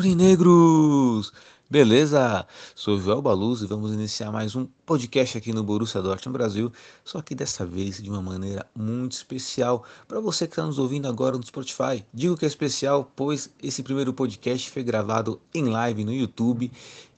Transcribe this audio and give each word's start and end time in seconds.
Aurinegros! 0.00 1.30
Beleza? 1.68 2.46
Sou 2.74 2.98
Joel 2.98 3.20
Baluz 3.20 3.60
e 3.60 3.66
vamos 3.66 3.92
iniciar 3.92 4.32
mais 4.32 4.56
um 4.56 4.66
podcast 4.86 5.36
aqui 5.36 5.52
no 5.52 5.62
Borussia 5.62 6.00
Dortmund 6.00 6.38
Brasil, 6.38 6.72
só 7.04 7.20
que 7.20 7.34
dessa 7.34 7.66
vez 7.66 8.02
de 8.02 8.08
uma 8.08 8.22
maneira 8.22 8.64
muito 8.74 9.12
especial 9.12 9.84
para 10.08 10.18
você 10.18 10.46
que 10.46 10.54
está 10.54 10.64
nos 10.64 10.78
ouvindo 10.78 11.06
agora 11.06 11.36
no 11.36 11.44
Spotify. 11.44 12.02
Digo 12.14 12.34
que 12.34 12.46
é 12.46 12.48
especial, 12.48 13.12
pois 13.14 13.50
esse 13.62 13.82
primeiro 13.82 14.14
podcast 14.14 14.70
foi 14.70 14.82
gravado 14.82 15.38
em 15.52 15.64
live 15.64 16.02
no 16.02 16.14
YouTube. 16.14 16.72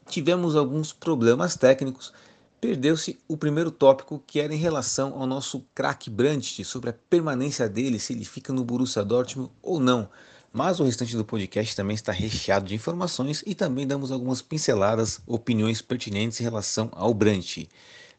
Tivemos 0.08 0.56
alguns 0.56 0.92
problemas 0.92 1.54
técnicos, 1.54 2.12
perdeu-se 2.60 3.16
o 3.28 3.36
primeiro 3.36 3.70
tópico 3.70 4.20
que 4.26 4.40
era 4.40 4.52
em 4.52 4.58
relação 4.58 5.14
ao 5.14 5.26
nosso 5.28 5.64
craque 5.72 6.10
Brandt, 6.10 6.64
sobre 6.64 6.90
a 6.90 6.96
permanência 7.08 7.68
dele, 7.68 8.00
se 8.00 8.12
ele 8.12 8.24
fica 8.24 8.52
no 8.52 8.64
Borussia 8.64 9.04
Dortmund 9.04 9.52
ou 9.62 9.78
não 9.78 10.08
mas 10.52 10.78
o 10.78 10.84
restante 10.84 11.16
do 11.16 11.24
podcast 11.24 11.74
também 11.74 11.94
está 11.94 12.12
recheado 12.12 12.66
de 12.66 12.74
informações 12.74 13.42
e 13.46 13.54
também 13.54 13.86
damos 13.86 14.12
algumas 14.12 14.42
pinceladas, 14.42 15.20
opiniões 15.26 15.80
pertinentes 15.80 16.40
em 16.40 16.44
relação 16.44 16.90
ao 16.92 17.14
Brant. 17.14 17.64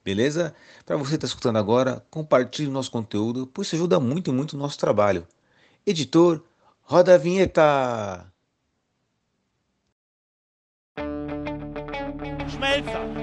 Beleza? 0.03 0.53
Para 0.85 0.97
você 0.97 1.11
que 1.11 1.15
está 1.15 1.27
escutando 1.27 1.57
agora, 1.57 2.03
compartilhe 2.09 2.67
o 2.67 2.71
nosso 2.71 2.91
conteúdo, 2.91 3.47
pois 3.47 3.67
isso 3.67 3.75
ajuda 3.75 3.99
muito, 3.99 4.33
muito 4.33 4.53
o 4.53 4.57
nosso 4.57 4.77
trabalho. 4.77 5.27
Editor, 5.85 6.41
roda 6.81 7.15
a 7.15 7.17
vinheta! 7.17 8.25
Schmelzer, 12.49 13.22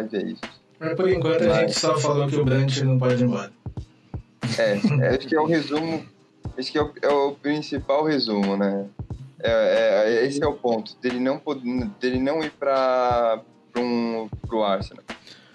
Live 0.00 0.36
é. 0.42 0.48
Mas 0.78 0.94
por 0.94 1.08
enquanto 1.10 1.42
a 1.42 1.60
gente 1.60 1.78
só 1.78 1.98
falou 1.98 2.26
que 2.26 2.36
o 2.36 2.44
Brandt 2.44 2.82
não 2.84 2.98
pode 2.98 3.22
ir 3.22 3.26
embora. 3.26 3.52
É, 4.58 4.72
é, 5.04 5.08
acho 5.16 5.26
que 5.28 5.34
é 5.36 5.40
o 5.40 5.46
resumo. 5.46 6.04
Acho 6.58 6.72
que 6.72 6.78
é 6.78 6.82
o, 6.82 6.92
é 7.02 7.08
o 7.08 7.32
principal 7.32 8.04
resumo, 8.04 8.56
né? 8.56 8.86
É, 9.42 9.50
é- 10.22 10.26
esse 10.26 10.42
é 10.42 10.46
o 10.46 10.54
ponto, 10.54 10.96
dele 11.00 11.18
não, 11.20 11.38
pod- 11.38 11.62
dele 12.00 12.18
não 12.18 12.42
ir 12.42 12.50
para 12.50 13.40
um, 13.76 14.28
pro 14.46 14.62
Arsenal. 14.62 15.04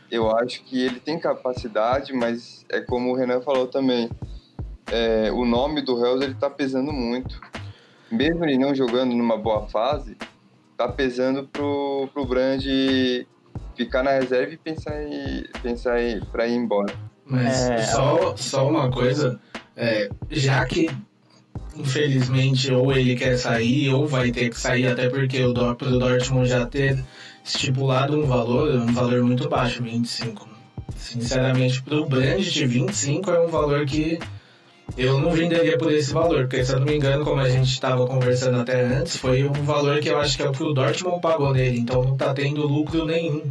Eu 0.09 0.35
acho 0.37 0.63
que 0.63 0.83
ele 0.83 0.99
tem 0.99 1.19
capacidade, 1.19 2.13
mas 2.13 2.65
é 2.69 2.79
como 2.79 3.11
o 3.11 3.15
Renan 3.15 3.41
falou 3.41 3.67
também. 3.67 4.09
é, 4.91 5.31
o 5.31 5.45
nome 5.45 5.81
do 5.81 5.97
Hells 6.03 6.23
ele 6.23 6.35
tá 6.35 6.49
pesando 6.49 6.91
muito. 6.93 7.39
Mesmo 8.11 8.45
ele 8.45 8.57
não 8.57 8.73
jogando 8.73 9.13
numa 9.15 9.35
boa 9.37 9.67
fase, 9.67 10.15
tá 10.77 10.87
pesando 10.87 11.47
pro, 11.47 12.07
pro 12.13 12.23
Brand 12.25 12.63
ficar 13.75 14.03
na 14.03 14.11
reserva 14.11 14.53
e 14.53 14.57
pensar 14.57 15.03
em, 15.03 15.43
pensar 15.61 16.01
em, 16.01 16.19
pra 16.31 16.47
ir 16.47 16.55
embora. 16.55 16.93
Mas 17.25 17.69
É. 17.69 17.81
só, 17.83 18.35
só 18.37 18.69
uma 18.69 18.89
coisa, 18.91 19.39
é, 19.75 20.09
já 20.29 20.63
que 20.65 20.89
infelizmente 21.75 22.71
ou 22.71 22.91
ele 22.93 23.15
quer 23.15 23.37
sair 23.37 23.89
ou 23.89 24.07
vai 24.07 24.31
ter 24.31 24.49
que 24.49 24.57
sair, 24.59 24.87
até 24.87 25.09
porque 25.09 25.43
o 25.43 25.51
Dortmund 25.53 26.47
já 26.47 26.65
ter 26.65 27.03
estipulado 27.43 28.17
um 28.17 28.25
valor, 28.25 28.73
um 28.75 28.93
valor 28.93 29.21
muito 29.23 29.49
baixo, 29.49 29.83
25. 29.83 30.47
Sinceramente, 30.95 31.81
pro 31.83 32.05
Brandt, 32.05 32.65
25 32.65 33.29
é 33.29 33.39
um 33.39 33.47
valor 33.47 33.85
que 33.85 34.19
eu 34.97 35.19
não 35.19 35.31
venderia 35.31 35.77
por 35.77 35.91
esse 35.91 36.13
valor, 36.13 36.41
porque 36.41 36.63
se 36.63 36.73
eu 36.73 36.79
não 36.79 36.85
me 36.85 36.95
engano, 36.95 37.25
como 37.25 37.41
a 37.41 37.49
gente 37.49 37.69
estava 37.69 38.05
conversando 38.07 38.61
até 38.61 38.81
antes, 38.81 39.17
foi 39.17 39.43
um 39.43 39.51
valor 39.51 39.99
que 39.99 40.09
eu 40.09 40.17
acho 40.17 40.37
que 40.37 40.43
é 40.43 40.49
o 40.49 40.51
que 40.51 40.63
o 40.63 40.73
Dortmund 40.73 41.19
pagou 41.21 41.53
nele, 41.53 41.79
então 41.79 42.03
não 42.03 42.15
tá 42.15 42.33
tendo 42.33 42.65
lucro 42.65 43.05
nenhum. 43.05 43.41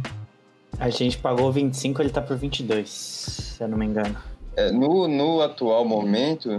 A 0.79 0.89
gente 0.89 1.17
pagou 1.17 1.51
25, 1.51 2.01
ele 2.01 2.09
tá 2.09 2.21
por 2.21 2.35
22, 2.37 2.89
se 2.89 3.63
eu 3.63 3.67
não 3.67 3.77
me 3.77 3.85
engano. 3.85 4.15
É, 4.55 4.71
no, 4.71 5.07
no 5.07 5.41
atual 5.41 5.85
momento, 5.85 6.49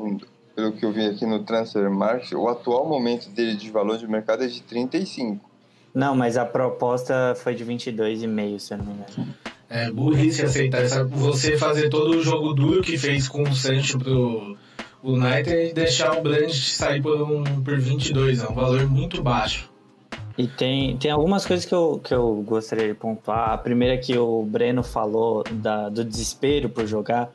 pelo 0.54 0.72
que 0.72 0.84
eu 0.84 0.92
vi 0.92 1.06
aqui 1.06 1.26
no 1.26 1.40
Transfer 1.40 1.90
Market, 1.90 2.32
o 2.32 2.48
atual 2.48 2.86
momento 2.86 3.28
dele 3.30 3.56
de 3.56 3.70
valor 3.70 3.98
de 3.98 4.06
mercado 4.06 4.44
é 4.44 4.46
de 4.46 4.62
35. 4.62 5.50
Não, 5.94 6.14
mas 6.14 6.36
a 6.36 6.44
proposta 6.44 7.34
foi 7.36 7.54
de 7.54 7.64
22,5, 7.64 8.58
se 8.58 8.74
eu 8.74 8.78
não 8.78 8.84
me 8.84 8.92
engano. 8.92 9.34
É 9.68 9.90
burrice 9.90 10.42
aceitar 10.42 10.82
essa. 10.82 11.04
Você 11.04 11.56
fazer 11.56 11.88
todo 11.88 12.10
o 12.10 12.22
jogo 12.22 12.52
duro 12.52 12.82
que 12.82 12.96
fez 12.96 13.26
com 13.26 13.42
o 13.42 13.54
Sancho 13.54 13.98
pro 13.98 14.56
United 15.12 15.70
e 15.70 15.72
deixar 15.72 16.18
o 16.18 16.22
Brandt 16.22 16.54
sair 16.54 17.02
por, 17.02 17.20
um, 17.22 17.44
por 17.62 17.78
22. 17.78 18.42
É 18.42 18.48
um 18.48 18.54
valor 18.54 18.86
muito 18.88 19.22
baixo. 19.22 19.70
E 20.38 20.46
tem, 20.46 20.96
tem 20.98 21.10
algumas 21.10 21.46
coisas 21.46 21.64
que 21.64 21.74
eu, 21.74 22.00
que 22.02 22.12
eu 22.12 22.42
gostaria 22.46 22.88
de 22.88 22.94
pontuar. 22.94 23.50
A 23.50 23.58
primeira 23.58 23.94
é 23.94 23.96
que 23.96 24.16
o 24.18 24.42
Breno 24.42 24.82
falou 24.82 25.42
da, 25.50 25.88
do 25.88 26.04
desespero 26.04 26.68
por 26.68 26.86
jogar. 26.86 27.30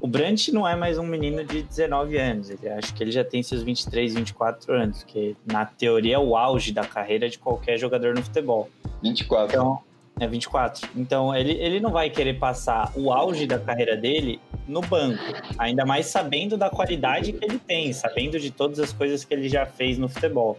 O 0.00 0.06
Brandt 0.06 0.50
não 0.50 0.66
é 0.66 0.74
mais 0.74 0.96
um 0.96 1.04
menino 1.04 1.44
de 1.44 1.62
19 1.62 2.16
anos. 2.16 2.48
Ele 2.48 2.66
acho 2.70 2.94
que 2.94 3.04
ele 3.04 3.10
já 3.10 3.22
tem 3.22 3.42
seus 3.42 3.62
23, 3.62 4.14
24 4.14 4.72
anos, 4.72 5.02
que 5.02 5.36
na 5.44 5.66
teoria 5.66 6.16
é 6.16 6.18
o 6.18 6.34
auge 6.34 6.72
da 6.72 6.82
carreira 6.82 7.28
de 7.28 7.38
qualquer 7.38 7.76
jogador 7.76 8.14
no 8.14 8.22
futebol. 8.22 8.70
24. 9.02 9.54
Então, 9.54 9.80
é 10.20 10.28
24. 10.28 10.88
Então, 10.94 11.34
ele, 11.34 11.52
ele 11.52 11.80
não 11.80 11.90
vai 11.90 12.10
querer 12.10 12.38
passar 12.38 12.92
o 12.94 13.10
auge 13.10 13.46
da 13.46 13.58
carreira 13.58 13.96
dele 13.96 14.38
no 14.68 14.80
banco. 14.82 15.22
Ainda 15.58 15.84
mais 15.84 16.06
sabendo 16.06 16.56
da 16.56 16.68
qualidade 16.68 17.32
que 17.32 17.44
ele 17.44 17.58
tem, 17.58 17.92
sabendo 17.92 18.38
de 18.38 18.50
todas 18.50 18.78
as 18.78 18.92
coisas 18.92 19.24
que 19.24 19.32
ele 19.32 19.48
já 19.48 19.64
fez 19.64 19.98
no 19.98 20.08
futebol. 20.08 20.58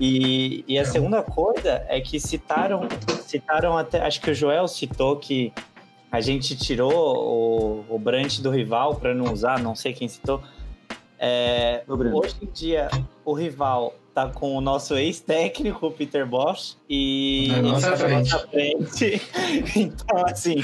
E, 0.00 0.64
e 0.66 0.78
a 0.78 0.84
segunda 0.84 1.22
coisa 1.22 1.84
é 1.88 2.00
que 2.00 2.18
citaram, 2.18 2.88
citaram 3.26 3.76
até, 3.76 4.00
acho 4.00 4.20
que 4.20 4.30
o 4.30 4.34
Joel 4.34 4.66
citou 4.66 5.16
que 5.16 5.52
a 6.10 6.20
gente 6.20 6.56
tirou 6.56 7.84
o, 7.88 7.94
o 7.94 7.98
Brant 7.98 8.38
do 8.40 8.50
rival 8.50 8.94
para 8.96 9.12
não 9.12 9.32
usar, 9.32 9.58
não 9.58 9.74
sei 9.74 9.92
quem 9.92 10.08
citou. 10.08 10.40
É, 11.18 11.82
hoje 11.86 12.36
em 12.42 12.46
dia, 12.52 12.88
o 13.24 13.32
rival 13.32 13.94
tá 14.14 14.28
com 14.28 14.56
o 14.56 14.60
nosso 14.60 14.94
ex-técnico, 14.96 15.90
Peter 15.90 16.24
Bosch, 16.24 16.76
e 16.88 17.48
Na 17.50 17.62
nossa 17.62 17.90
tá 17.90 17.96
frente. 17.96 18.32
nossa 18.32 18.48
frente. 18.48 19.22
então, 19.76 20.24
assim, 20.26 20.56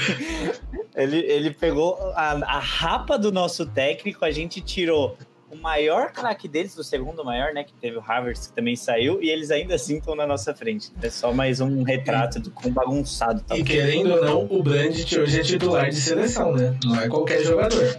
ele, 0.95 1.17
ele 1.17 1.51
pegou 1.51 1.97
a, 2.15 2.31
a 2.31 2.59
rapa 2.59 3.17
do 3.17 3.31
nosso 3.31 3.65
técnico, 3.65 4.23
a 4.23 4.31
gente 4.31 4.61
tirou 4.61 5.17
o 5.51 5.57
maior 5.57 6.13
craque 6.13 6.47
deles, 6.47 6.77
o 6.77 6.83
segundo 6.83 7.25
maior, 7.25 7.53
né, 7.53 7.65
que 7.65 7.73
teve 7.73 7.97
o 7.97 8.03
Havertz, 8.05 8.47
que 8.47 8.53
também 8.53 8.77
saiu, 8.77 9.21
e 9.21 9.29
eles 9.29 9.51
ainda 9.51 9.75
assim 9.75 9.97
estão 9.97 10.15
na 10.15 10.25
nossa 10.25 10.55
frente. 10.55 10.89
É 11.01 11.09
só 11.09 11.33
mais 11.33 11.59
um 11.59 11.83
retrato 11.83 12.39
do 12.39 12.49
quão 12.51 12.71
bagunçado 12.71 13.41
tá. 13.41 13.57
E 13.57 13.63
querendo 13.63 14.13
ou 14.13 14.23
não, 14.23 14.45
o 14.49 14.63
Brandt 14.63 15.19
hoje 15.19 15.41
é 15.41 15.43
titular 15.43 15.89
de 15.89 15.97
seleção, 15.97 16.53
né? 16.53 16.77
Não 16.85 17.01
é 17.01 17.09
qualquer 17.09 17.43
jogador. 17.43 17.97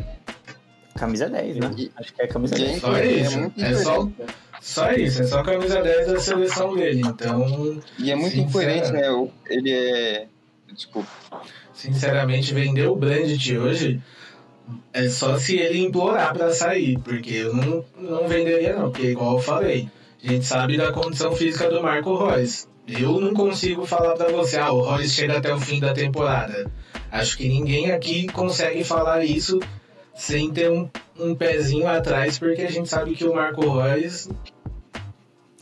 Camisa 0.97 1.29
10, 1.29 1.56
né? 1.56 1.71
E- 1.77 1.91
Acho 1.97 2.12
que 2.15 2.23
é 2.23 2.27
camisa 2.27 2.55
e 2.56 2.59
10. 2.59 2.81
Só 2.81 2.99
isso. 2.99 3.39
muito 3.41 3.62
É 3.65 3.75
só- 3.75 3.93
incoerente. 4.03 4.35
Só 4.61 4.93
isso, 4.93 5.23
é 5.23 5.27
só 5.27 5.41
a 5.41 5.44
camisa 5.44 5.83
10 5.83 6.06
da 6.06 6.21
seleção 6.21 6.75
dele. 6.77 7.00
Então, 7.05 7.81
E 7.99 8.11
é 8.12 8.15
muito 8.15 8.39
incoerente, 8.39 8.93
né? 8.93 9.03
Ele 9.49 9.71
é. 9.73 10.27
Desculpa. 10.73 11.09
sinceramente, 11.75 12.55
vender 12.55 12.87
o 12.87 12.94
Brandt 12.97 13.59
hoje 13.59 14.00
é 14.93 15.09
só 15.09 15.37
se 15.37 15.56
ele 15.59 15.81
implorar 15.81 16.33
pra 16.33 16.50
sair, 16.53 16.99
porque 17.00 17.35
eu 17.35 17.55
não, 17.55 17.85
não 17.99 18.29
venderia 18.29 18.75
não, 18.77 18.91
porque 18.91 19.09
igual 19.09 19.35
eu 19.37 19.43
falei, 19.43 19.89
a 20.23 20.29
gente 20.29 20.44
sabe 20.47 20.77
da 20.77 20.93
condição 20.93 21.33
física 21.33 21.69
do 21.69 21.83
Marco 21.83 22.17
Reus. 22.25 22.69
Eu 22.87 23.21
não 23.21 23.35
consigo 23.35 23.85
falar 23.87 24.15
pra 24.15 24.29
você, 24.31 24.59
ah, 24.59 24.73
o 24.73 24.83
Reus 24.97 25.12
chega 25.12 25.39
até 25.39 25.53
o 25.53 25.59
fim 25.61 25.81
da 25.81 25.93
temporada. 25.93 26.71
Acho 27.11 27.37
que 27.37 27.49
ninguém 27.49 27.91
aqui 27.91 28.27
consegue 28.29 28.83
falar 28.85 29.25
isso 29.25 29.59
sem 30.14 30.50
ter 30.50 30.70
um, 30.70 30.88
um 31.19 31.35
pezinho 31.35 31.88
atrás, 31.88 32.38
porque 32.38 32.62
a 32.62 32.70
gente 32.70 32.88
sabe 32.88 33.14
que 33.14 33.25
o 33.25 33.35
Marco 33.35 33.61
Reus, 33.79 34.29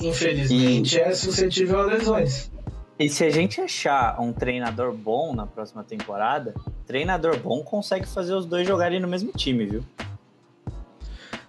infelizmente, 0.00 0.98
é 0.98 1.12
suscetível 1.14 1.80
a 1.80 1.84
lesões. 1.84 2.50
E 2.98 3.08
se 3.08 3.24
a 3.24 3.30
gente 3.30 3.60
achar 3.60 4.20
um 4.20 4.32
treinador 4.32 4.92
bom 4.92 5.34
na 5.34 5.46
próxima 5.46 5.82
temporada, 5.82 6.54
treinador 6.86 7.38
bom 7.38 7.62
consegue 7.62 8.06
fazer 8.06 8.34
os 8.34 8.44
dois 8.44 8.68
jogarem 8.68 9.00
no 9.00 9.08
mesmo 9.08 9.32
time, 9.32 9.64
viu? 9.64 9.84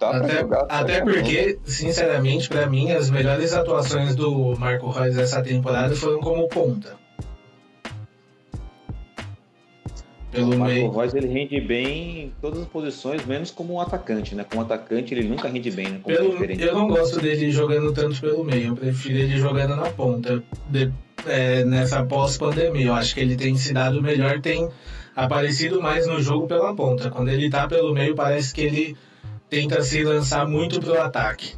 Até, 0.00 0.40
jogar, 0.40 0.66
até 0.68 0.98
tá 0.98 1.04
porque, 1.04 1.58
sinceramente, 1.64 2.48
pra 2.48 2.66
mim, 2.66 2.90
as 2.90 3.10
melhores 3.10 3.52
atuações 3.52 4.16
do 4.16 4.56
Marco 4.58 4.90
Reus 4.90 5.16
essa 5.16 5.42
temporada 5.42 5.94
foram 5.94 6.20
como 6.20 6.48
ponta. 6.48 6.96
Pelo 10.32 10.54
o 10.54 10.58
Marco 10.58 10.74
meio. 10.74 10.90
Reus 10.90 11.14
ele 11.14 11.26
rende 11.28 11.60
bem 11.60 12.22
em 12.24 12.32
todas 12.40 12.60
as 12.60 12.66
posições, 12.66 13.24
menos 13.26 13.50
como 13.50 13.74
um 13.74 13.80
atacante, 13.80 14.34
né? 14.34 14.44
Como 14.44 14.62
atacante 14.62 15.12
ele 15.14 15.28
nunca 15.28 15.46
rende 15.48 15.70
bem, 15.70 15.88
né? 15.90 16.00
Como 16.02 16.16
Pelo, 16.16 16.30
diferente. 16.30 16.62
eu 16.62 16.74
não 16.74 16.88
gosto 16.88 17.20
dele 17.20 17.50
jogando 17.50 17.92
tanto 17.92 18.20
pelo 18.20 18.42
meio, 18.42 18.68
eu 18.68 18.76
prefiro 18.76 19.18
ele 19.18 19.36
jogando 19.36 19.76
na 19.76 19.90
ponta. 19.90 20.42
De- 20.68 20.90
é, 21.26 21.64
nessa 21.64 22.04
pós-pandemia, 22.04 22.86
eu 22.86 22.94
acho 22.94 23.14
que 23.14 23.20
ele 23.20 23.36
tem 23.36 23.54
se 23.56 23.72
dado 23.72 24.02
melhor, 24.02 24.40
tem 24.40 24.68
aparecido 25.14 25.80
mais 25.80 26.06
no 26.06 26.20
jogo 26.20 26.46
pela 26.48 26.74
ponta. 26.74 27.10
Quando 27.10 27.28
ele 27.28 27.48
tá 27.48 27.68
pelo 27.68 27.92
meio, 27.92 28.14
parece 28.14 28.52
que 28.52 28.62
ele 28.62 28.96
tenta 29.48 29.82
se 29.82 30.02
lançar 30.02 30.48
muito 30.48 30.80
pro 30.80 31.00
ataque. 31.00 31.54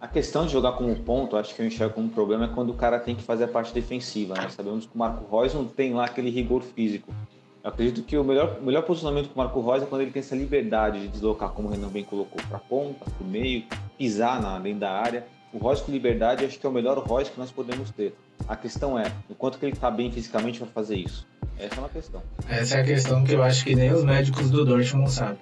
A 0.00 0.08
questão 0.08 0.46
de 0.46 0.52
jogar 0.52 0.72
como 0.72 0.96
ponto, 0.96 1.36
acho 1.36 1.54
que 1.54 1.62
eu 1.62 1.66
enxergo 1.66 1.94
como 1.94 2.08
um 2.08 2.10
problema 2.10 2.46
é 2.46 2.48
quando 2.48 2.70
o 2.70 2.74
cara 2.74 2.98
tem 2.98 3.14
que 3.14 3.22
fazer 3.22 3.44
a 3.44 3.48
parte 3.48 3.72
defensiva, 3.72 4.34
né? 4.34 4.48
Sabemos 4.48 4.84
que 4.86 4.90
o 4.92 4.98
Marco 4.98 5.24
Reus 5.38 5.54
não 5.54 5.64
tem 5.64 5.94
lá 5.94 6.06
aquele 6.06 6.28
rigor 6.28 6.62
físico. 6.62 7.14
Eu 7.62 7.70
acredito 7.70 8.02
que 8.02 8.16
o 8.18 8.24
melhor, 8.24 8.58
o 8.60 8.64
melhor 8.64 8.82
posicionamento 8.82 9.28
do 9.28 9.36
Marco 9.36 9.60
Reus 9.60 9.84
é 9.84 9.86
quando 9.86 10.02
ele 10.02 10.10
tem 10.10 10.20
essa 10.20 10.34
liberdade 10.34 11.00
de 11.00 11.08
deslocar, 11.08 11.50
como 11.50 11.68
o 11.68 11.70
Renan 11.70 11.88
bem 11.88 12.02
colocou, 12.02 12.40
para 12.48 12.58
ponta, 12.58 13.04
para 13.04 13.24
o 13.24 13.24
meio, 13.24 13.64
pisar 13.96 14.42
na, 14.42 14.58
dentro 14.58 14.80
da 14.80 14.90
área. 14.90 15.26
O 15.52 15.58
Reus 15.64 15.80
com 15.80 15.92
liberdade 15.92 16.44
acho 16.44 16.58
que 16.58 16.66
é 16.66 16.68
o 16.68 16.72
melhor 16.72 16.98
Reus 17.06 17.28
que 17.28 17.38
nós 17.38 17.52
podemos 17.52 17.90
ter. 17.90 18.16
A 18.48 18.56
questão 18.56 18.98
é, 18.98 19.12
o 19.30 19.34
quanto 19.34 19.58
que 19.58 19.66
ele 19.66 19.74
está 19.74 19.90
bem 19.90 20.10
fisicamente 20.10 20.58
para 20.58 20.66
fazer 20.68 20.96
isso. 20.96 21.26
Essa 21.56 21.76
é 21.76 21.78
uma 21.78 21.88
questão. 21.88 22.22
Essa 22.48 22.78
é 22.78 22.80
a 22.80 22.84
questão 22.84 23.22
que 23.22 23.32
eu 23.32 23.42
acho 23.42 23.64
que 23.64 23.76
nem 23.76 23.92
os 23.92 24.02
médicos 24.02 24.50
do 24.50 24.64
Dortmund 24.64 25.10
sabem. 25.10 25.38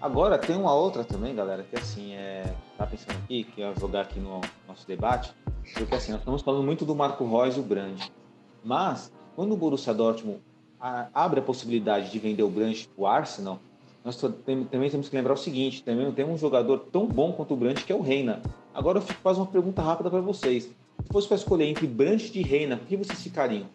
Agora 0.00 0.36
tem 0.38 0.56
uma 0.56 0.74
outra 0.74 1.04
também, 1.04 1.34
galera, 1.34 1.62
que 1.62 1.76
assim, 1.76 2.14
é. 2.14 2.52
Tá 2.76 2.86
pensando 2.86 3.16
aqui, 3.24 3.44
que 3.44 3.62
é 3.62 3.72
jogar 3.78 4.02
aqui 4.02 4.18
no 4.18 4.40
nosso 4.66 4.86
debate, 4.86 5.32
porque 5.74 5.94
assim, 5.94 6.12
nós 6.12 6.22
estamos 6.22 6.40
falando 6.42 6.64
muito 6.64 6.84
do 6.86 6.94
Marco 6.94 7.24
Reus 7.28 7.58
o 7.58 7.62
Brand. 7.62 8.00
Mas, 8.64 9.12
quando 9.36 9.52
o 9.52 9.56
Borussia 9.56 9.92
Dortmund 9.92 10.38
a- 10.38 10.49
abre 10.80 11.40
a 11.40 11.42
possibilidade 11.42 12.10
de 12.10 12.18
vender 12.18 12.42
o 12.42 12.48
Brand 12.48 12.76
para 12.94 13.02
o 13.02 13.06
Arsenal, 13.06 13.60
nós 14.04 14.16
também 14.16 14.64
temos 14.64 15.08
que 15.08 15.16
lembrar 15.16 15.34
o 15.34 15.36
seguinte: 15.36 15.82
também 15.82 16.10
tem 16.12 16.24
um 16.24 16.38
jogador 16.38 16.78
tão 16.90 17.06
bom 17.06 17.32
quanto 17.32 17.54
o 17.54 17.56
Brand, 17.56 17.78
que 17.78 17.92
é 17.92 17.94
o 17.94 18.00
Reina. 18.00 18.40
Agora 18.74 18.98
eu 18.98 19.02
fico 19.02 19.20
fazer 19.20 19.40
uma 19.40 19.46
pergunta 19.46 19.82
rápida 19.82 20.10
para 20.10 20.20
vocês. 20.20 20.64
Se 20.64 21.12
fosse 21.12 21.28
para 21.28 21.36
escolher 21.36 21.66
entre 21.66 21.86
Brand 21.86 22.22
e 22.34 22.42
Reina, 22.42 22.76
por 22.76 22.86
que 22.86 22.96
vocês 22.96 23.22
ficariam? 23.22 23.66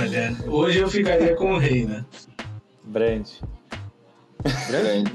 Olha, 0.00 0.36
hoje 0.46 0.78
eu 0.78 0.88
ficaria 0.88 1.34
com 1.36 1.54
o 1.54 1.58
Reina. 1.58 2.06
Brand. 2.84 3.26
Grande. 4.68 5.12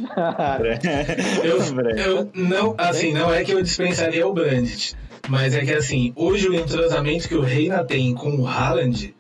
Eu, 1.44 1.74
Brand. 1.74 1.98
eu 1.98 2.30
não, 2.34 2.76
assim, 2.78 3.14
não 3.14 3.34
é 3.34 3.44
que 3.44 3.52
eu 3.52 3.62
dispensaria 3.62 4.28
o 4.28 4.34
Brandt, 4.34 4.96
mas 5.30 5.54
é 5.56 5.64
que 5.64 5.74
assim, 5.74 6.12
hoje 6.16 6.50
o 6.50 6.54
entrosamento 6.54 7.28
que 7.28 7.36
o 7.36 7.42
Reina 7.42 7.84
tem 7.84 8.14
com 8.14 8.36
o 8.36 8.48
Haaland 8.48 9.16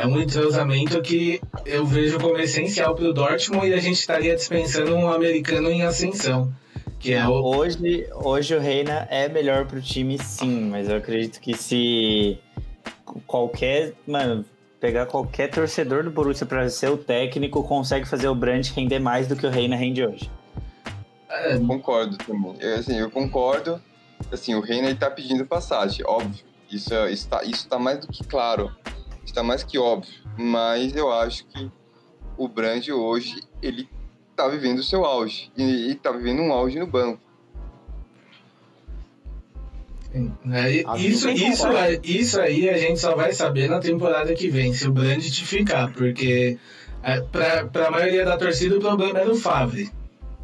é 0.00 0.06
um 0.06 0.20
entrosamento 0.20 1.00
que 1.02 1.40
eu 1.66 1.84
vejo 1.84 2.18
como 2.18 2.36
essencial 2.38 2.94
para 2.94 3.04
o 3.04 3.12
Dortmund 3.12 3.68
e 3.68 3.74
a 3.74 3.78
gente 3.78 3.98
estaria 3.98 4.34
dispensando 4.34 4.94
um 4.94 5.10
americano 5.12 5.70
em 5.70 5.82
ascensão, 5.82 6.52
que 6.98 7.12
é 7.12 7.26
o 7.26 7.32
Hoje, 7.32 8.06
hoje 8.14 8.54
o 8.54 8.60
Reina 8.60 9.06
é 9.10 9.28
melhor 9.28 9.66
pro 9.66 9.80
time, 9.80 10.18
sim, 10.18 10.68
mas 10.70 10.88
eu 10.88 10.96
acredito 10.96 11.40
que 11.40 11.56
se 11.56 12.38
qualquer, 13.26 13.92
mano, 14.06 14.44
pegar 14.80 15.06
qualquer 15.06 15.50
torcedor 15.50 16.04
do 16.04 16.10
Borussia 16.10 16.46
pra 16.46 16.68
ser 16.68 16.90
o 16.90 16.96
técnico, 16.96 17.62
consegue 17.64 18.06
fazer 18.08 18.28
o 18.28 18.34
Brandt 18.34 18.72
render 18.72 18.98
mais 18.98 19.26
do 19.26 19.36
que 19.36 19.46
o 19.46 19.50
Reina 19.50 19.76
rende 19.76 20.04
hoje. 20.04 20.30
é, 21.28 21.58
Concordo 21.58 22.16
também. 22.18 22.54
Eu, 22.60 22.76
assim, 22.76 22.98
eu 22.98 23.10
concordo. 23.10 23.80
Assim, 24.32 24.54
o 24.54 24.60
Reina 24.60 24.88
ele 24.88 24.98
tá 24.98 25.10
pedindo 25.10 25.44
passagem, 25.46 26.04
óbvio. 26.06 26.44
Isso, 26.70 26.94
é- 26.94 27.10
isso, 27.10 27.28
tá, 27.28 27.42
isso 27.44 27.68
tá 27.68 27.78
mais 27.78 27.98
do 28.00 28.06
que 28.08 28.22
claro. 28.24 28.70
Isso 29.24 29.34
tá 29.34 29.42
mais 29.42 29.62
que 29.62 29.78
óbvio. 29.78 30.12
Mas 30.36 30.94
eu 30.94 31.12
acho 31.12 31.46
que 31.46 31.70
o 32.36 32.48
Brand 32.48 32.88
hoje, 32.88 33.36
ele 33.62 33.88
tá 34.34 34.48
vivendo 34.48 34.78
o 34.78 34.82
seu 34.82 35.04
auge. 35.04 35.52
E, 35.56 35.90
e 35.90 35.94
tá 35.94 36.10
vivendo 36.12 36.40
um 36.40 36.52
auge 36.52 36.78
no 36.78 36.86
banco. 36.86 37.20
É, 40.50 40.98
isso, 40.98 41.28
isso, 41.30 41.66
isso 42.02 42.40
aí 42.40 42.68
a 42.68 42.76
gente 42.76 42.98
só 42.98 43.14
vai 43.14 43.32
saber 43.32 43.70
na 43.70 43.78
temporada 43.78 44.34
que 44.34 44.48
vem, 44.48 44.74
se 44.74 44.88
o 44.88 44.92
Brandt 44.92 45.44
ficar, 45.44 45.92
porque 45.92 46.58
é, 47.02 47.20
pra, 47.20 47.66
pra 47.66 47.90
maioria 47.92 48.24
da 48.24 48.36
torcida 48.36 48.76
o 48.76 48.80
problema 48.80 49.20
era 49.20 49.30
o 49.30 49.36
Favre. 49.36 49.88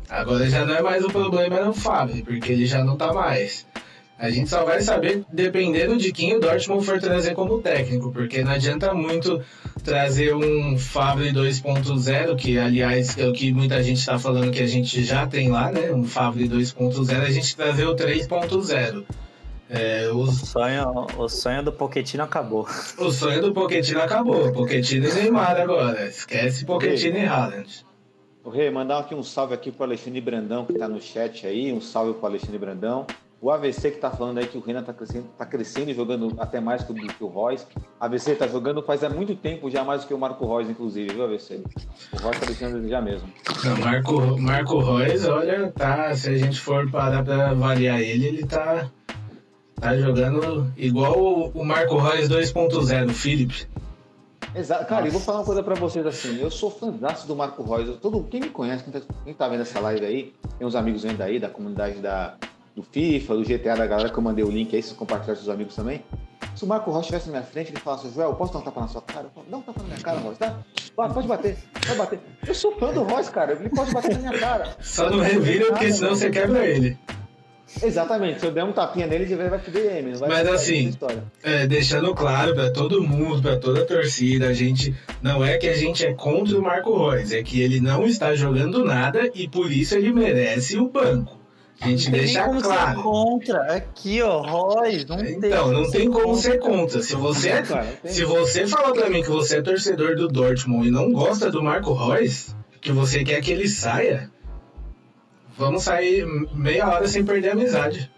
Agora 0.08 0.49
já 0.49 0.64
não 0.64 0.76
é 0.76 0.82
mais 0.82 1.05
o 1.05 1.08
problema 1.08 1.56
era 1.56 1.69
o 1.69 1.75
Favre, 1.75 2.22
porque 2.22 2.52
ele 2.52 2.64
já 2.64 2.84
não 2.84 2.96
tá 2.96 3.12
mais. 3.12 3.67
A 4.18 4.30
gente 4.30 4.48
só 4.48 4.64
vai 4.64 4.80
saber 4.80 5.24
dependendo 5.30 5.98
de 5.98 6.10
quem 6.10 6.34
o 6.34 6.40
Dortmund 6.40 6.86
for 6.86 6.98
trazer 6.98 7.34
como 7.34 7.60
técnico, 7.60 8.10
porque 8.10 8.42
não 8.42 8.52
adianta 8.52 8.94
muito 8.94 9.42
trazer 9.84 10.34
um 10.34 10.78
Favre 10.78 11.32
2.0, 11.32 12.34
que 12.34 12.58
aliás 12.58 13.16
é 13.18 13.28
o 13.28 13.32
que 13.32 13.52
muita 13.52 13.82
gente 13.82 13.98
está 13.98 14.18
falando 14.18 14.50
que 14.50 14.62
a 14.62 14.66
gente 14.66 15.04
já 15.04 15.26
tem 15.26 15.50
lá, 15.50 15.70
né? 15.70 15.92
Um 15.92 16.04
Favre 16.04 16.48
2.0, 16.48 17.20
a 17.20 17.30
gente 17.30 17.54
trazer 17.54 17.86
o 17.86 17.94
3.0. 17.94 19.04
É, 19.68 20.08
O 20.10 20.20
os, 20.20 20.48
sonho, 20.48 21.06
o 21.19 21.28
sonho 21.28 21.62
do 21.62 21.72
Pochettino 21.72 22.22
acabou. 22.22 22.66
o 22.98 23.10
sonho 23.10 23.42
do 23.42 23.52
Pochettino 23.52 24.00
acabou. 24.00 24.50
Pochettino 24.52 25.08
e 25.08 25.12
Neymar 25.12 25.60
agora. 25.60 26.06
Esquece 26.06 26.64
Pochettino 26.64 27.19
e 27.19 27.24
Haaland. 27.26 27.84
O 28.42 28.48
Rei, 28.48 28.70
mandar 28.70 29.00
aqui 29.00 29.14
um 29.14 29.24
salve 29.24 29.52
aqui 29.52 29.72
pro 29.72 29.84
Alexandre 29.84 30.20
Brandão, 30.20 30.64
que 30.64 30.72
tá 30.72 30.88
no 30.88 31.02
chat 31.02 31.46
aí. 31.46 31.72
Um 31.72 31.80
salve 31.80 32.14
pro 32.14 32.26
Alexandre 32.26 32.58
Brandão. 32.58 33.04
O 33.40 33.50
AVC 33.50 33.90
que 33.90 33.98
tá 33.98 34.10
falando 34.10 34.38
aí 34.38 34.46
que 34.46 34.56
o 34.56 34.62
Renan 34.62 34.82
tá 34.82 34.94
crescendo, 34.94 35.26
tá 35.36 35.44
crescendo 35.44 35.90
e 35.90 35.94
jogando 35.94 36.34
até 36.38 36.58
mais 36.58 36.82
do 36.84 36.94
que 36.94 37.22
o 37.22 37.26
Royce. 37.26 37.66
AVC 38.00 38.34
tá 38.34 38.48
jogando 38.48 38.82
faz 38.82 39.04
há 39.04 39.10
muito 39.10 39.34
tempo, 39.36 39.70
já 39.70 39.84
mais 39.84 40.00
do 40.02 40.08
que 40.08 40.14
o 40.14 40.18
Marco 40.18 40.44
Royce, 40.46 40.70
inclusive, 40.70 41.12
viu, 41.12 41.24
AVC? 41.24 41.62
O 42.14 42.16
Royce 42.22 42.40
tá 42.40 42.46
deixando 42.46 42.76
desejar 42.76 43.02
mesmo. 43.02 43.28
Não, 43.62 43.76
Marco, 43.76 44.40
Marco 44.40 44.78
Reus, 44.80 45.26
olha, 45.26 45.70
tá. 45.72 46.14
Se 46.16 46.30
a 46.30 46.36
gente 46.38 46.58
for 46.58 46.90
parar 46.90 47.22
pra 47.22 47.50
avaliar 47.50 48.00
ele, 48.00 48.26
ele 48.26 48.46
tá. 48.46 48.90
Tá 49.78 49.94
jogando 49.94 50.72
igual 50.74 51.19
o, 51.19 51.48
o 51.50 51.62
Marco 51.64 51.98
Reus 51.98 52.31
2.0, 52.31 53.10
o 53.10 53.12
Felipe. 53.14 53.66
Exato. 54.55 54.86
Cara, 54.86 55.06
eu 55.06 55.12
vou 55.12 55.20
falar 55.20 55.40
uma 55.40 55.44
coisa 55.44 55.62
pra 55.62 55.74
vocês 55.74 56.06
assim. 56.06 56.40
Eu 56.40 56.50
sou 56.50 56.70
fãzaço 56.70 57.26
do 57.28 57.36
Marco 57.36 57.62
Reus. 57.62 57.88
Eu- 57.88 57.96
Todo, 57.98 58.24
quem 58.24 58.40
me 58.40 58.48
conhece, 58.48 58.82
quem 58.84 58.93
tá, 58.94 59.00
quem 59.22 59.34
tá 59.34 59.46
vendo 59.48 59.60
essa 59.60 59.78
live 59.81 60.06
aí, 60.06 60.32
tem 60.58 60.66
uns 60.66 60.74
amigos 60.74 61.05
ainda 61.05 61.24
aí 61.24 61.38
da 61.38 61.50
comunidade 61.50 61.98
da, 61.98 62.36
do 62.76 62.82
FIFA, 62.82 63.36
do 63.36 63.42
GTA, 63.42 63.74
da 63.74 63.86
galera 63.86 64.10
que 64.10 64.18
eu 64.18 64.22
mandei 64.22 64.44
o 64.44 64.50
link 64.50 64.76
aí, 64.76 64.82
se 64.82 64.92
compartilhar 64.92 65.34
com 65.34 65.40
seus 65.40 65.48
amigos 65.48 65.74
também. 65.74 66.04
Se 66.54 66.62
o 66.62 66.66
Marco 66.66 66.90
Reus 66.90 67.02
estivesse 67.04 67.26
na 67.26 67.32
minha 67.32 67.42
frente, 67.42 67.70
ele 67.70 67.80
falasse, 67.80 68.10
Joel, 68.10 68.34
posso 68.34 68.52
dar 68.52 68.58
um 68.58 68.62
tapa 68.62 68.82
na 68.82 68.88
sua 68.88 69.00
cara? 69.00 69.24
Eu 69.24 69.30
falo, 69.30 69.46
dá 69.50 69.56
um 69.56 69.62
tapa 69.62 69.80
na 69.80 69.88
minha 69.88 70.00
cara, 70.00 70.20
Reus, 70.20 70.36
tá? 70.36 70.58
Vai, 70.94 71.10
pode 71.10 71.26
bater, 71.26 71.56
pode 71.72 71.98
bater. 71.98 72.20
Eu 72.46 72.54
sou 72.54 72.72
fã 72.78 72.92
do 72.92 73.02
Reus, 73.04 73.30
cara. 73.30 73.52
Ele 73.52 73.70
pode 73.70 73.92
bater 73.92 74.12
na 74.12 74.18
minha 74.18 74.38
cara. 74.38 74.76
Só 74.78 75.08
não 75.08 75.20
revira, 75.20 75.66
porque 75.66 75.90
senão 75.90 76.14
você 76.14 76.28
quebra 76.28 76.66
ele. 76.66 76.98
Exatamente. 77.82 78.40
Se 78.40 78.46
eu 78.46 78.52
der 78.52 78.64
um 78.64 78.72
tapinha 78.72 79.06
nele, 79.06 79.24
ele 79.24 79.48
vai 79.48 79.58
pro 79.58 79.72
DM. 79.72 80.12
Não 80.12 80.18
vai 80.20 80.28
Mas 80.28 80.48
assim. 80.48 80.94
É, 81.42 81.66
deixando 81.66 82.14
claro 82.14 82.54
pra 82.54 82.70
todo 82.70 83.02
mundo, 83.02 83.42
pra 83.42 83.56
toda 83.56 83.82
a 83.82 83.84
torcida, 83.84 84.48
a 84.48 84.52
gente 84.52 84.94
não 85.22 85.44
é 85.44 85.58
que 85.58 85.68
a 85.68 85.76
gente 85.76 86.06
é 86.06 86.14
contra 86.14 86.58
o 86.58 86.62
Marco 86.62 87.10
Reus, 87.10 87.32
é 87.32 87.42
que 87.42 87.60
ele 87.60 87.80
não 87.80 88.04
está 88.04 88.34
jogando 88.34 88.84
nada 88.84 89.30
e 89.34 89.48
por 89.48 89.72
isso 89.72 89.94
ele 89.94 90.12
merece 90.12 90.78
o 90.78 90.88
banco. 90.88 91.35
A 91.80 91.88
gente 91.88 92.10
deixa 92.10 92.48
claro. 92.60 93.02
contra. 93.02 93.74
Aqui, 93.74 94.22
ó, 94.22 94.40
Royce, 94.40 95.06
não 95.06 95.20
Então, 95.20 95.72
não 95.72 95.90
tem 95.90 96.10
como 96.10 96.34
ser 96.36 96.58
contra. 96.58 97.02
Se 97.02 97.14
você, 97.14 97.50
é- 97.50 97.62
não 97.62 97.86
tem- 98.02 98.12
se 98.12 98.24
você 98.24 98.66
falar 98.66 98.92
pra 98.92 99.10
mim 99.10 99.22
que 99.22 99.28
você 99.28 99.58
é 99.58 99.62
torcedor 99.62 100.16
do 100.16 100.26
Dortmund 100.28 100.88
e 100.88 100.90
não 100.90 101.12
gosta 101.12 101.50
do 101.50 101.62
Marco 101.62 101.92
Reus, 101.92 102.54
que 102.80 102.90
você 102.92 103.22
quer 103.22 103.42
que 103.42 103.52
ele 103.52 103.68
saia, 103.68 104.30
vamos 105.56 105.82
sair 105.82 106.24
meia 106.54 106.88
hora 106.88 107.06
sem 107.06 107.24
perder 107.24 107.50
a 107.50 107.52
amizade. 107.52 108.10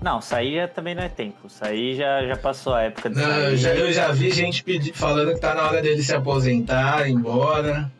Não, 0.00 0.20
sair 0.20 0.54
já 0.56 0.68
também 0.68 0.94
não 0.94 1.02
é 1.02 1.08
tempo. 1.08 1.48
Sair 1.48 1.96
já, 1.96 2.24
já 2.26 2.36
passou 2.36 2.72
a 2.74 2.82
época 2.82 3.10
de 3.10 3.16
Não, 3.16 3.28
eu, 3.28 3.56
já, 3.56 3.74
eu 3.74 3.92
já 3.92 4.12
vi 4.12 4.30
gente 4.30 4.62
pedir, 4.62 4.92
falando 4.92 5.34
que 5.34 5.40
tá 5.40 5.54
na 5.54 5.62
hora 5.64 5.82
dele 5.82 6.02
se 6.02 6.14
aposentar, 6.14 7.08
ir 7.08 7.12
embora. 7.12 7.90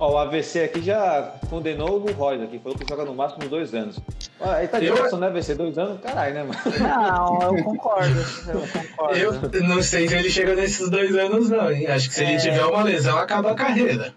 Ó, 0.00 0.12
o 0.12 0.18
AVC 0.18 0.60
aqui 0.62 0.80
já 0.80 1.34
condenou 1.50 1.96
o 2.00 2.12
Royce 2.12 2.44
aqui, 2.44 2.58
falou 2.60 2.78
que 2.78 2.84
joga 2.88 3.04
no 3.04 3.14
máximo 3.14 3.48
dois 3.48 3.74
anos. 3.74 3.98
Ó, 4.38 4.48
aí 4.48 4.68
tá 4.68 4.78
de 4.78 4.86
Eu- 4.86 5.18
né, 5.18 5.26
AVC? 5.26 5.54
Dois 5.56 5.76
anos? 5.76 6.00
Caralho, 6.00 6.34
né, 6.34 6.44
mano? 6.44 6.60
Não, 6.78 7.56
eu 7.58 7.64
concordo. 7.64 8.20
Eu 8.46 8.60
concordo. 8.68 9.56
Eu 9.56 9.62
não 9.64 9.82
sei 9.82 10.08
se 10.08 10.14
ele 10.14 10.30
chega 10.30 10.54
nesses 10.54 10.88
dois 10.88 11.14
anos, 11.16 11.50
não, 11.50 11.70
hein? 11.70 11.86
Acho 11.88 12.08
que 12.08 12.14
se 12.14 12.22
ele 12.22 12.34
É. 12.34 12.38
tiver 12.38 12.64
uma 12.64 12.82
lesão, 12.84 13.18
acaba 13.18 13.50
a 13.50 13.54
carreira. 13.56 14.14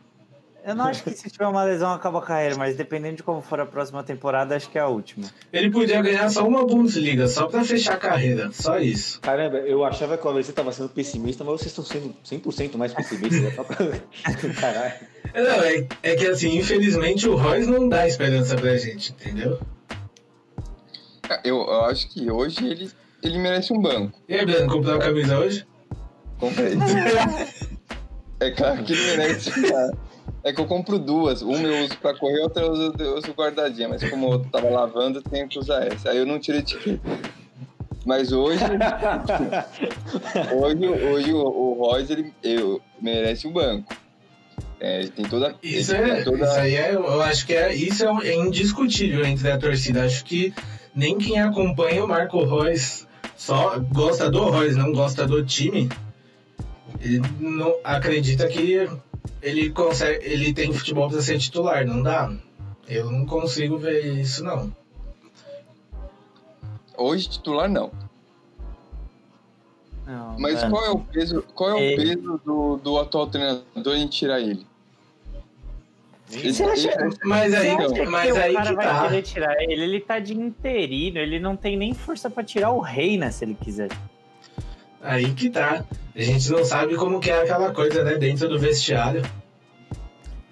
Eu 0.63 0.75
não 0.75 0.85
acho 0.85 1.03
que 1.03 1.09
se 1.11 1.27
tiver 1.29 1.47
uma 1.47 1.63
lesão 1.63 1.91
acaba 1.91 2.19
a 2.19 2.21
carreira, 2.21 2.55
mas 2.55 2.75
dependendo 2.75 3.15
de 3.17 3.23
como 3.23 3.41
for 3.41 3.59
a 3.59 3.65
próxima 3.65 4.03
temporada, 4.03 4.55
acho 4.55 4.69
que 4.69 4.77
é 4.77 4.81
a 4.81 4.87
última. 4.87 5.27
Ele 5.51 5.71
podia 5.71 5.99
ganhar 6.03 6.29
só 6.29 6.47
uma 6.47 6.63
Bundesliga, 6.65 7.27
só 7.27 7.47
pra 7.47 7.63
fechar 7.63 7.93
a 7.93 7.97
carreira. 7.97 8.51
Só 8.53 8.77
isso. 8.77 9.19
Caramba, 9.21 9.57
eu 9.57 9.83
achava 9.83 10.17
que 10.19 10.25
o 10.27 10.29
AVC 10.29 10.53
tava 10.53 10.71
sendo 10.71 10.89
pessimista, 10.89 11.43
mas 11.43 11.59
vocês 11.61 11.71
estão 11.75 11.83
sendo 11.83 12.13
100% 12.23 12.77
mais 12.77 12.93
pessimistas. 12.93 13.53
pra- 13.55 13.65
Caralho. 14.61 14.93
Não, 15.33 15.63
é, 15.63 15.87
é 16.03 16.15
que 16.15 16.27
assim, 16.27 16.55
infelizmente 16.57 17.27
o 17.27 17.35
Royce 17.35 17.67
não 17.69 17.89
dá 17.89 18.07
esperança 18.07 18.55
pra 18.55 18.77
gente, 18.77 19.13
entendeu? 19.13 19.59
Eu, 21.43 21.57
eu 21.57 21.85
acho 21.85 22.07
que 22.09 22.29
hoje 22.29 22.63
ele, 22.67 22.91
ele 23.23 23.39
merece 23.39 23.73
um 23.73 23.79
banco. 23.81 24.19
E 24.27 24.35
aí, 24.35 24.45
Breno, 24.45 24.69
comprou 24.71 24.95
a 24.95 24.99
camisa 24.99 25.39
hoje? 25.39 25.65
Comprei. 26.39 26.73
é 28.39 28.51
claro 28.51 28.83
que 28.83 28.93
ele 28.93 29.17
merece. 29.17 29.51
cara. 29.69 29.91
É 30.43 30.51
que 30.51 30.59
eu 30.59 30.65
compro 30.65 30.97
duas. 30.97 31.41
Uma 31.41 31.67
eu 31.67 31.85
uso 31.85 31.97
pra 31.97 32.17
correr, 32.17 32.41
outra 32.41 32.63
eu 32.63 32.71
uso, 32.71 32.93
eu 32.97 33.17
uso 33.17 33.33
guardadinha. 33.33 33.87
Mas 33.89 34.07
como 34.09 34.33
eu 34.33 34.39
tava 34.39 34.69
lavando, 34.69 35.19
eu 35.19 35.23
tenho 35.23 35.47
que 35.47 35.59
usar 35.59 35.85
essa. 35.85 36.09
Aí 36.09 36.17
eu 36.17 36.25
não 36.25 36.39
tiro 36.39 36.57
etiqueta. 36.57 37.01
Mas 38.05 38.31
hoje. 38.31 38.63
hoje 40.53 40.87
hoje 40.87 41.33
o, 41.33 41.39
o 41.39 41.73
Royce 41.73 42.11
ele, 42.11 42.33
eu, 42.41 42.81
merece 42.99 43.47
um 43.47 43.53
banco. 43.53 43.93
É, 44.79 45.01
ele 45.01 45.09
tem 45.09 45.25
toda. 45.25 45.55
Isso, 45.61 45.95
ele 45.95 46.09
é, 46.09 46.15
tem 46.15 46.23
toda 46.23 46.43
isso 46.43 46.55
aí 46.55 46.75
é, 46.75 46.95
eu 46.95 47.21
acho 47.21 47.45
que 47.45 47.53
é, 47.53 47.73
isso 47.75 48.03
é, 48.03 48.29
é 48.29 48.35
indiscutível 48.35 49.23
entre 49.23 49.51
a 49.51 49.57
torcida. 49.57 50.03
Acho 50.03 50.25
que 50.25 50.51
nem 50.95 51.19
quem 51.19 51.39
acompanha 51.39 52.03
o 52.03 52.07
Marco 52.07 52.43
Reus 52.43 53.05
só 53.37 53.77
gosta 53.77 54.29
do 54.29 54.49
Reus, 54.49 54.75
não 54.75 54.91
gosta 54.91 55.27
do 55.27 55.45
time. 55.45 55.87
Ele 56.99 57.21
não 57.39 57.75
acredita 57.83 58.47
que 58.47 58.89
ele 59.41 59.69
consegue, 59.71 60.25
ele 60.25 60.53
tem 60.53 60.71
futebol 60.73 61.09
para 61.09 61.21
ser 61.21 61.37
titular, 61.39 61.85
não 61.85 62.01
dá. 62.01 62.31
Eu 62.87 63.09
não 63.11 63.25
consigo 63.25 63.77
ver 63.77 64.05
isso 64.19 64.43
não. 64.43 64.75
Hoje 66.97 67.29
titular 67.29 67.69
não. 67.69 67.91
Não, 70.05 70.37
Mas 70.39 70.55
mano. 70.61 70.71
qual 70.75 70.85
é 70.85 70.89
o 70.89 70.99
peso, 70.99 71.41
qual 71.53 71.69
é 71.69 71.73
o 71.75 71.77
É. 71.79 71.95
peso 71.95 72.41
do, 72.43 72.77
do 72.77 72.97
atual 72.97 73.27
treinador 73.27 73.95
em 73.95 74.07
tirar 74.07 74.39
ele? 74.41 74.65
Você 76.27 76.63
acha- 76.63 76.97
Mas 77.25 77.53
aí, 77.53 77.69
Então, 77.71 77.87
Por 77.87 77.93
que 77.93 78.05
mas 78.05 78.31
o 78.33 78.37
aí 78.39 78.53
cara 78.53 78.69
que 78.69 78.75
vai 78.75 78.85
tá. 78.85 79.01
querer 79.07 79.21
tirar 79.21 79.61
ele? 79.63 79.83
Ele 79.83 79.99
tá 79.99 80.17
de 80.19 80.33
interino, 80.33 81.17
ele 81.19 81.39
não 81.39 81.55
tem 81.57 81.75
nem 81.77 81.93
força 81.93 82.29
pra 82.29 82.43
tirar 82.43 82.71
o 82.71 82.79
Reina 82.79 83.31
se 83.31 83.43
ele 83.45 83.53
quiser. 83.53 83.89
Aí 85.01 85.33
que 85.33 85.49
tá. 85.49 85.83
A 86.15 86.21
gente 86.21 86.51
não 86.51 86.63
sabe 86.63 86.95
como 86.95 87.19
que 87.19 87.29
é 87.31 87.41
aquela 87.41 87.71
coisa, 87.71 88.03
né, 88.03 88.15
dentro 88.15 88.47
do 88.49 88.59
vestiário. 88.59 89.21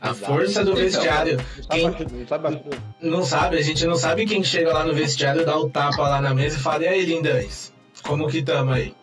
A 0.01 0.12
Exato. 0.12 0.25
força 0.34 0.63
do 0.63 0.72
Então, 0.72 0.84
vestiário. 0.84 1.38
Quem 1.70 1.84
Não 1.89 2.27
sabe- 2.27 2.62
não 3.01 3.24
sabe, 3.24 3.58
a 3.58 3.62
gente 3.62 3.86
não 3.86 3.96
sabe 3.96 4.25
quem 4.25 4.41
chega 4.44 4.74
lá 4.74 4.86
no 4.86 4.94
vestiário, 4.94 5.46
dá 5.46 5.58
o 5.58 5.70
tapa 5.70 6.01
lá 6.08 6.22
na 6.22 6.34
mesa 6.34 6.58
e 6.58 6.60
fala, 6.60 6.84
e 6.84 6.88
aí, 6.88 7.06
lindães? 7.06 7.74
Como 8.03 8.27
que 8.29 8.41
tamo 8.41 8.72
aí? 8.72 8.96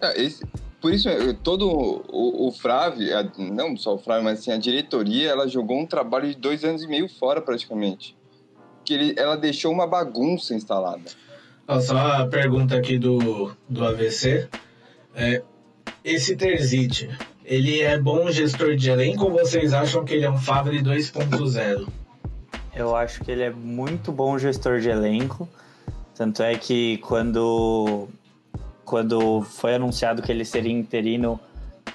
Ah, 0.00 0.12
esse- 0.16 0.44
por 0.80 0.92
isso, 0.92 1.08
eh, 1.08 1.34
todo 1.44 1.68
o, 1.70 2.48
o 2.48 2.52
Frave, 2.52 3.08
não 3.38 3.76
só 3.76 3.94
o 3.94 3.98
Frave, 3.98 4.24
mas 4.24 4.40
assim, 4.40 4.50
a 4.52 4.58
diretoria, 4.58 5.30
ela 5.30 5.46
jogou 5.48 5.78
um 5.78 5.86
trabalho 5.86 6.28
de 6.28 6.34
dois 6.36 6.64
anos 6.64 6.82
e 6.82 6.88
meio 6.88 7.08
fora, 7.08 7.40
praticamente. 7.40 8.16
Que 8.84 8.92
ele, 8.94 9.14
ela 9.16 9.36
deixou 9.36 9.72
uma 9.72 9.86
bagunça 9.86 10.54
instalada. 10.54 11.10
Só 11.80 11.96
a 11.96 12.26
pergunta 12.26 12.76
aqui 12.76 12.98
do, 12.98 13.54
do 13.68 13.84
AVC. 13.84 14.48
É, 15.14 15.42
esse 16.04 16.36
Terzic, 16.36 17.08
ele 17.44 17.80
é 17.80 17.98
bom 17.98 18.30
gestor 18.30 18.76
de 18.76 18.90
elenco 18.90 19.24
ou 19.24 19.32
vocês 19.32 19.72
acham 19.72 20.04
que 20.04 20.12
ele 20.12 20.24
é 20.24 20.30
um 20.30 20.38
Favre 20.38 20.82
2.0? 20.82 21.88
Eu 22.76 22.94
acho 22.94 23.24
que 23.24 23.30
ele 23.30 23.42
é 23.42 23.50
muito 23.50 24.12
bom 24.12 24.38
gestor 24.38 24.80
de 24.80 24.90
elenco. 24.90 25.48
Tanto 26.14 26.42
é 26.42 26.54
que 26.56 26.98
quando, 26.98 28.08
quando 28.84 29.42
foi 29.42 29.74
anunciado 29.74 30.20
que 30.20 30.30
ele 30.30 30.44
seria 30.44 30.72
interino, 30.72 31.40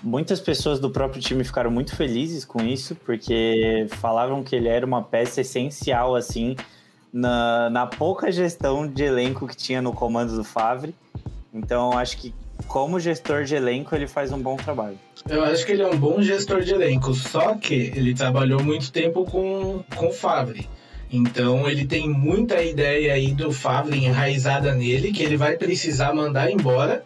muitas 0.02 0.40
pessoas 0.40 0.80
do 0.80 0.90
próprio 0.90 1.22
time 1.22 1.44
ficaram 1.44 1.70
muito 1.70 1.96
felizes 1.96 2.44
com 2.44 2.62
isso, 2.64 2.96
porque 2.96 3.88
falavam 3.98 4.44
que 4.44 4.56
ele 4.56 4.68
era 4.68 4.86
uma 4.86 5.04
peça 5.04 5.42
essencial, 5.42 6.16
assim, 6.16 6.56
na, 7.12 7.70
na 7.70 7.88
pouca 7.88 8.32
gestão 8.32 8.88
de 8.88 9.04
elenco 9.04 9.48
que 9.48 9.56
tinha 9.56 9.82
no 9.82 9.94
comando 9.94 10.36
do 10.36 10.44
Favre. 10.44 10.96
Então, 11.54 11.98
acho 11.98 12.18
que 12.18 12.34
como 12.68 13.00
gestor 13.00 13.44
de 13.44 13.56
elenco, 13.56 13.96
ele 13.96 14.08
faz 14.08 14.32
um 14.32 14.40
bom 14.40 14.56
trabalho. 14.56 14.98
Eu 15.28 15.44
acho 15.44 15.66
que 15.66 15.72
ele 15.72 15.82
é 15.82 15.88
um 15.88 15.98
bom 15.98 16.22
gestor 16.22 16.62
de 16.62 16.74
elenco, 16.74 17.14
só 17.14 17.56
que 17.56 17.74
ele 17.74 18.14
trabalhou 18.14 18.64
muito 18.64 18.92
tempo 18.92 19.26
com, 19.26 19.84
com 19.96 20.08
o 20.08 20.14
Favre. 20.14 20.70
Então 21.12 21.68
ele 21.68 21.86
tem 21.86 22.08
muita 22.08 22.62
ideia 22.62 23.14
aí 23.14 23.34
do 23.34 23.52
Favre 23.52 23.98
enraizada 23.98 24.76
nele, 24.76 25.12
que 25.12 25.24
ele 25.24 25.38
vai 25.38 25.58
precisar 25.58 26.14
mandar 26.14 26.52
embora 26.52 27.04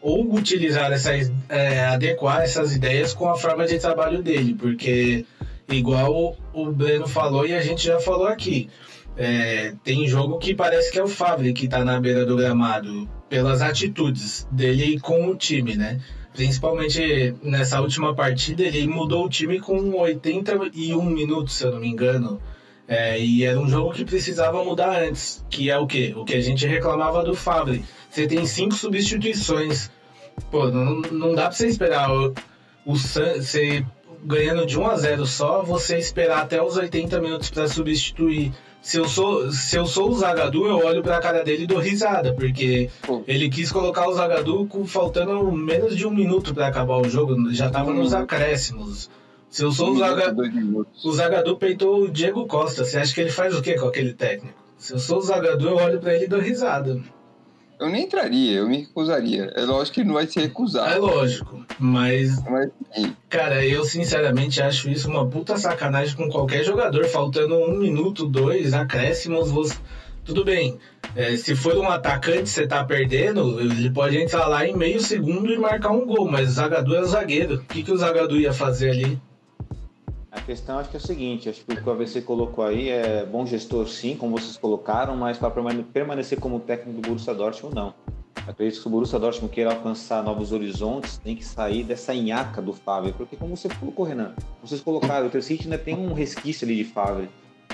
ou 0.00 0.34
utilizar 0.34 0.92
essas, 0.92 1.32
é, 1.48 1.86
adequar 1.86 2.42
essas 2.42 2.74
ideias 2.74 3.14
com 3.14 3.28
a 3.28 3.36
forma 3.36 3.66
de 3.66 3.78
trabalho 3.78 4.22
dele, 4.22 4.54
porque 4.54 5.24
igual 5.68 6.36
o 6.52 6.72
Breno 6.72 7.08
falou 7.08 7.46
e 7.46 7.54
a 7.54 7.62
gente 7.62 7.86
já 7.86 7.98
falou 7.98 8.26
aqui, 8.26 8.68
é, 9.16 9.74
tem 9.84 10.06
jogo 10.06 10.38
que 10.38 10.54
parece 10.54 10.90
que 10.90 10.98
é 10.98 11.02
o 11.02 11.08
Favre 11.08 11.52
que 11.52 11.68
tá 11.68 11.84
na 11.84 12.00
beira 12.00 12.26
do 12.26 12.36
gramado, 12.36 13.08
pelas 13.28 13.62
atitudes 13.62 14.46
dele 14.50 14.98
com 15.00 15.28
o 15.28 15.36
time, 15.36 15.76
né? 15.76 16.00
Principalmente 16.32 17.34
nessa 17.42 17.80
última 17.80 18.14
partida, 18.14 18.62
ele 18.62 18.86
mudou 18.88 19.26
o 19.26 19.28
time 19.28 19.60
com 19.60 19.92
81 19.92 21.04
minutos, 21.04 21.54
se 21.54 21.64
eu 21.64 21.72
não 21.72 21.80
me 21.80 21.88
engano. 21.88 22.40
É, 22.86 23.18
e 23.18 23.44
era 23.44 23.58
um 23.58 23.68
jogo 23.68 23.92
que 23.92 24.04
precisava 24.04 24.62
mudar 24.62 25.02
antes, 25.02 25.44
que 25.48 25.70
é 25.70 25.78
o 25.78 25.86
quê? 25.86 26.12
O 26.16 26.24
que 26.24 26.34
a 26.34 26.40
gente 26.40 26.66
reclamava 26.66 27.22
do 27.22 27.34
Fabre. 27.34 27.84
Você 28.10 28.26
tem 28.26 28.44
cinco 28.44 28.74
substituições. 28.74 29.90
Pô, 30.50 30.68
não, 30.68 31.00
não 31.00 31.34
dá 31.34 31.44
pra 31.44 31.52
você 31.52 31.68
esperar 31.68 32.10
o, 32.10 32.34
o 32.84 32.94
você 32.94 33.84
ganhando 34.24 34.66
de 34.66 34.78
1 34.78 34.86
a 34.86 34.96
0 34.96 35.26
só, 35.26 35.62
você 35.62 35.98
esperar 35.98 36.42
até 36.42 36.62
os 36.62 36.76
80 36.76 37.20
minutos 37.20 37.50
para 37.50 37.68
substituir. 37.68 38.52
Se 38.84 38.98
eu 38.98 39.08
sou, 39.08 39.50
se 39.50 39.78
eu 39.78 39.86
sou 39.86 40.10
o 40.10 40.14
Zagadu, 40.14 40.66
eu 40.66 40.76
olho 40.76 41.02
pra 41.02 41.18
cara 41.18 41.42
dele 41.42 41.64
e 41.64 41.66
dou 41.66 41.78
risada, 41.78 42.34
porque 42.34 42.90
ele 43.26 43.48
quis 43.48 43.72
colocar 43.72 44.06
o 44.06 44.12
Zagadu 44.12 44.68
faltando 44.86 45.50
menos 45.50 45.96
de 45.96 46.06
um 46.06 46.10
minuto 46.10 46.52
para 46.52 46.66
acabar 46.66 46.98
o 46.98 47.08
jogo, 47.08 47.50
já 47.50 47.70
tava 47.70 47.94
nos 47.94 48.12
acréscimos. 48.12 49.08
Se 49.48 49.64
eu 49.64 49.72
sou 49.72 49.88
o 49.88 49.90
Um 49.92 49.94
minuto, 49.94 50.08
Zagadu, 50.10 50.86
o 51.02 51.12
Zagadu 51.12 51.56
peitou 51.56 52.02
o 52.02 52.10
Diego 52.10 52.46
Costa. 52.46 52.84
Você 52.84 52.98
acha 52.98 53.14
que 53.14 53.22
ele 53.22 53.30
faz 53.30 53.56
o 53.56 53.62
quê 53.62 53.72
com 53.72 53.86
aquele 53.86 54.12
técnico? 54.12 54.62
Se 54.76 54.92
eu 54.92 54.98
sou 54.98 55.16
o 55.16 55.22
Zagadu, 55.22 55.66
eu 55.66 55.76
olho 55.76 55.98
pra 55.98 56.14
ele 56.14 56.26
e 56.26 56.28
dou 56.28 56.38
risada. 56.38 57.00
Eu 57.84 57.90
nem 57.90 58.04
entraria, 58.04 58.58
eu 58.58 58.68
me 58.68 58.78
recusaria. 58.78 59.52
É 59.54 59.62
lógico 59.62 59.94
que 59.94 60.00
ele 60.00 60.08
não 60.08 60.14
vai 60.14 60.26
se 60.26 60.38
É 60.38 60.42
recusar. 60.42 60.98
lógico. 60.98 61.64
Mas, 61.78 62.42
Mas 62.44 62.70
cara, 63.28 63.64
eu 63.66 63.84
sinceramente 63.84 64.62
acho 64.62 64.88
isso 64.88 65.08
uma 65.08 65.26
puta 65.28 65.56
sacanagem 65.56 66.16
com 66.16 66.28
qualquer 66.28 66.64
jogador. 66.64 67.04
Faltando 67.06 67.56
um 67.56 67.76
minuto, 67.76 68.26
dois, 68.26 68.72
acréscimos, 68.72 69.50
você... 69.50 69.76
tudo 70.24 70.44
bem. 70.44 70.78
É, 71.14 71.36
se 71.36 71.54
for 71.54 71.76
um 71.76 71.88
atacante 71.88 72.48
você 72.48 72.66
tá 72.66 72.82
perdendo, 72.84 73.60
ele 73.60 73.90
pode 73.90 74.16
entrar 74.16 74.46
lá 74.46 74.66
em 74.66 74.74
meio 74.76 74.98
segundo 75.00 75.52
e 75.52 75.58
marcar 75.58 75.90
um 75.90 76.06
gol. 76.06 76.28
Mas 76.28 76.48
o 76.48 76.52
Zagadu 76.52 76.94
é 76.94 77.00
o 77.00 77.06
zagueiro. 77.06 77.56
O 77.56 77.64
que, 77.66 77.82
que 77.82 77.92
o 77.92 77.96
Zagadu 77.98 78.36
ia 78.36 78.52
fazer 78.52 78.90
ali? 78.90 79.20
A 80.44 80.46
questão 80.46 80.78
acho 80.78 80.90
que 80.90 80.96
é 80.96 81.00
o 81.00 81.02
seguinte, 81.02 81.48
acho 81.48 81.64
que 81.64 81.72
o 81.72 81.76
que 81.82 81.88
o 81.88 81.90
AVC 81.90 82.20
colocou 82.20 82.66
aí 82.66 82.90
é 82.90 83.24
bom 83.24 83.46
gestor 83.46 83.88
sim, 83.88 84.14
como 84.14 84.36
vocês 84.38 84.58
colocaram, 84.58 85.16
mas 85.16 85.38
para 85.38 85.50
permanecer 85.50 86.38
como 86.38 86.60
técnico 86.60 87.00
do 87.00 87.08
Borussia 87.08 87.32
Dortmund 87.32 87.74
não. 87.74 87.94
Eu 88.46 88.50
acredito 88.50 88.76
que 88.76 88.82
se 88.82 88.86
o 88.86 88.90
Borussia 88.90 89.18
Dortmund 89.18 89.50
queira 89.54 89.70
alcançar 89.70 90.22
novos 90.22 90.52
horizontes, 90.52 91.16
tem 91.16 91.34
que 91.34 91.42
sair 91.42 91.82
dessa 91.82 92.12
nhaca 92.12 92.60
do 92.60 92.74
Favre, 92.74 93.12
porque 93.16 93.36
como 93.36 93.56
você 93.56 93.70
colocou, 93.70 94.04
Renan, 94.04 94.34
vocês 94.62 94.82
colocaram, 94.82 95.26
o 95.28 95.30
Tercite 95.30 95.64
ainda 95.64 95.78
tem 95.78 95.94
um 95.96 96.12
resquício 96.12 96.66
ali 96.66 96.76
de 96.76 96.84
Favre. 96.84 97.30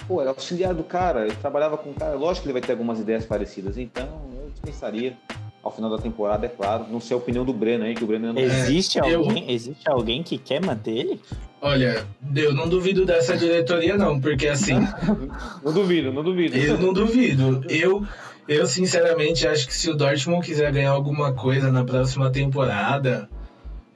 Pô, 0.07 0.21
era 0.21 0.31
auxiliar 0.31 0.73
do 0.73 0.85
cara, 0.85 1.27
ele 1.27 1.35
trabalhava 1.41 1.77
com 1.77 1.91
o 1.91 1.95
cara, 1.95 2.15
lógico 2.15 2.43
que 2.45 2.47
ele 2.51 2.53
vai 2.53 2.63
ter 2.63 2.71
algumas 2.71 3.01
ideias 3.01 3.27
parecidas, 3.27 3.79
então 3.79 4.07
eu 4.33 4.49
dispensaria 4.49 5.19
ao 5.61 5.73
final 5.73 5.91
da 5.91 5.99
temporada, 5.99 6.47
é 6.47 6.49
claro, 6.49 6.87
não 6.89 7.01
sei 7.01 7.17
a 7.17 7.19
opinião 7.19 7.45
do 7.45 7.53
Breno 7.53 7.83
aí, 7.85 7.97
que 7.97 8.05
o 8.05 8.07
Breno 8.07 8.33
não 8.33 8.41
Existe, 8.41 8.97
eu- 8.99 9.19
alguém, 9.25 9.51
existe 9.51 9.91
alguém 9.91 10.23
que 10.23 10.39
quer 10.39 10.65
manter 10.65 10.93
ele? 10.97 11.21
Olha, 11.63 12.07
eu 12.35 12.55
não 12.55 12.69
duvido 12.69 13.05
dessa 13.05 13.37
diretoria, 13.37 13.97
não, 13.97 14.19
porque 14.21 14.49
assim. 14.49 14.77
Não 15.63 15.73
duvido, 15.75 16.11
não 16.11 16.23
duvido. 16.25 16.57
Eu 16.57 16.79
não 16.79 16.93
duvido. 16.93 17.63
Eu, 17.69 18.07
eu 18.49 18.67
sinceramente 18.67 19.47
acho 19.47 19.67
que 19.67 19.75
se 19.75 19.91
o 19.91 19.95
Dortmund 19.95 20.45
quiser 20.47 20.73
ganhar 20.73 20.91
alguma 20.93 21.35
coisa 21.35 21.71
na 21.71 21.85
próxima 21.85 22.31
temporada, 22.31 23.29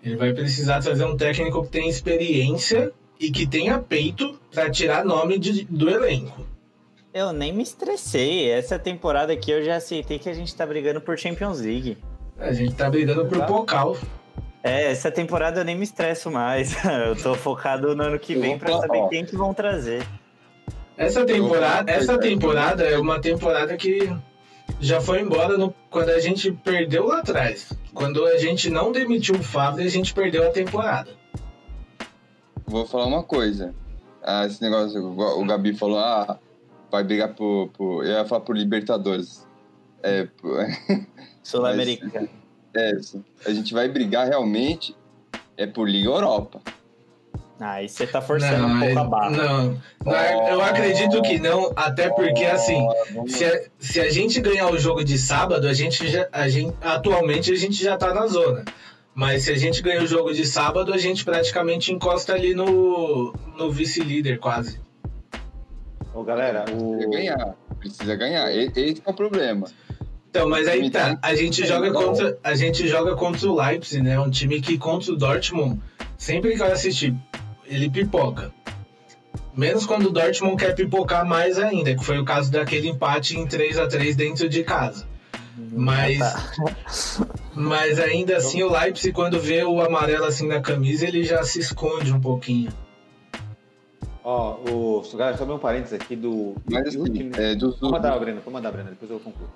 ele 0.03 0.17
vai 0.17 0.35
precisar 0.35 0.81
trazer 0.83 1.05
um 1.05 1.17
técnico 1.17 1.63
que 1.65 1.71
tenha 1.71 1.89
experiência 1.89 2.93
e 3.19 3.31
que 3.31 3.47
tenha 3.47 3.79
peito 3.79 4.39
para 4.53 4.71
tirar 4.71 5.03
nome 5.05 5.39
de- 5.39 5.65
do 5.65 5.89
elenco. 5.89 6.47
Eu 7.15 7.33
nem 7.33 7.51
me 7.53 7.63
estressei. 7.63 8.51
Essa 8.51 8.79
temporada 8.79 9.33
aqui 9.33 9.51
eu 9.51 9.65
já 9.65 9.77
aceitei 9.77 10.19
que 10.19 10.29
a 10.29 10.35
gente 10.35 10.55
tá 10.55 10.67
brigando 10.67 11.01
por 11.01 11.19
Champions 11.19 11.61
League. 11.61 11.97
A 12.39 12.53
gente 12.53 12.75
tá 12.75 12.91
brigando 12.91 13.25
por 13.25 13.39
Tá. 13.39 13.47
Pocal. 13.47 13.97
É, 14.67 14.91
essa 14.91 15.11
temporada 15.11 15.61
eu 15.61 15.65
nem 15.65 15.77
me 15.77 15.85
estresso 15.85 16.31
mais. 16.31 16.75
Eu 17.07 17.15
tô 17.23 17.35
focado 17.35 17.95
no 17.95 18.03
ano 18.03 18.19
que 18.19 18.35
vem 18.35 18.59
falar, 18.59 18.81
saber 18.81 18.97
ó. 18.99 19.09
quem 19.09 19.23
que 19.25 19.37
vão 19.37 19.53
trazer. 19.53 20.07
Essa 20.97 21.23
temporada, 21.27 21.91
essa 21.93 22.17
temporada 22.19 22.83
é 22.83 22.97
uma 22.97 23.21
temporada 23.21 23.77
que 23.77 24.11
já 24.81 25.03
foi 25.03 25.21
embora 25.21 25.59
no- 25.59 25.75
quando 25.91 26.09
a 26.09 26.19
gente 26.19 26.51
perdeu 26.51 27.07
lá 27.09 27.19
atrás. 27.19 27.71
Quando 27.93 28.25
a 28.25 28.39
gente 28.39 28.71
não 28.71 28.91
demitiu 28.91 29.35
o 29.35 29.43
Fábio, 29.43 29.85
a 29.85 29.89
gente 29.89 30.15
perdeu 30.15 30.47
a 30.49 30.51
temporada. 30.51 31.11
Vou 32.67 32.87
falar 32.87 33.05
uma 33.07 33.23
coisa. 33.23 33.75
Ah, 34.23 34.47
esse 34.47 34.63
negócio, 34.63 35.05
o 35.05 35.45
Gabi 35.45 35.75
falou, 35.75 35.99
ah, 35.99 36.39
vai 36.91 37.05
brigar 37.05 37.35
por. 37.35 37.69
por 37.77 38.03
eu 38.07 38.13
ia 38.13 38.25
falar 38.25 38.41
por 38.41 38.57
Libertadores. 38.57 39.47
É, 40.03 40.27
por- 40.41 40.65
Sul-Americana. 41.43 42.29
é. 42.77 42.93
A 43.47 43.53
gente 43.53 43.73
vai 43.73 43.89
brigar 43.89 44.27
realmente 44.27 44.95
é 45.57 45.67
por 45.67 45.89
Liga 45.89 46.09
Europa. 46.09 46.61
Aí 47.61 47.89
você 47.89 48.07
tá 48.07 48.21
forçando 48.21 48.67
um 48.67 48.81
pouco 48.81 48.99
é- 48.99 49.01
a 49.01 49.05
barra. 49.05 49.31
não, 49.31 49.81
não, 50.05 50.49
eu 50.49 50.61
acredito 50.61 51.23
que 51.23 51.39
não, 51.39 51.73
até 51.77 52.11
porque 52.11 52.45
assim, 52.45 52.87
se 53.29 53.45
a, 53.45 53.63
se 53.79 54.01
a 54.01 54.11
gente 54.11 54.41
ganhar 54.41 54.71
o 54.71 54.79
jogo 54.79 55.05
de 55.05 55.17
sábado, 55.17 55.69
a 55.69 55.73
gente 55.73 56.09
já, 56.09 56.29
a 56.33 56.49
gente, 56.49 56.77
atualmente 56.83 57.53
a 57.53 57.57
gente 57.57 57.83
já 57.83 57.97
tá 57.97 58.13
na 58.13 58.27
zona. 58.27 58.65
Mas 59.15 59.45
se 59.45 59.53
a 59.53 59.57
gente 59.57 59.81
ganhar 59.81 60.03
o 60.03 60.07
jogo 60.07 60.33
de 60.33 60.45
sábado, 60.45 60.93
a 60.93 60.99
gente 60.99 61.25
praticamente 61.25 61.93
encosta 61.93 62.35
ali 62.35 62.53
no, 62.53 63.33
no 63.57 63.71
vice-líder 63.71 64.41
quase. 64.41 64.81
Ô, 66.13 66.25
galera, 66.25 66.65
o... 66.69 66.97
Precisa 66.97 67.11
ganhar. 67.11 67.57
Precisa 67.79 68.17
ganhar. 68.17 68.53
Esse 68.53 69.03
é 69.07 69.11
o 69.11 69.15
problema. 69.15 69.69
Então, 70.35 70.49
mas 70.49 70.67
aí 70.67 70.91
tá, 70.91 71.17
a 71.23 71.33
gente 71.37 71.65
joga 71.65 71.93
contra, 71.93 72.37
a 72.43 72.57
gente 72.57 72.89
joga 72.89 73.15
contra 73.15 73.49
o 73.49 73.55
Leipzig, 73.55 74.03
né? 74.03 74.19
Um 74.19 74.29
time 74.29 74.61
que 74.61 74.77
contra 74.77 75.13
o 75.13 75.17
Dortmund, 75.17 75.81
sempre 76.19 76.57
que 76.57 76.61
eu 76.61 76.73
assistir, 76.73 77.15
ele 77.65 77.89
pipoca. 77.89 78.53
Menos 79.57 79.87
quando 79.87 80.07
o 80.07 80.11
Dortmund 80.11 80.57
quer 80.57 80.75
pipocar 80.75 81.25
mais 81.25 81.57
ainda, 81.57 81.95
que 81.95 82.05
foi 82.05 82.19
o 82.19 82.25
caso 82.25 82.51
daquele 82.51 82.89
empate 82.89 83.39
em 83.39 83.47
3 83.47 83.79
a 83.79 83.87
3 83.87 84.17
dentro 84.17 84.49
de 84.49 84.65
casa. 84.65 85.07
Mas, 85.71 86.19
mas 87.55 88.01
ainda 88.01 88.37
assim, 88.37 88.61
o 88.65 88.73
Leipzig, 88.73 89.15
quando 89.15 89.39
vê 89.39 89.63
o 89.63 89.81
amarelo 89.81 90.25
assim 90.25 90.49
na 90.49 90.61
camisa, 90.61 91.07
ele 91.07 91.23
já 91.23 91.45
se 91.45 91.61
esconde 91.61 92.13
um 92.13 92.21
pouquinho. 92.21 92.73
Ó, 94.25 94.55
o... 94.69 95.03
Galera, 95.17 95.37
só 95.37 95.45
um 95.45 95.59
parênteses 95.61 95.93
aqui 95.93 96.17
do... 96.17 96.57
Mas 96.69 96.83
do 96.83 96.89
assim, 96.89 96.99
último- 96.99 97.37
é, 97.37 97.55
dos, 97.55 97.79
Vou 97.79 97.93
mandar, 97.93 98.19
Breno, 98.19 98.41
vou 98.45 98.53
mandar, 98.53 98.73
Breno, 98.73 98.91
depois 98.91 99.09
eu 99.09 99.21
concluo. 99.21 99.49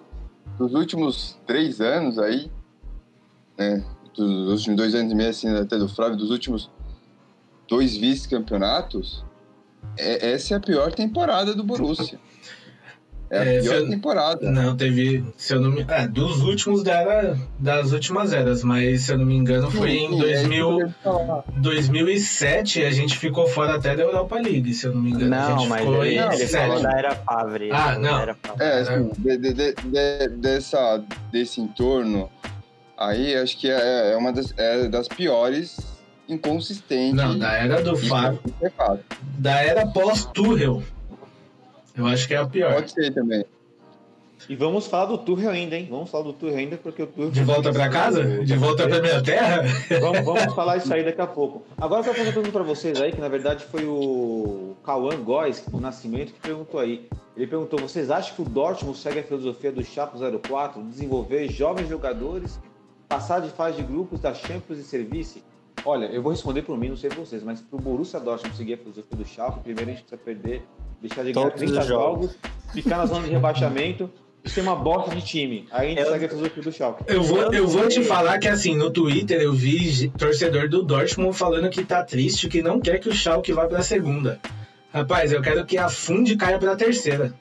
Dos 0.58 0.74
últimos 0.74 1.38
três 1.46 1.80
anos 1.80 2.18
aí, 2.18 2.50
né? 3.56 3.84
Dos 4.14 4.48
últimos 4.50 4.76
dois 4.76 4.94
anos 4.94 5.12
e 5.12 5.14
meio, 5.14 5.30
assim, 5.30 5.48
até 5.48 5.76
do 5.78 5.88
Flávio, 5.88 6.16
dos 6.16 6.30
últimos 6.30 6.70
dois 7.68 7.96
vice-campeonatos, 7.96 9.24
é- 9.96 10.32
essa 10.32 10.54
é 10.54 10.56
a 10.56 10.60
pior 10.60 10.92
temporada 10.92 11.54
do 11.54 11.62
Borussia. 11.62 12.18
É 13.30 13.38
a 13.38 13.44
É, 13.44 13.60
pior 13.60 13.74
eu- 13.76 13.90
temporada. 13.90 14.50
Não, 14.50 14.74
teve, 14.74 15.22
se 15.36 15.52
eu 15.52 15.60
não 15.60 15.70
me, 15.70 15.84
é, 15.86 16.08
dos 16.08 16.40
últimos 16.42 16.82
da 16.82 16.92
era, 17.00 17.38
das 17.58 17.92
últimas 17.92 18.32
eras, 18.32 18.64
mas 18.64 19.02
se 19.02 19.12
eu 19.12 19.18
não 19.18 19.26
me 19.26 19.34
engano 19.36 19.70
foi 19.70 19.90
em 19.90 20.08
Sim, 20.08 20.14
é 20.14 20.14
eu 20.14 20.18
2000, 20.18 20.78
ia 20.80 20.94
falar. 21.04 21.44
2007 21.56 22.82
a 22.84 22.90
gente 22.90 23.18
ficou 23.18 23.46
fora 23.46 23.74
até 23.76 23.94
da 23.94 24.02
Europa 24.02 24.36
League, 24.36 24.72
se 24.72 24.86
eu 24.86 24.94
não 24.94 25.02
me 25.02 25.10
engano. 25.10 25.34
a 25.34 25.48
Não, 25.50 25.58
gente 25.58 25.68
mas 25.68 25.80
ficou 25.80 26.04
ele, 26.04 26.14
em 26.18 26.32
ele 26.32 26.46
falou 26.46 26.82
da 26.82 26.92
Era 26.98 27.14
Favre. 27.16 27.68
Ah, 27.70 27.98
não. 27.98 28.18
Era 28.20 28.34
Favre. 28.34 28.64
É, 28.64 28.72
assim, 28.80 29.10
de- 29.18 29.36
de- 29.36 29.52
de- 29.52 29.74
de- 29.74 30.28
dessa, 30.38 31.04
desse 31.30 31.60
entorno, 31.60 32.30
aí 32.96 33.34
acho 33.36 33.58
que 33.58 33.68
é, 33.70 34.12
é 34.12 34.16
uma 34.16 34.32
das, 34.32 34.54
é 34.56 34.88
das 34.88 35.06
piores 35.06 35.76
inconsistentes. 36.28 37.14
Não, 37.14 37.38
da 37.38 37.52
era 37.52 37.82
do 37.82 37.96
Fábio, 37.96 38.40
é 38.62 38.70
da 39.38 39.60
era 39.62 39.86
pós-Tuchel. 39.86 40.82
Eu 41.98 42.06
acho 42.06 42.28
que 42.28 42.34
é 42.34 42.38
a 42.38 42.46
pior. 42.46 42.74
Pode 42.74 42.92
ser 42.92 43.12
também. 43.12 43.44
E 44.48 44.54
vamos 44.54 44.86
falar 44.86 45.06
do 45.06 45.18
Tuchel 45.18 45.50
ainda, 45.50 45.76
hein? 45.76 45.88
Vamos 45.90 46.10
falar 46.10 46.24
do 46.24 46.32
Tuchel 46.32 46.56
ainda, 46.56 46.76
porque 46.76 47.02
o 47.02 47.06
Tuchel... 47.06 47.30
De 47.30 47.42
volta 47.42 47.72
pra 47.72 47.88
casa? 47.88 48.44
De 48.44 48.56
volta 48.56 48.88
pra 48.88 49.02
minha 49.02 49.22
terra? 49.22 49.62
Vamos, 50.00 50.20
vamos 50.24 50.54
falar 50.54 50.76
isso 50.76 50.92
aí 50.94 51.04
daqui 51.04 51.20
a 51.20 51.26
pouco. 51.26 51.64
Agora 51.76 52.00
eu 52.00 52.04
quero 52.04 52.16
fazer 52.16 52.28
uma 52.28 52.34
pergunta 52.34 52.52
pra 52.52 52.62
vocês 52.62 53.00
aí, 53.00 53.10
que 53.10 53.20
na 53.20 53.28
verdade 53.28 53.64
foi 53.64 53.84
o 53.84 54.76
Cauã 54.84 55.20
Góes, 55.20 55.64
do 55.66 55.80
Nascimento, 55.80 56.32
que 56.32 56.40
perguntou 56.40 56.78
aí. 56.78 57.08
Ele 57.36 57.46
perguntou, 57.46 57.80
vocês 57.80 58.10
acham 58.10 58.36
que 58.36 58.42
o 58.42 58.44
Dortmund 58.44 58.96
segue 58.96 59.18
a 59.18 59.22
filosofia 59.24 59.72
do 59.72 59.84
Chapo 59.84 60.18
04, 60.18 60.82
desenvolver 60.84 61.50
jovens 61.50 61.88
jogadores, 61.88 62.60
passar 63.08 63.40
de 63.40 63.50
fase 63.50 63.76
de 63.78 63.82
grupos 63.82 64.20
da 64.20 64.32
Champions 64.32 64.78
e 64.78 64.82
Service? 64.84 65.42
Olha, 65.84 66.06
eu 66.06 66.22
vou 66.22 66.32
responder 66.32 66.62
por 66.62 66.76
mim, 66.76 66.88
não 66.88 66.96
sei 66.96 67.10
vocês, 67.10 67.42
mas 67.42 67.60
pro 67.60 67.78
Borussia 67.78 68.18
Dortmund 68.18 68.56
seguir 68.56 68.74
a 68.74 68.78
filosofia 68.78 69.16
do 69.16 69.24
Chapo, 69.24 69.60
primeiro 69.60 69.90
a 69.90 69.94
gente 69.94 70.04
precisa 70.04 70.20
perder, 70.22 70.62
deixar 71.00 71.24
de 71.24 71.32
ganhar 71.32 71.46
Todos 71.50 71.60
30 71.60 71.80
os 71.80 71.86
jogos, 71.86 72.30
jogos. 72.32 72.38
ficar 72.72 72.96
na 72.98 73.06
zona 73.06 73.26
de 73.26 73.32
rebaixamento 73.32 74.10
e 74.44 74.48
ser 74.50 74.60
uma 74.62 74.74
bosta 74.76 75.14
de 75.14 75.22
time. 75.22 75.66
Aí 75.70 75.86
a 75.86 75.90
gente 75.90 76.00
Eu- 76.00 76.12
segue 76.12 76.24
a 76.24 76.28
filosofia 76.28 76.62
do 76.62 76.72
Chapo. 76.72 77.04
Eu 77.06 77.22
vou, 77.22 77.52
eu 77.52 77.66
vou 77.68 77.88
te 77.88 78.02
falar 78.04 78.38
que 78.38 78.48
assim, 78.48 78.74
no 78.76 78.90
Twitter 78.90 79.40
eu 79.40 79.52
vi 79.52 80.08
torcedor 80.10 80.68
do 80.68 80.82
Dortmund 80.82 81.36
falando 81.36 81.68
que 81.70 81.84
tá 81.84 82.02
triste, 82.04 82.48
que 82.48 82.62
não 82.62 82.80
quer 82.80 82.98
que 82.98 83.08
o 83.08 83.12
Schalke 83.12 83.52
vá 83.52 83.66
pra 83.66 83.82
segunda. 83.82 84.40
Rapaz, 84.92 85.32
eu 85.32 85.42
quero 85.42 85.64
que 85.66 85.76
afunde 85.76 86.32
e 86.32 86.36
caia 86.36 86.58
pra 86.58 86.74
terceira. 86.76 87.34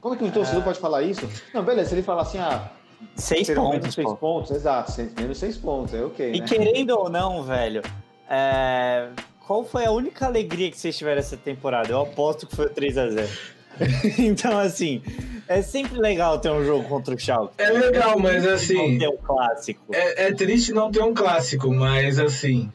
Como 0.00 0.14
é 0.14 0.18
que 0.18 0.24
um 0.24 0.30
torcedor 0.30 0.62
pode 0.62 0.78
falar 0.78 1.02
isso? 1.02 1.28
Não, 1.54 1.64
beleza, 1.64 1.88
se 1.90 1.94
ele 1.94 2.02
falar 2.02 2.22
assim, 2.22 2.38
ah, 2.38 2.70
Seis 3.14 3.46
pelo 3.46 3.62
menos 3.70 3.76
pontos, 3.78 3.94
seis 3.94 4.06
pô. 4.08 4.16
pontos, 4.16 4.50
exato, 4.50 4.90
seis- 4.92 5.14
menos 5.14 5.38
seis 5.38 5.56
pontos, 5.56 5.94
é 5.94 6.02
ok, 6.04 6.32
E 6.34 6.40
né? 6.40 6.46
querendo 6.46 6.90
ou 6.98 7.08
não, 7.08 7.42
velho, 7.44 7.80
é, 8.28 9.08
qual 9.48 9.64
foi 9.64 9.86
a 9.86 9.90
única 9.90 10.26
alegria 10.26 10.70
que 10.70 10.76
vocês 10.78 10.94
tiveram 10.94 11.20
essa 11.20 11.34
temporada? 11.34 11.88
Eu 11.88 12.02
aposto 12.02 12.46
que 12.46 12.54
foi 12.54 12.66
o 12.66 12.70
3x0. 12.70 13.26
então, 14.20 14.58
assim, 14.58 15.00
é 15.48 15.62
sempre 15.62 15.98
legal 15.98 16.38
ter 16.38 16.50
um 16.50 16.62
jogo 16.62 16.86
contra 16.86 17.14
o 17.14 17.18
Schalke. 17.18 17.54
É 17.56 17.70
legal, 17.70 18.18
mas 18.18 18.46
assim. 18.46 18.92
Não 18.92 18.98
ter 18.98 19.08
um 19.08 19.16
clássico. 19.16 19.84
É, 19.90 20.26
é 20.26 20.34
triste 20.34 20.74
não 20.74 20.90
ter 20.90 21.02
um 21.02 21.14
clássico, 21.14 21.72
mas 21.72 22.18
assim. 22.18 22.70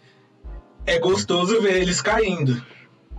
É 0.84 0.98
gostoso 0.98 1.62
ver 1.62 1.76
eles 1.76 2.02
caindo. 2.02 2.66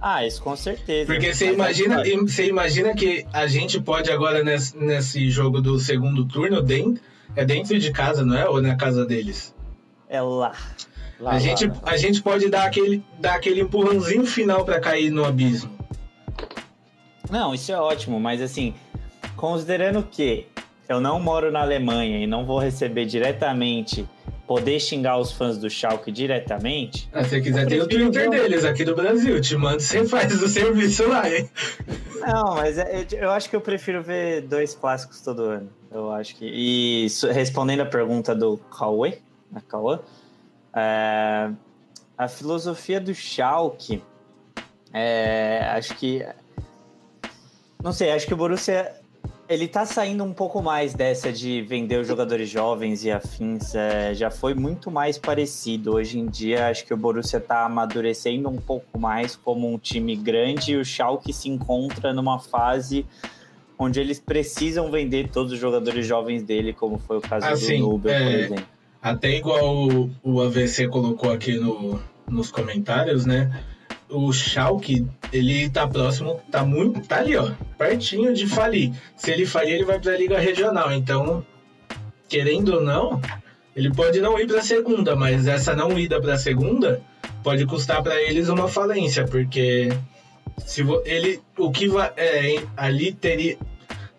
Ah, 0.02 0.26
isso 0.26 0.42
com 0.42 0.56
certeza. 0.56 1.06
Porque 1.06 1.32
você 1.32 1.52
imagina, 1.52 2.00
é 2.00 2.10
claro. 2.10 2.28
você 2.28 2.46
imagina 2.46 2.92
que 2.92 3.24
a 3.32 3.46
gente 3.46 3.80
pode 3.80 4.10
agora 4.10 4.42
nesse, 4.42 4.76
nesse 4.76 5.30
jogo 5.30 5.60
do 5.60 5.78
segundo 5.78 6.26
turno, 6.26 6.60
dentro, 6.60 7.00
é 7.36 7.44
dentro 7.44 7.78
de 7.78 7.92
casa, 7.92 8.26
não 8.26 8.36
é? 8.36 8.48
Ou 8.48 8.60
na 8.60 8.74
casa 8.74 9.06
deles? 9.06 9.54
É 10.08 10.20
lá. 10.20 10.56
Lá, 11.20 11.30
a, 11.30 11.34
lá, 11.34 11.38
gente, 11.38 11.66
né? 11.66 11.74
a 11.84 11.96
gente 11.96 12.22
pode 12.22 12.48
dar 12.48 12.64
aquele, 12.64 13.02
dar 13.18 13.34
aquele 13.34 13.60
empurrãozinho 13.60 14.26
final 14.26 14.64
pra 14.64 14.80
cair 14.80 15.10
no 15.10 15.24
abismo. 15.24 15.72
Não, 17.30 17.54
isso 17.54 17.72
é 17.72 17.76
ótimo, 17.78 18.20
mas 18.20 18.40
assim, 18.42 18.74
considerando 19.36 20.02
que 20.02 20.46
eu 20.88 21.00
não 21.00 21.18
moro 21.18 21.50
na 21.50 21.60
Alemanha 21.62 22.18
e 22.18 22.26
não 22.26 22.44
vou 22.44 22.58
receber 22.58 23.06
diretamente, 23.06 24.06
poder 24.46 24.78
xingar 24.78 25.16
os 25.18 25.32
fãs 25.32 25.56
do 25.56 25.70
Schalke 25.70 26.12
diretamente, 26.12 27.08
Ah, 27.12 27.24
se 27.24 27.30
você 27.30 27.40
quiser, 27.40 27.66
tem 27.66 27.80
o 27.80 27.88
Twitter 27.88 28.28
deles 28.28 28.64
aqui 28.64 28.84
do 28.84 28.94
Brasil. 28.94 29.40
Te 29.40 29.56
mando, 29.56 29.80
você 29.80 30.04
faz 30.06 30.42
o 30.42 30.48
serviço 30.48 31.08
lá, 31.08 31.28
hein? 31.30 31.48
Não, 32.20 32.54
mas 32.56 32.76
é- 32.76 33.06
eu 33.12 33.30
acho 33.30 33.48
que 33.48 33.56
eu 33.56 33.60
prefiro 33.60 34.02
ver 34.02 34.42
dois 34.42 34.74
clássicos 34.74 35.20
todo 35.22 35.42
ano. 35.44 35.70
Eu 35.90 36.12
acho 36.12 36.36
que. 36.36 36.44
E 36.44 37.06
respondendo 37.32 37.80
a 37.80 37.86
pergunta 37.86 38.34
do 38.34 38.58
Cauê, 38.58 39.18
a 39.54 39.60
Cauã, 39.62 40.00
é, 40.74 41.50
a 42.16 42.28
filosofia 42.28 43.00
do 43.00 43.14
Schalke, 43.14 44.02
é, 44.92 45.60
acho 45.72 45.94
que. 45.96 46.24
Não 47.82 47.92
sei, 47.92 48.12
acho 48.12 48.26
que 48.26 48.34
o 48.34 48.36
Borussia. 48.36 48.94
Ele 49.46 49.68
tá 49.68 49.84
saindo 49.84 50.24
um 50.24 50.32
pouco 50.32 50.62
mais 50.62 50.94
dessa 50.94 51.30
de 51.30 51.60
vender 51.60 52.00
os 52.00 52.08
jogadores 52.08 52.48
jovens 52.48 53.04
e 53.04 53.10
afins. 53.10 53.74
é, 53.74 54.14
já 54.14 54.30
foi 54.30 54.54
muito 54.54 54.90
mais 54.90 55.18
parecido. 55.18 55.96
Hoje 55.96 56.18
em 56.18 56.26
dia, 56.26 56.68
acho 56.68 56.86
que 56.86 56.94
o 56.94 56.96
Borussia 56.96 57.38
tá 57.38 57.66
amadurecendo 57.66 58.48
um 58.48 58.56
pouco 58.56 58.98
mais 58.98 59.36
como 59.36 59.70
um 59.70 59.76
time 59.76 60.16
grande 60.16 60.72
e 60.72 60.76
o 60.76 60.84
Schalke 60.84 61.30
se 61.30 61.50
encontra 61.50 62.14
numa 62.14 62.38
fase 62.38 63.04
onde 63.78 64.00
eles 64.00 64.18
precisam 64.18 64.90
vender 64.90 65.28
todos 65.28 65.52
os 65.52 65.58
jogadores 65.58 66.06
jovens 66.06 66.42
dele, 66.42 66.72
como 66.72 66.96
foi 66.98 67.18
o 67.18 67.20
caso 67.20 67.46
Ah, 67.46 67.54
sim, 67.56 67.80
do 67.80 67.88
Nubel, 67.90 68.14
por 68.14 68.32
é. 68.32 68.40
exemplo. 68.40 68.73
Até 69.04 69.36
igual 69.36 69.86
o, 69.86 70.10
o 70.22 70.40
AVC 70.40 70.88
colocou 70.88 71.30
aqui 71.30 71.58
no, 71.58 72.00
nos 72.26 72.50
comentários, 72.50 73.26
né? 73.26 73.62
O 74.08 74.32
Schalke, 74.32 75.06
ele 75.30 75.68
tá 75.68 75.86
próximo, 75.86 76.40
tá 76.50 76.64
muito, 76.64 77.06
tá 77.06 77.18
ali, 77.18 77.36
ó, 77.36 77.50
pertinho 77.76 78.32
de 78.32 78.46
falir. 78.46 78.94
Se 79.14 79.30
ele 79.30 79.44
falir, 79.44 79.74
ele 79.74 79.84
vai 79.84 80.00
pra 80.00 80.16
Liga 80.16 80.38
Regional. 80.38 80.90
Então, 80.90 81.44
querendo 82.30 82.76
ou 82.76 82.80
não, 82.80 83.20
ele 83.76 83.92
pode 83.92 84.22
não 84.22 84.40
ir 84.40 84.46
pra 84.46 84.62
segunda, 84.62 85.14
mas 85.14 85.46
essa 85.46 85.76
não 85.76 85.98
ida 85.98 86.18
pra 86.18 86.38
segunda 86.38 87.02
pode 87.42 87.66
custar 87.66 88.02
pra 88.02 88.18
eles 88.22 88.48
uma 88.48 88.68
falência, 88.68 89.26
porque 89.26 89.90
se 90.64 90.82
ele, 91.04 91.42
o 91.58 91.70
que 91.70 91.88
vai, 91.88 92.10
é, 92.16 92.62
ali 92.74 93.12
teria, 93.12 93.58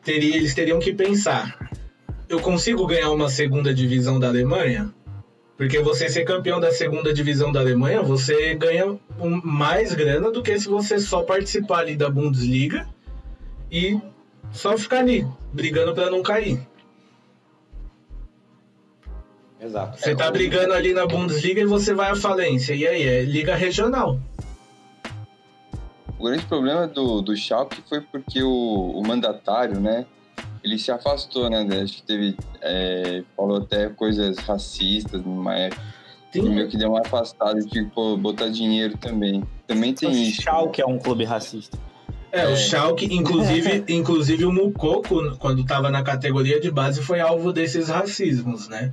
teria, 0.03 0.35
eles 0.35 0.53
teriam 0.53 0.77
que 0.77 0.93
pensar. 0.93 1.57
Eu 2.27 2.39
consigo 2.41 2.85
ganhar 2.87 3.11
uma 3.11 3.29
segunda 3.29 3.73
divisão 3.73 4.19
da 4.19 4.27
Alemanha? 4.27 4.91
Porque 5.57 5.79
você 5.79 6.09
ser 6.09 6.25
campeão 6.25 6.59
da 6.59 6.71
segunda 6.71 7.13
divisão 7.13 7.51
da 7.51 7.59
Alemanha, 7.61 8.01
você 8.01 8.53
ganha 8.55 8.97
um- 9.19 9.41
mais 9.43 9.93
grana 9.93 10.29
do 10.31 10.43
que 10.43 10.59
se 10.59 10.67
você 10.67 10.99
só 10.99 11.23
participar 11.23 11.79
ali 11.79 11.95
da 11.95 12.09
Bundesliga 12.09 12.87
e 13.71 13.97
só 14.51 14.77
ficar 14.77 14.99
ali, 14.99 15.25
brigando 15.53 15.93
pra 15.93 16.09
não 16.09 16.21
cair. 16.21 16.59
Exato. 19.61 19.97
Você 19.99 20.13
tá 20.15 20.29
brigando 20.29 20.73
ali 20.73 20.93
na 20.93 21.05
Bundesliga 21.07 21.61
e 21.61 21.65
você 21.65 21.93
vai 21.93 22.11
à 22.11 22.15
falência. 22.15 22.73
E 22.73 22.85
aí, 22.85 23.03
é 23.03 23.21
liga 23.21 23.55
regional. 23.55 24.19
O 26.19 26.23
grande 26.25 26.45
problema 26.45 26.85
do, 26.87 27.21
do 27.21 27.35
Schalke 27.35 27.81
foi 27.87 28.01
porque 28.01 28.43
o, 28.43 28.49
o 28.49 29.01
mandatário, 29.07 29.79
né? 29.79 30.05
Ele 30.65 30.79
se 30.79 30.91
afastou, 30.91 31.47
né? 31.47 31.63
Acho 31.83 31.97
que 31.97 32.01
teve. 32.01 32.35
é, 32.59 33.23
falou 33.37 33.57
até 33.57 33.87
coisas 33.87 34.39
racistas 34.39 35.23
numa 35.23 35.53
época. 35.53 35.81
Tem 36.31 36.43
E 36.43 36.49
meio 36.49 36.67
que 36.67 36.75
deu 36.75 36.89
uma 36.89 37.01
afastada 37.01 37.59
pô, 37.93 38.17
botar 38.17 38.49
dinheiro 38.49 38.97
também. 38.97 39.43
Também 39.67 39.93
tem 39.93 40.09
O 40.09 40.11
isso. 40.11 40.41
Schalke 40.41 40.81
é 40.81 40.85
um 40.85 40.97
clube 40.97 41.23
racista. 41.23 41.77
É, 42.31 42.47
o 42.47 42.57
Schalke, 42.57 43.05
inclusive, 43.13 43.85
inclusive 43.93 44.43
o 44.43 44.51
Mukoko, 44.51 45.37
quando 45.37 45.61
estava 45.61 45.91
na 45.91 46.01
categoria 46.01 46.59
de 46.59 46.71
base, 46.71 46.99
foi 47.03 47.19
alvo 47.19 47.53
desses 47.53 47.87
racismos, 47.87 48.67
né? 48.67 48.91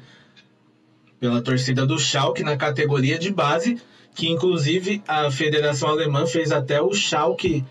Pela 1.19 1.41
torcida 1.41 1.87
do 1.87 1.99
Schalke 1.99 2.45
na 2.45 2.57
categoria 2.59 3.19
de 3.19 3.33
base, 3.33 3.81
que 4.15 4.29
inclusive 4.29 5.03
a 5.09 5.31
Federação 5.31 5.89
Alemã 5.89 6.27
fez 6.27 6.53
até 6.53 6.83
o 6.83 6.93
Schalke 6.93 7.65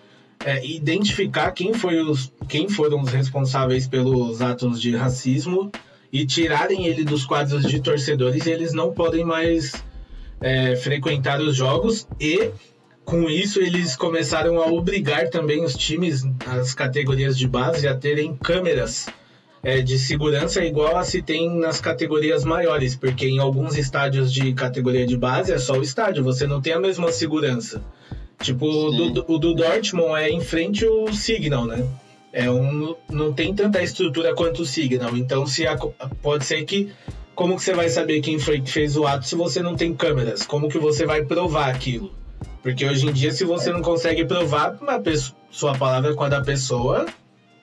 é, 0.45 0.65
identificar 0.65 1.51
quem, 1.51 1.73
foi 1.73 2.01
os, 2.01 2.31
quem 2.47 2.67
foram 2.69 3.01
os 3.01 3.09
responsáveis 3.09 3.87
pelos 3.87 4.41
atos 4.41 4.81
de 4.81 4.95
racismo 4.95 5.71
e 6.11 6.25
tirarem 6.25 6.87
ele 6.87 7.03
dos 7.03 7.25
quadros 7.25 7.63
de 7.63 7.79
torcedores 7.79 8.45
e 8.45 8.51
eles 8.51 8.73
não 8.73 8.91
podem 8.93 9.23
mais 9.23 9.73
é, 10.41 10.75
frequentar 10.75 11.39
os 11.39 11.55
jogos 11.55 12.07
e 12.19 12.51
com 13.03 13.29
isso, 13.29 13.59
eles 13.59 13.95
começaram 13.95 14.61
a 14.61 14.67
obrigar 14.67 15.29
também 15.29 15.63
os 15.65 15.73
times, 15.73 16.23
as 16.45 16.73
categorias 16.73 17.37
de 17.37 17.47
base, 17.47 17.87
a 17.87 17.95
terem 17.95 18.35
câmeras 18.37 19.07
é, 19.63 19.81
de 19.81 19.97
segurança 19.97 20.63
igual 20.63 20.97
a 20.97 21.03
se 21.03 21.21
tem 21.21 21.49
nas 21.59 21.81
categorias 21.81 22.43
maiores, 22.43 22.95
porque 22.95 23.27
em 23.27 23.39
alguns 23.39 23.77
estádios 23.77 24.31
de 24.31 24.53
categoria 24.53 25.05
de 25.05 25.17
base 25.17 25.51
é 25.51 25.57
só 25.57 25.73
o 25.77 25.83
estádio, 25.83 26.23
você 26.23 26.47
não 26.47 26.61
tem 26.61 26.73
a 26.73 26.79
mesma 26.79 27.11
segurança. 27.11 27.83
Tipo, 28.41 28.65
o 28.65 28.91
do, 29.11 29.25
o 29.33 29.37
do 29.37 29.53
Dortmund 29.53 30.15
é 30.21 30.29
em 30.29 30.41
frente 30.41 30.85
ao 30.85 31.11
Signal, 31.13 31.65
né? 31.65 31.85
É 32.33 32.49
um, 32.49 32.95
não 33.09 33.33
tem 33.33 33.53
tanta 33.53 33.81
estrutura 33.83 34.33
quanto 34.33 34.61
o 34.61 34.65
Signal. 34.65 35.15
Então, 35.17 35.45
se 35.45 35.67
a- 35.67 35.77
pode 36.21 36.45
ser 36.45 36.63
que. 36.65 36.91
Como 37.35 37.55
que 37.55 37.63
você 37.63 37.73
vai 37.73 37.89
saber 37.89 38.21
quem 38.21 38.37
foi 38.37 38.61
que 38.61 38.69
fez 38.69 38.95
o 38.97 39.05
ato 39.07 39.25
se 39.25 39.35
você 39.35 39.61
não 39.61 39.75
tem 39.75 39.93
câmeras? 39.93 40.43
Como 40.43 40.67
que 40.69 40.77
você 40.77 41.05
vai 41.05 41.23
provar 41.23 41.69
aquilo? 41.69 42.11
Porque 42.61 42.85
hoje 42.85 43.07
em 43.07 43.11
dia, 43.13 43.31
se 43.31 43.43
você 43.43 43.71
não 43.71 43.81
consegue 43.81 44.25
provar 44.25 44.77
uma 44.81 44.99
pessoa, 44.99 45.35
sua 45.49 45.75
palavra 45.77 46.13
com 46.13 46.23
a 46.23 46.29
da 46.29 46.41
pessoa, 46.41 47.05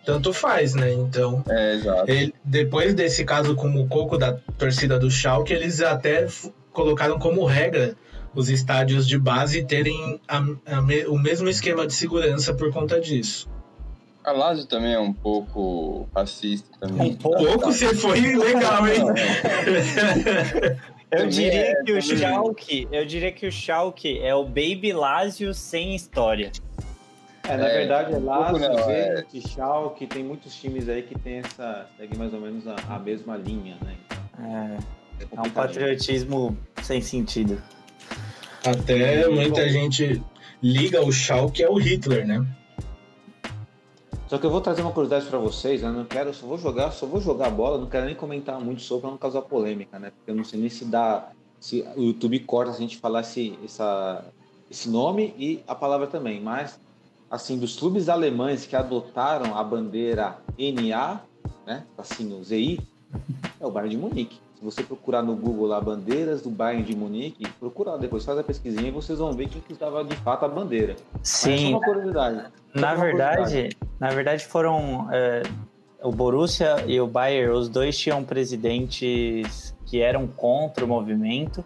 tanto 0.04 0.32
faz, 0.32 0.74
né? 0.74 0.92
Então, 0.92 1.44
É, 1.48 1.74
exato. 1.74 2.10
ele- 2.10 2.34
depois 2.42 2.94
desse 2.94 3.24
caso 3.24 3.54
com 3.54 3.68
o 3.80 3.86
Coco 3.86 4.16
da 4.18 4.32
torcida 4.58 4.98
do 4.98 5.10
Schalke, 5.10 5.52
eles 5.52 5.80
até 5.80 6.26
colocaram 6.72 7.18
como 7.18 7.44
regra 7.44 7.94
os 8.38 8.48
estádios 8.48 9.06
de 9.08 9.18
base 9.18 9.64
terem 9.64 10.20
a- 10.28 10.44
a 10.66 10.80
me- 10.80 11.06
o 11.06 11.18
mesmo 11.18 11.48
esquema 11.48 11.84
de 11.86 11.92
segurança 11.92 12.54
por 12.54 12.72
conta 12.72 13.00
disso. 13.00 13.48
A 14.24 14.30
Lazio 14.30 14.64
também 14.66 14.92
é 14.94 14.98
um 15.00 15.12
pouco 15.12 16.08
racista 16.14 16.68
também. 16.78 17.10
Um 17.12 17.16
pouco. 17.16 17.44
Pouco 17.44 17.72
você 17.72 17.92
foi 17.94 18.20
legal, 18.36 18.86
hein? 18.86 19.00
Eu 21.10 21.26
diria 21.26 21.70
é, 21.70 21.74
que 21.84 21.92
o 21.92 22.00
também. 22.02 22.18
Schalke, 22.18 22.88
eu 22.92 23.06
diria 23.06 23.32
que 23.32 23.46
o 23.46 23.50
Schalke 23.50 24.18
é 24.20 24.34
o 24.34 24.44
Baby 24.44 24.92
Lazio 24.92 25.54
sem 25.54 25.94
história. 25.96 26.52
É, 27.48 27.56
na 27.56 27.66
É, 27.66 27.78
verdade, 27.78 28.12
é 28.12 28.18
Lazio, 28.18 28.58
não, 28.68 28.90
é. 28.90 29.24
Schalke, 29.40 30.06
tem 30.06 30.22
muitos 30.22 30.54
times 30.54 30.86
aí 30.86 31.00
que 31.02 31.18
tem 31.18 31.38
essa, 31.38 31.86
segue 31.96 32.14
mais 32.18 32.34
ou 32.34 32.40
menos 32.42 32.68
a, 32.68 32.76
a 32.90 32.98
mesma 32.98 33.38
linha, 33.38 33.78
né? 33.82 33.94
Então, 34.36 34.46
É, 34.46 34.76
é 35.22 35.26
é 35.34 35.40
um 35.40 35.50
patriotismo 35.50 36.54
sem 36.82 37.00
sentido. 37.00 37.58
Até 38.70 39.28
muita 39.28 39.68
gente 39.68 40.22
liga 40.62 41.04
o 41.04 41.10
Schalke 41.10 41.64
ao 41.64 41.74
Hitler, 41.76 42.26
né? 42.26 42.46
Só 44.28 44.36
que 44.36 44.44
eu 44.44 44.50
vou 44.50 44.60
trazer 44.60 44.82
uma 44.82 44.92
curiosidade 44.92 45.26
pra 45.26 45.38
vocês, 45.38 45.80
né? 45.80 45.90
não 45.90 46.04
quero, 46.04 46.34
só 46.34 46.46
vou 46.46 46.58
jogar, 46.58 46.90
só 46.90 47.06
vou 47.06 47.18
jogar 47.18 47.46
a 47.46 47.50
bola, 47.50 47.78
não 47.78 47.86
quero 47.86 48.04
nem 48.04 48.14
comentar 48.14 48.60
muito 48.60 48.82
sobre 48.82 49.02
pra 49.02 49.10
não 49.10 49.16
causar 49.16 49.40
polêmica, 49.40 49.98
né? 49.98 50.10
Porque 50.10 50.30
eu 50.30 50.34
não 50.34 50.44
sei 50.44 50.60
nem 50.60 50.68
se 50.68 50.84
dá, 50.84 51.30
se 51.58 51.82
o 51.96 52.02
YouTube 52.02 52.38
corta 52.40 52.72
se 52.72 52.78
a 52.78 52.80
gente 52.80 52.98
falar 52.98 53.22
esse, 53.22 53.58
essa, 53.64 54.22
esse 54.70 54.90
nome 54.90 55.34
e 55.38 55.62
a 55.66 55.74
palavra 55.74 56.06
também, 56.06 56.42
mas 56.42 56.78
assim, 57.30 57.58
dos 57.58 57.76
clubes 57.76 58.08
alemães 58.10 58.66
que 58.66 58.76
adotaram 58.76 59.56
a 59.56 59.64
bandeira 59.64 60.36
NA, 60.58 61.20
né? 61.66 61.84
Assim, 61.96 62.30
o 62.38 62.44
ZI, 62.44 62.80
é 63.58 63.66
o 63.66 63.70
Bayern 63.70 63.96
de 63.96 63.96
Munique. 63.96 64.47
Se 64.58 64.64
você 64.64 64.82
procurar 64.82 65.22
no 65.22 65.36
Google 65.36 65.68
lá 65.68 65.80
bandeiras 65.80 66.42
do 66.42 66.50
Bayern 66.50 66.82
de 66.82 66.96
Munique, 66.96 67.46
procura 67.60 67.96
depois, 67.96 68.24
faz 68.24 68.36
a 68.40 68.42
pesquisinha 68.42 68.88
e 68.88 68.90
vocês 68.90 69.20
vão 69.20 69.32
ver 69.32 69.48
quem 69.48 69.60
que 69.60 69.72
usava 69.72 70.02
de 70.02 70.16
fato 70.16 70.46
a 70.46 70.48
bandeira. 70.48 70.96
Mas 71.12 71.22
é 71.22 71.24
só 71.24 71.56
Sim, 71.56 71.74
uma 71.74 71.80
curiosidade. 71.80 72.44
na 72.74 72.94
uma 72.94 73.04
verdade, 73.04 73.68
na 74.00 74.10
verdade 74.10 74.44
foram 74.44 75.06
é, 75.12 75.44
o 76.02 76.10
Borussia 76.10 76.84
e 76.88 77.00
o 77.00 77.06
Bayern, 77.06 77.52
os 77.52 77.68
dois 77.68 77.96
tinham 77.96 78.24
presidentes 78.24 79.76
que 79.86 80.00
eram 80.00 80.26
contra 80.26 80.84
o 80.84 80.88
movimento. 80.88 81.64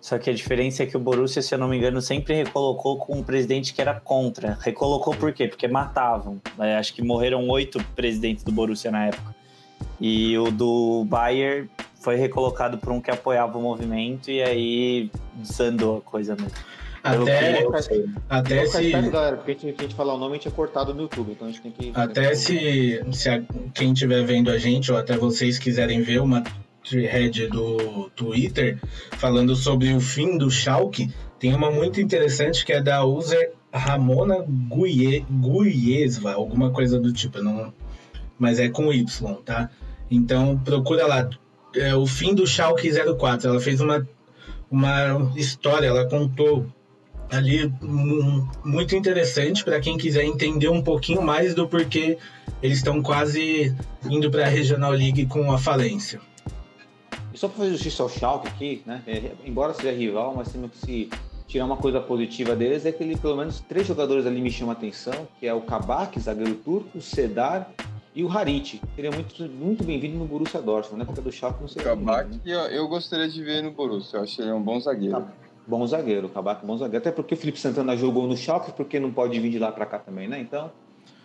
Só 0.00 0.18
que 0.18 0.28
a 0.28 0.34
diferença 0.34 0.82
é 0.82 0.86
que 0.86 0.96
o 0.96 1.00
Borussia, 1.00 1.40
se 1.40 1.54
eu 1.54 1.58
não 1.60 1.68
me 1.68 1.76
engano, 1.76 2.02
sempre 2.02 2.34
recolocou 2.34 2.98
com 2.98 3.18
um 3.18 3.22
presidente 3.22 3.72
que 3.72 3.80
era 3.80 4.00
contra. 4.00 4.58
Recolocou 4.60 5.14
por 5.14 5.32
quê? 5.32 5.46
Porque 5.46 5.68
matavam. 5.68 6.40
É, 6.58 6.76
acho 6.76 6.92
que 6.92 7.02
morreram 7.02 7.48
oito 7.48 7.80
presidentes 7.94 8.42
do 8.42 8.50
Borussia 8.50 8.90
na 8.90 9.06
época. 9.06 9.32
E 10.00 10.36
o 10.38 10.50
do 10.50 11.04
Bayern 11.04 11.70
foi 12.06 12.14
recolocado 12.14 12.78
por 12.78 12.92
um 12.92 13.00
que 13.00 13.10
apoiava 13.10 13.58
o 13.58 13.60
movimento 13.60 14.30
e 14.30 14.40
aí 14.40 15.10
desandou 15.34 15.96
a 15.96 16.00
coisa 16.00 16.36
mesmo. 16.36 16.56
Até, 17.02 17.64
eu 17.64 17.82
sei. 17.82 18.04
até 18.30 18.64
ficar 18.66 19.02
se. 19.02 19.10
galera, 19.10 19.36
porque 19.36 19.50
a 19.50 19.54
gente, 19.54 19.74
a 19.76 19.82
gente 19.82 19.94
falar 19.96 20.14
o 20.14 20.16
nome, 20.18 20.34
a 20.34 20.34
gente 20.36 20.46
é 20.46 20.50
cortado 20.52 20.94
no 20.94 21.02
YouTube, 21.02 21.32
então 21.32 21.48
a 21.48 21.50
gente 21.50 21.62
tem 21.62 21.72
que... 21.72 21.90
Até 21.96 22.32
se, 22.36 23.00
se 23.12 23.28
a- 23.28 23.42
quem 23.74 23.92
estiver 23.92 24.24
vendo 24.24 24.52
a 24.52 24.56
gente, 24.58 24.92
ou 24.92 24.96
até 24.98 25.16
vocês 25.16 25.58
quiserem 25.58 26.00
ver 26.02 26.20
uma 26.20 26.44
thread 26.88 27.48
do 27.48 28.08
Twitter 28.14 28.78
falando 29.18 29.56
sobre 29.56 29.92
o 29.92 30.00
fim 30.00 30.38
do 30.38 30.48
Schalke, 30.48 31.12
tem 31.40 31.52
uma 31.54 31.72
muito 31.72 32.00
interessante 32.00 32.64
que 32.64 32.72
é 32.72 32.80
da 32.80 33.04
user 33.04 33.52
Ramona 33.72 34.44
Guie- 34.48 35.26
Guiesva, 35.28 36.34
alguma 36.34 36.70
coisa 36.70 37.00
do 37.00 37.12
tipo, 37.12 37.38
eu 37.38 37.44
não, 37.44 37.74
mas 38.38 38.60
é 38.60 38.68
com 38.68 38.92
Y, 38.92 39.34
tá? 39.44 39.70
Então 40.08 40.56
procura 40.56 41.04
lá, 41.04 41.28
é 41.76 41.94
o 41.94 42.06
fim 42.06 42.34
do 42.34 42.46
Schalke 42.46 42.90
04, 43.18 43.48
ela 43.50 43.60
fez 43.60 43.80
uma, 43.80 44.06
uma 44.70 45.32
história, 45.36 45.86
ela 45.86 46.06
contou 46.08 46.66
ali 47.30 47.72
mu- 47.80 48.48
muito 48.64 48.94
interessante 48.94 49.64
para 49.64 49.80
quem 49.80 49.98
quiser 49.98 50.24
entender 50.24 50.68
um 50.68 50.82
pouquinho 50.82 51.22
mais 51.22 51.54
do 51.54 51.66
porquê 51.68 52.18
eles 52.62 52.78
estão 52.78 53.02
quase 53.02 53.74
indo 54.08 54.30
para 54.30 54.44
a 54.46 54.48
Regional 54.48 54.92
League 54.92 55.26
com 55.26 55.50
a 55.52 55.58
falência. 55.58 56.20
E 57.34 57.38
só 57.38 57.48
para 57.48 57.58
fazer 57.58 57.72
justiça 57.72 58.02
ao 58.02 58.08
Schalke 58.08 58.48
aqui, 58.48 58.82
né? 58.86 59.02
é, 59.06 59.32
embora 59.44 59.74
seja 59.74 59.92
rival, 59.92 60.34
mas 60.36 60.48
temos 60.52 60.70
que 60.70 60.78
se 60.86 61.10
tirar 61.46 61.64
uma 61.66 61.76
coisa 61.76 62.00
positiva 62.00 62.56
deles 62.56 62.86
é 62.86 62.92
que 62.92 63.02
ele, 63.02 63.16
pelo 63.16 63.36
menos 63.36 63.60
três 63.68 63.86
jogadores 63.86 64.26
ali 64.26 64.40
me 64.40 64.50
chamam 64.50 64.70
a 64.70 64.76
atenção, 64.76 65.28
que 65.38 65.46
é 65.46 65.52
o 65.52 65.60
Kabak, 65.60 66.18
zagueiro 66.18 66.54
turco, 66.54 66.98
o 66.98 67.00
Sedar 67.00 67.70
e 68.16 68.24
o 68.24 68.30
Harit. 68.30 68.80
Seria 68.96 69.10
muito, 69.10 69.42
muito 69.50 69.84
bem-vindo 69.84 70.16
no 70.16 70.24
Borussia 70.24 70.62
Dortmund, 70.62 71.00
né? 71.00 71.04
Porque 71.04 71.20
do 71.20 71.30
Schalke 71.30 71.58
não 71.60 71.66
O 71.66 71.68
seria 71.68 71.90
Kabak, 71.90 72.30
né? 72.30 72.40
eu, 72.46 72.60
eu 72.60 72.88
gostaria 72.88 73.28
de 73.28 73.44
ver 73.44 73.62
no 73.62 73.70
Borussia. 73.70 74.16
Eu 74.16 74.22
acho 74.22 74.36
que 74.36 74.42
ele 74.42 74.50
é 74.50 74.54
um 74.54 74.62
bom 74.62 74.80
zagueiro. 74.80 75.20
Tá. 75.20 75.28
Bom 75.66 75.86
zagueiro, 75.86 76.26
o 76.28 76.30
Kabak 76.30 76.64
bom 76.64 76.78
zagueiro. 76.78 76.96
Até 76.96 77.12
porque 77.12 77.34
o 77.34 77.36
Felipe 77.36 77.60
Santana 77.60 77.94
jogou 77.94 78.26
no 78.26 78.34
Schalke, 78.34 78.72
porque 78.72 78.98
não 78.98 79.12
pode 79.12 79.38
vir 79.38 79.50
de 79.50 79.58
lá 79.58 79.70
para 79.70 79.84
cá 79.84 79.98
também, 79.98 80.26
né? 80.26 80.40
Então, 80.40 80.70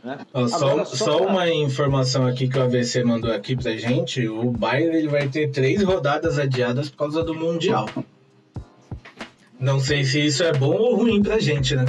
né? 0.03 0.17
Só, 0.49 0.67
Agora, 0.67 0.85
só 0.85 1.25
uma 1.25 1.49
informação 1.49 2.25
aqui 2.25 2.49
que 2.49 2.57
o 2.57 2.63
AVC 2.63 3.05
mandou 3.05 3.31
aqui 3.31 3.55
pra 3.55 3.71
gente: 3.77 4.27
o 4.27 4.51
Bayern 4.51 4.97
ele 4.97 5.07
vai 5.07 5.29
ter 5.29 5.49
três 5.49 5.81
rodadas 5.83 6.37
adiadas 6.37 6.89
por 6.89 6.97
causa 6.97 7.23
do 7.23 7.33
Mundial. 7.33 7.87
Não 9.57 9.79
sei 9.79 10.03
se 10.03 10.25
isso 10.25 10.43
é 10.43 10.51
bom 10.51 10.75
ou 10.75 10.95
ruim 10.97 11.21
pra 11.21 11.39
gente, 11.39 11.75
né? 11.75 11.85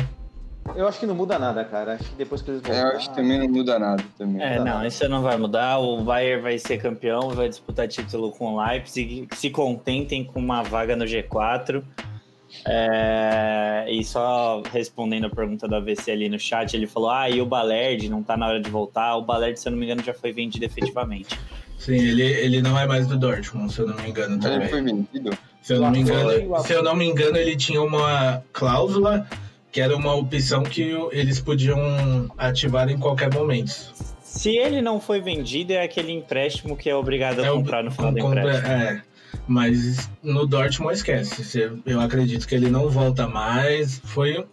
Eu 0.77 0.87
acho 0.89 1.01
que 1.01 1.07
não 1.07 1.15
muda 1.15 1.39
nada, 1.39 1.65
cara. 1.65 1.95
Acho 1.95 2.05
que 2.11 2.17
depois 2.17 2.41
que 2.41 2.51
eles 2.51 2.63
É, 2.65 2.67
voltarem... 2.69 2.91
eu 2.91 2.97
acho 2.97 3.11
que 3.11 3.17
também 3.17 3.39
não 3.39 3.49
muda 3.49 3.79
nada. 3.79 4.03
Também. 4.17 4.43
É, 4.43 4.59
não, 4.61 4.87
isso 4.87 5.07
não 5.09 5.21
vai 5.23 5.37
mudar. 5.37 5.79
O 5.79 6.03
Bayern 6.03 6.43
vai 6.43 6.59
ser 6.59 6.79
campeão, 6.79 7.31
vai 7.31 7.49
disputar 7.49 7.89
título 7.89 8.31
com 8.33 8.55
o 8.55 8.65
Leipzig. 8.65 9.29
Se 9.35 9.51
contentem 9.51 10.25
com 10.25 10.39
uma 10.41 10.63
vaga 10.63 10.95
no 10.97 11.05
G4. 11.05 11.83
É, 12.67 13.87
e 13.89 14.05
só 14.05 14.63
respondendo 14.73 15.27
a 15.27 15.31
pergunta 15.31 15.67
do 15.67 15.75
AVC 15.75 16.11
ali 16.11 16.29
no 16.29 16.39
chat, 16.39 16.75
ele 16.75 16.87
falou: 16.87 17.11
Ah, 17.11 17.29
e 17.29 17.41
o 17.41 17.47
Balerd 17.47 18.09
não 18.09 18.23
tá 18.23 18.37
na 18.37 18.47
hora 18.47 18.61
de 18.61 18.71
voltar? 18.71 19.17
O 19.17 19.23
Balerd, 19.23 19.59
se 19.59 19.69
eu 19.69 19.73
não 19.73 19.79
me 19.79 19.87
engano, 19.87 20.03
já 20.03 20.15
foi 20.15 20.33
vendido 20.33 20.65
efetivamente. 20.65 21.39
Sim, 21.79 21.95
ele, 21.97 22.23
ele 22.23 22.63
não 22.63 22.79
é 22.79 22.87
mais 22.87 23.07
do 23.07 23.17
Dortmund, 23.19 23.73
se 23.73 23.81
eu 23.81 23.89
não 23.89 23.97
me 23.97 24.09
engano 24.11 24.35
Ele 24.35 24.41
também. 24.41 24.69
foi 24.69 24.83
vendido? 24.83 25.37
Se 25.61 25.73
eu 25.75 25.81
não 25.81 25.91
me 25.91 25.99
engano, 26.01 26.61
se 26.63 26.73
eu 26.73 26.83
não 26.83 26.95
me 26.95 27.05
engano, 27.07 27.37
ele 27.37 27.57
tinha 27.57 27.83
uma 27.83 28.43
cláusula 28.53 29.27
que 29.73 29.81
era 29.81 29.97
uma 29.97 30.15
opção 30.15 30.63
que 30.63 30.83
eles 31.11 31.41
podiam 31.41 31.79
ativar 32.39 32.89
em 32.91 32.99
qualquer 32.99 33.33
momento. 33.33 33.73
Se 34.23 34.57
ele 34.57 34.81
não 34.81 35.01
foi 35.01 35.21
vendido, 35.21 35.73
é 35.73 35.83
aquele 35.83 36.13
empréstimo 36.13 36.77
que 36.77 36.89
é 36.89 36.95
obrigado 36.95 37.41
a 37.41 37.47
É 37.47 37.51
o- 37.51 37.57
comprar 37.57 37.83
no 37.83 37.91
final 37.91 38.13
do 38.13 38.19
compra- 38.21 38.41
empréstimo. 38.41 38.73
é, 38.73 39.03
mas 39.49 40.11
no 40.23 40.47
Dortmund 40.47 40.95
esquece. 40.95 41.43
Se- 41.45 41.71
Eu 41.85 42.01
acredito 42.01 42.47
que 42.47 42.55
ele 42.55 42.71
não 42.71 42.89
volta 42.89 43.27
mais. 43.27 43.99
Foi. 44.05 44.47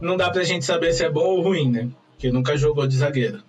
Não 0.00 0.16
dá 0.16 0.30
pra 0.30 0.44
gente 0.44 0.64
saber 0.64 0.92
se 0.92 1.04
é 1.04 1.10
bom 1.10 1.24
ou 1.24 1.40
ruim, 1.42 1.70
né? 1.70 1.88
Porque 2.12 2.30
nunca 2.30 2.56
jogou 2.56 2.86
de 2.86 2.96
zagueiro. 2.96 3.42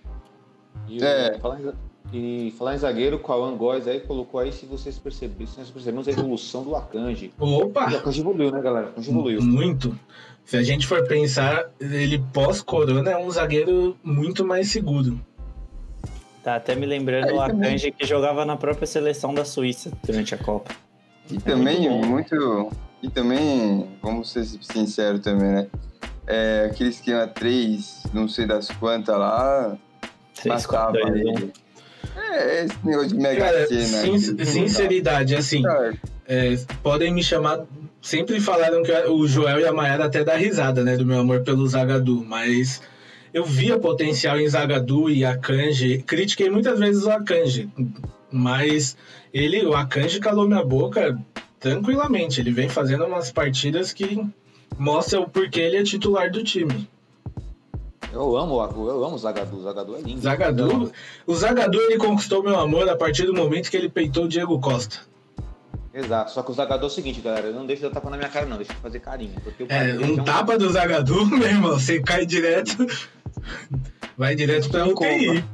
E, 0.88 1.02
É. 1.02 1.38
falar 1.38 1.60
em, 1.60 1.72
e 2.12 2.50
falar 2.58 2.74
em 2.74 2.78
zagueiro, 2.78 3.16
o 3.16 3.20
Cauã 3.20 3.56
Góes 3.56 3.86
aí 3.86 4.00
colocou 4.00 4.40
aí, 4.40 4.52
se 4.52 4.66
vocês 4.66 4.98
perceberem, 4.98 5.46
se 5.46 5.58
nós 5.58 5.70
percebemos 5.70 6.08
a 6.08 6.10
evolução 6.10 6.64
do 6.64 6.74
Akanji. 6.74 7.32
O 7.38 7.46
Opa! 7.46 7.84
Akanji 7.84 8.20
evoluiu, 8.20 8.50
né, 8.50 8.60
galera? 8.60 8.86
O 8.86 8.88
Akanji 8.90 9.10
evoluiu. 9.10 9.40
Muito. 9.42 9.96
Se 10.50 10.56
a 10.56 10.64
gente 10.64 10.84
for 10.84 11.06
pensar, 11.06 11.70
ele 11.80 12.18
pós-corona 12.32 13.12
é 13.12 13.16
um 13.16 13.30
zagueiro 13.30 13.96
muito 14.02 14.44
mais 14.44 14.68
seguro. 14.68 15.20
Tá 16.42 16.56
até 16.56 16.74
me 16.74 16.86
lembrando 16.86 17.28
Aí 17.28 17.32
o 17.34 17.40
Akanji 17.40 17.92
que 17.92 18.04
jogava 18.04 18.44
na 18.44 18.56
própria 18.56 18.84
seleção 18.84 19.32
da 19.32 19.44
Suíça 19.44 19.92
durante 20.04 20.34
a 20.34 20.38
Copa. 20.38 20.72
E 21.30 21.38
também, 21.38 21.88
muito 21.88 22.34
bom. 22.36 22.42
muito. 22.64 22.76
E 23.00 23.08
também, 23.08 23.88
vamos 24.02 24.32
ser 24.32 24.44
sinceros 24.44 25.20
também, 25.20 25.52
né? 25.52 25.66
É, 26.26 26.68
aquele 26.68 26.90
esquema 26.90 27.28
3, 27.28 28.02
não 28.12 28.26
sei 28.26 28.44
das 28.44 28.68
quantas 28.72 29.16
lá, 29.16 29.78
3, 30.34 30.66
matava 30.66 30.92
4, 30.98 31.12
2, 31.12 31.24
1. 31.26 31.28
ele. 31.28 31.52
É, 32.28 32.64
esse 32.64 32.74
negócio 32.84 33.08
de 33.10 33.14
mega 33.14 33.44
Cara, 33.44 33.66
cena. 33.68 34.18
sin- 34.18 34.34
que- 34.36 34.44
sinceridade, 34.46 35.36
assim, 35.36 35.62
Cara, 35.62 35.94
é, 36.30 36.56
podem 36.82 37.12
me 37.12 37.22
chamar. 37.22 37.60
Sempre 38.00 38.40
falaram 38.40 38.82
que 38.82 38.92
o 39.08 39.26
Joel 39.26 39.60
e 39.60 39.66
a 39.66 39.72
Mayara 39.72 40.04
até 40.06 40.24
dá 40.24 40.36
risada, 40.36 40.82
né? 40.84 40.96
Do 40.96 41.04
meu 41.04 41.18
amor 41.18 41.40
pelo 41.42 41.66
Zagadu, 41.66 42.24
mas 42.24 42.80
eu 43.34 43.44
via 43.44 43.78
potencial 43.78 44.38
em 44.40 44.48
Zagadu 44.48 45.10
e 45.10 45.24
Akanji. 45.24 46.02
Critiquei 46.06 46.48
muitas 46.48 46.78
vezes 46.78 47.04
o 47.04 47.10
Akanji, 47.10 47.68
mas 48.30 48.96
ele, 49.34 49.66
o 49.66 49.74
Akanji 49.74 50.18
calou 50.20 50.46
minha 50.46 50.64
boca 50.64 51.18
tranquilamente. 51.58 52.40
Ele 52.40 52.52
vem 52.52 52.68
fazendo 52.68 53.04
umas 53.04 53.30
partidas 53.30 53.92
que 53.92 54.24
mostram 54.78 55.22
o 55.24 55.28
porquê 55.28 55.60
ele 55.60 55.76
é 55.76 55.82
titular 55.82 56.30
do 56.30 56.42
time. 56.42 56.88
Eu 58.12 58.36
amo, 58.36 58.54
o- 58.54 58.88
eu 58.88 59.04
amo 59.04 59.14
o 59.14 59.18
Zagadu. 59.18 59.56
O 59.58 59.62
Zagadu 59.62 59.94
é 59.96 60.00
lindo. 60.00 60.20
Zagadu, 60.20 60.90
o 61.26 61.34
Zagadu 61.34 61.78
ele 61.80 61.98
conquistou 61.98 62.42
meu 62.42 62.58
amor 62.58 62.88
a 62.88 62.96
partir 62.96 63.24
do 63.26 63.34
momento 63.34 63.70
que 63.70 63.76
ele 63.76 63.88
peitou 63.88 64.24
o 64.24 64.28
Diego 64.28 64.58
Costa. 64.58 65.09
Exato. 65.92 66.30
Só 66.30 66.42
que 66.42 66.50
o 66.50 66.54
Zagadu 66.54 66.84
é 66.84 66.86
o 66.86 66.90
seguinte, 66.90 67.20
galera. 67.20 67.50
Não 67.50 67.66
deixa 67.66 67.86
eu 67.86 67.90
tapa 67.90 68.08
na 68.10 68.16
minha 68.16 68.28
cara, 68.28 68.46
não. 68.46 68.56
Deixa 68.56 68.72
eu 68.72 68.76
fazer 68.76 69.00
carinho. 69.00 69.40
Porque 69.42 69.64
o 69.64 69.66
É, 69.68 69.94
um 69.98 70.22
tapa 70.22 70.56
do 70.56 70.68
Zagadu, 70.70 71.26
meu 71.26 71.48
irmão, 71.48 71.72
você 71.72 72.00
cai 72.00 72.24
direto, 72.24 72.86
vai 74.16 74.34
direto 74.34 74.70
pra 74.70 74.86
UTI. 74.86 75.44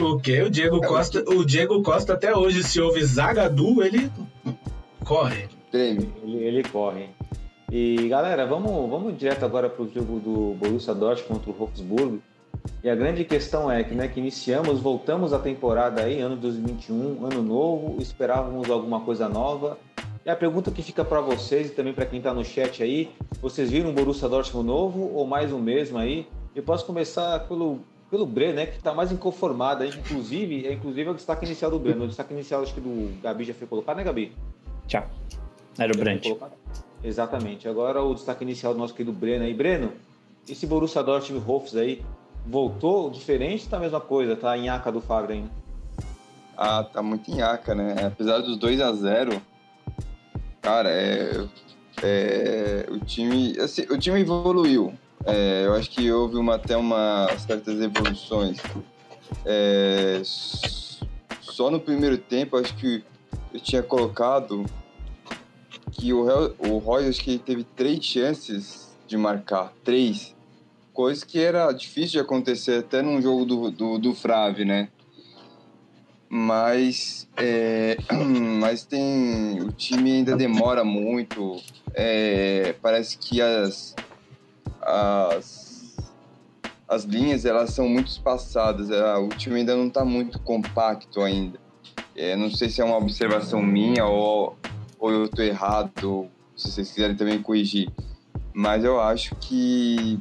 O 0.00 0.18
quê? 0.18 0.42
O 0.42 0.50
Diego 0.50 0.80
Costa, 0.80 1.24
o 1.28 1.44
Diego 1.44 1.82
Costa 1.82 2.14
até 2.14 2.34
hoje, 2.36 2.64
se 2.64 2.80
ouve 2.80 3.04
Zagadu, 3.04 3.82
ele 3.82 4.10
corre. 5.04 5.48
treme. 5.70 6.12
Ele, 6.22 6.36
ele 6.38 6.62
corre. 6.64 7.10
E 7.70 8.08
galera, 8.08 8.46
vamos, 8.46 8.88
vamos 8.90 9.16
direto 9.18 9.44
agora 9.44 9.68
para 9.68 9.84
o 9.84 9.92
jogo 9.92 10.18
do 10.18 10.54
Borussia 10.54 10.94
Dortmund 10.94 11.44
contra 11.44 11.50
o 11.50 11.54
Wolfsburg. 11.54 12.20
E 12.82 12.88
a 12.88 12.94
grande 12.94 13.24
questão 13.24 13.70
é 13.70 13.82
que, 13.82 13.94
né, 13.94 14.06
que 14.06 14.20
iniciamos, 14.20 14.80
voltamos 14.80 15.32
a 15.32 15.38
temporada 15.38 16.02
aí, 16.02 16.20
ano 16.20 16.36
2021, 16.36 17.26
ano 17.26 17.42
novo, 17.42 18.00
esperávamos 18.00 18.70
alguma 18.70 19.00
coisa 19.00 19.28
nova. 19.28 19.78
E 20.24 20.30
a 20.30 20.36
pergunta 20.36 20.70
que 20.70 20.82
fica 20.82 21.04
para 21.04 21.20
vocês 21.20 21.68
e 21.68 21.70
também 21.70 21.92
para 21.92 22.06
quem 22.06 22.18
está 22.18 22.32
no 22.32 22.44
chat 22.44 22.82
aí, 22.82 23.10
vocês 23.40 23.70
viram 23.70 23.90
um 23.90 23.94
Borussia 23.94 24.28
Dortmund 24.28 24.66
novo 24.66 25.10
ou 25.14 25.26
mais 25.26 25.52
o 25.52 25.58
mesmo 25.58 25.98
aí? 25.98 26.26
Eu 26.54 26.62
posso 26.62 26.84
começar 26.84 27.40
pelo 27.48 27.80
pelo 28.10 28.24
Breno, 28.24 28.54
né, 28.54 28.66
que 28.66 28.78
está 28.78 28.94
mais 28.94 29.12
inconformado, 29.12 29.82
aí, 29.82 29.90
inclusive, 29.90 30.66
é 30.66 30.72
inclusive 30.72 31.08
é 31.08 31.10
o 31.10 31.14
destaque 31.14 31.44
inicial 31.44 31.70
do 31.70 31.78
Breno. 31.78 32.04
O 32.04 32.08
destaque 32.08 32.32
inicial 32.32 32.62
acho 32.62 32.72
que 32.72 32.80
do 32.80 33.20
Gabi 33.22 33.44
já 33.44 33.52
foi 33.52 33.66
colocado, 33.66 33.98
né, 33.98 34.04
Gabi? 34.04 34.32
Tchau. 34.86 35.06
Era 35.78 35.92
o 35.92 35.96
Brandt. 35.96 36.36
Exatamente. 37.04 37.68
Agora 37.68 38.02
o 38.02 38.14
destaque 38.14 38.42
inicial 38.42 38.72
do 38.72 38.78
nosso 38.78 38.94
querido 38.94 39.12
Breno 39.12 39.44
aí. 39.44 39.52
Breno, 39.52 39.92
esse 40.48 40.66
Borussia 40.66 41.02
Dortmund 41.02 41.44
Hofs 41.46 41.76
aí 41.76 42.02
voltou 42.48 43.10
diferente 43.10 43.64
ou 43.64 43.70
tá 43.70 43.76
a 43.76 43.80
mesma 43.80 44.00
coisa? 44.00 44.34
Tá 44.34 44.56
em 44.56 44.68
aca 44.68 44.90
do 44.90 45.00
Fagner 45.00 45.38
ainda? 45.38 45.50
Ah, 46.56 46.82
tá 46.82 47.02
muito 47.02 47.30
nhaca, 47.30 47.74
né? 47.74 47.94
Apesar 48.06 48.38
dos 48.38 48.56
2 48.56 48.80
a 48.80 48.92
0 48.92 49.40
cara, 50.60 50.90
é, 50.90 51.46
é, 52.02 52.86
o 52.90 52.98
time, 52.98 53.56
assim, 53.60 53.82
o 53.82 53.96
time 53.96 54.20
evoluiu. 54.20 54.92
É, 55.24 55.66
eu 55.66 55.74
acho 55.74 55.90
que 55.90 56.10
houve 56.10 56.36
uma, 56.36 56.56
até 56.56 56.76
uma 56.76 57.28
certas 57.38 57.80
evoluções. 57.80 58.58
É, 59.44 60.20
só 61.40 61.70
no 61.70 61.80
primeiro 61.80 62.18
tempo, 62.18 62.56
acho 62.56 62.74
que 62.76 63.04
eu 63.52 63.60
tinha 63.60 63.82
colocado 63.82 64.64
que 65.92 66.12
o, 66.12 66.26
o 66.58 66.78
Roy, 66.78 67.08
acho 67.08 67.20
que 67.20 67.30
ele 67.30 67.38
teve 67.38 67.64
três 67.64 68.04
chances 68.04 68.96
de 69.06 69.16
marcar, 69.16 69.72
três. 69.84 70.34
Coisa 70.98 71.24
que 71.24 71.38
era 71.38 71.70
difícil 71.70 72.10
de 72.10 72.18
acontecer 72.18 72.80
até 72.80 73.00
num 73.02 73.22
jogo 73.22 73.44
do, 73.44 73.70
do, 73.70 73.98
do 73.98 74.14
Frave, 74.16 74.64
né? 74.64 74.88
mas 76.28 77.28
é, 77.36 77.96
mas 78.60 78.84
tem 78.84 79.62
o 79.62 79.70
time 79.70 80.10
ainda 80.10 80.34
demora 80.34 80.82
muito. 80.82 81.62
É, 81.94 82.74
parece 82.82 83.16
que 83.16 83.40
as 83.40 83.94
as 84.82 85.96
as 86.88 87.04
linhas 87.04 87.44
elas 87.44 87.70
são 87.70 87.88
muito 87.88 88.08
espaçadas. 88.08 88.90
É, 88.90 89.14
o 89.18 89.28
time 89.28 89.60
ainda 89.60 89.76
não 89.76 89.86
está 89.86 90.04
muito 90.04 90.40
compacto 90.40 91.20
ainda. 91.20 91.60
É, 92.16 92.34
não 92.34 92.50
sei 92.50 92.68
se 92.68 92.80
é 92.80 92.84
uma 92.84 92.96
observação 92.96 93.62
minha 93.62 94.04
ou, 94.04 94.58
ou 94.98 95.12
eu 95.12 95.26
estou 95.26 95.44
errado 95.44 96.28
se 96.56 96.72
vocês 96.72 96.90
quiserem 96.90 97.14
também 97.14 97.40
corrigir. 97.40 97.88
Mas 98.52 98.82
eu 98.82 99.00
acho 99.00 99.36
que 99.36 100.18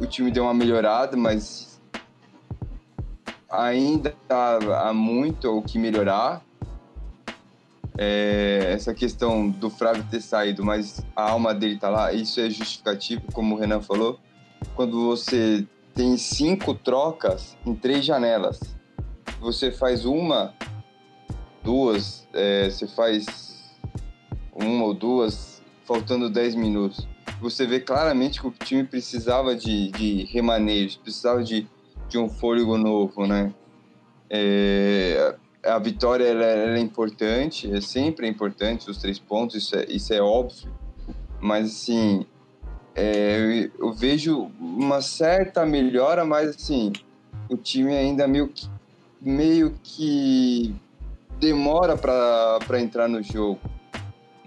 o 0.00 0.06
time 0.06 0.30
deu 0.30 0.44
uma 0.44 0.54
melhorada 0.54 1.16
mas 1.16 1.68
ainda 3.50 4.14
há 4.28 4.92
muito 4.92 5.48
o 5.50 5.62
que 5.62 5.78
melhorar. 5.78 6.42
É, 8.00 8.70
essa 8.72 8.94
questão 8.94 9.50
do 9.50 9.68
Flávio 9.68 10.06
ter 10.08 10.20
saído, 10.20 10.64
mas 10.64 11.04
a 11.16 11.30
alma 11.30 11.52
dele 11.52 11.76
tá 11.76 11.88
lá, 11.88 12.12
isso 12.12 12.40
é 12.40 12.48
justificativo, 12.48 13.22
como 13.32 13.56
o 13.56 13.58
Renan 13.58 13.80
falou. 13.80 14.20
Quando 14.76 15.04
você 15.06 15.66
tem 15.94 16.16
cinco 16.16 16.74
trocas 16.74 17.56
em 17.66 17.74
três 17.74 18.04
janelas, 18.04 18.60
você 19.40 19.72
faz 19.72 20.04
uma, 20.04 20.54
duas, 21.64 22.28
é, 22.32 22.70
você 22.70 22.86
faz 22.86 23.74
uma 24.54 24.84
ou 24.84 24.94
duas, 24.94 25.60
faltando 25.84 26.30
10 26.30 26.54
minutos. 26.54 27.06
Você 27.40 27.66
vê 27.66 27.80
claramente 27.80 28.40
que 28.40 28.46
o 28.46 28.50
time 28.50 28.84
precisava 28.84 29.54
de, 29.54 29.90
de 29.92 30.24
remanejo, 30.24 30.98
precisava 31.00 31.42
de 31.42 31.68
de 32.08 32.18
um 32.18 32.28
fôlego 32.28 32.76
novo, 32.78 33.26
né? 33.26 33.52
É, 34.30 35.36
a 35.64 35.78
vitória 35.78 36.24
ela, 36.24 36.44
ela 36.44 36.78
é 36.78 36.80
importante, 36.80 37.72
é 37.72 37.80
sempre 37.80 38.26
importante 38.26 38.90
os 38.90 38.98
três 38.98 39.18
pontos, 39.18 39.56
isso 39.56 39.76
é, 39.76 39.84
isso 39.88 40.12
é 40.12 40.20
óbvio. 40.20 40.72
Mas 41.40 41.66
assim, 41.66 42.26
é, 42.94 43.68
eu, 43.78 43.86
eu 43.86 43.92
vejo 43.92 44.50
uma 44.58 45.02
certa 45.02 45.66
melhora, 45.66 46.24
mas 46.24 46.50
assim, 46.50 46.92
o 47.48 47.56
time 47.56 47.94
ainda 47.94 48.26
meio 48.26 48.48
que, 48.48 48.68
meio 49.20 49.74
que 49.82 50.74
demora 51.38 51.96
para 51.96 52.80
entrar 52.80 53.08
no 53.08 53.22
jogo. 53.22 53.60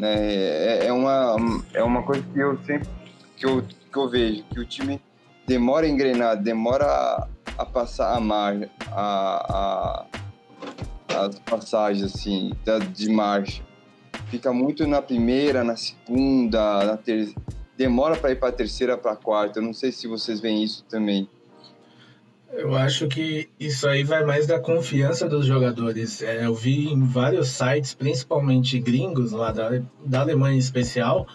Né? 0.01 0.15
É, 0.15 0.85
é, 0.87 0.91
uma, 0.91 1.35
é 1.75 1.83
uma 1.83 2.01
coisa 2.01 2.23
que 2.33 2.39
eu 2.39 2.57
sempre 2.65 2.89
que 3.37 3.45
eu, 3.45 3.61
que 3.61 3.97
eu 3.97 4.09
vejo, 4.09 4.43
que 4.51 4.59
o 4.59 4.65
time 4.65 4.99
demora 5.45 5.85
a 5.85 5.89
engrenar, 5.89 6.41
demora 6.41 6.85
a, 6.85 7.27
a 7.59 7.65
passar 7.67 8.15
a 8.15 8.19
margem, 8.19 8.67
a, 8.91 10.05
a, 11.07 11.25
as 11.25 11.39
passagens 11.39 12.03
assim, 12.03 12.51
da, 12.65 12.79
de 12.79 13.11
marcha. 13.11 13.61
Fica 14.25 14.51
muito 14.51 14.87
na 14.87 15.03
primeira, 15.03 15.63
na 15.63 15.75
segunda, 15.75 16.83
na 16.83 16.97
terceira. 16.97 17.39
Demora 17.77 18.15
para 18.15 18.31
ir 18.31 18.39
para 18.39 18.49
a 18.49 18.53
terceira, 18.53 18.97
para 18.97 19.11
a 19.11 19.15
quarta. 19.15 19.59
Eu 19.59 19.63
não 19.63 19.73
sei 19.73 19.91
se 19.91 20.07
vocês 20.07 20.39
veem 20.39 20.63
isso 20.63 20.83
também. 20.89 21.29
Eu 22.53 22.75
acho 22.75 23.07
que 23.07 23.49
isso 23.59 23.87
aí 23.87 24.03
vai 24.03 24.23
mais 24.23 24.45
da 24.45 24.59
confiança 24.59 25.27
dos 25.27 25.45
jogadores. 25.45 26.21
É, 26.21 26.45
eu 26.45 26.53
vi 26.53 26.91
em 26.91 27.03
vários 27.03 27.49
sites, 27.49 27.93
principalmente 27.93 28.79
gringos, 28.79 29.31
lá 29.31 29.51
da, 29.51 29.81
da 30.05 30.21
Alemanha 30.21 30.55
em 30.55 30.59
especial, 30.59 31.25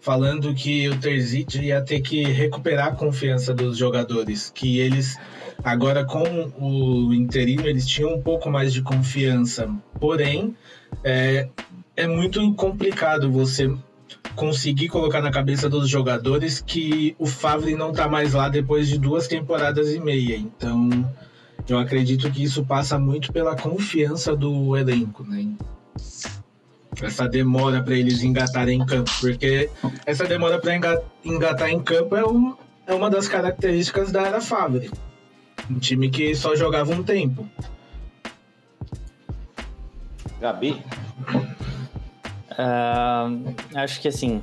falando 0.00 0.54
que 0.54 0.88
o 0.88 0.98
Terzic 0.98 1.58
ia 1.58 1.80
ter 1.80 2.00
que 2.00 2.22
recuperar 2.24 2.88
a 2.88 2.92
confiança 2.92 3.52
dos 3.52 3.76
jogadores, 3.76 4.50
que 4.54 4.78
eles 4.78 5.18
Agora, 5.64 6.04
com 6.04 6.24
o 6.58 7.14
interino, 7.14 7.66
eles 7.68 7.86
tinham 7.86 8.14
um 8.14 8.20
pouco 8.20 8.50
mais 8.50 8.72
de 8.72 8.82
confiança. 8.82 9.70
Porém, 10.00 10.56
é, 11.04 11.48
é 11.96 12.06
muito 12.06 12.52
complicado 12.54 13.30
você 13.30 13.72
conseguir 14.34 14.88
colocar 14.88 15.20
na 15.20 15.30
cabeça 15.30 15.68
dos 15.68 15.88
jogadores 15.88 16.60
que 16.60 17.14
o 17.18 17.26
Favre 17.26 17.74
não 17.74 17.92
tá 17.92 18.08
mais 18.08 18.32
lá 18.32 18.48
depois 18.48 18.88
de 18.88 18.98
duas 18.98 19.26
temporadas 19.28 19.92
e 19.92 20.00
meia. 20.00 20.36
Então, 20.36 20.88
eu 21.68 21.78
acredito 21.78 22.30
que 22.30 22.42
isso 22.42 22.64
passa 22.64 22.98
muito 22.98 23.32
pela 23.32 23.56
confiança 23.56 24.34
do 24.34 24.76
elenco, 24.76 25.24
né? 25.24 25.48
Essa 27.00 27.28
demora 27.28 27.82
para 27.82 27.94
eles 27.94 28.22
engatarem 28.22 28.80
em 28.80 28.86
campo, 28.86 29.10
porque 29.20 29.70
essa 30.06 30.24
demora 30.24 30.58
para 30.58 30.74
engatar 31.24 31.70
em 31.70 31.80
campo 31.80 32.14
é, 32.16 32.24
um, 32.24 32.54
é 32.86 32.94
uma 32.94 33.10
das 33.10 33.28
características 33.28 34.12
da 34.12 34.22
era 34.22 34.40
Favre. 34.40 34.90
Um 35.70 35.78
time 35.78 36.10
que 36.10 36.34
só 36.34 36.54
jogava 36.54 36.92
um 36.92 37.02
tempo. 37.02 37.48
Gabi? 40.40 40.82
Uh, 42.52 43.54
acho 43.74 44.00
que 44.00 44.08
assim, 44.08 44.42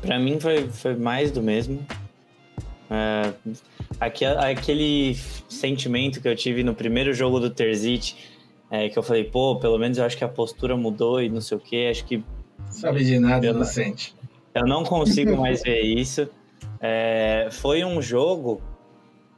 para 0.00 0.18
mim 0.18 0.38
foi, 0.40 0.68
foi 0.68 0.94
mais 0.94 1.30
do 1.30 1.42
mesmo. 1.42 1.84
Uh, 2.90 3.54
aquele 4.00 5.16
sentimento 5.48 6.20
que 6.20 6.28
eu 6.28 6.36
tive 6.36 6.62
no 6.62 6.74
primeiro 6.74 7.12
jogo 7.12 7.40
do 7.40 7.50
Terzic, 7.50 8.14
é, 8.70 8.88
que 8.88 8.98
eu 8.98 9.02
falei, 9.02 9.24
pô, 9.24 9.56
pelo 9.56 9.78
menos 9.78 9.98
eu 9.98 10.04
acho 10.04 10.16
que 10.16 10.24
a 10.24 10.28
postura 10.28 10.76
mudou 10.76 11.22
e 11.22 11.28
não 11.28 11.40
sei 11.40 11.56
o 11.56 11.60
que, 11.60 11.86
acho 11.86 12.04
que. 12.04 12.24
Sabe 12.70 13.04
de 13.04 13.18
nada, 13.18 13.46
eu, 13.46 13.54
inocente. 13.54 14.14
Eu 14.54 14.66
não 14.66 14.84
consigo 14.84 15.36
mais 15.36 15.62
ver 15.62 15.80
isso. 15.80 16.28
É, 16.80 17.48
foi 17.50 17.84
um 17.84 18.00
jogo 18.00 18.60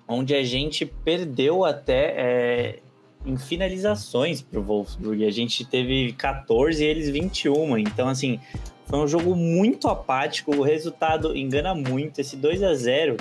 onde 0.09 0.35
a 0.35 0.43
gente 0.43 0.87
perdeu 0.87 1.65
até 1.65 2.15
é, 2.17 2.79
em 3.27 3.37
finalizações 3.37 4.41
pro 4.41 4.63
Wolfsburg. 4.63 5.27
A 5.27 5.31
gente 5.31 5.65
teve 5.65 6.13
14 6.13 6.83
e 6.83 6.87
eles 6.87 7.11
21. 7.11 7.77
Então, 7.79 8.09
assim, 8.09 8.41
foi 8.87 9.01
um 9.01 9.09
jogo 9.09 9.35
muito 9.35 9.89
apático. 9.89 10.55
O 10.55 10.63
resultado 10.63 11.37
engana 11.37 11.75
muito. 11.75 12.21
Esse 12.21 12.37
2 12.37 12.63
a 12.63 12.73
0 12.75 13.17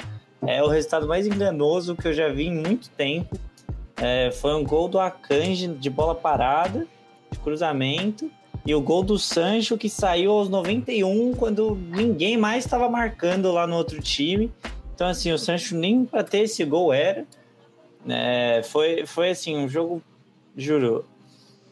é 0.46 0.64
o 0.64 0.68
resultado 0.68 1.08
mais 1.08 1.26
enganoso 1.26 1.96
que 1.96 2.08
eu 2.08 2.14
já 2.14 2.30
vi 2.30 2.46
em 2.46 2.56
muito 2.56 2.90
tempo. 2.92 3.38
É, 3.98 4.30
foi 4.32 4.54
um 4.54 4.64
gol 4.64 4.88
do 4.88 5.00
Akanji 5.00 5.68
de 5.68 5.90
bola 5.90 6.14
parada, 6.14 6.86
de 7.32 7.40
cruzamento. 7.40 8.30
E 8.66 8.74
o 8.74 8.82
gol 8.82 9.04
do 9.04 9.18
Sancho 9.18 9.78
que 9.78 9.90
saiu 9.90 10.32
aos 10.32 10.50
91, 10.50 11.34
quando 11.34 11.76
ninguém 11.76 12.36
mais 12.36 12.66
estava 12.66 12.90
marcando 12.90 13.52
lá 13.52 13.68
no 13.68 13.76
outro 13.76 14.02
time. 14.02 14.52
Então, 14.94 15.08
assim, 15.08 15.32
o 15.32 15.38
Sancho 15.38 15.76
nem 15.76 16.06
para 16.06 16.24
ter 16.24 16.40
esse 16.40 16.64
gol 16.64 16.94
era. 16.94 17.26
É, 18.08 18.62
foi, 18.64 19.06
foi 19.06 19.30
assim, 19.32 19.58
um 19.58 19.68
jogo, 19.68 20.02
juro. 20.56 21.06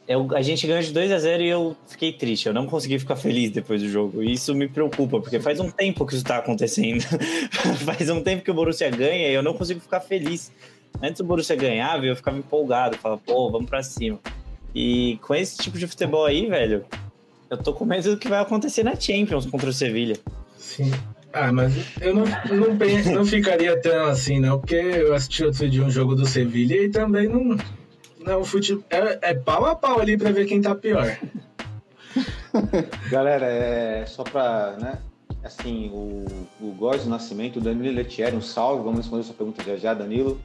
Eu, 0.05 0.27
a 0.35 0.41
gente 0.41 0.67
ganhou 0.67 0.81
de 0.81 0.91
2 0.91 1.11
a 1.11 1.19
0 1.19 1.43
e 1.43 1.47
eu 1.47 1.77
fiquei 1.87 2.11
triste. 2.11 2.47
Eu 2.47 2.53
não 2.53 2.65
consegui 2.65 2.99
ficar 2.99 3.15
feliz 3.15 3.51
depois 3.51 3.81
do 3.81 3.87
jogo. 3.87 4.21
E 4.21 4.33
isso 4.33 4.53
me 4.53 4.67
preocupa, 4.67 5.21
porque 5.21 5.39
faz 5.39 5.59
um 5.59 5.71
tempo 5.71 6.05
que 6.05 6.13
isso 6.13 6.23
está 6.23 6.37
acontecendo. 6.37 7.01
faz 7.85 8.09
um 8.09 8.21
tempo 8.21 8.43
que 8.43 8.51
o 8.51 8.53
Borussia 8.53 8.89
ganha 8.89 9.29
e 9.29 9.33
eu 9.33 9.41
não 9.41 9.53
consigo 9.53 9.79
ficar 9.79 10.01
feliz. 10.01 10.51
Antes 11.01 11.21
o 11.21 11.23
Borussia 11.23 11.55
ganhava, 11.55 12.05
eu 12.05 12.15
ficava 12.15 12.37
empolgado, 12.37 12.97
falava, 12.97 13.21
pô, 13.25 13.49
vamos 13.49 13.69
para 13.69 13.81
cima. 13.81 14.19
E 14.75 15.19
com 15.21 15.33
esse 15.33 15.57
tipo 15.57 15.77
de 15.77 15.87
futebol 15.87 16.25
aí, 16.25 16.47
velho, 16.47 16.85
eu 17.49 17.57
tô 17.57 17.73
com 17.73 17.85
medo 17.85 18.11
do 18.11 18.17
que 18.17 18.27
vai 18.27 18.39
acontecer 18.39 18.83
na 18.83 18.95
Champions 18.95 19.45
contra 19.45 19.69
o 19.69 19.73
Sevilha. 19.73 20.17
Sim. 20.57 20.91
Ah, 21.33 21.51
mas 21.51 21.73
eu 21.99 22.13
não, 22.13 22.25
não, 22.51 22.77
penso, 22.77 23.11
não 23.11 23.25
ficaria 23.25 23.75
tão 23.81 24.05
assim, 24.05 24.39
não, 24.39 24.59
porque 24.59 24.75
eu 24.75 25.15
assisti 25.15 25.43
outro 25.43 25.67
dia 25.67 25.83
um 25.83 25.89
jogo 25.89 26.13
do 26.13 26.27
Sevilha 26.27 26.75
e 26.75 26.89
também 26.89 27.27
não. 27.27 27.57
Não, 28.19 28.45
futebol. 28.45 28.83
É, 28.91 29.31
é 29.31 29.33
pau 29.33 29.65
a 29.65 29.75
pau 29.75 29.99
ali 29.99 30.15
pra 30.15 30.31
ver 30.31 30.45
quem 30.45 30.61
tá 30.61 30.75
pior. 30.75 31.17
Galera, 33.09 33.47
é 33.47 34.05
só 34.05 34.23
pra, 34.23 34.77
né? 34.79 34.99
Assim, 35.43 35.89
o, 35.91 36.25
o 36.61 36.71
Góis 36.71 37.03
do 37.03 37.09
Nascimento, 37.09 37.57
o 37.57 37.61
Danilo 37.61 37.95
Letieri, 37.95 38.35
um 38.35 38.41
salve. 38.41 38.83
Vamos 38.83 38.99
responder 38.99 39.23
sua 39.23 39.33
pergunta 39.33 39.63
já 39.63 39.75
já, 39.75 39.93
Danilo. 39.93 40.39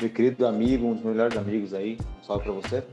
Meu 0.00 0.08
querido 0.08 0.46
amigo, 0.46 0.86
um 0.86 0.94
dos 0.94 1.04
melhores 1.04 1.36
amigos 1.36 1.74
aí. 1.74 1.98
Um 2.20 2.24
salve 2.24 2.44
pra 2.44 2.52
você. 2.52 2.84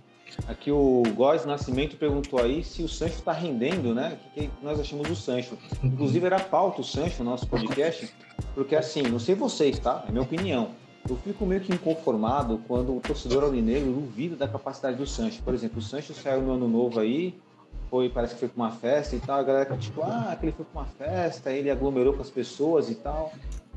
Aqui 0.48 0.72
o 0.72 1.04
Góes 1.16 1.46
Nascimento 1.46 1.98
perguntou 1.98 2.42
aí 2.42 2.64
se 2.64 2.84
o 2.84 2.90
Sancho 2.90 3.16
está 3.16 3.32
rendendo, 3.32 3.94
né? 3.94 4.18
O 4.28 4.32
que, 4.32 4.50
nós 4.62 4.80
achamos 4.80 5.08
do 5.08 5.16
Sancho. 5.16 5.58
Inclusive 5.84 6.26
era 6.26 6.40
pauta 6.40 6.82
o 6.82 6.84
Sancho 6.84 7.24
no 7.24 7.32
nosso 7.32 7.48
podcast, 7.48 8.14
porque 8.54 8.76
assim, 8.76 9.04
não 9.04 9.20
sei 9.20 9.36
vocês, 9.36 9.80
tá? 9.80 10.04
É 10.08 10.12
minha 10.12 10.24
opinião. 10.24 10.70
Eu 11.08 11.16
fico 11.18 11.46
meio 11.46 11.62
que 11.62 11.72
inconformado 11.72 12.60
quando 12.68 12.96
o 12.96 13.00
torcedor 13.00 13.44
alvinegro 13.44 13.92
duvida 13.92 14.36
da 14.36 14.48
capacidade 14.48 14.98
do 14.98 15.06
Sancho. 15.06 15.42
Por 15.44 15.54
exemplo, 15.54 15.80
o 15.80 15.82
Sancho 15.82 16.14
saiu 16.14 16.42
no 16.42 16.54
ano 16.54 16.68
novo 16.68 17.00
aí, 17.00 17.40
foi, 17.90 18.10
parece 18.10 18.34
que 18.34 18.40
foi 18.40 18.50
para 18.50 18.64
uma 18.64 18.72
festa 18.72 19.16
e 19.16 19.20
tal, 19.20 19.40
a 19.40 19.44
galera 19.44 19.78
tipo, 19.78 20.02
ah, 20.02 20.36
que 20.40 20.46
ele 20.46 20.52
foi 20.52 20.66
para 20.66 20.82
uma 20.82 20.88
festa, 20.88 21.52
ele 21.52 21.70
aglomerou 21.70 22.14
com 22.14 22.22
as 22.22 22.30
pessoas 22.30 22.90
e 22.90 22.96
tal, 22.96 23.32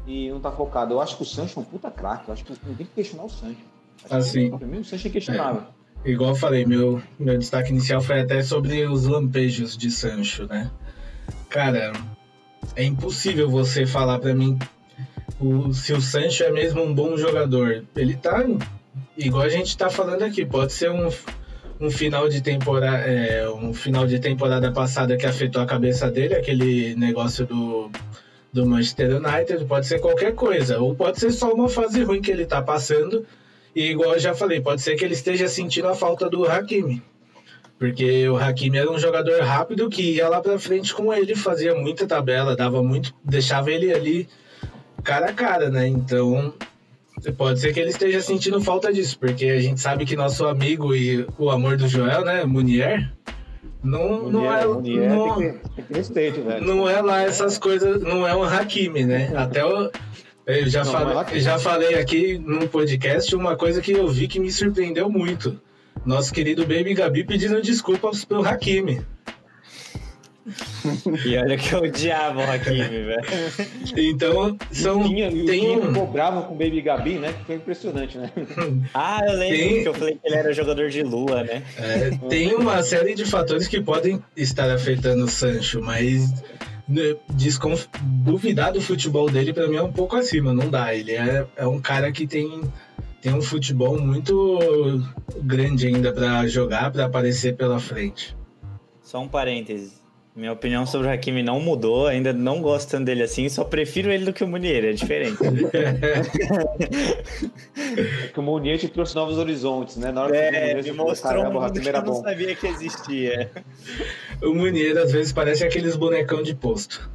e 0.06 0.30
não 0.30 0.40
tá 0.40 0.50
focado. 0.50 0.94
Eu 0.94 1.00
acho 1.00 1.16
que 1.16 1.22
o 1.22 1.26
Sancho 1.26 1.58
é 1.58 1.62
um 1.62 1.64
puta 1.64 1.90
craque, 1.90 2.28
eu 2.28 2.32
acho 2.34 2.44
que 2.44 2.52
não 2.66 2.74
tem 2.74 2.86
que 2.86 2.94
questionar 2.94 3.24
o 3.24 3.30
Sancho. 3.30 3.60
Acho 4.04 4.14
assim, 4.14 4.50
que, 4.50 4.58
pra 4.58 4.66
mim, 4.66 4.78
o 4.78 4.84
Sancho 4.84 5.06
é 5.06 5.10
questionável. 5.10 5.62
É. 5.62 5.77
Igual 6.04 6.30
eu 6.30 6.36
falei, 6.36 6.64
meu, 6.64 7.02
meu 7.18 7.36
destaque 7.36 7.70
inicial 7.70 8.00
foi 8.00 8.20
até 8.20 8.42
sobre 8.42 8.86
os 8.86 9.04
lampejos 9.04 9.76
de 9.76 9.90
Sancho, 9.90 10.46
né? 10.46 10.70
Cara, 11.48 11.92
é 12.76 12.84
impossível 12.84 13.50
você 13.50 13.84
falar 13.84 14.18
para 14.18 14.34
mim 14.34 14.58
o, 15.40 15.72
se 15.72 15.92
o 15.92 16.00
Sancho 16.00 16.44
é 16.44 16.50
mesmo 16.50 16.82
um 16.82 16.94
bom 16.94 17.16
jogador. 17.16 17.84
Ele 17.96 18.16
tá 18.16 18.44
igual 19.16 19.42
a 19.42 19.48
gente 19.48 19.76
tá 19.76 19.90
falando 19.90 20.22
aqui, 20.22 20.46
pode 20.46 20.72
ser 20.72 20.90
um, 20.90 21.08
um 21.80 21.90
final 21.90 22.28
de 22.28 22.40
temporada, 22.40 22.98
é, 22.98 23.48
um 23.50 23.74
final 23.74 24.06
de 24.06 24.18
temporada 24.18 24.72
passada 24.72 25.16
que 25.16 25.26
afetou 25.26 25.60
a 25.60 25.66
cabeça 25.66 26.10
dele, 26.10 26.34
aquele 26.34 26.94
negócio 26.94 27.44
do 27.46 27.90
do 28.50 28.66
Manchester 28.66 29.16
United, 29.16 29.66
pode 29.66 29.86
ser 29.86 30.00
qualquer 30.00 30.34
coisa, 30.34 30.78
ou 30.78 30.94
pode 30.94 31.20
ser 31.20 31.30
só 31.30 31.52
uma 31.52 31.68
fase 31.68 32.02
ruim 32.02 32.22
que 32.22 32.30
ele 32.30 32.46
tá 32.46 32.62
passando 32.62 33.26
e 33.74 33.90
igual 33.90 34.14
eu 34.14 34.18
já 34.18 34.34
falei, 34.34 34.60
pode 34.60 34.82
ser 34.82 34.96
que 34.96 35.04
ele 35.04 35.14
esteja 35.14 35.48
sentindo 35.48 35.88
a 35.88 35.94
falta 35.94 36.28
do 36.28 36.44
Hakimi. 36.44 37.02
Porque 37.78 38.28
o 38.28 38.36
Hakimi 38.36 38.78
era 38.78 38.90
um 38.90 38.98
jogador 38.98 39.40
rápido 39.42 39.88
que 39.88 40.16
ia 40.16 40.28
lá 40.28 40.40
pra 40.40 40.58
frente 40.58 40.92
com 40.92 41.12
ele, 41.12 41.36
fazia 41.36 41.74
muita 41.74 42.06
tabela, 42.06 42.56
dava 42.56 42.82
muito, 42.82 43.14
deixava 43.24 43.70
ele 43.70 43.92
ali 43.92 44.28
cara 45.04 45.30
a 45.30 45.32
cara, 45.32 45.70
né? 45.70 45.86
Então, 45.86 46.52
pode 47.36 47.60
ser 47.60 47.72
que 47.72 47.78
ele 47.78 47.90
esteja 47.90 48.20
sentindo 48.20 48.60
falta 48.60 48.92
disso, 48.92 49.16
porque 49.18 49.46
a 49.46 49.60
gente 49.60 49.80
sabe 49.80 50.04
que 50.04 50.16
nosso 50.16 50.46
amigo 50.46 50.94
e 50.94 51.24
o 51.38 51.50
amor 51.50 51.76
do 51.76 51.86
Joel, 51.86 52.24
né, 52.24 52.44
Munier, 52.44 53.12
não, 53.82 54.24
Munier, 54.24 54.32
não 54.32 54.52
é, 54.52 54.66
Munier 54.66 55.08
não, 55.08 55.36
tem 55.36 55.52
que, 56.02 56.12
tem 56.12 56.32
que 56.32 56.40
velho. 56.40 56.66
Não 56.66 56.88
é 56.88 57.00
lá 57.00 57.22
essas 57.22 57.58
coisas, 57.58 58.02
não 58.02 58.26
é 58.26 58.34
um 58.34 58.42
Hakimi, 58.42 59.04
né? 59.04 59.32
Até 59.36 59.64
o 59.64 59.90
eu 60.48 60.70
já, 60.70 60.82
não, 60.82 60.92
falei, 60.92 61.40
já 61.40 61.58
falei 61.58 61.94
aqui 61.96 62.38
no 62.38 62.66
podcast 62.68 63.36
uma 63.36 63.54
coisa 63.54 63.82
que 63.82 63.92
eu 63.92 64.08
vi 64.08 64.26
que 64.26 64.40
me 64.40 64.50
surpreendeu 64.50 65.10
muito. 65.10 65.60
Nosso 66.06 66.32
querido 66.32 66.62
Baby 66.62 66.94
Gabi 66.94 67.22
pedindo 67.22 67.60
desculpas 67.60 68.24
pro 68.24 68.42
Hakimi. 68.42 69.04
E 71.26 71.36
olha 71.36 71.58
que 71.58 71.70
eu 71.74 71.82
odiava 71.82 72.40
o 72.40 72.50
Hakimi, 72.50 73.02
velho. 73.04 73.22
Então, 73.94 74.56
são. 74.72 75.06
Tinha, 75.06 75.30
tem 75.30 75.76
um... 75.76 75.88
ficou 75.88 76.06
bravo 76.06 76.44
com 76.44 76.54
o 76.54 76.56
Baby 76.56 76.80
Gabi, 76.80 77.18
né? 77.18 77.34
Que 77.34 77.44
foi 77.44 77.54
impressionante, 77.56 78.16
né? 78.16 78.30
ah, 78.94 79.20
eu 79.26 79.36
lembro 79.36 79.58
tem... 79.58 79.82
que 79.82 79.88
eu 79.88 79.94
falei 79.94 80.14
que 80.14 80.26
ele 80.26 80.36
era 80.36 80.52
jogador 80.54 80.88
de 80.88 81.02
lua, 81.02 81.42
né? 81.42 81.62
É, 81.76 82.10
tem 82.30 82.54
uma 82.54 82.82
série 82.82 83.14
de 83.14 83.26
fatores 83.26 83.68
que 83.68 83.82
podem 83.82 84.22
estar 84.34 84.70
afetando 84.70 85.24
o 85.24 85.28
Sancho, 85.28 85.82
mas 85.82 86.32
desconf... 87.30 87.86
duvidar 88.02 88.72
do 88.72 88.80
futebol 88.80 89.30
dele 89.30 89.52
para 89.52 89.68
mim 89.68 89.76
é 89.76 89.82
um 89.82 89.92
pouco 89.92 90.16
acima, 90.16 90.52
não 90.52 90.70
dá. 90.70 90.94
Ele 90.94 91.12
é, 91.12 91.46
é 91.56 91.66
um 91.66 91.80
cara 91.80 92.10
que 92.10 92.26
tem, 92.26 92.62
tem 93.20 93.34
um 93.34 93.42
futebol 93.42 94.00
muito 94.00 94.58
grande 95.42 95.86
ainda 95.86 96.12
para 96.12 96.46
jogar, 96.46 96.90
para 96.90 97.04
aparecer 97.04 97.56
pela 97.56 97.78
frente. 97.78 98.36
Só 99.02 99.20
um 99.20 99.28
parênteses. 99.28 99.97
Minha 100.38 100.52
opinião 100.52 100.86
sobre 100.86 101.08
o 101.08 101.10
Hakimi 101.10 101.42
não 101.42 101.58
mudou, 101.58 102.06
ainda 102.06 102.32
não 102.32 102.62
gosto 102.62 102.90
tanto 102.90 103.06
dele 103.06 103.24
assim, 103.24 103.48
só 103.48 103.64
prefiro 103.64 104.08
ele 104.08 104.24
do 104.24 104.32
que 104.32 104.44
o 104.44 104.46
Munier, 104.46 104.84
é 104.84 104.92
diferente. 104.92 105.36
é 107.74 108.28
que 108.28 108.38
o 108.38 108.42
Munier 108.42 108.78
te 108.78 108.88
trouxe 108.88 109.16
novos 109.16 109.36
horizontes, 109.36 109.96
né? 109.96 110.12
Na 110.12 110.22
hora 110.22 110.36
é, 110.36 110.80
que 110.80 110.92
me 110.92 110.96
mostrou 110.96 111.44
um 111.44 111.52
mundo 111.54 111.80
que 111.80 111.88
eu 111.88 112.02
não 112.02 112.22
sabia 112.22 112.54
que 112.54 112.68
existia. 112.68 113.50
o 114.40 114.54
Munier 114.54 114.96
às 114.96 115.10
vezes 115.10 115.32
parece 115.32 115.64
aqueles 115.64 115.96
bonecão 115.96 116.40
de 116.40 116.54
posto. 116.54 117.10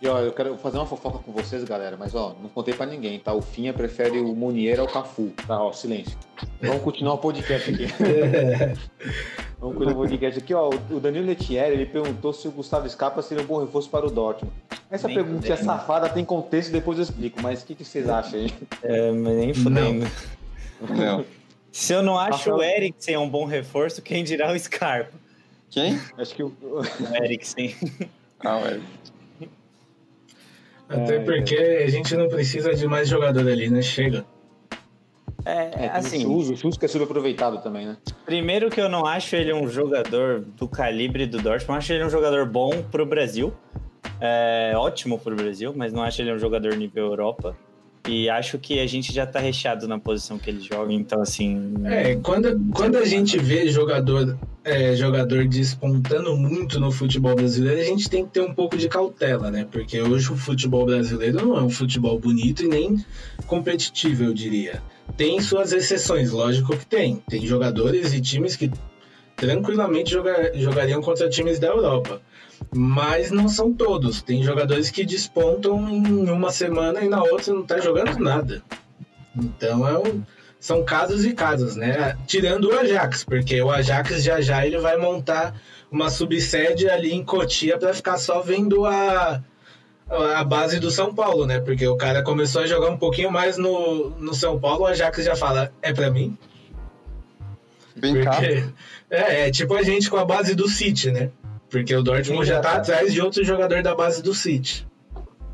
E 0.00 0.06
ó, 0.06 0.20
eu 0.20 0.30
quero 0.30 0.56
fazer 0.58 0.76
uma 0.76 0.86
fofoca 0.86 1.18
com 1.18 1.32
vocês, 1.32 1.64
galera, 1.64 1.96
mas 1.98 2.14
ó, 2.14 2.36
não 2.40 2.48
contei 2.48 2.74
pra 2.74 2.86
ninguém, 2.86 3.18
tá? 3.18 3.32
O 3.32 3.42
Finha 3.42 3.72
prefere 3.72 4.20
o 4.20 4.36
Munier 4.36 4.78
ao 4.78 4.86
Cafu, 4.86 5.32
tá? 5.48 5.60
Ó, 5.60 5.72
silêncio. 5.72 6.16
Vamos 6.60 6.82
continuar 6.82 7.14
o 7.14 7.18
podcast 7.18 7.68
aqui. 7.68 7.86
Vamos 9.62 9.76
continuar 9.76 9.92
o 9.92 10.00
podcast 10.08 10.40
aqui, 10.40 10.52
ó. 10.52 10.70
O 10.90 10.98
Danilo 10.98 11.24
Letieri, 11.24 11.72
ele 11.74 11.86
perguntou 11.86 12.32
se 12.32 12.48
o 12.48 12.50
Gustavo 12.50 12.88
Scarpa 12.90 13.22
seria 13.22 13.44
um 13.44 13.46
bom 13.46 13.60
reforço 13.60 13.88
para 13.88 14.04
o 14.04 14.10
Dortmund. 14.10 14.52
Essa 14.90 15.06
Nem 15.06 15.16
perguntinha 15.16 15.56
fudendo. 15.56 15.64
safada 15.78 16.08
tem 16.08 16.24
contexto, 16.24 16.72
depois 16.72 16.98
eu 16.98 17.04
explico. 17.04 17.40
Mas 17.40 17.62
o 17.62 17.66
que, 17.66 17.76
que 17.76 17.84
vocês 17.84 18.08
acham 18.08 18.40
aí? 18.40 18.52
É, 18.82 19.12
mas 19.12 19.36
nem 19.36 19.54
fudendo. 19.54 20.04
Não. 20.90 21.24
Se 21.70 21.92
eu 21.92 22.02
não 22.02 22.18
acho 22.18 22.50
Rafael- 22.50 22.56
o 22.56 22.62
Eriksen 22.62 23.16
um 23.16 23.28
bom 23.30 23.44
reforço, 23.44 24.02
quem 24.02 24.24
dirá 24.24 24.52
o 24.52 24.58
Scarpa? 24.58 25.16
Quem? 25.70 25.98
Acho 26.18 26.34
que 26.34 26.42
o. 26.42 26.52
O 26.72 27.16
Eriksen. 27.24 27.74
Ah, 28.40 28.56
ué. 28.58 28.80
Até 30.88 31.16
É, 31.16 31.20
porque 31.20 31.54
a 31.54 31.88
gente 31.88 32.14
não 32.16 32.28
precisa 32.28 32.74
de 32.74 32.86
mais 32.88 33.08
jogador 33.08 33.48
ali, 33.48 33.70
né? 33.70 33.80
Chega. 33.80 34.26
É, 35.44 35.84
É, 35.84 35.90
assim, 35.92 36.26
o 36.26 36.42
Chus, 36.42 36.64
o 36.64 36.78
que 36.78 36.84
é 36.84 36.88
subaproveitado 36.88 37.58
também, 37.58 37.86
né? 37.86 37.96
primeiro 38.24 38.70
que 38.70 38.80
eu 38.80 38.88
não 38.88 39.06
acho 39.06 39.34
ele 39.36 39.52
um 39.52 39.68
jogador 39.68 40.44
do 40.56 40.68
calibre 40.68 41.26
do 41.26 41.38
Dortmund, 41.38 41.68
eu 41.68 41.74
acho 41.74 41.92
ele 41.92 42.04
um 42.04 42.10
jogador 42.10 42.46
bom 42.46 42.82
pro 42.90 43.04
Brasil. 43.04 43.52
É, 44.20 44.72
ótimo 44.76 45.18
pro 45.18 45.34
Brasil, 45.34 45.72
mas 45.74 45.92
não 45.92 46.02
acho 46.02 46.22
ele 46.22 46.32
um 46.32 46.38
jogador 46.38 46.76
nível 46.76 47.06
Europa. 47.06 47.56
E 48.08 48.28
acho 48.28 48.58
que 48.58 48.80
a 48.80 48.86
gente 48.86 49.12
já 49.12 49.24
tá 49.24 49.38
recheado 49.38 49.86
na 49.86 49.96
posição 49.96 50.36
que 50.36 50.50
ele 50.50 50.60
joga, 50.60 50.92
então 50.92 51.22
assim. 51.22 51.72
É, 51.84 52.16
quando, 52.16 52.60
quando 52.74 52.98
a 52.98 53.04
gente 53.04 53.38
vê 53.38 53.68
jogador, 53.68 54.36
é, 54.64 54.96
jogador 54.96 55.46
despontando 55.46 56.36
muito 56.36 56.80
no 56.80 56.90
futebol 56.90 57.36
brasileiro, 57.36 57.80
a 57.80 57.84
gente 57.84 58.10
tem 58.10 58.24
que 58.24 58.32
ter 58.32 58.40
um 58.40 58.52
pouco 58.52 58.76
de 58.76 58.88
cautela, 58.88 59.52
né? 59.52 59.68
Porque 59.70 60.00
hoje 60.00 60.32
o 60.32 60.36
futebol 60.36 60.84
brasileiro 60.84 61.46
não 61.46 61.56
é 61.56 61.62
um 61.62 61.70
futebol 61.70 62.18
bonito 62.18 62.64
e 62.64 62.68
nem 62.68 63.04
competitivo, 63.46 64.24
eu 64.24 64.34
diria. 64.34 64.82
Tem 65.16 65.40
suas 65.40 65.72
exceções, 65.72 66.30
lógico 66.30 66.76
que 66.76 66.86
tem. 66.86 67.22
Tem 67.28 67.46
jogadores 67.46 68.12
e 68.12 68.20
times 68.20 68.56
que 68.56 68.70
tranquilamente 69.36 70.10
joga- 70.10 70.52
jogariam 70.54 71.02
contra 71.02 71.28
times 71.28 71.58
da 71.58 71.68
Europa. 71.68 72.20
Mas 72.74 73.30
não 73.30 73.48
são 73.48 73.72
todos. 73.72 74.22
Tem 74.22 74.42
jogadores 74.42 74.90
que 74.90 75.04
despontam 75.04 75.88
em 75.88 76.30
uma 76.30 76.50
semana 76.50 77.02
e 77.02 77.08
na 77.08 77.22
outra 77.22 77.52
não 77.52 77.62
tá 77.64 77.78
jogando 77.80 78.18
nada. 78.18 78.62
Então 79.36 79.86
é 79.86 79.98
um, 79.98 80.22
são 80.60 80.84
casos 80.84 81.24
e 81.24 81.32
casos, 81.32 81.74
né? 81.74 82.16
Tirando 82.26 82.68
o 82.68 82.78
Ajax, 82.78 83.24
porque 83.24 83.60
o 83.60 83.70
Ajax 83.70 84.22
já 84.22 84.40
já 84.40 84.64
ele 84.64 84.78
vai 84.78 84.96
montar 84.96 85.54
uma 85.90 86.08
subsede 86.08 86.88
ali 86.88 87.12
em 87.12 87.24
Cotia 87.24 87.76
para 87.76 87.92
ficar 87.92 88.16
só 88.16 88.40
vendo 88.40 88.86
a, 88.86 89.42
a 90.12 90.44
base 90.44 90.78
do 90.78 90.90
São 90.90 91.14
Paulo, 91.14 91.46
né? 91.46 91.60
Porque 91.60 91.86
o 91.86 91.96
cara 91.96 92.22
começou 92.22 92.62
a 92.62 92.66
jogar 92.66 92.90
um 92.90 92.96
pouquinho 92.96 93.30
mais 93.30 93.56
no, 93.56 94.10
no 94.10 94.34
São 94.34 94.58
Paulo, 94.60 94.82
o 94.82 94.86
Ajax 94.86 95.24
já 95.24 95.34
fala, 95.34 95.72
é 95.80 95.92
para 95.92 96.10
mim? 96.10 96.36
Vem 97.96 98.22
cá. 98.22 98.32
Porque, 98.32 98.64
é, 99.10 99.48
é 99.48 99.50
tipo 99.50 99.74
a 99.74 99.82
gente 99.82 100.10
com 100.10 100.16
a 100.16 100.24
base 100.24 100.54
do 100.54 100.68
City, 100.68 101.10
né? 101.10 101.30
Porque 101.70 101.94
o 101.94 102.02
Dortmund 102.02 102.46
já 102.46 102.60
tá 102.60 102.74
atrás 102.74 103.12
de 103.12 103.20
outro 103.20 103.42
jogador 103.42 103.82
da 103.82 103.94
base 103.94 104.22
do 104.22 104.34
City. 104.34 104.86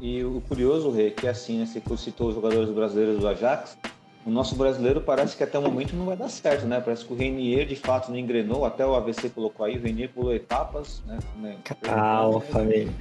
E 0.00 0.24
o 0.24 0.40
curioso, 0.48 0.90
Rê, 0.90 1.11
que 1.11 1.26
é 1.26 1.30
assim, 1.30 1.59
né? 1.59 1.66
Você 1.66 1.80
citou 1.96 2.28
os 2.28 2.34
jogadores 2.34 2.70
brasileiros 2.70 3.20
do 3.20 3.28
Ajax. 3.28 3.76
O 4.26 4.30
nosso 4.30 4.54
brasileiro 4.56 5.00
parece 5.00 5.36
que 5.36 5.42
até 5.42 5.59
o 5.59 5.62
momento 5.62 5.94
não 5.94 6.06
vai 6.06 6.16
dar 6.16 6.28
certo, 6.28 6.66
né? 6.66 6.80
Parece 6.80 7.04
que 7.04 7.12
o 7.12 7.16
Renier 7.16 7.66
de 7.66 7.76
fato 7.76 8.11
não 8.11 8.18
engrenou, 8.18 8.64
até 8.64 8.84
o 8.84 8.94
AVC 8.94 9.30
colocou 9.30 9.64
aí, 9.64 9.78
o 9.78 9.80
Renier 9.80 10.11
pulou 10.11 10.34
etapas, 10.34 11.02
né? 11.06 11.18
né? 11.36 11.56
Calma, 11.82 12.40
família. 12.40 12.92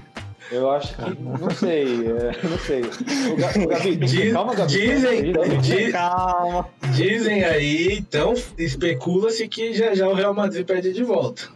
Eu 0.49 0.71
acho 0.71 0.95
que, 0.95 1.21
não 1.23 1.49
sei, 1.51 2.07
é, 2.07 2.47
não 2.47 2.57
sei. 2.59 2.81
O, 2.81 3.35
Ga- 3.35 3.63
o 3.63 3.67
Gabi, 3.67 3.95
Diz- 4.05 4.33
calma, 4.33 4.55
Gabi. 4.55 4.71
dizem, 4.71 5.33
calma, 5.33 5.57
di- 5.61 5.91
Calma. 5.91 6.69
dizem 6.95 7.43
aí, 7.43 7.97
então 7.97 8.33
especula-se 8.57 9.47
que 9.49 9.73
já 9.73 9.93
já 9.93 10.07
o 10.07 10.13
Real 10.13 10.33
Madrid 10.33 10.65
perde 10.65 10.93
de 10.93 11.03
volta. 11.03 11.49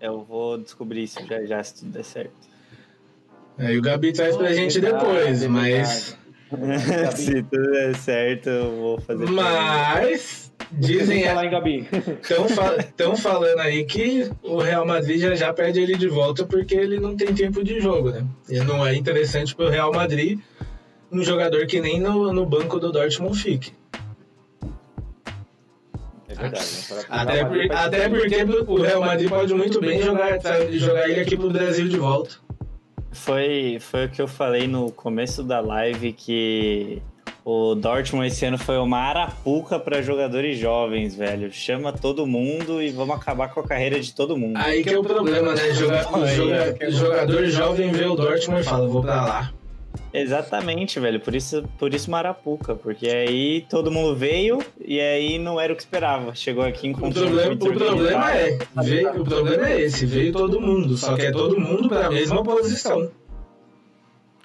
Eu 0.00 0.22
vou 0.24 0.56
descobrir 0.58 1.02
isso 1.04 1.18
já 1.26 1.44
já, 1.44 1.62
se 1.62 1.74
tudo 1.80 1.90
der 1.92 2.04
certo. 2.04 2.32
Aí 3.58 3.78
o 3.78 3.82
Gabi 3.82 4.12
traz 4.12 4.36
pra 4.36 4.52
gente 4.52 4.80
Verdade, 4.80 5.04
depois, 5.04 5.42
é 5.42 5.48
mas. 5.48 6.16
Se 7.16 7.42
tudo 7.42 7.70
der 7.72 7.94
certo, 7.96 8.48
eu 8.48 8.76
vou 8.76 9.00
fazer. 9.00 9.26
Mas 9.26 10.43
dizem 10.78 10.98
Dizem 11.18 11.34
lá 11.34 11.44
em 11.46 11.50
Gabi. 11.50 11.88
estão 12.22 12.48
fa 12.48 12.76
falando 13.16 13.60
aí 13.60 13.84
que 13.84 14.30
o 14.42 14.58
Real 14.58 14.86
Madrid 14.86 15.20
já 15.20 15.34
já 15.34 15.52
perde 15.52 15.80
ele 15.80 15.96
de 15.96 16.08
volta 16.08 16.44
porque 16.44 16.74
ele 16.74 16.98
não 17.00 17.16
tem 17.16 17.34
tempo 17.34 17.62
de 17.64 17.80
jogo, 17.80 18.10
né? 18.10 18.24
E 18.48 18.58
não 18.60 18.86
é 18.86 18.94
interessante 18.94 19.54
pro 19.54 19.68
Real 19.68 19.92
Madrid 19.92 20.38
um 21.12 21.22
jogador 21.22 21.66
que 21.66 21.80
nem 21.80 22.00
no, 22.00 22.32
no 22.32 22.44
banco 22.44 22.78
do 22.80 22.90
Dortmund 22.90 23.38
fique. 23.38 23.72
É 26.28 26.34
verdade, 26.34 26.64
né? 26.66 27.02
Para- 27.06 27.22
Até, 27.22 27.32
Real 27.34 27.44
Madrid 27.50 27.68
por- 27.68 27.76
até 27.76 28.08
porque 28.08 28.42
o 28.72 28.82
Real 28.82 29.00
Madrid 29.00 29.28
pode 29.28 29.54
muito 29.54 29.80
bem 29.80 30.02
jogar, 30.02 30.38
jogar 30.72 31.08
ele 31.08 31.20
aqui 31.20 31.36
pro 31.36 31.50
Brasil 31.50 31.88
de 31.88 31.96
volta. 31.98 32.36
Foi, 33.12 33.78
foi 33.80 34.06
o 34.06 34.08
que 34.08 34.20
eu 34.20 34.26
falei 34.26 34.66
no 34.66 34.90
começo 34.90 35.44
da 35.44 35.60
live 35.60 36.12
que 36.12 37.00
o 37.44 37.74
Dortmund 37.74 38.26
esse 38.28 38.44
ano 38.46 38.56
foi 38.58 38.78
uma 38.78 38.98
arapuca 38.98 39.78
para 39.78 40.00
jogadores 40.00 40.58
jovens, 40.58 41.14
velho. 41.14 41.52
Chama 41.52 41.92
todo 41.92 42.26
mundo 42.26 42.80
e 42.82 42.90
vamos 42.90 43.16
acabar 43.16 43.52
com 43.52 43.60
a 43.60 43.64
carreira 43.64 44.00
de 44.00 44.14
todo 44.14 44.36
mundo. 44.36 44.56
Aí 44.56 44.82
que 44.82 44.90
é 44.90 44.98
o 44.98 45.02
problema, 45.02 45.54
né? 45.54 45.72
Joga- 45.74 46.08
o 46.18 46.26
joga- 46.26 46.90
jogador 46.90 47.44
jovem 47.46 47.92
vê 47.92 48.04
o 48.06 48.14
Dortmund 48.14 48.62
e 48.62 48.64
fala, 48.64 48.88
vou 48.88 49.02
pra 49.02 49.14
lá. 49.24 49.52
Exatamente, 50.12 50.98
velho. 50.98 51.20
Por 51.20 51.34
isso, 51.34 51.64
por 51.78 51.92
isso 51.92 52.10
Marapuca, 52.10 52.74
porque 52.74 53.06
aí 53.08 53.64
todo 53.68 53.90
mundo 53.90 54.14
veio 54.16 54.58
e 54.84 55.00
aí 55.00 55.38
não 55.38 55.60
era 55.60 55.72
o 55.72 55.76
que 55.76 55.82
esperava. 55.82 56.34
Chegou 56.34 56.64
aqui 56.64 56.86
O 56.86 56.90
encontrou 56.90 57.26
problema, 57.26 57.52
o 57.52 57.58
problema 57.58 58.32
é, 58.32 58.44
organizado. 58.52 58.86
veio, 58.88 59.20
o 59.20 59.24
problema 59.24 59.68
é 59.68 59.80
esse, 59.82 60.06
veio 60.06 60.32
todo 60.32 60.60
mundo, 60.60 60.96
só 60.96 61.14
que 61.16 61.22
é 61.26 61.30
todo 61.32 61.58
mundo 61.60 61.88
pra 61.88 62.08
mesma 62.10 62.42
posição. 62.42 63.08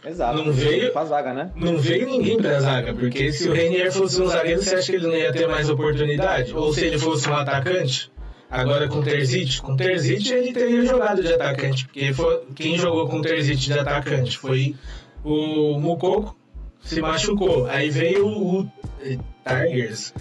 Exato. 0.06 0.38
Não 0.44 0.52
veio- 0.54 0.92
Pra 0.94 1.06
zaga, 1.06 1.34
né? 1.34 1.52
Não 1.56 1.78
veio 1.78 2.08
ninguém 2.08 2.38
pra 2.38 2.60
zaga, 2.62 2.94
porque 2.94 3.32
se 3.34 3.50
o 3.50 3.54
Renier 3.54 3.92
fosse 3.92 4.22
um 4.22 4.28
zagueiro, 4.28 4.62
você 4.64 4.76
acha 4.76 4.92
que 4.92 4.98
ele 4.98 5.08
não 5.08 5.16
ia 5.16 5.32
ter 5.32 5.48
mais 5.48 5.70
oportunidade? 5.70 6.54
Ou 6.56 6.74
se 6.74 6.86
ele 6.86 6.98
fosse 6.98 7.30
um 7.30 7.36
atacante? 7.36 8.12
Agora 8.50 8.88
com 8.88 9.00
o 9.00 9.04
Terzic, 9.04 9.62
com 9.62 9.74
o 9.74 9.78
Terzic 9.78 10.32
ele 10.32 10.52
teria 10.54 10.84
jogado 10.86 11.22
de 11.22 11.32
atacante, 11.34 11.86
porque 11.86 12.12
foi, 12.14 12.42
quem 12.56 12.78
jogou 12.80 13.08
com 13.08 13.18
o 13.18 13.22
Terzic 13.22 13.60
de 13.60 13.74
atacante 13.78 14.38
foi 14.40 14.76
o 15.24 15.78
Mukoko, 15.80 16.36
se 16.82 17.00
machucou. 17.02 17.68
Aí 17.68 17.90
veio 17.92 18.26
o, 18.26 18.62
o 18.62 18.70
Tigers, 19.46 20.14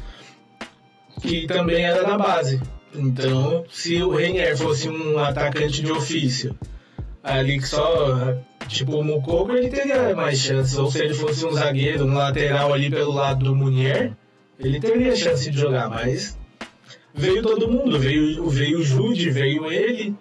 que 1.23 1.47
também 1.47 1.85
era 1.85 2.03
da 2.05 2.19
base. 2.19 2.61
Então, 2.95 3.65
se 3.71 4.03
o 4.03 4.11
Renier 4.11 4.57
fosse 4.59 4.89
um 4.89 5.19
atacante 5.19 5.83
de 5.83 5.91
ofício, 5.93 6.55
ali 7.23 7.59
que 7.59 7.67
só, 7.69 8.35
tipo, 8.69 8.97
o 8.97 9.05
Mukoko, 9.05 9.53
ele 9.53 9.69
teria 9.69 10.15
mais 10.15 10.39
chances. 10.39 10.77
Ou 10.79 10.91
se 10.91 11.01
ele 11.01 11.15
fosse 11.15 11.45
um 11.45 11.53
zagueiro, 11.53 12.05
um 12.05 12.15
lateral 12.15 12.73
ali 12.73 12.91
pelo 12.91 13.13
lado 13.13 13.45
do 13.45 13.57
Munier, 13.57 14.13
ele 14.59 14.81
teria 14.81 15.17
chance 15.17 15.51
de 15.51 15.59
jogar, 15.59 15.89
mas 15.89 16.37
veio 17.15 17.43
todo 17.43 17.71
mundo. 17.71 17.99
Veio, 17.99 18.49
veio 18.49 18.79
o 18.79 18.83
Jude, 18.83 19.31
veio 19.31 19.71
ele, 19.71 20.15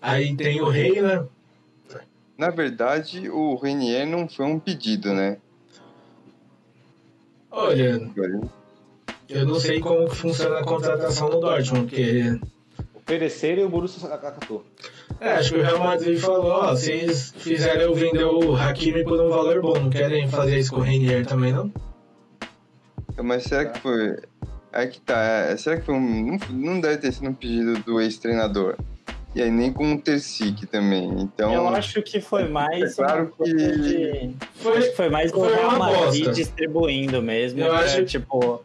aí 0.00 0.34
tem 0.34 0.60
o 0.60 0.68
Reina. 0.68 1.28
Na 2.38 2.50
verdade, 2.50 3.28
o 3.28 3.56
Renier 3.56 4.06
não 4.06 4.28
foi 4.28 4.46
um 4.46 4.58
pedido, 4.58 5.12
né? 5.12 5.36
Olha, 7.50 8.00
eu 9.28 9.46
não 9.46 9.60
sei 9.60 9.78
como 9.78 10.08
que 10.08 10.16
funciona 10.16 10.58
a 10.58 10.64
contratação 10.64 11.28
no 11.28 11.40
Dortmund, 11.40 11.86
porque 11.86 12.40
Ofereceram 13.16 13.62
e 13.62 13.64
o 13.66 13.68
Borussia 13.68 14.08
acatou. 14.08 14.64
É, 15.20 15.32
acho 15.34 15.52
que 15.52 15.60
o 15.60 15.62
Real 15.62 15.78
Madrid 15.78 16.18
falou, 16.18 16.46
ó, 16.50 16.70
vocês 16.70 17.34
fizeram 17.36 17.82
eu 17.82 17.94
vender 17.94 18.24
o 18.24 18.56
Hakimi 18.56 19.04
por 19.04 19.20
um 19.20 19.28
valor 19.28 19.60
bom, 19.60 19.78
não 19.78 19.90
querem 19.90 20.26
fazer 20.28 20.58
isso 20.58 20.72
com 20.72 20.80
o 20.80 20.82
Renier 20.82 21.26
também, 21.26 21.52
não? 21.52 21.70
Mas 23.22 23.42
será 23.44 23.66
que 23.66 23.78
foi. 23.80 24.16
Aí 24.72 24.88
que 24.88 24.98
tá. 25.02 25.20
é, 25.50 25.56
Será 25.58 25.76
que 25.76 25.84
foi 25.84 25.94
um. 25.94 26.26
Não, 26.26 26.38
não 26.50 26.80
deve 26.80 26.96
ter 26.96 27.12
sido 27.12 27.28
um 27.28 27.34
pedido 27.34 27.74
do 27.80 28.00
ex-treinador. 28.00 28.76
E 29.34 29.42
aí 29.42 29.50
nem 29.50 29.70
com 29.72 29.92
o 29.92 30.00
Tercic 30.00 30.66
também. 30.66 31.04
Então. 31.20 31.52
Eu 31.52 31.68
acho 31.68 32.00
que 32.02 32.18
foi 32.20 32.48
mais. 32.48 32.92
É 32.98 33.02
claro 33.02 33.32
que- 33.36 33.52
de- 33.54 34.30
Foi, 34.54 34.78
Acho 34.78 34.90
que 34.90 34.96
foi 34.96 35.10
mais 35.10 35.30
do 35.30 35.38
foi 35.40 35.54
Real 35.54 35.68
uma 35.76 35.78
Madrid 35.78 36.30
distribuindo 36.32 37.20
mesmo. 37.22 37.60
Eu 37.60 37.68
pra, 37.68 37.80
acho- 37.80 38.04
tipo. 38.06 38.62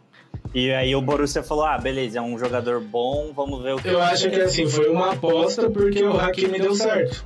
E 0.54 0.72
aí 0.72 0.94
o 0.94 1.02
Borussia 1.02 1.42
falou: 1.42 1.64
ah, 1.64 1.78
beleza, 1.78 2.18
é 2.18 2.22
um 2.22 2.38
jogador 2.38 2.80
bom, 2.80 3.32
vamos 3.34 3.62
ver 3.62 3.74
o 3.74 3.78
que. 3.78 3.88
Eu 3.88 4.02
acho 4.02 4.30
que 4.30 4.40
assim, 4.40 4.66
foi 4.66 4.88
uma 4.88 5.12
aposta 5.12 5.70
porque 5.70 6.02
o 6.02 6.18
Hakimi 6.18 6.58
deu 6.58 6.74
certo. 6.74 7.24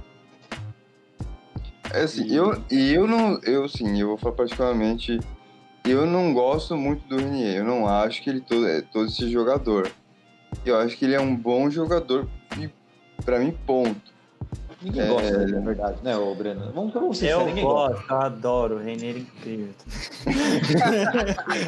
É 1.93 2.03
assim, 2.03 2.35
eu, 2.35 2.63
e 2.71 2.95
eu 2.95 3.07
não. 3.07 3.39
Eu 3.43 3.69
sim, 3.69 4.01
eu 4.01 4.09
vou 4.09 4.19
falar 4.19 4.35
particularmente. 4.35 5.21
Eu 5.85 6.07
não 6.07 6.33
gosto 6.33 6.77
muito 6.77 7.07
do 7.09 7.17
Renier. 7.17 7.57
Eu 7.57 7.65
não 7.65 7.89
acho 7.89 8.23
que 8.23 8.31
ele 8.31 8.41
todo, 8.41 8.67
é 8.69 8.83
todo 8.83 9.07
esse 9.07 9.29
jogador. 9.31 9.91
Eu 10.65 10.77
acho 10.77 10.97
que 10.97 11.05
ele 11.05 11.15
é 11.15 11.21
um 11.21 11.35
bom 11.35 11.69
jogador 11.69 12.29
e 12.59 12.71
pra 13.25 13.41
mim, 13.41 13.57
ponto. 13.67 14.12
Ninguém 14.83 15.03
É. 15.03 15.07
gosta 15.07 15.39
dele, 15.39 15.53
na 15.53 15.61
verdade, 15.61 15.97
né, 16.03 16.17
ô 16.17 16.35
Breno? 16.35 16.73
Vamos 16.75 16.93
pra 16.93 17.01
você, 17.03 17.33
Eu 17.33 17.47
ninguém 17.47 17.63
gosta. 17.65 17.95
gosto, 17.95 18.11
eu 18.11 18.21
adoro. 18.21 18.75
O 18.77 18.79
Reiner 18.79 19.17
é 19.17 19.19
incrível. 19.21 19.69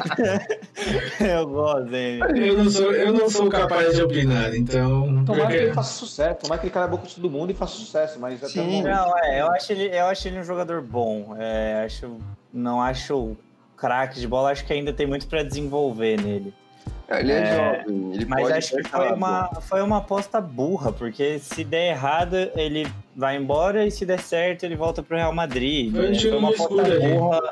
eu 1.19 1.47
gosto 1.47 1.83
dele. 1.85 2.49
Eu 2.49 2.57
não 2.63 2.69
sou, 2.69 2.91
eu 2.91 3.13
não 3.13 3.29
sou 3.29 3.49
capaz 3.49 3.95
de 3.95 4.01
opinar, 4.03 4.53
então. 4.55 5.23
Tomara 5.25 5.47
que 5.47 5.53
ele 5.55 5.73
faça 5.73 5.93
sucesso, 5.97 6.39
tomara 6.41 6.59
que 6.59 6.67
ele 6.67 6.73
cala 6.73 6.85
a 6.85 6.89
boca 6.89 7.07
de 7.07 7.15
todo 7.15 7.29
mundo 7.29 7.51
e 7.51 7.53
faça 7.53 7.75
sucesso, 7.75 8.19
mas 8.19 8.37
até 8.43 8.49
Sim. 8.49 8.81
o 8.81 8.83
Não, 8.83 9.17
é, 9.19 9.41
eu 9.41 9.47
acho 9.51 9.71
ele, 9.71 9.95
eu 9.97 10.05
acho 10.07 10.27
ele 10.27 10.39
um 10.39 10.43
jogador 10.43 10.81
bom. 10.81 11.35
É, 11.37 11.83
acho, 11.85 12.17
não 12.53 12.81
acho 12.81 13.35
craque 13.77 14.19
de 14.19 14.27
bola, 14.27 14.51
acho 14.51 14.65
que 14.65 14.73
ainda 14.73 14.93
tem 14.93 15.07
muito 15.07 15.27
pra 15.27 15.43
desenvolver 15.43 16.19
nele. 16.21 16.53
Ele 17.09 17.31
é, 17.31 17.37
É, 17.37 17.55
jovem, 17.55 18.13
ele 18.13 18.25
Mas 18.25 18.41
pode 18.41 18.53
acho 18.53 18.75
que 18.77 18.89
foi 18.89 19.11
uma, 19.11 19.61
foi 19.61 19.81
uma 19.81 19.97
aposta 19.97 20.41
burra, 20.41 20.91
porque 20.91 21.39
se 21.39 21.63
der 21.63 21.91
errado, 21.91 22.35
ele 22.55 22.87
vai 23.15 23.37
embora 23.37 23.85
e 23.85 23.91
se 23.91 24.05
der 24.05 24.19
certo, 24.19 24.63
ele 24.63 24.75
volta 24.75 25.03
pro 25.03 25.15
Real 25.15 25.33
Madrid. 25.33 25.91
Foi 25.91 26.09
né? 26.09 26.15
tiro 26.15 26.37
uma 26.37 26.49
aposta 26.49 26.83
burra. 26.99 27.51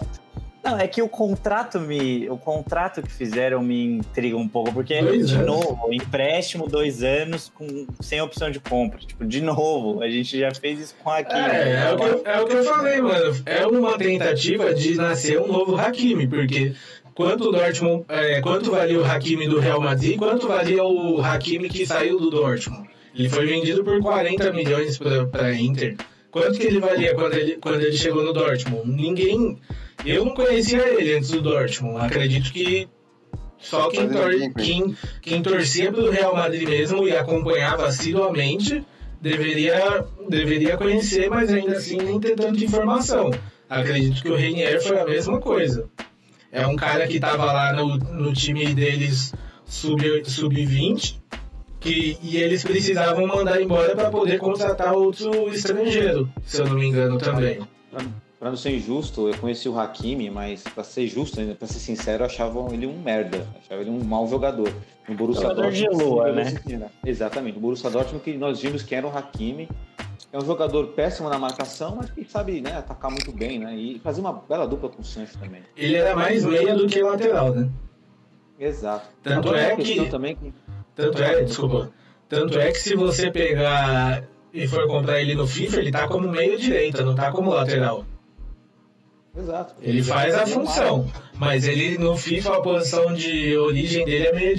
Não, 0.64 0.80
é 0.80 0.88
que 0.88 1.02
o 1.02 1.10
contrato 1.10 1.78
me. 1.78 2.30
O 2.30 2.38
contrato 2.38 3.02
que 3.02 3.12
fizeram 3.12 3.62
me 3.62 3.98
intriga 3.98 4.38
um 4.38 4.48
pouco, 4.48 4.72
porque, 4.72 5.02
Dois 5.02 5.28
de 5.28 5.36
anos. 5.36 5.46
novo, 5.46 5.94
empréstimo 5.94 6.70
dois 6.70 7.04
anos 7.04 7.52
com, 7.54 7.86
sem 8.00 8.22
opção 8.22 8.50
de 8.50 8.62
compra. 8.62 8.98
Tipo, 9.00 9.26
de 9.26 9.42
novo, 9.42 10.02
a 10.02 10.10
gente 10.10 10.40
já 10.40 10.56
fez 10.56 10.80
isso 10.80 10.96
com 11.04 11.10
aqui. 11.10 11.36
É, 11.36 11.90
é 11.90 11.94
o, 11.94 11.98
que, 11.98 12.30
é 12.30 12.42
o 12.42 12.46
que 12.46 12.54
eu 12.54 12.64
falei, 12.64 13.02
mano. 13.02 13.36
É 13.46 13.68
uma 13.68 13.98
tentativa 13.98 14.74
de 14.74 14.96
nascer 14.96 15.38
um 15.38 15.52
novo 15.52 15.76
Hakimi, 15.76 16.26
porque 16.26 16.74
quanto 17.14 17.50
o 17.50 17.52
Dortmund, 17.52 18.06
é, 18.10 18.42
quanto 18.42 18.72
valia 18.72 19.00
o 19.00 19.06
Hakimi 19.06 19.48
do 19.48 19.60
Real 19.60 19.82
Madrid, 19.82 20.18
quanto 20.18 20.48
valia 20.48 20.84
o 20.84 21.22
Hakimi 21.22 21.70
que 21.70 21.86
saiu 21.86 22.20
do 22.20 22.30
Dortmund? 22.30 22.90
Ele 23.16 23.30
foi 23.30 23.46
vendido 23.46 23.84
por 23.84 24.02
40 24.02 24.52
milhões 24.54 24.98
pra, 24.98 25.26
pra 25.26 25.54
Inter. 25.54 25.96
Quanto 26.32 26.58
que 26.58 26.66
ele 26.66 26.80
valia 26.80 27.14
quando 27.14 27.34
ele, 27.34 27.58
quando 27.58 27.82
ele 27.82 27.96
chegou 27.96 28.24
no 28.24 28.34
Dortmund? 28.34 28.90
Ninguém. 28.90 29.60
Eu 30.04 30.26
não 30.26 30.34
conhecia 30.34 30.88
ele 30.88 31.16
antes 31.16 31.30
do 31.30 31.42
Dortmund. 31.42 32.04
Acredito 32.04 32.52
que 32.52 32.88
só 33.60 33.88
quem, 33.90 34.10
tor 34.10 34.34
quem, 34.58 34.96
quem 35.22 35.42
torcia 35.42 35.92
pro 35.92 36.10
Real 36.10 36.36
Madrid 36.36 36.68
mesmo 36.68 37.08
e 37.08 37.16
acompanhava 37.16 37.86
assiduamente 37.86 38.84
deveria, 39.24 40.06
deveria 40.28 40.76
conhecer, 40.76 41.30
mas 41.30 41.50
ainda 41.50 41.78
assim 41.78 41.98
nem 41.98 42.20
ter 42.20 42.36
tanta 42.36 42.62
informação. 42.62 43.32
Acredito 43.70 44.22
que 44.22 44.30
o 44.30 44.36
Reinier 44.36 44.84
foi 44.84 45.00
a 45.00 45.06
mesma 45.06 45.40
coisa. 45.40 45.90
É 46.54 46.66
um 46.68 46.76
cara 46.76 47.08
que 47.08 47.16
estava 47.16 47.46
lá 47.52 47.74
no, 47.74 47.98
no 47.98 48.32
time 48.32 48.74
deles 48.76 49.34
sub- 49.66 50.24
sub-20 50.24 51.16
que, 51.80 52.18
e 52.22 52.38
eles 52.38 52.64
precisavam 52.64 53.26
mandar 53.28 53.60
embora 53.62 53.96
para 53.96 54.10
poder 54.10 54.38
contratar 54.38 54.94
outro 54.94 55.52
estrangeiro, 55.54 56.30
se 56.46 56.62
eu 56.62 56.68
não 56.68 56.76
me 56.76 56.86
engano 56.86 57.18
também. 57.18 57.60
Pra 58.40 58.50
não 58.50 58.58
ser 58.58 58.76
injusto, 58.76 59.30
eu 59.30 59.38
conheci 59.38 59.68
o 59.70 59.80
Hakimi, 59.80 60.30
mas 60.30 60.64
pra 60.64 60.84
ser 60.84 61.08
justo, 61.08 61.40
ainda 61.40 61.56
pra 61.56 61.68
ser 61.68 61.80
sincero, 61.80 62.24
eu 62.24 62.26
achava 62.28 62.74
ele 62.74 62.86
um 62.86 63.00
merda. 63.02 63.48
Achava 63.58 63.82
ele 63.82 63.90
um 63.90 64.04
mau 64.04 64.28
jogador. 64.28 64.72
No 65.08 65.16
Borussia 65.16 65.44
Jogador 65.44 65.72
de 65.72 65.82
Dortmund, 65.84 66.04
lua, 66.04 66.30
ele 66.30 66.44
né? 66.44 66.90
Exatamente. 67.06 67.56
No 67.56 67.62
Borussia 67.62 67.90
Dortmund 67.90 68.24
que 68.24 68.38
nós 68.38 68.62
vimos 68.62 68.84
que 68.84 68.94
era 68.94 69.08
o 69.08 69.18
Hakimi. 69.18 69.68
É 70.34 70.38
um 70.40 70.42
jogador 70.44 70.88
péssimo 70.88 71.30
na 71.30 71.38
marcação, 71.38 71.96
mas 71.96 72.10
que 72.10 72.26
sabe 72.26 72.60
né, 72.60 72.76
atacar 72.76 73.12
muito 73.12 73.32
bem, 73.32 73.60
né? 73.60 73.76
E 73.76 74.00
fazer 74.00 74.20
uma 74.20 74.34
bela 74.34 74.68
dupla 74.68 74.90
com 74.90 75.04
o 75.04 75.06
Sancho 75.06 75.38
também. 75.38 75.62
Ele 75.78 75.96
era 75.96 76.16
mais 76.16 76.44
meia 76.44 76.74
do 76.76 76.88
que 76.88 77.04
lateral, 77.04 77.54
né? 77.54 77.70
Exato. 78.60 79.08
Tanto 79.22 79.50
Agora, 79.50 79.62
é 79.62 79.76
que- 79.76 80.10
também 80.10 80.36
que 80.36 80.52
Tanto 80.96 81.22
é, 81.22 81.44
desculpa. 81.44 81.92
Tanto 82.28 82.58
é 82.58 82.72
que 82.72 82.80
se 82.80 82.96
você 82.96 83.30
pegar 83.30 84.24
e 84.52 84.68
for 84.68 84.88
comprar 84.88 85.22
ele 85.22 85.36
no 85.36 85.46
FIFA, 85.46 85.78
ele 85.80 85.92
tá 85.92 86.08
como 86.08 86.28
meio 86.28 86.58
direita, 86.58 87.04
não 87.04 87.14
tá 87.14 87.32
como 87.32 87.52
lateral. 87.52 88.04
Exato. 89.38 89.76
Ele 89.82 90.02
faz 90.02 90.34
a 90.34 90.48
função, 90.48 91.08
mas 91.36 91.68
ele 91.68 92.00
no 92.00 92.18
FIFA 92.18 92.58
a 92.58 92.62
posição 92.62 93.14
de 93.14 93.56
origem 93.56 94.04
dele 94.04 94.28
é 94.28 94.34
meio 94.34 94.56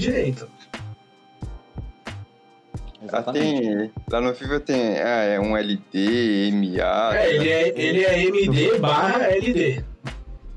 Lá, 3.15 3.21
Exatamente. 3.21 3.61
tem, 3.61 3.93
lá 4.11 4.21
no 4.21 4.35
FIFA 4.35 4.61
tem 4.61 4.99
ah, 4.99 5.23
é 5.23 5.41
um 5.41 5.57
LD, 5.57 6.51
MA. 6.53 7.17
É, 7.17 7.35
ele 7.35 7.49
é, 7.49 7.69
ele 7.81 8.05
é 8.05 8.25
MD 8.25 8.79
barra 8.79 9.27
LD. 9.27 9.85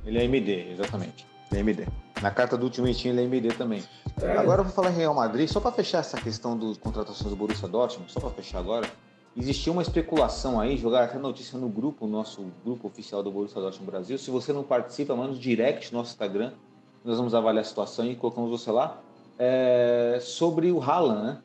Ele 0.05 0.17
é 0.17 0.23
MD, 0.23 0.71
exatamente. 0.71 1.27
Ele 1.51 1.57
é 1.57 1.59
MD. 1.59 1.87
Na 2.21 2.31
carta 2.31 2.57
do 2.57 2.63
Ultimate 2.63 3.03
Team 3.03 3.13
ele 3.13 3.21
é 3.21 3.25
MD 3.25 3.49
também. 3.49 3.83
É. 4.21 4.37
Agora 4.37 4.61
eu 4.61 4.63
vou 4.63 4.73
falar 4.73 4.89
em 4.89 4.95
Real 4.95 5.13
Madrid, 5.13 5.47
só 5.47 5.59
para 5.59 5.71
fechar 5.71 5.99
essa 5.99 6.19
questão 6.19 6.57
das 6.57 6.77
contratações 6.77 7.29
do 7.29 7.35
Borussia 7.35 7.67
Dortmund, 7.67 8.11
só 8.11 8.19
para 8.19 8.31
fechar 8.31 8.57
agora. 8.57 8.89
Existia 9.35 9.71
uma 9.71 9.83
especulação 9.83 10.59
aí, 10.59 10.77
jogar 10.77 11.03
até 11.03 11.19
notícia 11.19 11.59
no 11.59 11.69
grupo, 11.69 12.07
nosso 12.07 12.43
grupo 12.65 12.87
oficial 12.87 13.21
do 13.21 13.31
Borussia 13.31 13.61
Dortmund 13.61 13.91
Brasil. 13.91 14.17
Se 14.17 14.31
você 14.31 14.51
não 14.51 14.63
participa, 14.63 15.15
manda 15.15 15.33
um 15.33 15.37
direct 15.37 15.93
no 15.93 15.99
nosso 15.99 16.09
Instagram. 16.11 16.53
Nós 17.05 17.17
vamos 17.17 17.35
avaliar 17.35 17.61
a 17.61 17.67
situação 17.67 18.05
e 18.07 18.15
colocamos 18.15 18.49
você 18.49 18.71
lá. 18.71 18.99
É, 19.37 20.17
sobre 20.19 20.71
o 20.71 20.81
Haaland, 20.81 21.23
né? 21.23 21.37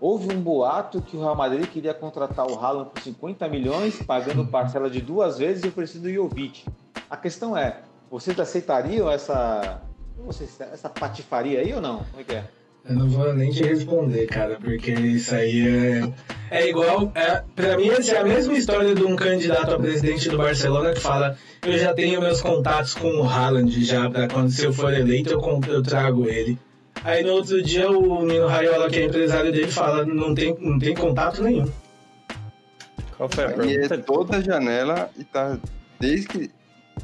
Houve 0.00 0.34
um 0.34 0.40
boato 0.40 1.02
que 1.02 1.14
o 1.16 1.20
Real 1.20 1.36
Madrid 1.36 1.66
queria 1.66 1.92
contratar 1.92 2.50
o 2.50 2.58
Haaland 2.58 2.88
por 2.88 3.02
50 3.02 3.46
milhões, 3.48 4.00
pagando 4.02 4.46
parcela 4.46 4.88
de 4.88 5.00
duas 5.00 5.36
vezes 5.36 5.62
e 5.62 5.68
oferecendo 5.68 6.06
o 6.06 6.12
Jovic. 6.12 6.64
A 7.08 7.16
questão 7.18 7.54
é, 7.54 7.82
vocês 8.10 8.38
aceitariam 8.40 9.10
essa, 9.10 9.82
essa 10.72 10.88
patifaria 10.88 11.60
aí 11.60 11.74
ou 11.74 11.82
não? 11.82 11.98
Como 11.98 12.20
é 12.20 12.24
que 12.24 12.34
é? 12.34 12.44
Eu 12.88 12.96
não 12.96 13.08
vou 13.08 13.34
nem 13.34 13.50
te 13.50 13.62
responder, 13.62 14.26
cara, 14.26 14.58
porque 14.58 14.92
isso 14.92 15.34
aí 15.34 15.68
é. 15.68 16.12
É 16.50 16.68
igual. 16.68 17.12
É, 17.14 17.42
pra 17.54 17.76
mim, 17.76 17.90
essa 17.90 18.14
é 18.14 18.18
a 18.20 18.24
mesma 18.24 18.54
história 18.54 18.94
de 18.94 19.04
um 19.04 19.14
candidato 19.16 19.74
a 19.74 19.78
presidente 19.78 20.30
do 20.30 20.38
Barcelona 20.38 20.94
que 20.94 21.00
fala: 21.00 21.36
Eu 21.62 21.76
já 21.76 21.92
tenho 21.92 22.22
meus 22.22 22.40
contatos 22.40 22.94
com 22.94 23.20
o 23.20 23.28
Haaland, 23.28 23.84
já 23.84 24.08
pra 24.08 24.28
quando 24.28 24.50
se 24.50 24.64
eu 24.64 24.72
for 24.72 24.94
eleito 24.94 25.30
eu, 25.30 25.60
eu 25.68 25.82
trago 25.82 26.26
ele. 26.26 26.58
Aí 27.04 27.22
no 27.24 27.32
outro 27.32 27.62
dia 27.62 27.90
o 27.90 28.24
Nino 28.24 28.46
Raiola, 28.46 28.88
que 28.90 28.98
é 28.98 29.04
empresário 29.04 29.50
dele, 29.52 29.70
fala: 29.70 30.04
Não 30.04 30.34
tem, 30.34 30.54
não 30.60 30.78
tem 30.78 30.94
contato 30.94 31.42
nenhum. 31.42 31.70
Qual 33.16 33.28
foi 33.28 33.44
a 33.44 33.48
E 33.48 33.52
é 33.52 33.54
pergunta? 33.88 33.98
toda 33.98 34.36
a 34.36 34.40
janela 34.40 35.10
e 35.18 35.24
tá 35.24 35.58
desde 35.98 36.26
que 36.28 36.50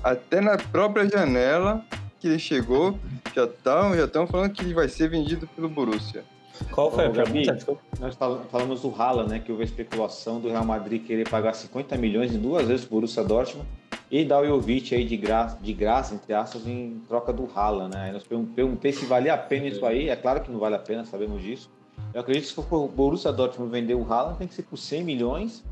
até 0.03 0.41
na 0.41 0.57
própria 0.59 1.09
janela 1.09 1.83
que 2.21 2.29
ele 2.29 2.39
chegou, 2.39 2.99
já 3.35 3.45
estão 3.45 3.95
já 3.97 4.07
tão 4.09 4.27
falando 4.27 4.51
que 4.53 4.63
ele 4.63 4.75
vai 4.75 4.89
ser 4.89 5.09
vendido 5.09 5.47
pelo 5.49 5.69
Borussia. 5.69 6.25
Qual 6.71 6.91
foi 6.91 7.05
a 7.07 7.11
pergunta? 7.11 7.59
Nós 8.01 8.15
fal- 8.15 8.47
falamos 8.51 8.81
do 8.81 8.89
Haaland, 8.95 9.29
né? 9.31 9.39
Que 9.39 9.51
houve 9.53 9.63
a 9.63 9.67
especulação 9.67 10.41
do 10.41 10.49
Real 10.49 10.65
Madrid 10.65 11.05
querer 11.05 11.29
pagar 11.29 11.53
50 11.55 11.97
milhões 11.99 12.35
em 12.35 12.39
duas 12.39 12.67
vezes 12.67 12.85
por 12.87 12.93
Borussia 12.97 13.23
Dortmund 13.23 13.67
e 14.11 14.25
dar 14.25 14.41
o 14.43 14.47
Jovic 14.47 14.95
aí 14.95 15.05
de 15.05 15.17
graça, 15.17 15.59
de 15.61 15.73
graça, 15.73 16.15
entre 16.15 16.33
aspas, 16.33 16.67
em 16.67 17.01
troca 17.09 17.33
do 17.33 17.49
Haaland, 17.55 17.95
né? 17.95 18.05
Aí 18.05 18.13
nós 18.13 18.23
pergun- 18.23 18.47
perguntei 18.47 18.93
se 18.93 19.05
valia 19.07 19.35
a 19.35 19.39
pena 19.39 19.67
isso 19.67 19.85
aí. 19.85 20.09
É 20.09 20.17
claro 20.17 20.41
que 20.41 20.51
não 20.51 20.59
vale 20.59 20.77
a 20.77 20.79
pena, 20.79 21.05
sabemos 21.05 21.43
disso. 21.43 21.71
Eu 22.15 22.21
acredito 22.21 22.43
que 22.45 22.49
se 22.49 22.69
for 22.69 22.85
o 22.85 22.89
Borussia 22.89 23.33
Dortmund 23.33 23.71
vender 23.71 23.95
o 23.95 24.05
Haaland, 24.11 24.39
tem 24.39 24.47
que 24.47 24.55
ser 24.55 24.63
por 24.63 24.77
100 24.77 25.03
milhões. 25.05 25.65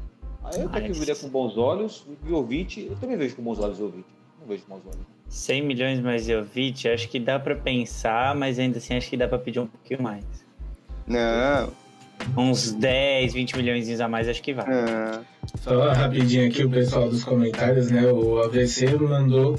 Aí 0.43 0.61
eu 0.61 0.66
até 0.66 0.80
que 0.82 0.93
veria 0.93 1.14
com 1.16 1.28
bons 1.28 1.57
olhos. 1.57 2.05
O 2.24 2.28
Jovic, 2.28 2.87
eu 2.91 2.97
também 2.97 3.16
vejo 3.16 3.37
com 3.37 3.43
bons 3.43 3.59
olhos 3.59 3.78
o 3.78 3.82
Jovic. 3.85 4.05
Não 4.41 4.47
vejo 4.49 4.64
com 4.64 4.74
bons 4.74 4.82
olhos. 4.87 5.07
100 5.28 5.62
milhões 5.62 6.01
mais 6.01 6.26
Jovic, 6.26 6.87
acho 6.89 7.09
que 7.09 7.18
dá 7.18 7.39
pra 7.39 7.55
pensar, 7.57 8.35
mas 8.35 8.59
ainda 8.59 8.78
assim 8.78 8.95
acho 8.95 9.09
que 9.09 9.16
dá 9.16 9.26
pra 9.28 9.39
pedir 9.39 9.61
um 9.61 9.66
pouquinho 9.66 10.03
mais. 10.03 10.24
Não, 11.07 11.70
Uns 12.37 12.72
10, 12.72 13.33
20 13.33 13.57
milhões 13.57 14.01
a 14.01 14.09
mais, 14.09 14.29
acho 14.29 14.43
que 14.43 14.55
vai. 14.55 14.66
não. 14.66 15.25
Só 15.61 15.93
rapidinho 15.93 16.49
aqui 16.49 16.64
o 16.64 16.70
pessoal 16.70 17.09
dos 17.09 17.22
comentários, 17.25 17.91
né? 17.91 18.07
O 18.11 18.39
AVC 18.43 18.97
mandou 18.99 19.59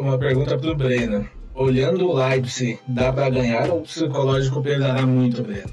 uma 0.00 0.18
pergunta 0.18 0.58
pro 0.58 0.74
Breno. 0.74 1.28
Olhando 1.54 2.08
o 2.08 2.14
Leipzig, 2.14 2.78
dá 2.86 3.12
pra 3.12 3.28
ganhar 3.30 3.70
ou 3.70 3.80
o 3.80 3.82
psicológico 3.82 4.62
pesará 4.62 5.06
muito, 5.06 5.42
Breno? 5.42 5.70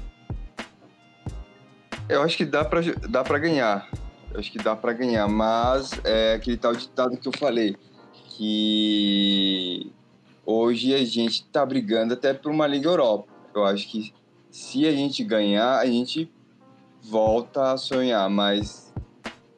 Eu 2.08 2.22
acho 2.22 2.36
que 2.36 2.44
dá 2.44 2.64
pra, 2.64 2.80
dá 3.08 3.24
pra 3.24 3.38
ganhar. 3.38 3.88
Eu 4.32 4.40
acho 4.40 4.50
que 4.52 4.58
dá 4.58 4.76
pra 4.76 4.92
ganhar, 4.92 5.28
mas 5.28 5.92
é 6.04 6.34
aquele 6.34 6.56
tal 6.56 6.74
ditado 6.74 7.16
que 7.16 7.26
eu 7.26 7.32
falei, 7.36 7.76
que 8.36 9.92
hoje 10.44 10.94
a 10.94 11.04
gente 11.04 11.44
tá 11.46 11.64
brigando 11.64 12.14
até 12.14 12.34
por 12.34 12.50
uma 12.52 12.66
Liga 12.66 12.88
Europa. 12.88 13.28
Eu 13.54 13.64
acho 13.64 13.88
que 13.90 14.12
se 14.56 14.86
a 14.86 14.92
gente 14.92 15.22
ganhar, 15.22 15.78
a 15.78 15.84
gente 15.84 16.30
volta 17.02 17.72
a 17.72 17.76
sonhar, 17.76 18.28
mas 18.30 18.90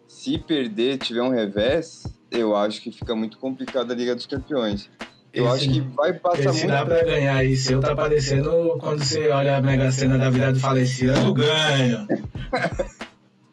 se 0.09 0.37
perder, 0.39 0.99
tiver 0.99 1.23
um 1.23 1.29
revés, 1.29 2.03
eu 2.33 2.57
acho 2.57 2.83
que 2.83 2.91
fica 2.91 3.15
muito 3.15 3.39
complicado 3.39 3.93
a 3.93 3.95
Liga 3.95 4.15
dos 4.17 4.27
Campeões. 4.27 4.91
Eu 5.33 5.47
Esse- 5.47 5.55
acho 5.67 5.71
que 5.73 5.81
vai 5.95 6.13
passar 6.15 6.53
muito 6.53 6.67
dá 6.67 6.85
pra 6.85 7.05
ganhar 7.05 7.37
aí, 7.37 7.57
seu 7.57 7.81
tá 7.81 7.95
parecendo 7.95 8.77
quando 8.81 9.05
você 9.05 9.29
olha 9.29 9.57
a 9.57 9.63
Mega 9.63 9.93
Sena 9.93 10.19
da 10.19 10.31
virada 10.31 10.59
e 10.59 10.61
fala, 10.61 10.81
esse 10.81 11.07
ano 11.07 11.29
eu 11.29 11.35
ganho. 11.35 12.09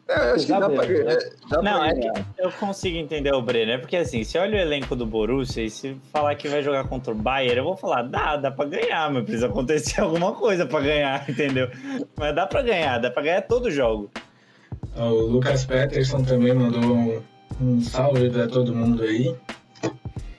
É, 0.08 0.30
eu 0.30 0.34
acho 0.34 0.46
que 0.46 0.52
dá 0.52 0.70
pra, 0.70 0.86
né? 0.86 1.12
é, 1.12 1.18
dá 1.50 1.62
Não, 1.62 1.80
pra 1.80 1.88
é 1.88 1.94
que 1.94 2.22
eu 2.38 2.52
consigo 2.52 2.96
entender 2.96 3.34
o 3.34 3.42
Breno, 3.42 3.72
é 3.72 3.78
porque 3.78 3.96
assim, 3.96 4.22
se 4.22 4.38
olha 4.38 4.56
o 4.56 4.60
elenco 4.60 4.94
do 4.94 5.04
Borussia 5.04 5.64
e 5.64 5.70
se 5.70 5.96
falar 6.12 6.34
que 6.36 6.46
vai 6.48 6.62
jogar 6.62 6.84
contra 6.84 7.12
o 7.12 7.16
Bayern, 7.16 7.58
eu 7.58 7.64
vou 7.64 7.76
falar, 7.76 8.02
dá, 8.02 8.36
dá 8.36 8.50
pra 8.52 8.66
ganhar, 8.66 9.10
mas 9.10 9.24
precisa 9.24 9.46
acontecer 9.46 10.00
alguma 10.02 10.32
coisa 10.32 10.64
pra 10.64 10.80
ganhar, 10.80 11.24
entendeu? 11.28 11.68
Mas 12.16 12.34
dá 12.34 12.46
pra 12.46 12.62
ganhar, 12.62 12.98
dá 12.98 13.10
pra 13.10 13.22
ganhar 13.22 13.42
todo 13.42 13.70
jogo. 13.70 14.08
O 14.94 15.08
Lucas 15.08 15.64
Peterson 15.64 16.22
também 16.22 16.54
mandou 16.54 16.82
um, 16.82 17.22
um 17.60 17.80
salve 17.80 18.30
pra 18.30 18.46
todo 18.46 18.74
mundo 18.74 19.02
aí. 19.02 19.34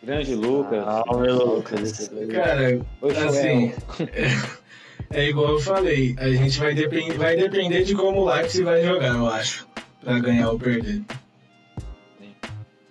Grande 0.01 0.35
Lucas. 0.35 0.85
Salve, 0.85 1.29
Lucas. 1.29 2.11
Cara, 2.31 2.79
Oi, 3.01 3.17
assim, 3.17 3.73
é, 5.09 5.29
igual 5.29 5.49
eu 5.53 5.59
falei, 5.59 6.15
a 6.19 6.29
gente 6.29 6.59
vai, 6.59 6.73
depend, 6.73 7.17
vai 7.17 7.35
depender 7.35 7.83
de 7.83 7.95
como 7.95 8.21
o 8.21 8.25
Leipzig 8.25 8.63
vai 8.63 8.83
jogar, 8.83 9.15
eu 9.15 9.27
acho, 9.27 9.67
pra 10.01 10.19
ganhar 10.19 10.51
ou 10.51 10.59
perder. 10.59 11.03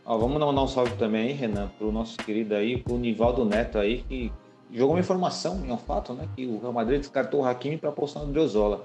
Ó, 0.04 0.16
vamos 0.18 0.38
mandar 0.38 0.62
um 0.62 0.68
salve 0.68 0.94
também 0.96 1.28
aí, 1.28 1.32
Renan, 1.32 1.68
pro 1.78 1.90
nosso 1.90 2.16
querido 2.18 2.54
aí, 2.54 2.80
pro 2.80 2.96
Nivaldo 2.96 3.44
Neto 3.44 3.78
aí, 3.78 4.02
que 4.08 4.32
jogou 4.72 4.94
uma 4.94 5.00
informação, 5.00 5.64
é 5.68 5.72
um 5.72 5.78
fato, 5.78 6.12
né? 6.12 6.28
Que 6.36 6.46
o 6.46 6.60
Real 6.60 6.72
Madrid 6.72 7.00
descartou 7.00 7.40
o 7.40 7.44
Hakimi 7.44 7.76
para 7.76 7.90
apostar 7.90 8.22
no 8.22 8.32
Driozola. 8.32 8.84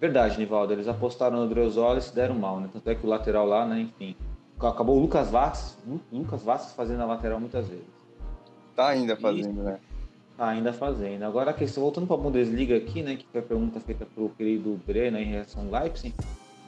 Verdade, 0.00 0.38
Nivaldo, 0.38 0.72
eles 0.72 0.88
apostaram 0.88 1.40
no 1.40 1.48
Driozola 1.48 1.98
e 1.98 2.02
se 2.02 2.14
deram 2.14 2.34
mal, 2.34 2.58
né? 2.58 2.70
Tanto 2.72 2.88
é 2.88 2.94
que 2.94 3.06
o 3.06 3.08
lateral 3.08 3.46
lá, 3.46 3.66
né, 3.66 3.80
enfim. 3.80 4.16
Acabou 4.58 4.96
o 4.96 5.00
Lucas 5.00 5.28
Lu- 5.86 6.00
Lucas 6.10 6.42
Vasquez 6.42 6.74
fazendo 6.74 7.02
a 7.02 7.06
lateral 7.06 7.38
muitas 7.38 7.68
vezes. 7.68 7.84
Tá 8.74 8.88
ainda 8.88 9.14
fazendo, 9.16 9.62
né? 9.62 9.78
Ainda 10.42 10.72
fazendo. 10.72 11.22
Agora 11.22 11.52
a 11.52 11.54
questão, 11.54 11.84
voltando 11.84 12.04
para 12.04 12.16
a 12.16 12.18
Bundesliga 12.18 12.76
aqui, 12.76 13.00
né, 13.00 13.14
que 13.14 13.24
foi 13.30 13.40
a 13.40 13.44
pergunta 13.44 13.78
feita 13.78 14.04
pro 14.04 14.28
querido 14.30 14.80
Breno 14.84 15.16
em 15.16 15.24
relação 15.24 15.62
ao 15.62 15.80
Leipzig, 15.80 16.12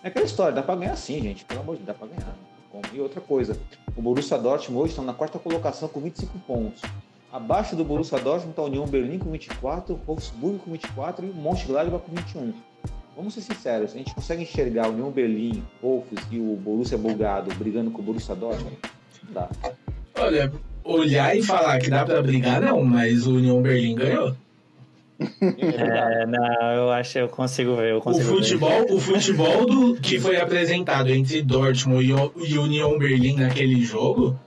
é 0.00 0.06
aquela 0.06 0.24
história, 0.24 0.52
dá 0.52 0.62
para 0.62 0.76
ganhar 0.76 0.94
sim, 0.94 1.20
gente, 1.20 1.44
pelo 1.44 1.60
amor 1.60 1.76
de 1.76 1.82
Deus, 1.82 1.98
dá 1.98 2.06
para 2.06 2.14
ganhar. 2.14 2.36
E 2.92 3.00
outra 3.00 3.20
coisa, 3.20 3.58
o 3.96 4.00
Borussia 4.00 4.38
Dortmund 4.38 4.82
hoje 4.82 4.92
está 4.92 5.02
na 5.02 5.12
quarta 5.12 5.40
colocação 5.40 5.88
com 5.88 6.00
25 6.00 6.38
pontos. 6.40 6.82
Abaixo 7.32 7.74
do 7.74 7.84
Borussia 7.84 8.18
Dortmund 8.20 8.50
está 8.50 8.62
a 8.62 8.66
União 8.66 8.86
Berlim 8.86 9.18
com 9.18 9.32
24, 9.32 9.94
o 9.94 9.98
Wolfsburg 10.06 10.58
com 10.60 10.70
24 10.70 11.26
e 11.26 11.30
o 11.30 11.34
Mönchengladbach 11.34 12.04
com 12.04 12.14
21. 12.14 12.54
Vamos 13.16 13.34
ser 13.34 13.40
sinceros, 13.40 13.92
a 13.92 13.98
gente 13.98 14.14
consegue 14.14 14.44
enxergar 14.44 14.86
a 14.86 14.88
União 14.88 15.10
Berlim, 15.10 15.64
Wolfs 15.82 16.24
e 16.30 16.38
o 16.38 16.54
Borussia 16.54 16.96
Bulgado 16.96 17.52
brigando 17.56 17.90
com 17.90 18.02
o 18.02 18.04
Borussia 18.04 18.36
Dortmund? 18.36 18.78
Dá. 19.30 19.48
Olha, 20.16 20.52
olhar 20.84 21.36
e 21.36 21.42
falar 21.42 21.78
que 21.78 21.88
dá 21.90 22.04
pra 22.04 22.20
brigar, 22.22 22.60
não, 22.60 22.84
mas 22.84 23.26
o 23.26 23.36
União 23.36 23.60
Berlim 23.62 23.94
ganhou. 23.94 24.34
É, 25.40 26.26
não, 26.26 26.72
eu 26.74 26.90
acho 26.90 27.12
que 27.12 27.18
eu 27.20 27.28
consigo 27.28 27.76
ver, 27.76 27.92
eu 27.92 27.98
O 27.98 28.00
consigo 28.00 28.24
ver. 28.26 28.36
futebol, 28.36 28.86
o 28.90 28.98
futebol 29.00 29.64
do, 29.66 29.94
que 30.00 30.18
foi 30.18 30.36
apresentado 30.36 31.08
entre 31.10 31.40
Dortmund 31.40 32.04
e, 32.04 32.12
o- 32.12 32.62
União 32.62 32.98
Berlim 32.98 33.36
naquele 33.36 33.82
jogo, 33.84 34.38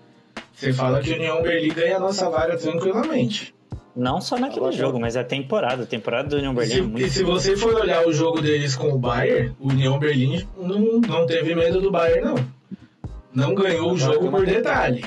você 0.54 0.74
fala 0.74 1.00
que 1.02 1.14
União 1.14 1.42
Berlim 1.42 1.74
ganha 1.74 1.96
a 1.98 2.00
nossa 2.00 2.30
vaga 2.30 2.58
tranquilamente. 2.58 3.56
Não 3.96 4.22
só 4.22 4.38
naquele 4.38 4.72
jogo, 4.74 5.00
mas 5.00 5.16
a 5.18 5.24
temporada. 5.24 5.84
A 5.84 5.86
temporada 5.88 6.30
do 6.30 6.36
União 6.36 6.52
E 6.52 6.56
Berlim 6.56 6.74
se, 6.74 6.80
é 6.80 6.84
muito 6.84 7.06
e 7.06 7.10
se 7.10 7.24
você 7.24 7.58
for 7.58 7.74
olhar 7.74 8.06
o 8.06 8.14
jogo 8.14 8.42
deles 8.42 8.76
com 8.76 8.90
o 8.92 8.98
Bayern, 9.00 9.54
o 9.60 9.70
União 9.70 9.98
Berlim 9.98 10.46
não, 10.56 11.00
não 11.02 11.26
teve 11.26 11.56
medo 11.56 11.82
do 11.82 11.90
Bayern, 11.90 12.22
não. 12.26 12.36
Não 13.34 13.56
ganhou 13.56 13.94
o 13.94 13.98
jogo 13.98 14.30
por 14.30 14.46
detalhe. 14.46 15.04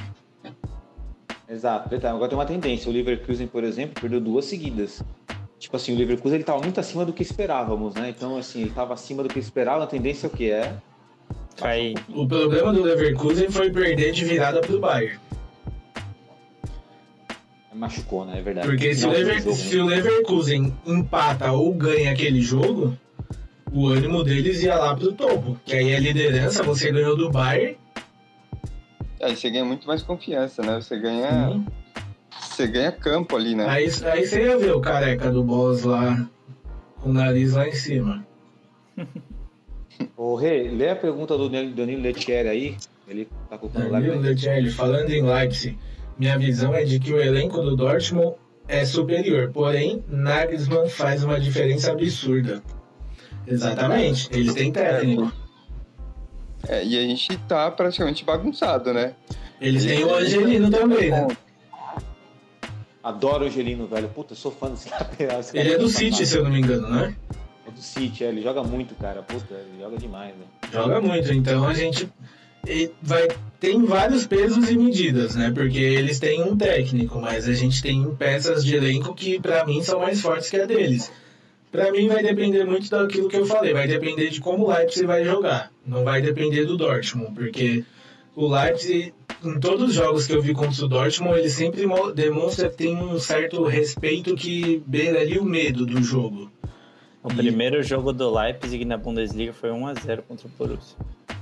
Exato, 1.51 1.89
detalhe. 1.89 2.15
Agora 2.15 2.29
tem 2.29 2.39
uma 2.39 2.47
tendência. 2.47 2.89
O 2.89 2.93
Leverkusen, 2.93 3.47
por 3.49 3.65
exemplo, 3.65 4.01
perdeu 4.01 4.21
duas 4.21 4.45
seguidas. 4.45 5.03
Tipo 5.59 5.77
assim, 5.77 5.95
o 5.95 5.99
Leverkusen 5.99 6.35
ele 6.37 6.43
estava 6.43 6.61
muito 6.63 6.79
acima 6.79 7.05
do 7.05 7.13
que 7.13 7.23
esperávamos, 7.23 7.95
né? 7.95 8.09
Então, 8.17 8.37
assim, 8.37 8.61
ele 8.61 8.69
estava 8.71 8.95
acima 8.95 9.23
do 9.23 9.29
que 9.29 9.39
esperava. 9.39 9.85
A 9.85 9.87
tendência 9.87 10.27
é 10.27 10.29
o 10.29 10.33
que 10.33 10.51
é? 10.51 10.75
Aí, 11.61 11.95
O 12.15 12.27
problema 12.27 12.73
do 12.73 12.83
Leverkusen 12.83 13.51
foi 13.51 13.71
perder 13.71 14.13
de 14.13 14.25
virada 14.25 14.61
pro 14.61 14.79
Bayern. 14.81 15.19
Machucou, 17.75 18.25
né? 18.25 18.39
É 18.39 18.43
verdade. 18.43 18.67
Porque 18.67 18.95
se 18.95 19.05
o, 19.05 19.09
Não, 19.09 19.15
Lever- 19.15 19.41
jogo, 19.43 19.55
se 19.57 19.79
o 19.79 19.87
Leverkusen 19.87 20.75
empata 20.87 21.53
ou 21.53 21.73
ganha 21.73 22.11
aquele 22.13 22.41
jogo, 22.41 22.97
o 23.73 23.87
ânimo 23.89 24.23
deles 24.25 24.63
ia 24.63 24.75
lá 24.77 24.95
pro 24.95 25.13
topo. 25.13 25.59
Que 25.65 25.77
aí 25.77 25.95
a 25.95 26.01
liderança 26.01 26.63
você 26.63 26.91
ganhou 26.91 27.17
do 27.17 27.31
Bayern. 27.31 27.77
Aí 29.21 29.37
você 29.37 29.51
ganha 29.51 29.65
muito 29.65 29.87
mais 29.87 30.03
confiança, 30.03 30.63
né? 30.63 30.81
Você 30.81 30.99
ganha. 30.99 31.63
Você 32.41 32.67
ganha 32.67 32.91
campo 32.91 33.37
ali, 33.37 33.55
né? 33.55 33.67
Aí, 33.69 33.91
aí 34.05 34.27
você 34.27 34.45
ia 34.45 34.57
ver 34.57 34.73
o 34.75 34.81
careca 34.81 35.31
do 35.31 35.43
boss 35.43 35.85
lá, 35.85 36.29
com 37.01 37.11
o 37.11 37.13
nariz 37.13 37.53
lá 37.53 37.69
em 37.69 37.73
cima. 37.73 38.27
Ô, 40.17 40.35
Rê, 40.35 40.69
lê 40.69 40.91
a 40.91 40.97
pergunta 40.97 41.37
do 41.37 41.49
Danilo 41.49 42.03
Letieri 42.03 42.49
aí. 42.49 42.77
Ele 43.07 43.29
tá 43.49 43.59
colocando 43.59 43.91
lá. 43.91 44.01
Danilo 44.01 44.21
Letielli, 44.21 44.71
falando 44.71 45.11
em 45.11 45.23
Leipzig, 45.23 45.77
minha 46.19 46.39
visão 46.39 46.75
é 46.75 46.85
de 46.85 46.99
que 46.99 47.13
o 47.13 47.21
elenco 47.21 47.61
do 47.61 47.77
Dortmund 47.77 48.37
é 48.69 48.85
superior, 48.85 49.51
porém 49.53 50.05
Nagelsmann 50.09 50.89
faz 50.89 51.25
uma 51.25 51.41
diferença 51.41 51.93
absurda. 51.93 52.63
Exatamente, 53.47 54.29
eles 54.33 54.55
têm 54.55 54.71
técnico. 54.71 55.33
É, 56.69 56.85
e 56.85 56.99
a 56.99 57.03
gente 57.03 57.37
tá 57.49 57.71
praticamente 57.71 58.25
bagunçado, 58.25 58.93
né? 58.93 59.15
Eles 59.61 59.85
têm 59.85 60.05
o 60.05 60.15
Angelino 60.15 60.71
também, 60.71 61.11
né? 61.11 61.29
Adoro 63.03 63.45
o 63.45 63.47
Angelino, 63.49 63.87
velho. 63.87 64.09
Puta, 64.09 64.33
eu 64.33 64.37
sou 64.37 64.53
fã 64.53 64.71
desse 64.71 64.91
lateral. 64.91 65.41
Esse 65.41 65.57
Ele 65.57 65.71
é 65.71 65.77
do 65.77 65.85
muito 65.85 65.97
City, 65.97 66.27
se 66.27 66.37
eu 66.37 66.45
não 66.45 66.51
me 66.51 66.61
engano, 66.61 66.89
né? 66.89 67.15
É 67.67 67.71
do 67.71 67.81
City, 67.81 68.25
é, 68.25 68.29
ele 68.29 68.43
joga 68.43 68.63
muito, 68.63 68.95
cara. 68.95 69.23
Puta, 69.23 69.55
ele 69.55 69.81
joga 69.81 69.97
demais, 69.97 70.35
né? 70.37 70.45
Joga 70.73 71.01
muito, 71.01 71.33
então 71.33 71.67
a 71.67 71.75
gente 71.75 72.09
vai 73.03 73.29
tem 73.59 73.85
vários 73.85 74.27
pesos 74.27 74.71
e 74.71 74.77
medidas, 74.77 75.35
né? 75.35 75.51
Porque 75.51 75.79
eles 75.79 76.19
têm 76.19 76.43
um 76.43 76.57
técnico, 76.57 77.21
mas 77.21 77.49
a 77.49 77.53
gente 77.53 77.83
tem 77.83 78.15
peças 78.17 78.65
de 78.65 78.77
elenco 78.77 79.15
que 79.15 79.41
pra 79.41 79.65
mim 79.65 79.83
são 79.83 80.01
mais 80.01 80.21
fortes 80.21 80.51
que 80.51 80.61
a 80.61 80.67
deles. 80.67 81.11
Pra 81.71 81.93
mim 81.93 82.09
vai 82.09 82.23
depender 82.23 82.65
muito 82.65 82.91
daquilo 82.91 83.29
que 83.29 83.37
eu 83.37 83.47
falei, 83.47 83.73
vai 83.73 83.87
depender 83.87 84.29
de 84.29 84.41
como 84.41 84.65
o 84.67 84.73
Leipzig 84.73 85.07
vai 85.07 85.25
jogar. 85.25 85.71
Não 85.87 86.03
vai 86.05 86.21
depender 86.21 86.65
do 86.65 86.77
Dortmund, 86.77 87.33
porque 87.33 87.85
o 88.35 88.49
Leipzig 88.49 89.15
em 89.45 89.59
todos 89.61 89.89
os 89.91 89.95
jogos 89.95 90.27
que 90.27 90.33
eu 90.35 90.43
vi 90.43 90.53
contra 90.53 90.85
o 90.85 90.89
Dortmund, 90.89 91.39
ele 91.39 91.49
sempre 91.49 91.87
mo- 91.87 92.13
demonstra 92.13 92.69
que 92.69 92.77
tem 92.77 92.97
um 92.97 93.19
certo 93.19 93.65
respeito 93.65 94.35
que 94.35 94.83
beira 94.87 95.21
ali 95.21 95.39
o 95.39 95.45
medo 95.45 95.87
do 95.87 96.03
jogo. 96.03 96.51
o 97.23 97.29
primeiro 97.29 97.83
jogo 97.83 98.13
do 98.13 98.31
Leipzig 98.35 98.85
na 98.85 98.97
Bundesliga 98.97 99.53
foi 99.53 99.71
1x0 99.71 100.23
contra 100.27 100.47
o 100.47 100.51
Borussia. 100.59 100.97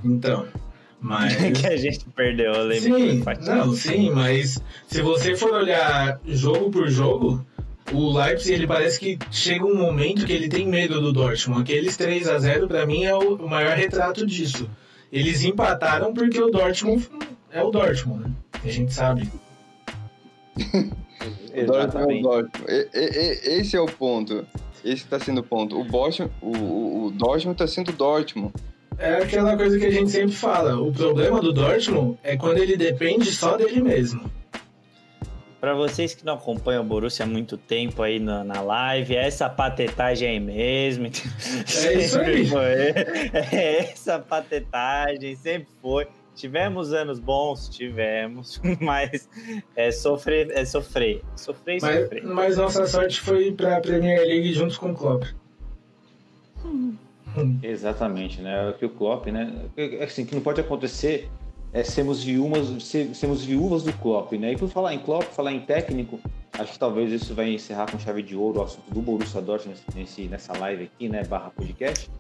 Então, 0.05 0.47
mas 1.01 1.35
que 1.59 1.67
a 1.67 1.77
gente 1.77 2.05
perdeu, 2.15 2.53
eu 2.53 2.65
lembro. 2.65 2.99
Sim, 2.99 3.25
não, 3.47 3.73
sim, 3.75 4.11
mas 4.11 4.63
se 4.89 5.01
você 5.03 5.35
for 5.35 5.53
olhar 5.55 6.21
jogo 6.27 6.71
por 6.71 6.89
jogo, 6.89 7.45
o 7.93 8.13
Leipzig 8.19 8.53
ele 8.55 8.67
parece 8.67 8.99
que 9.01 9.19
chega 9.31 9.65
um 9.65 9.77
momento 9.77 10.25
que 10.27 10.33
ele 10.33 10.49
tem 10.49 10.67
medo 10.67 11.01
do 11.01 11.13
Dortmund. 11.13 11.63
Aqueles 11.63 11.97
3 11.97 12.29
a 12.29 12.39
0 12.39 12.69
para 12.69 12.85
mim 12.87 13.05
é 13.05 13.15
o 13.15 13.37
o 13.37 13.49
maior 13.49 13.77
retrato 13.77 14.25
disso. 14.27 14.69
Eles 15.13 15.43
empataram 15.43 16.13
porque 16.13 16.41
o 16.41 16.51
Dortmund 16.51 17.09
é 17.51 17.63
o 17.63 17.71
Dortmund, 17.71 18.25
né? 18.25 18.31
A 18.65 18.69
gente 18.69 18.93
sabe. 18.93 19.31
O 21.55 21.67
Dortmund 21.67 22.15
é 22.15 22.19
o 22.19 22.23
Dortmund. 22.23 22.67
E- 22.69 22.89
e- 22.95 22.99
e- 23.57 23.61
Esse 23.61 23.77
é 23.77 23.81
o 23.81 23.87
ponto. 23.87 24.47
Esse 24.85 25.05
tá 25.07 25.19
sendo 25.19 25.41
o 25.41 25.43
ponto. 25.43 25.79
O, 25.79 25.83
Boston, 25.85 26.31
o, 26.41 26.57
o, 26.57 27.05
o 27.07 27.11
Dortmund 27.11 27.59
tá 27.59 27.67
sendo 27.67 27.91
Dortmund. 27.93 28.53
É 28.97 29.17
aquela 29.17 29.57
coisa 29.57 29.79
que 29.79 29.87
a 29.87 29.91
gente 29.91 30.11
sempre 30.11 30.33
fala. 30.35 30.81
O 30.81 30.93
problema 30.93 31.41
do 31.41 31.53
Dortmund 31.53 32.17
é 32.23 32.37
quando 32.37 32.59
ele 32.59 32.77
depende 32.77 33.33
só 33.33 33.57
dele 33.57 33.83
mesmo. 33.83 34.31
Pra 35.61 35.75
vocês 35.75 36.15
que 36.15 36.25
não 36.25 36.35
acompanham 36.35 36.83
o 36.85 36.87
Borussia 36.87 37.25
há 37.25 37.29
muito 37.29 37.57
tempo 37.57 38.01
aí 38.03 38.21
na, 38.21 38.45
na 38.45 38.61
live, 38.61 39.17
é 39.17 39.27
essa 39.27 39.49
patetagem 39.51 40.29
aí 40.29 40.41
mesmo. 40.41 41.07
É 41.85 41.93
isso 41.95 42.19
aí. 42.21 42.47
Foi. 42.47 42.63
É 43.53 43.91
essa 43.91 44.19
patetagem, 44.21 45.35
sempre 45.35 45.69
foi. 45.83 46.07
Tivemos 46.37 46.93
anos 46.93 47.19
bons, 47.19 47.69
tivemos, 47.69 48.61
mas 48.81 49.29
é 49.75 49.91
sofrer, 49.91 50.49
é 50.53 50.65
sofrer. 50.65 51.21
Sofrer 51.35 51.79
e 51.79 51.81
Mas, 51.83 52.03
sofrer. 52.03 52.25
mas 52.25 52.57
nossa 52.57 52.87
sorte 52.87 53.21
foi 53.21 53.51
pra 53.51 53.81
Premier 53.81 54.21
League 54.21 54.53
junto 54.53 54.79
com 54.79 54.93
o 54.93 54.95
Klopp. 54.95 55.25
Exatamente, 57.63 58.41
né? 58.41 58.69
É 58.69 58.73
que 58.73 58.85
o 58.87 58.91
Klopp, 58.91 59.27
né? 59.27 59.53
É 59.77 60.05
assim, 60.05 60.25
que 60.25 60.35
não 60.35 60.43
pode 60.43 60.61
acontecer 60.61 61.29
é 61.73 61.83
sermos 61.85 62.23
viúvas, 62.23 62.83
ser- 62.83 63.15
sermos 63.15 63.45
viúvas 63.45 63.83
do 63.83 63.93
Klopp, 63.95 64.33
né? 64.33 64.53
E 64.53 64.57
por 64.57 64.69
falar 64.69 64.95
em 64.95 64.99
Klopp, 64.99 65.25
falar 65.25 65.53
em 65.53 65.61
técnico, 65.61 66.19
acho 66.59 66.73
que 66.73 66.79
talvez 66.79 67.13
isso 67.13 67.35
vai 67.35 67.53
encerrar 67.53 67.91
com 67.91 67.99
chave 67.99 68.23
de 68.23 68.35
ouro 68.35 68.61
o 68.61 68.63
assunto 68.63 68.91
do 68.93 69.01
Borussia 69.01 69.41
Dortmund 69.41 69.79
nesse, 69.95 70.23
nessa 70.23 70.57
live 70.59 70.85
aqui, 70.85 71.09
né? 71.09 71.23
Barra 71.25 71.51
podcast. 71.51 72.11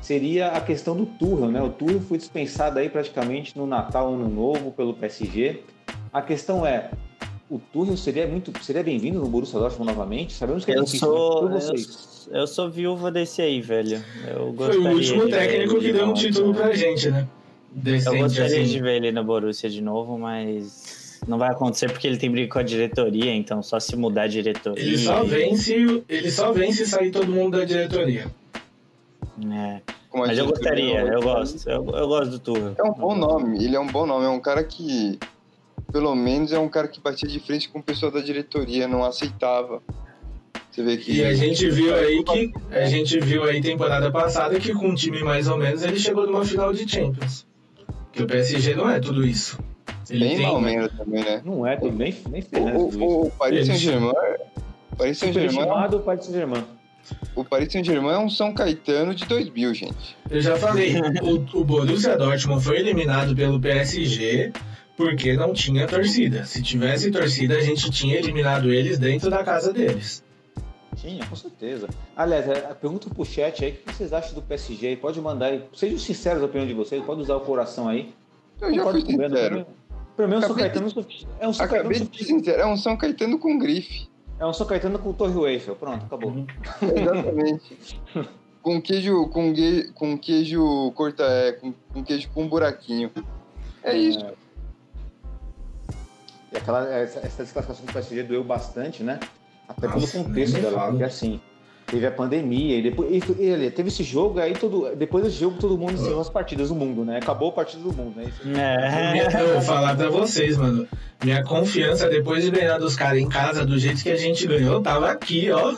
Seria 0.00 0.48
a 0.52 0.60
questão 0.60 0.96
do 0.96 1.04
Tuchel, 1.04 1.48
né? 1.50 1.60
O 1.60 1.68
Tuchel 1.68 2.00
foi 2.00 2.16
dispensado 2.16 2.78
aí 2.78 2.88
praticamente 2.88 3.56
no 3.58 3.66
Natal, 3.66 4.12
Ano 4.14 4.28
Novo 4.28 4.70
pelo 4.72 4.94
PSG. 4.94 5.60
A 6.12 6.22
questão 6.22 6.64
é, 6.64 6.90
o 7.50 7.58
Tuchel 7.58 7.96
seria 7.96 8.26
muito, 8.26 8.52
seria 8.64 8.82
bem-vindo 8.82 9.18
no 9.18 9.26
Borussia 9.26 9.58
Dortmund 9.58 9.90
novamente? 9.92 10.32
Sabemos 10.32 10.64
que 10.64 10.72
é 10.72 10.78
Eu 10.78 10.84
difícil, 10.84 11.08
sou, 11.08 11.50
mas 11.50 11.64
eu, 11.64 11.70
por 11.72 11.76
vocês. 11.78 12.28
eu 12.32 12.46
sou 12.46 12.70
viúva 12.70 13.10
desse 13.10 13.42
aí, 13.42 13.60
velho. 13.60 14.02
Eu 14.28 14.54
Foi 14.56 14.78
o 14.78 14.88
último 14.92 15.28
técnico 15.28 15.74
que 15.74 15.86
de 15.86 15.92
deu 15.92 16.06
um 16.08 16.14
título 16.14 16.54
pra 16.54 16.72
gente, 16.72 17.10
né? 17.10 17.28
Eu 17.74 18.18
gostaria 18.18 18.62
assim. 18.62 18.64
de 18.64 18.80
ver 18.80 18.96
ele 18.96 19.12
no 19.12 19.24
Borussia 19.24 19.70
de 19.70 19.80
novo, 19.80 20.18
mas 20.18 21.20
não 21.26 21.38
vai 21.38 21.50
acontecer 21.50 21.90
porque 21.90 22.06
ele 22.06 22.16
tem 22.16 22.30
briga 22.30 22.52
com 22.52 22.58
a 22.58 22.62
diretoria, 22.62 23.32
então 23.32 23.62
só 23.62 23.78
se 23.80 23.96
mudar 23.96 24.22
a 24.22 24.26
diretoria. 24.26 24.82
Ele 24.82 24.98
só 24.98 25.22
vence, 25.24 26.04
ele 26.08 26.30
só 26.30 26.52
vence 26.52 26.82
e 26.82 26.86
sair 26.86 27.10
todo 27.10 27.30
mundo 27.30 27.58
da 27.58 27.64
diretoria. 27.64 28.26
É. 29.50 29.80
Mas 30.14 30.36
eu 30.36 30.46
gostaria, 30.46 31.04
viu, 31.04 31.14
eu 31.14 31.22
gosto. 31.22 31.68
Eu, 31.68 31.86
eu 31.86 32.06
gosto 32.06 32.30
do 32.32 32.38
Tuchel. 32.38 32.74
É 32.76 32.82
um 32.82 32.92
bom 32.92 33.16
nome, 33.16 33.64
ele 33.64 33.74
é 33.74 33.80
um 33.80 33.86
bom 33.86 34.04
nome, 34.04 34.26
é 34.26 34.28
um 34.28 34.40
cara 34.40 34.62
que, 34.62 35.18
pelo 35.90 36.14
menos, 36.14 36.52
é 36.52 36.58
um 36.58 36.68
cara 36.68 36.86
que 36.86 37.00
batia 37.00 37.28
de 37.28 37.40
frente 37.40 37.68
com 37.70 37.78
o 37.78 37.82
pessoal 37.82 38.12
da 38.12 38.20
diretoria, 38.20 38.86
não 38.86 39.02
aceitava. 39.02 39.82
Você 40.70 40.82
vê 40.82 40.96
que. 40.96 41.12
E 41.12 41.24
a 41.24 41.34
gente 41.34 41.70
viu 41.70 41.94
aí 41.94 42.22
que 42.24 42.52
a 42.70 42.84
gente 42.84 43.18
viu 43.20 43.44
aí 43.44 43.60
temporada 43.60 44.10
passada 44.10 44.58
que 44.58 44.74
com 44.74 44.88
um 44.88 44.94
time 44.94 45.22
mais 45.22 45.48
ou 45.48 45.56
menos 45.56 45.82
ele 45.82 45.98
chegou 45.98 46.26
numa 46.26 46.44
final 46.44 46.72
de 46.72 46.88
Champions. 46.88 47.46
Que 48.12 48.22
o 48.22 48.26
PSG 48.26 48.74
não 48.74 48.90
é 48.90 49.00
tudo 49.00 49.26
isso. 49.26 49.58
Ele 50.10 50.26
Bem 50.26 50.36
tem 50.36 50.46
mal 50.46 50.60
menos 50.60 50.92
também, 50.92 51.24
né? 51.24 51.42
Não 51.44 51.66
é, 51.66 51.76
tudo 51.76 51.96
nem, 51.96 52.14
nem 52.28 52.42
O, 52.42 52.44
Fernandes. 52.44 52.82
o, 52.82 52.88
isso. 52.88 53.20
o 53.26 53.30
Paris 53.30 53.66
Saint-Germain. 53.66 54.12
o 54.92 54.96
Paris 54.96 55.18
Saint-Germain 55.18 55.50
Superestimado 55.50 55.96
o 55.96 56.00
Paris 56.00 56.24
Saint-Germain. 56.24 56.64
o 57.34 57.44
Paris 57.44 57.72
Saint-Germain 57.72 58.14
é 58.14 58.18
um 58.18 58.28
São 58.28 58.52
Caetano 58.52 59.14
de 59.14 59.24
2000, 59.24 59.74
gente. 59.74 60.16
Eu 60.30 60.40
já 60.40 60.56
falei, 60.56 60.94
o, 61.22 61.58
o 61.58 61.64
Borussia 61.64 62.16
Dortmund 62.16 62.62
foi 62.62 62.78
eliminado 62.78 63.34
pelo 63.34 63.58
PSG 63.58 64.52
porque 64.96 65.34
não 65.34 65.52
tinha 65.52 65.86
torcida. 65.86 66.44
Se 66.44 66.62
tivesse 66.62 67.10
torcida, 67.10 67.56
a 67.56 67.60
gente 67.60 67.90
tinha 67.90 68.18
eliminado 68.18 68.70
eles 68.72 68.98
dentro 68.98 69.30
da 69.30 69.42
casa 69.42 69.72
deles. 69.72 70.22
Tinha, 71.02 71.26
com 71.26 71.34
certeza. 71.34 71.88
Aliás, 72.16 72.48
é, 72.48 72.70
a 72.70 72.74
pergunta 72.76 73.10
pro 73.10 73.24
chat 73.24 73.64
aí, 73.64 73.72
o 73.72 73.74
que 73.74 73.92
vocês 73.92 74.12
acham 74.12 74.34
do 74.34 74.42
PSG? 74.42 74.94
Pode 74.96 75.20
mandar 75.20 75.46
aí. 75.46 75.64
Sejam 75.74 75.98
sinceros 75.98 76.40
a 76.42 76.46
opinião 76.46 76.64
de 76.66 76.74
vocês, 76.74 77.04
pode 77.04 77.20
usar 77.20 77.34
o 77.34 77.40
coração 77.40 77.88
aí. 77.88 78.14
Eu 78.60 78.72
já 78.72 78.84
Concordo 78.84 79.00
fui 79.04 79.10
sincero. 79.10 79.66
Pra 80.16 80.28
mim, 80.28 80.34
é 80.34 80.38
um 80.38 80.40
São 80.42 80.50
Acabei 80.52 80.70
Caetano. 80.70 80.86
É 81.40 81.48
um 81.48 81.52
São 81.52 81.66
Caetano, 81.66 81.90
Acabei 81.90 82.00
de 82.08 82.18
ser 82.18 82.24
sincero, 82.24 82.62
é 82.62 82.66
um 82.66 82.76
São 82.76 82.96
Caetano 82.96 83.38
com 83.38 83.58
grife. 83.58 84.08
é 84.38 84.46
um 84.46 84.52
São 84.52 84.64
Caetano 84.66 84.98
com 85.00 85.12
Torre 85.12 85.50
Eiffel. 85.52 85.74
Pronto, 85.74 86.04
acabou. 86.04 86.32
Exatamente. 86.82 88.00
com 88.62 88.80
queijo, 88.80 89.26
com, 89.30 89.52
gue- 89.52 89.90
com 89.94 90.16
queijo 90.16 90.92
corta, 90.92 91.24
é, 91.24 91.52
com, 91.52 91.72
com 91.92 92.04
queijo 92.04 92.28
com 92.32 92.46
buraquinho. 92.46 93.10
É 93.82 93.96
isso. 93.96 94.24
E 96.52 96.56
aquela, 96.56 96.86
essa, 96.94 97.18
essa 97.20 97.42
desclassificação 97.42 97.86
do 97.86 97.92
PSG 97.92 98.22
doeu 98.22 98.44
bastante, 98.44 99.02
né? 99.02 99.18
Até 99.68 99.88
pelo 99.88 100.06
contexto 100.08 100.54
dela, 100.60 100.78
fala. 100.78 100.90
porque 100.90 101.04
assim, 101.04 101.40
teve 101.86 102.06
a 102.06 102.10
pandemia, 102.10 102.78
e 102.78 102.82
depois 102.82 103.10
e, 103.10 103.44
e, 103.44 103.70
teve 103.70 103.88
esse 103.88 104.02
jogo, 104.02 104.38
aí 104.40 104.52
todo, 104.54 104.94
depois 104.96 105.24
desse 105.24 105.36
jogo 105.38 105.56
todo 105.58 105.76
mundo 105.78 105.92
encerrou 105.94 106.20
as 106.20 106.28
partidas 106.30 106.68
do 106.68 106.74
mundo, 106.74 107.04
né? 107.04 107.18
Acabou 107.18 107.48
a 107.50 107.52
partida 107.52 107.82
do 107.82 107.92
mundo, 107.92 108.16
né? 108.16 108.24
Isso- 108.28 108.42
É. 108.58 109.42
Eu 109.42 109.52
vou 109.54 109.62
falar 109.62 109.96
pra 109.96 110.08
vocês, 110.10 110.56
mano. 110.56 110.86
Minha 111.24 111.42
confiança 111.44 112.08
depois 112.08 112.44
de 112.44 112.50
ganhar 112.50 112.78
dos 112.78 112.96
caras 112.96 113.20
em 113.20 113.28
casa 113.28 113.64
do 113.64 113.78
jeito 113.78 114.02
que 114.02 114.10
a 114.10 114.16
gente 114.16 114.46
ganhou, 114.46 114.80
tava 114.80 115.10
aqui, 115.10 115.50
ó. 115.50 115.74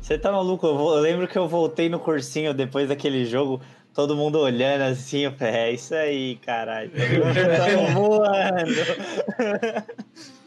Você 0.00 0.16
tá 0.18 0.30
maluco? 0.30 0.66
Eu, 0.66 0.76
vou- 0.76 0.94
eu 0.96 1.00
lembro 1.02 1.26
que 1.26 1.36
eu 1.36 1.48
voltei 1.48 1.88
no 1.88 1.98
cursinho 1.98 2.54
depois 2.54 2.88
daquele 2.88 3.24
jogo, 3.24 3.60
todo 3.92 4.14
mundo 4.14 4.38
olhando 4.38 4.82
assim, 4.82 5.20
eu 5.20 5.32
falei, 5.32 5.54
é 5.54 5.72
isso 5.72 5.94
aí, 5.94 6.36
caralho. 6.36 6.90
Tamo 6.94 7.88
voando. 7.92 8.72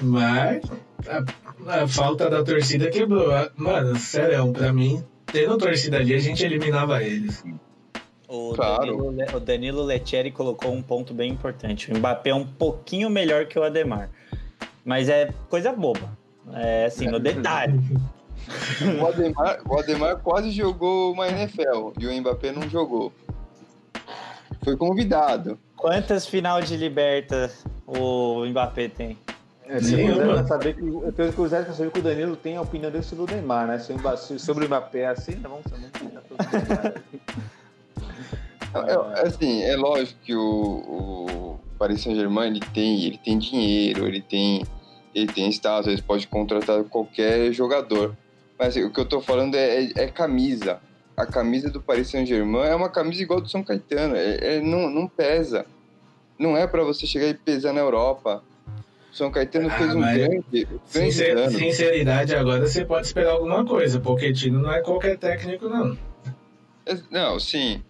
Mas 0.00 0.62
a, 1.06 1.82
a 1.82 1.88
falta 1.88 2.28
da 2.30 2.42
torcida 2.42 2.90
quebrou. 2.90 3.28
Mano, 3.56 3.96
sério, 3.96 4.52
pra 4.52 4.72
mim, 4.72 5.04
tendo 5.26 5.58
torcida 5.58 5.98
ali, 5.98 6.14
a 6.14 6.18
gente 6.18 6.44
eliminava 6.44 7.02
eles. 7.02 7.44
O, 8.28 8.54
Claro. 8.54 9.12
Danilo, 9.12 9.36
o 9.36 9.40
Danilo 9.40 9.82
Lettieri 9.82 10.30
colocou 10.30 10.72
um 10.72 10.82
ponto 10.82 11.12
bem 11.12 11.30
importante. 11.30 11.92
O 11.92 11.98
Mbappé 11.98 12.30
é 12.30 12.34
um 12.34 12.46
pouquinho 12.46 13.10
melhor 13.10 13.46
que 13.46 13.58
o 13.58 13.62
Ademar. 13.62 14.08
Mas 14.84 15.08
é 15.08 15.32
coisa 15.50 15.72
boba. 15.72 16.16
É 16.54 16.86
assim, 16.86 17.06
no 17.06 17.20
detalhe. 17.20 17.78
O 19.00 19.06
Ademar, 19.06 19.60
o 19.64 19.78
Ademar 19.78 20.16
quase 20.18 20.50
jogou 20.50 21.12
uma 21.12 21.28
NFL 21.28 21.92
e 21.96 22.08
o 22.08 22.20
Mbappé 22.20 22.50
não 22.50 22.68
jogou. 22.68 23.12
Foi 24.64 24.76
convidado. 24.76 25.56
Quantas 25.76 26.26
final 26.26 26.60
de 26.60 26.76
liberta 26.76 27.52
o 27.86 28.44
Mbappé 28.46 28.88
tem? 28.88 29.16
É, 29.66 29.80
se 29.80 29.94
quiser 29.96 30.26
pra 30.26 30.46
saber 30.46 30.74
que, 30.74 30.80
eu 30.86 31.12
tenho 31.12 31.32
curiosidade 31.32 31.66
pra 31.66 31.74
saber 31.74 31.90
que 31.90 31.98
o 32.00 32.02
Danilo 32.02 32.36
tem 32.36 32.56
a 32.56 32.62
opinião 32.62 32.90
dele 32.90 33.04
sobre 33.04 33.32
o 33.32 33.36
Neymar, 33.36 33.66
né? 33.66 33.78
Se 33.78 34.38
sobre 34.38 34.64
o 34.64 34.68
Mbappé 34.68 35.00
é 35.00 35.06
assim, 35.06 35.36
não 35.36 35.50
vamos 35.50 35.66
saber. 35.70 37.02
É, 38.74 39.26
assim, 39.26 39.62
é 39.62 39.76
lógico 39.76 40.18
que 40.24 40.34
o, 40.34 40.40
o 40.40 41.60
Paris 41.78 42.00
Saint-Germain 42.02 42.48
ele 42.48 42.60
tem, 42.72 43.04
ele 43.04 43.18
tem 43.18 43.38
dinheiro, 43.38 44.06
ele 44.06 44.20
tem, 44.22 44.64
ele 45.14 45.30
tem 45.30 45.48
status, 45.50 45.86
ele 45.92 46.02
pode 46.02 46.26
contratar 46.26 46.82
qualquer 46.84 47.52
jogador. 47.52 48.16
Mas 48.58 48.68
assim, 48.68 48.84
o 48.84 48.90
que 48.90 48.98
eu 49.00 49.04
tô 49.04 49.20
falando 49.20 49.54
é, 49.56 49.84
é- 49.84 49.92
é 49.96 50.06
camisa. 50.08 50.80
A 51.16 51.26
camisa 51.26 51.68
do 51.68 51.82
Paris 51.82 52.08
Saint-Germain 52.10 52.66
é 52.68 52.74
uma 52.74 52.88
camisa 52.88 53.22
igual 53.22 53.40
do 53.40 53.48
São 53.48 53.62
Caetano, 53.62 54.16
é, 54.16 54.56
é- 54.56 54.60
não, 54.60 54.88
não 54.88 55.06
pesa. 55.06 55.66
Não 56.38 56.56
é 56.56 56.66
pra 56.66 56.82
você 56.82 57.06
chegar 57.06 57.26
e 57.28 57.34
pesar 57.34 57.72
na 57.74 57.80
Europa. 57.80 58.42
São 59.12 59.30
Caetano 59.30 59.68
Ah, 59.68 59.72
fez 59.78 59.94
um 59.94 60.00
grande, 60.00 60.42
grande 60.50 60.80
Sincer- 60.86 61.36
ano. 61.36 61.50
sinceridade, 61.58 62.34
agora 62.34 62.66
você 62.66 62.84
pode 62.84 63.06
esperar 63.06 63.32
alguma 63.32 63.64
coisa. 63.64 64.00
Pochettino 64.00 64.60
não 64.60 64.72
é 64.72 64.80
qualquer 64.80 65.18
técnico, 65.18 65.68
não. 65.68 65.96
É- 66.86 66.96
Não, 67.10 67.38
sim. 67.38 67.82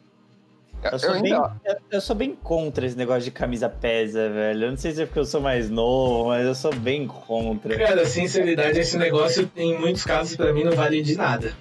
Eu 0.83 0.99
sou, 0.99 1.15
Eu 1.15 1.23
bem, 1.23 1.33
ainda, 1.33 1.57
eu, 1.65 1.75
eu 1.93 2.01
sou 2.01 2.17
bem 2.17 2.35
contra 2.43 2.85
esse 2.85 2.97
negócio 2.99 3.23
de 3.23 3.31
camisa 3.31 3.69
pesa, 3.69 4.29
velho. 4.31 4.65
Eu 4.65 4.71
não 4.71 4.77
sei 4.77 4.91
se 4.91 5.03
é 5.03 5.07
porque 5.07 5.21
eu 5.21 5.25
sou 5.25 5.41
mais 5.41 5.71
novo, 5.71 6.27
mas 6.31 6.45
eu 6.45 6.57
sou 6.57 6.75
bem 6.75 7.07
contra. 7.07 7.79
Cara, 7.79 8.05
sinceridade, 8.05 8.81
esse 8.81 8.99
negócio, 8.99 9.49
em 9.57 9.79
muitos 9.79 10.05
casos, 10.05 10.35
pra 10.35 10.53
mim, 10.53 10.65
não 10.65 10.73
vale 10.73 11.01
de 11.01 11.17
nada. 11.17 11.55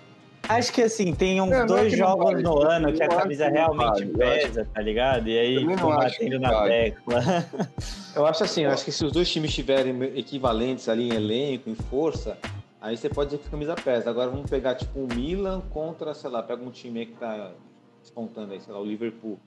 Acho 0.50 0.74
que 0.74 0.82
assim, 0.82 1.14
tem 1.14 1.40
uns 1.40 1.52
É, 1.52 1.58
não 1.58 1.64
é 1.64 1.66
dois 1.66 1.92
não 1.92 1.98
jogos 2.08 2.32
vale. 2.32 2.44
no 2.44 2.62
ano 2.62 2.94
que 2.94 3.04
a 3.04 3.08
camisa 3.08 3.46
que 3.46 3.52
realmente 3.52 4.06
vale. 4.06 4.40
Pesa, 4.42 4.68
tá 4.74 4.82
ligado? 4.82 5.28
E 5.30 5.38
aí 5.40 5.60
ficam 5.68 5.90
batendo 5.96 6.40
na 6.40 6.52
vale. 6.52 6.70
tecla. 6.70 7.22
Eu 8.14 8.26
acho 8.26 8.44
assim, 8.44 8.64
eu 8.64 8.72
acho 8.72 8.84
que 8.84 8.92
se 8.92 9.06
os 9.06 9.12
dois 9.14 9.32
times 9.32 9.52
estiverem 9.52 10.04
equivalentes 10.18 10.90
ali 10.90 11.08
em 11.10 11.14
elenco, 11.14 11.70
em 11.70 11.76
força, 11.76 12.38
aí 12.82 12.98
você 12.98 13.08
pode 13.08 13.30
dizer 13.30 13.42
que 13.42 13.48
a 13.48 13.52
camisa 13.52 13.74
pesa. 13.74 14.10
Agora 14.10 14.30
vamos 14.30 14.50
pegar 14.50 14.76
tipo 14.76 15.00
o 15.00 15.08
Milan 15.08 15.62
contra, 15.70 16.14
sei 16.14 16.30
lá, 16.30 16.44
pega 16.44 16.62
um 16.62 16.72
time 16.72 17.00
aí 17.00 17.06
que 17.06 17.14
tá 17.14 17.52
despontando 18.02 18.52
aí, 18.52 18.60
sei 18.60 18.74
lá, 18.74 18.82
o 18.82 18.86
Liverpool. 18.86 19.40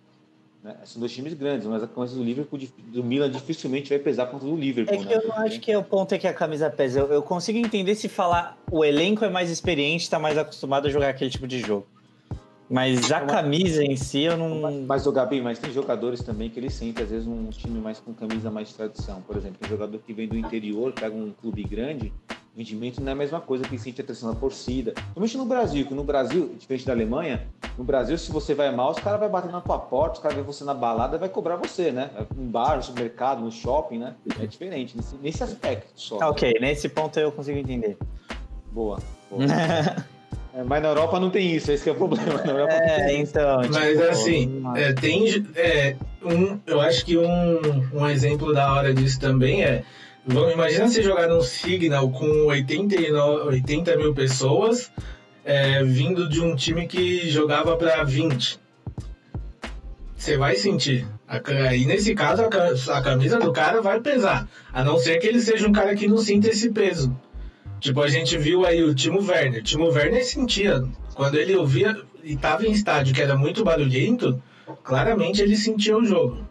Né? 0.64 0.74
São 0.84 0.98
dois 0.98 1.12
times 1.12 1.34
grandes, 1.34 1.66
mas 1.66 1.82
a 1.82 1.86
camisa 1.86 2.16
do 2.16 2.24
Liverpool, 2.24 2.58
do 2.86 3.04
Milan 3.04 3.30
dificilmente 3.30 3.90
vai 3.90 3.98
pesar 3.98 4.26
contra 4.26 4.48
o 4.48 4.56
Liverpool, 4.56 4.94
É 4.94 4.96
que 4.96 5.04
né? 5.04 5.16
eu 5.16 5.28
não 5.28 5.36
acho 5.36 5.60
que 5.60 5.70
é 5.70 5.76
o 5.76 5.84
ponto 5.84 6.14
é 6.14 6.18
que 6.18 6.26
a 6.26 6.32
camisa 6.32 6.70
pesa. 6.70 7.00
Eu, 7.00 7.12
eu 7.12 7.22
consigo 7.22 7.58
entender 7.58 7.94
se 7.94 8.08
falar 8.08 8.56
o 8.72 8.82
elenco 8.82 9.26
é 9.26 9.28
mais 9.28 9.50
experiente, 9.50 10.08
tá 10.08 10.18
mais 10.18 10.38
acostumado 10.38 10.88
a 10.88 10.90
jogar 10.90 11.10
aquele 11.10 11.30
tipo 11.30 11.46
de 11.46 11.60
jogo. 11.60 11.86
Mas 12.70 13.12
a 13.12 13.20
camisa 13.20 13.84
em 13.84 13.94
si, 13.94 14.22
eu 14.22 14.38
não. 14.38 14.82
Mas 14.86 15.06
o 15.06 15.12
Gabi, 15.12 15.42
mas 15.42 15.58
tem 15.58 15.70
jogadores 15.70 16.22
também 16.22 16.48
que 16.48 16.58
eles 16.58 16.72
sentem, 16.72 17.04
às 17.04 17.10
vezes, 17.10 17.26
um 17.28 17.50
time 17.50 17.78
mais 17.78 18.00
com 18.00 18.14
camisa 18.14 18.50
mais 18.50 18.68
de 18.68 18.74
tradição. 18.74 19.20
Por 19.20 19.36
exemplo, 19.36 19.58
tem 19.60 19.68
jogador 19.68 19.98
que 19.98 20.14
vem 20.14 20.26
do 20.26 20.36
interior, 20.36 20.92
pega 20.92 21.14
um 21.14 21.30
clube 21.30 21.62
grande, 21.62 22.10
rendimento 22.56 23.00
não 23.00 23.08
é 23.08 23.12
a 23.12 23.16
mesma 23.16 23.40
coisa 23.40 23.64
que 23.64 23.76
sente 23.78 24.00
a 24.00 24.04
atenção 24.04 24.32
da 24.32 24.38
torcida. 24.38 24.92
Principalmente 24.92 25.36
no 25.36 25.44
Brasil, 25.44 25.86
que 25.86 25.94
no 25.94 26.04
Brasil, 26.04 26.54
diferente 26.58 26.86
da 26.86 26.92
Alemanha, 26.92 27.46
no 27.76 27.84
Brasil, 27.84 28.16
se 28.16 28.30
você 28.30 28.54
vai 28.54 28.70
mal, 28.74 28.92
os 28.92 28.98
caras 28.98 29.18
vão 29.20 29.28
bater 29.28 29.50
na 29.50 29.60
tua 29.60 29.78
porta, 29.78 30.14
os 30.16 30.18
caras 30.20 30.36
vêm 30.36 30.44
você 30.44 30.62
na 30.64 30.74
balada 30.74 31.16
e 31.16 31.18
vai 31.18 31.28
cobrar 31.28 31.56
você, 31.56 31.90
né? 31.90 32.10
No 32.36 32.44
bar, 32.44 32.76
no 32.76 32.82
supermercado, 32.82 33.40
no 33.40 33.50
shopping, 33.50 33.98
né? 33.98 34.14
É 34.40 34.46
diferente, 34.46 34.96
nesse, 34.96 35.16
nesse 35.16 35.42
aspecto 35.42 35.88
só. 35.94 36.18
Ah, 36.20 36.30
ok, 36.30 36.54
nesse 36.60 36.88
ponto 36.88 37.18
eu 37.18 37.32
consigo 37.32 37.58
entender. 37.58 37.96
Boa. 38.70 38.98
boa. 39.30 39.42
É, 40.56 40.62
mas 40.62 40.80
na 40.80 40.90
Europa 40.90 41.18
não 41.18 41.30
tem 41.30 41.50
isso, 41.56 41.72
esse 41.72 41.82
que 41.82 41.90
é 41.90 41.92
o 41.92 41.96
problema. 41.96 42.34
Na 42.44 42.52
Europa 42.52 42.74
não 42.76 42.84
É, 42.84 43.06
tem 43.06 43.22
isso. 43.22 43.32
então. 43.32 43.56
Mas 43.72 43.88
tipo, 43.88 44.02
assim, 44.04 44.62
é, 44.76 44.92
tem. 44.92 45.44
é, 45.56 45.96
um, 46.22 46.60
eu 46.64 46.80
acho 46.80 47.04
que 47.04 47.18
um, 47.18 47.60
um 47.92 48.08
exemplo 48.08 48.54
da 48.54 48.72
hora 48.72 48.94
disso 48.94 49.18
também 49.18 49.64
é. 49.64 49.82
Vamos, 50.26 50.52
imagina 50.52 50.88
você 50.88 51.02
jogar 51.02 51.28
num 51.28 51.42
Signal 51.42 52.10
com 52.10 52.26
89, 52.46 53.48
80 53.48 53.96
mil 53.96 54.14
pessoas, 54.14 54.90
é, 55.44 55.82
vindo 55.84 56.28
de 56.28 56.40
um 56.40 56.56
time 56.56 56.86
que 56.86 57.28
jogava 57.28 57.76
para 57.76 58.02
20. 58.04 58.58
Você 60.16 60.38
vai 60.38 60.56
sentir. 60.56 61.06
Aí 61.28 61.84
nesse 61.84 62.14
caso 62.14 62.42
a 62.42 62.48
ca- 62.48 62.72
a 62.94 63.02
camisa 63.02 63.38
do 63.38 63.52
cara 63.52 63.82
vai 63.82 64.00
pesar. 64.00 64.48
A 64.72 64.82
não 64.82 64.96
ser 64.98 65.18
que 65.18 65.26
ele 65.26 65.40
seja 65.40 65.68
um 65.68 65.72
cara 65.72 65.94
que 65.94 66.08
não 66.08 66.16
sinta 66.16 66.48
esse 66.48 66.70
peso. 66.70 67.14
Tipo, 67.78 68.00
a 68.00 68.08
gente 68.08 68.38
viu 68.38 68.64
aí 68.64 68.82
o 68.82 68.94
Timo 68.94 69.20
Werner. 69.22 69.60
O 69.60 69.64
Timo 69.64 69.88
Werner 69.90 70.24
sentia. 70.24 70.82
Quando 71.14 71.34
ele 71.34 71.54
ouvia 71.54 71.94
e 72.22 72.34
tava 72.36 72.66
em 72.66 72.72
estádio 72.72 73.14
que 73.14 73.20
era 73.20 73.36
muito 73.36 73.62
barulhento, 73.62 74.42
claramente 74.82 75.42
ele 75.42 75.56
sentia 75.56 75.94
o 75.98 76.04
jogo. 76.04 76.48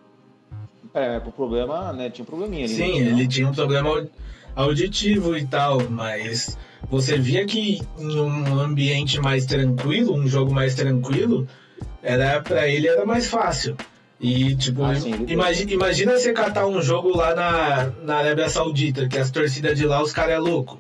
É, 0.93 1.17
o 1.17 1.31
problema, 1.31 1.91
né? 1.93 2.09
Tinha 2.09 2.23
um 2.23 2.25
probleminha 2.25 2.65
ali. 2.65 2.73
Sim, 2.75 3.01
né? 3.01 3.09
ele 3.09 3.27
tinha 3.27 3.47
um 3.47 3.51
problema 3.53 3.89
au- 3.89 4.07
auditivo 4.55 5.35
e 5.35 5.45
tal, 5.45 5.89
mas 5.89 6.57
você 6.89 7.17
via 7.17 7.45
que 7.45 7.81
em 7.97 8.19
um 8.19 8.59
ambiente 8.59 9.19
mais 9.19 9.45
tranquilo, 9.45 10.13
um 10.13 10.27
jogo 10.27 10.53
mais 10.53 10.75
tranquilo, 10.75 11.47
era 12.01 12.39
para 12.41 12.67
ele 12.67 12.87
era 12.87 13.05
mais 13.05 13.27
fácil. 13.27 13.75
E 14.19 14.55
tipo, 14.55 14.83
Ah, 14.83 14.95
sim, 14.95 15.25
imagina, 15.27 15.71
imagina 15.73 16.11
você 16.17 16.31
catar 16.31 16.67
um 16.67 16.81
jogo 16.81 17.09
lá 17.17 17.33
na, 17.35 17.85
na 18.03 18.15
Arábia 18.17 18.47
Saudita, 18.47 19.07
que 19.07 19.17
as 19.17 19.31
torcidas 19.31 19.77
de 19.77 19.85
lá 19.85 20.01
os 20.01 20.13
caras 20.13 20.35
é 20.35 20.39
louco. 20.39 20.79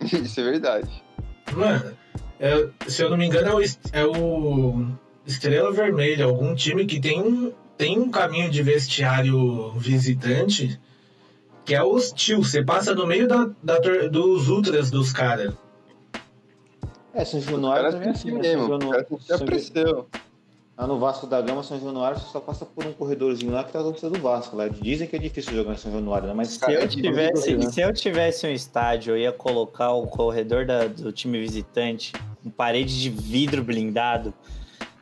Isso 0.02 0.40
é 0.40 0.44
verdade. 0.44 0.90
Mano, 1.52 1.96
É, 2.40 2.68
se 2.86 3.02
eu 3.02 3.10
não 3.10 3.16
me 3.16 3.26
engano, 3.26 3.48
é 3.48 3.54
o, 3.54 3.60
é 3.92 4.04
o 4.06 4.86
Estrela 5.26 5.70
Vermelha, 5.72 6.24
algum 6.24 6.54
time 6.54 6.86
que 6.86 6.98
tem 7.00 7.20
um, 7.20 7.52
tem 7.78 7.98
um 7.98 8.10
caminho 8.10 8.50
de 8.50 8.62
vestiário 8.62 9.70
visitante 9.72 10.78
que 11.64 11.74
é 11.74 11.82
hostil. 11.82 12.42
Você 12.42 12.62
passa 12.62 12.94
no 12.94 13.06
meio 13.06 13.26
da, 13.28 13.48
da 13.62 13.78
dos 14.08 14.48
ultras 14.48 14.90
dos 14.90 15.12
caras. 15.12 15.54
É, 17.14 17.24
São 17.24 17.40
Januário 17.40 17.90
também 17.90 18.08
é 18.08 18.10
assim, 18.10 18.30
né? 18.32 18.38
mesmo, 18.40 18.66
São 18.66 18.76
os 19.16 19.26
Januário, 19.26 20.06
lá 20.76 20.86
no 20.86 20.98
Vasco 21.00 21.26
da 21.26 21.40
Gama, 21.40 21.62
São 21.64 21.80
Januário, 21.80 22.18
você 22.20 22.26
só 22.30 22.38
passa 22.40 22.64
por 22.64 22.86
um 22.86 22.92
corredorzinho 22.92 23.50
lá 23.50 23.64
que 23.64 23.72
tá 23.72 23.80
a 23.80 23.82
torcida 23.82 24.10
do 24.10 24.20
Vasco. 24.20 24.56
Lá. 24.56 24.68
Dizem 24.68 25.08
que 25.08 25.16
é 25.16 25.18
difícil 25.18 25.52
jogar 25.54 25.72
em 25.72 25.76
São 25.76 25.90
Januário, 25.90 26.28
né? 26.28 26.34
Mas 26.34 26.48
Se 26.50 26.64
eu, 26.72 26.80
é 26.80 26.86
de- 26.86 27.00
tivesse, 27.02 27.56
né? 27.56 27.70
se 27.70 27.80
eu 27.80 27.92
tivesse 27.92 28.46
um 28.46 28.50
estádio, 28.50 29.12
eu 29.14 29.18
ia 29.18 29.32
colocar 29.32 29.92
o 29.92 30.06
corredor 30.06 30.64
da- 30.66 30.86
do 30.86 31.10
time 31.10 31.40
visitante 31.40 32.12
com 32.42 32.50
parede 32.50 33.00
de 33.00 33.10
vidro 33.10 33.64
blindado. 33.64 34.32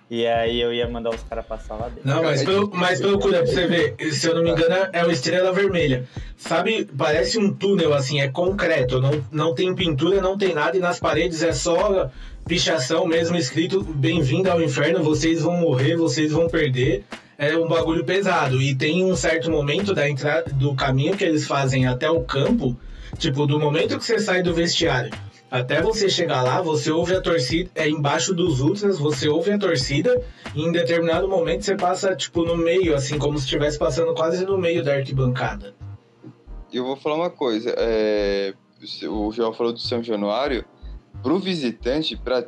E 0.09 0.25
aí 0.25 0.61
eu 0.61 0.73
ia 0.73 0.89
mandar 0.89 1.11
os 1.11 1.23
caras 1.25 1.45
passar 1.45 1.75
lá 1.75 1.89
dentro. 1.89 2.03
Não, 2.05 2.23
mas, 2.23 2.41
difícil. 2.41 2.71
mas 2.73 3.01
procura 3.01 3.39
pra 3.39 3.47
você 3.47 3.67
ver. 3.67 4.13
Se 4.13 4.29
eu 4.29 4.37
não 4.37 4.43
me 4.43 4.51
engano, 4.51 4.89
é 4.93 5.05
o 5.05 5.11
Estrela 5.11 5.53
Vermelha. 5.53 6.05
Sabe, 6.37 6.89
parece 6.97 7.39
um 7.39 7.53
túnel 7.53 7.93
assim, 7.93 8.21
é 8.21 8.29
concreto. 8.29 9.01
Não, 9.01 9.25
não 9.33 9.55
tem 9.55 9.75
pintura, 9.75 10.21
não 10.21 10.39
tem 10.39 10.55
nada. 10.55 10.77
E 10.77 10.81
nas 10.81 11.01
paredes 11.01 11.43
é 11.43 11.53
só 11.53 12.09
pichação 12.47 13.05
mesmo, 13.05 13.37
escrito 13.37 13.83
Bem-vindo 13.83 14.49
ao 14.49 14.63
inferno, 14.63 15.03
vocês 15.03 15.43
vão 15.43 15.57
morrer, 15.57 15.97
vocês 15.97 16.31
vão 16.31 16.49
perder. 16.49 17.05
É 17.37 17.57
um 17.57 17.67
bagulho 17.67 18.05
pesado. 18.05 18.63
E 18.63 18.77
tem 18.77 19.05
um 19.05 19.17
certo 19.17 19.51
momento 19.51 19.93
da 19.93 20.09
entrada 20.09 20.53
do 20.53 20.73
caminho 20.77 21.17
que 21.17 21.25
eles 21.25 21.47
fazem 21.49 21.89
até 21.89 22.09
o 22.09 22.21
campo. 22.21 22.77
Tipo, 23.19 23.45
do 23.45 23.59
momento 23.59 23.99
que 23.99 24.05
você 24.05 24.21
sai 24.21 24.43
do 24.43 24.55
vestiário 24.55 25.11
até 25.51 25.81
você 25.81 26.09
chegar 26.09 26.43
lá, 26.43 26.61
você 26.61 26.91
ouve 26.91 27.15
a 27.15 27.21
torcida, 27.21 27.71
é 27.75 27.89
embaixo 27.89 28.35
dos 28.35 28.61
ultras, 28.61 28.99
você 28.99 29.29
ouve 29.29 29.53
a 29.53 29.59
torcida, 29.59 30.21
e 30.55 30.63
em 30.63 30.73
determinado 30.73 31.29
momento 31.29 31.65
você 31.65 31.77
passa, 31.77 32.17
tipo, 32.17 32.45
no 32.45 32.57
meio, 32.57 32.95
assim, 32.95 33.19
como 33.19 33.39
se 33.39 33.45
estivesse 33.45 33.79
passando 33.79 34.15
quase 34.15 34.45
no 34.45 34.59
meio 34.59 34.83
da 34.83 34.95
arquibancada. 34.95 35.75
Eu 36.73 36.85
vou 36.85 36.97
falar 36.97 37.17
uma 37.17 37.31
coisa. 37.31 37.73
É, 37.77 38.55
o 39.09 39.33
João 39.33 39.53
falou 39.53 39.73
do 39.73 39.79
São 39.79 40.03
Januário. 40.03 40.65
Pro 41.23 41.39
visitante, 41.39 42.17
pra, 42.17 42.45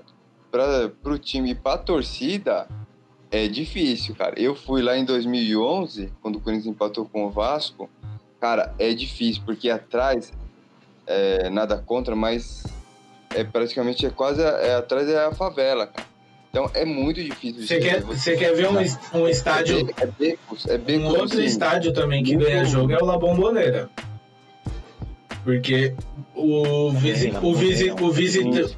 pra, 0.51 0.91
pro 1.03 1.19
time 1.19 1.55
pra 1.55 1.79
torcida, 1.79 2.69
é 3.31 3.47
difícil, 3.47 4.15
cara. 4.15 4.39
Eu 4.39 4.55
fui 4.55 4.83
lá 4.83 4.97
em 4.97 5.05
2011, 5.05 6.13
quando 6.21 6.37
o 6.37 6.41
Corinthians 6.41 6.75
empatou 6.75 7.07
com 7.07 7.27
o 7.27 7.31
Vasco. 7.31 7.89
Cara, 8.41 8.75
é 8.79 8.93
difícil, 8.93 9.43
porque 9.45 9.71
atrás, 9.71 10.33
é, 11.07 11.49
nada 11.49 11.79
contra, 11.79 12.15
mas 12.15 12.65
é 13.35 13.45
praticamente 13.45 14.07
é 14.07 14.11
quase 14.11 14.43
é, 14.43 14.75
atrás 14.75 15.09
é 15.09 15.25
a 15.25 15.33
favela, 15.33 15.87
cara. 15.87 16.07
Então 16.51 16.71
é 16.75 16.85
muito 16.85 17.23
difícil. 17.23 17.67
Você 17.67 17.79
quer, 17.79 18.01
ver. 18.01 18.05
você 18.05 18.37
quer 18.37 18.55
ver 18.55 18.69
um, 18.69 19.21
um 19.21 19.29
estádio, 19.29 19.89
É 20.01 20.07
becos, 20.07 20.67
é 20.67 20.77
um 20.77 20.79
becos 20.79 21.05
outro 21.15 21.39
assim. 21.39 21.45
estádio 21.45 21.93
também 21.93 22.25
que 22.25 22.35
ganha 22.37 22.65
jogo 22.65 22.93
é 22.93 22.99
o 22.99 23.05
La 23.05 23.19
Bombonera. 23.19 23.91
Porque 25.45 25.95
o, 26.35 26.91
visi, 26.91 27.31
La 27.31 27.41
o, 27.41 27.55
visi, 27.55 27.91
Bombonera, 27.91 28.05
o, 28.07 28.13
visita, 28.13 28.77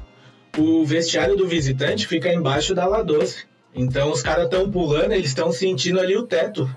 o 0.57 0.85
vestiário 0.85 1.35
do 1.35 1.47
visitante 1.47 2.05
fica 2.07 2.31
embaixo 2.33 2.75
da 2.75 2.85
La 2.85 3.01
Doce. 3.01 3.45
Então 3.73 4.11
os 4.11 4.21
caras 4.21 4.45
estão 4.45 4.69
pulando, 4.69 5.13
eles 5.13 5.27
estão 5.27 5.51
sentindo 5.51 5.99
ali 5.99 6.15
o 6.17 6.23
teto. 6.23 6.69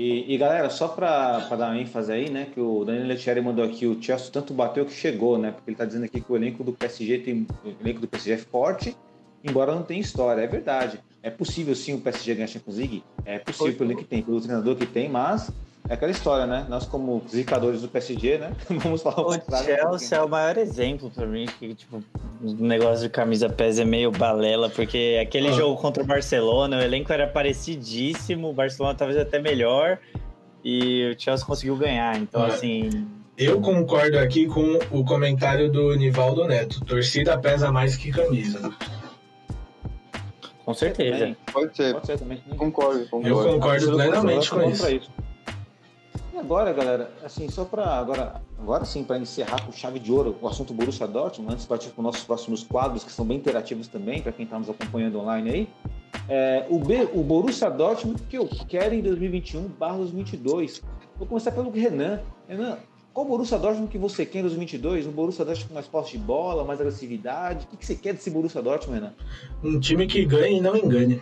E, 0.00 0.32
e, 0.32 0.38
galera, 0.38 0.70
só 0.70 0.86
para 0.86 1.40
dar 1.40 1.72
uma 1.72 1.80
ênfase 1.80 2.12
aí, 2.12 2.30
né, 2.30 2.46
que 2.54 2.60
o 2.60 2.84
Danilo 2.84 3.08
Letieri 3.08 3.40
mandou 3.40 3.64
aqui, 3.64 3.84
o 3.84 4.00
Chelsea 4.00 4.30
tanto 4.30 4.54
bateu 4.54 4.86
que 4.86 4.92
chegou, 4.92 5.36
né, 5.36 5.50
porque 5.50 5.70
ele 5.70 5.76
tá 5.76 5.84
dizendo 5.84 6.04
aqui 6.04 6.20
que 6.20 6.32
o 6.32 6.36
elenco 6.36 6.62
do 6.62 6.72
PSG 6.72 7.18
tem, 7.18 7.44
o 7.64 7.74
elenco 7.80 8.00
do 8.00 8.06
PSG 8.06 8.34
é 8.34 8.36
forte, 8.36 8.96
embora 9.42 9.74
não 9.74 9.82
tenha 9.82 10.00
história, 10.00 10.40
é 10.40 10.46
verdade. 10.46 11.00
É 11.20 11.30
possível 11.30 11.74
sim 11.74 11.94
o 11.94 12.00
PSG 12.00 12.34
ganhar 12.34 12.44
a 12.44 12.48
Champions 12.48 12.76
League, 12.76 13.02
é 13.24 13.40
possível 13.40 13.74
pelo 13.74 13.90
elenco 13.90 14.04
que 14.04 14.08
tem, 14.08 14.22
pelo 14.22 14.40
treinador 14.40 14.76
que 14.76 14.86
tem, 14.86 15.08
mas 15.08 15.50
é 15.88 15.94
aquela 15.94 16.10
história, 16.10 16.46
né, 16.46 16.66
nós 16.68 16.86
como 16.86 17.22
zicadores 17.28 17.82
do 17.82 17.88
PSG, 17.88 18.38
né, 18.38 18.52
vamos 18.82 19.02
falar 19.02 19.20
O 19.20 19.24
contrário 19.24 19.74
um 19.74 19.98
Chelsea 19.98 20.18
é 20.18 20.22
o 20.22 20.28
maior 20.28 20.56
exemplo 20.58 21.10
pra 21.10 21.26
mim, 21.26 21.46
que 21.58 21.74
tipo, 21.74 22.02
o 22.42 22.52
negócio 22.64 23.02
de 23.04 23.10
camisa 23.10 23.48
pés 23.48 23.78
é 23.78 23.84
meio 23.84 24.10
balela, 24.10 24.68
porque 24.70 25.18
aquele 25.22 25.48
Ah. 25.48 25.52
jogo 25.52 25.80
contra 25.80 26.02
o 26.02 26.06
Barcelona, 26.06 26.78
o 26.78 26.80
elenco 26.80 27.12
era 27.12 27.26
parecidíssimo, 27.26 28.48
o 28.50 28.52
Barcelona 28.52 28.94
talvez 28.94 29.18
até 29.18 29.38
melhor, 29.40 29.98
e 30.64 31.12
o 31.14 31.20
Chelsea 31.20 31.46
conseguiu 31.46 31.76
ganhar. 31.76 32.16
Então, 32.18 32.42
Ah. 32.42 32.46
assim, 32.48 33.06
Eu 33.40 33.60
concordo 33.60 34.18
aqui 34.18 34.46
com 34.48 34.80
o 34.90 35.04
comentário 35.04 35.70
do 35.70 35.94
Nivaldo 35.94 36.44
Neto. 36.48 36.84
Torcida 36.84 37.38
pesa 37.38 37.70
mais 37.70 37.96
que 37.96 38.10
camisa. 38.10 38.72
com 40.64 40.74
certeza. 40.74 41.36
Pode 41.52 41.76
ser. 41.76 41.92
pode 41.94 42.06
ser 42.06 42.18
também. 42.18 42.38
Concordo, 42.56 43.00
Eu 43.02 43.06
concordo. 43.08 43.34
concordo 43.44 43.54
A 43.54 43.60
torcida 43.70 43.90
do 43.92 43.96
plenamente 43.96 44.34
Barcelona 44.50 44.70
com 44.76 44.82
tá 44.82 44.90
isso. 44.90 45.10
E 46.38 46.40
agora, 46.40 46.72
galera, 46.72 47.10
assim, 47.24 47.50
só 47.50 47.64
para 47.64 47.84
agora, 47.84 48.40
agora 48.56 48.84
sim, 48.84 49.02
para 49.02 49.18
encerrar 49.18 49.60
com 49.66 49.72
chave 49.72 49.98
de 49.98 50.12
ouro 50.12 50.36
o 50.40 50.46
assunto 50.46 50.72
Borussia 50.72 51.04
Dortmund, 51.04 51.52
antes 51.52 51.64
de 51.64 51.68
partir 51.68 51.88
para 51.88 51.98
os 51.98 52.04
nossos 52.04 52.22
próximos 52.22 52.62
quadros, 52.62 53.02
que 53.02 53.10
são 53.10 53.26
bem 53.26 53.38
interativos 53.38 53.88
também, 53.88 54.22
para 54.22 54.30
quem 54.30 54.44
está 54.44 54.56
nos 54.56 54.70
acompanhando 54.70 55.18
online 55.18 55.50
aí. 55.50 55.68
É, 56.28 56.64
o, 56.70 56.78
B, 56.78 57.08
o 57.12 57.24
Borussia 57.24 57.68
Dortmund 57.68 58.22
que 58.30 58.38
eu 58.38 58.48
quero 58.68 58.94
em 58.94 59.02
2021/2022. 59.02 60.80
Vou 61.16 61.26
começar 61.26 61.50
pelo 61.50 61.72
Renan. 61.72 62.20
Renan, 62.46 62.78
qual 63.12 63.26
Borussia 63.26 63.58
Dortmund 63.58 63.90
que 63.90 63.98
você 63.98 64.24
quer 64.24 64.38
em 64.38 64.42
2022? 64.42 65.08
Um 65.08 65.10
Borussia 65.10 65.44
Dortmund 65.44 65.68
com 65.68 65.74
mais 65.74 65.88
posse 65.88 66.12
de 66.12 66.18
bola, 66.18 66.64
mais 66.64 66.80
agressividade? 66.80 67.66
O 67.66 67.70
que, 67.70 67.78
que 67.78 67.84
você 67.84 67.96
quer 67.96 68.14
desse 68.14 68.30
Borussia 68.30 68.62
Dortmund, 68.62 69.00
Renan? 69.00 69.14
Um 69.64 69.80
time 69.80 70.06
que 70.06 70.24
ganhe 70.24 70.58
e 70.58 70.60
não 70.60 70.76
engane. 70.76 71.20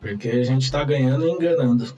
Porque 0.00 0.30
a 0.30 0.44
gente 0.44 0.72
tá 0.72 0.82
ganhando 0.82 1.26
e 1.26 1.30
enganando. 1.30 1.92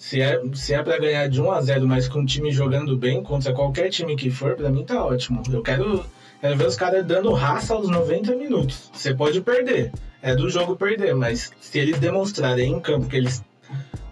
Se 0.00 0.18
é, 0.22 0.40
se 0.54 0.72
é 0.72 0.82
pra 0.82 0.98
ganhar 0.98 1.28
de 1.28 1.42
1 1.42 1.50
a 1.52 1.60
0 1.60 1.86
mas 1.86 2.08
com 2.08 2.22
o 2.22 2.26
time 2.26 2.50
jogando 2.50 2.96
bem 2.96 3.22
contra 3.22 3.52
qualquer 3.52 3.90
time 3.90 4.16
que 4.16 4.30
for, 4.30 4.56
pra 4.56 4.70
mim 4.70 4.82
tá 4.82 5.04
ótimo. 5.04 5.42
Eu 5.52 5.62
quero, 5.62 6.02
quero 6.40 6.56
ver 6.56 6.66
os 6.66 6.74
caras 6.74 7.04
dando 7.04 7.30
raça 7.34 7.74
aos 7.74 7.86
90 7.86 8.34
minutos. 8.34 8.90
Você 8.94 9.14
pode 9.14 9.42
perder. 9.42 9.92
É 10.22 10.34
do 10.34 10.48
jogo 10.48 10.74
perder, 10.74 11.14
mas 11.14 11.52
se 11.60 11.78
eles 11.78 11.98
demonstrarem 11.98 12.72
em 12.72 12.80
campo 12.80 13.08
que 13.08 13.16
eles 13.16 13.44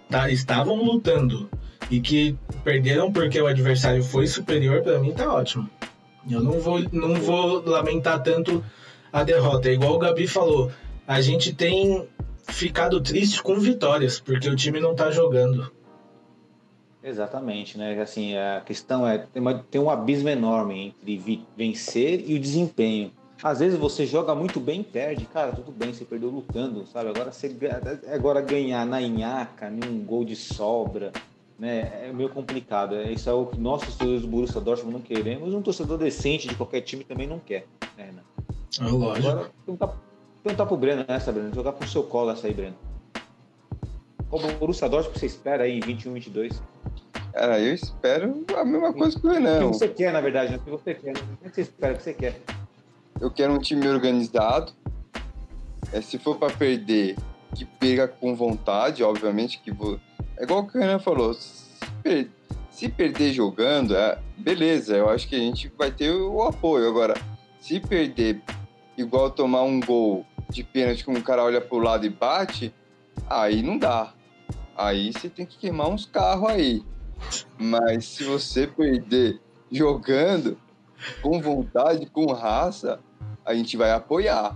tá- 0.07 0.29
estavam 0.29 0.75
lutando 0.75 1.49
e 1.89 1.99
que 1.99 2.37
perderam 2.63 3.11
porque 3.11 3.41
o 3.41 3.47
adversário 3.47 4.03
foi 4.03 4.27
superior, 4.27 4.83
pra 4.83 4.99
mim 4.99 5.11
tá 5.11 5.33
ótimo. 5.33 5.67
Eu 6.29 6.43
não 6.43 6.59
vou, 6.59 6.79
não 6.91 7.15
vou 7.15 7.63
lamentar 7.67 8.21
tanto 8.21 8.63
a 9.11 9.23
derrota. 9.23 9.69
É 9.69 9.73
igual 9.73 9.95
o 9.95 9.99
Gabi 9.99 10.27
falou, 10.27 10.71
a 11.07 11.19
gente 11.19 11.51
tem 11.51 12.07
ficado 12.47 13.01
triste 13.01 13.41
com 13.41 13.59
vitórias, 13.59 14.19
porque 14.19 14.47
o 14.47 14.55
time 14.55 14.79
não 14.79 14.93
tá 14.93 15.09
jogando. 15.09 15.71
Exatamente, 17.03 17.77
né? 17.77 17.99
Assim, 18.01 18.35
a 18.35 18.61
questão 18.65 19.07
é 19.07 19.17
tem, 19.19 19.41
uma- 19.41 19.53
tem 19.53 19.79
um 19.79 19.89
abismo 19.89 20.27
enorme 20.29 20.87
entre 20.87 21.17
vi- 21.17 21.45
vencer 21.55 22.29
e 22.29 22.35
o 22.35 22.39
desempenho. 22.39 23.11
Às 23.41 23.59
vezes 23.59 23.79
você 23.79 24.05
joga 24.05 24.35
muito 24.35 24.59
bem 24.59 24.81
e 24.81 24.83
perde, 24.83 25.25
cara, 25.25 25.53
tudo 25.53 25.71
bem, 25.71 25.93
você 25.93 26.03
perdeu 26.03 26.29
lutando, 26.29 26.85
sabe? 26.87 27.09
Agora 27.09 27.31
você 27.31 27.55
agora 28.13 28.41
ganhar 28.41 28.85
na 28.85 29.01
inhaca, 29.01 29.69
num 29.69 30.03
gol 30.03 30.25
de 30.25 30.35
sobra, 30.35 31.13
né? 31.57 32.07
É 32.07 32.11
meio 32.13 32.27
complicado. 32.29 32.95
É 32.95 33.09
isso 33.13 33.29
é 33.29 33.33
o 33.33 33.45
que 33.45 33.57
nós 33.57 33.81
torcedores 33.81 34.23
do 34.23 34.27
Borussia 34.27 34.59
Dortmund 34.59 34.93
não 34.93 35.01
queremos, 35.01 35.53
um 35.53 35.61
torcedor 35.61 35.97
decente 35.97 36.49
de 36.49 36.55
qualquer 36.55 36.81
time 36.81 37.05
também 37.05 37.27
não 37.27 37.39
quer, 37.39 37.65
né, 37.97 38.07
Renan? 38.07 38.23
É 38.89 38.91
lógico. 38.91 39.27
Agora, 39.29 39.51
perguntar, 39.65 39.97
perguntar 40.43 40.65
pro 40.65 40.75
Breno 40.77 41.05
essa, 41.07 41.31
Breno, 41.31 41.55
jogar 41.55 41.71
pro 41.71 41.87
seu 41.87 42.03
colo 42.03 42.31
essa 42.31 42.45
aí, 42.45 42.53
Breno. 42.53 42.75
Qual 44.29 44.41
Borussia 44.59 44.87
Dortmund 44.89 45.17
você 45.17 45.25
espera 45.25 45.63
aí 45.63 45.77
em 45.77 45.79
21, 45.79 46.13
22? 46.13 46.61
Cara, 47.39 47.57
eu 47.57 47.73
espero 47.73 48.43
a 48.57 48.65
mesma 48.65 48.91
coisa 48.91 49.17
que 49.17 49.25
o 49.25 49.29
O 49.29 49.33
que 49.33 49.39
Renan. 49.39 49.67
você 49.67 49.87
quer, 49.87 50.11
na 50.11 50.19
verdade, 50.19 50.51
né? 50.51 50.57
O 50.57 50.59
que 50.59 50.69
você 50.71 50.93
quer. 50.93 51.13
né? 51.13 51.21
O 51.41 51.49
que 51.49 51.55
você 51.55 51.61
espera, 51.61 51.93
o 51.93 51.95
que 51.95 52.03
você 52.03 52.13
quer? 52.13 52.35
Eu 53.21 53.31
quero 53.31 53.53
um 53.53 53.59
time 53.59 53.87
organizado. 53.87 54.73
É, 55.93 56.01
se 56.01 56.17
for 56.19 56.35
para 56.35 56.53
perder, 56.53 57.15
que 57.55 57.63
perca 57.63 58.09
com 58.09 58.35
vontade, 58.35 59.01
obviamente 59.05 59.57
que 59.61 59.71
vou. 59.71 59.97
É 60.35 60.43
igual 60.43 60.59
o 60.63 60.67
que 60.67 60.77
o 60.77 60.81
Renan 60.81 60.99
falou. 60.99 61.33
Se, 61.33 61.69
per- 62.03 62.27
se 62.69 62.89
perder 62.89 63.31
jogando, 63.31 63.95
é, 63.95 64.19
beleza, 64.37 64.97
eu 64.97 65.09
acho 65.09 65.25
que 65.25 65.35
a 65.37 65.39
gente 65.39 65.71
vai 65.77 65.91
ter 65.91 66.11
o 66.11 66.43
apoio. 66.43 66.89
Agora, 66.89 67.13
se 67.61 67.79
perder 67.79 68.41
igual 68.97 69.31
tomar 69.31 69.61
um 69.63 69.79
gol 69.79 70.25
de 70.49 70.61
pênalti 70.61 71.05
que 71.05 71.09
um 71.09 71.21
cara 71.21 71.41
olha 71.45 71.61
pro 71.61 71.77
lado 71.79 72.05
e 72.05 72.09
bate, 72.09 72.73
aí 73.29 73.63
não 73.63 73.77
dá. 73.77 74.11
Aí 74.75 75.13
você 75.13 75.29
tem 75.29 75.45
que 75.45 75.57
queimar 75.57 75.87
uns 75.87 76.05
carros 76.05 76.49
aí. 76.49 76.83
Mas 77.57 78.05
se 78.05 78.23
você 78.23 78.67
perder 78.67 79.39
jogando 79.71 80.57
com 81.21 81.41
vontade, 81.41 82.05
com 82.07 82.31
raça, 82.31 82.99
a 83.45 83.53
gente 83.53 83.77
vai 83.77 83.91
apoiar. 83.91 84.55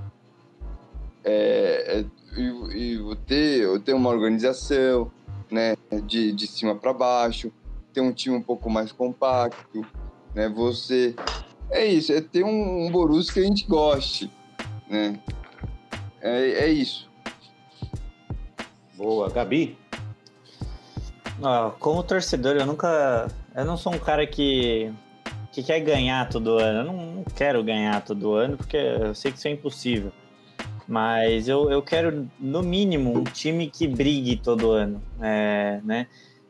É, 1.24 2.00
é, 2.00 2.06
e, 2.38 2.96
e 2.98 3.16
ter, 3.26 3.80
ter 3.82 3.94
uma 3.94 4.10
organização, 4.10 5.12
né, 5.50 5.76
de, 6.06 6.32
de 6.34 6.48
cima 6.48 6.76
para 6.76 6.92
baixo, 6.92 7.52
ter 7.94 8.02
um 8.02 8.12
time 8.12 8.36
um 8.36 8.42
pouco 8.42 8.70
mais 8.70 8.92
compacto, 8.92 9.86
né, 10.36 10.50
você 10.50 11.16
é 11.70 11.86
isso, 11.86 12.12
é 12.12 12.22
ter 12.22 12.44
um, 12.44 12.86
um 12.86 12.92
Borussia 12.92 13.34
que 13.34 13.40
a 13.40 13.44
gente 13.44 13.66
goste, 13.66 14.30
né? 14.90 15.20
É, 16.22 16.66
é 16.66 16.70
isso. 16.70 17.10
Boa. 18.96 19.30
Gabi? 19.30 19.78
Ó, 21.42 21.72
como 21.72 22.04
torcedor, 22.04 22.56
eu 22.56 22.66
nunca. 22.66 23.28
Eu 23.56 23.66
não 23.66 23.78
sou 23.78 23.94
um 23.94 24.00
cara 24.00 24.26
que, 24.26 24.92
que 25.52 25.64
quer 25.64 25.80
ganhar 25.80 26.30
todo 26.30 26.58
ano. 26.58 26.80
Eu 26.80 26.86
não, 26.86 27.06
não 27.16 27.24
quero 27.24 27.64
ganhar 27.64 28.04
todo 28.04 28.34
ano, 28.34 28.58
porque 28.58 28.78
eu 28.78 29.16
sei 29.16 29.32
que 29.32 29.38
isso 29.38 29.48
é 29.48 29.52
impossível. 29.52 30.12
Mas 30.88 31.48
eu, 31.48 31.72
eu 31.72 31.82
quero, 31.82 32.30
no 32.40 32.62
mínimo, 32.62 33.18
um 33.18 33.24
time 33.24 33.70
que 33.70 33.88
brigue 33.88 34.36
todo 34.36 34.72
ano. 34.72 35.02
É, 35.22 35.80
né? 35.84 36.08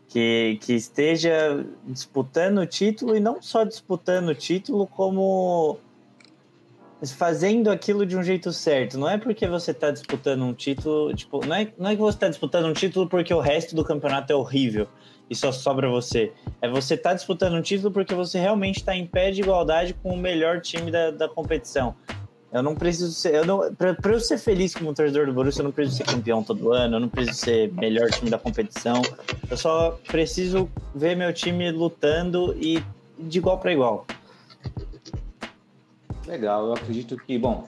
Que, 0.08 0.60
que 0.62 0.74
esteja 0.74 1.66
disputando 1.86 2.60
o 2.60 2.68
título 2.68 3.16
e 3.16 3.20
não 3.20 3.42
só 3.42 3.64
disputando 3.64 4.30
o 4.30 4.36
título, 4.36 4.86
como 4.86 5.80
fazendo 7.12 7.70
aquilo 7.70 8.06
de 8.06 8.16
um 8.16 8.24
jeito 8.24 8.54
certo. 8.54 8.98
Não 8.98 9.10
é 9.10 9.18
porque 9.18 9.48
você 9.48 9.72
está 9.72 9.92
disputando 9.92 10.44
um 10.44 10.54
título, 10.54 11.14
tipo, 11.14 11.46
não 11.46 11.56
é, 11.56 11.68
não 11.78 11.90
é 11.90 11.96
que 11.96 12.02
você 12.02 12.16
está 12.16 12.30
disputando 12.30 12.66
um 12.66 12.74
título 12.74 13.08
porque 13.08 13.34
o 13.34 13.40
resto 13.40 13.76
do 13.76 13.84
campeonato 13.84 14.32
é 14.32 14.36
horrível 14.36 14.88
e 15.30 15.36
só 15.36 15.52
sobra 15.52 15.90
você. 15.90 16.32
É 16.62 16.70
você 16.70 16.96
tá 16.96 17.14
disputando 17.14 17.54
um 17.54 17.62
título 17.62 17.92
porque 17.92 18.14
você 18.14 18.40
realmente 18.40 18.78
está 18.78 18.96
em 18.96 19.06
pé 19.06 19.32
de 19.32 19.42
igualdade 19.42 19.94
com 19.96 20.14
o 20.14 20.18
melhor 20.18 20.62
time 20.62 20.92
da, 20.92 21.12
da 21.12 21.28
competição. 21.28 21.96
Eu 22.52 22.62
não 22.62 22.76
preciso 22.76 23.12
ser. 23.12 23.34
Eu 23.34 23.46
não, 23.46 23.74
pra, 23.74 23.96
pra 23.96 24.14
eu 24.14 24.20
ser 24.20 24.38
feliz 24.38 24.76
como 24.76 24.94
torcedor 24.94 25.26
do 25.26 25.34
Borussia, 25.34 25.62
eu 25.62 25.66
não 25.66 25.72
preciso 25.72 25.98
ser 25.98 26.04
campeão 26.04 26.44
todo 26.44 26.72
ano, 26.72 26.98
eu 26.98 27.00
não 27.00 27.10
preciso 27.10 27.40
ser 27.40 27.74
melhor 27.74 28.12
time 28.12 28.30
da 28.30 28.38
competição. 28.38 29.02
Eu 29.50 29.58
só 29.58 30.00
preciso 30.08 30.70
ver 30.94 31.16
meu 31.16 31.34
time 31.34 31.72
lutando 31.72 32.56
e 32.62 32.84
de 33.18 33.40
igual 33.40 33.58
para 33.58 33.74
igual. 33.74 34.06
Legal, 36.26 36.68
eu 36.68 36.74
acredito 36.74 37.18
que, 37.18 37.38
bom, 37.38 37.66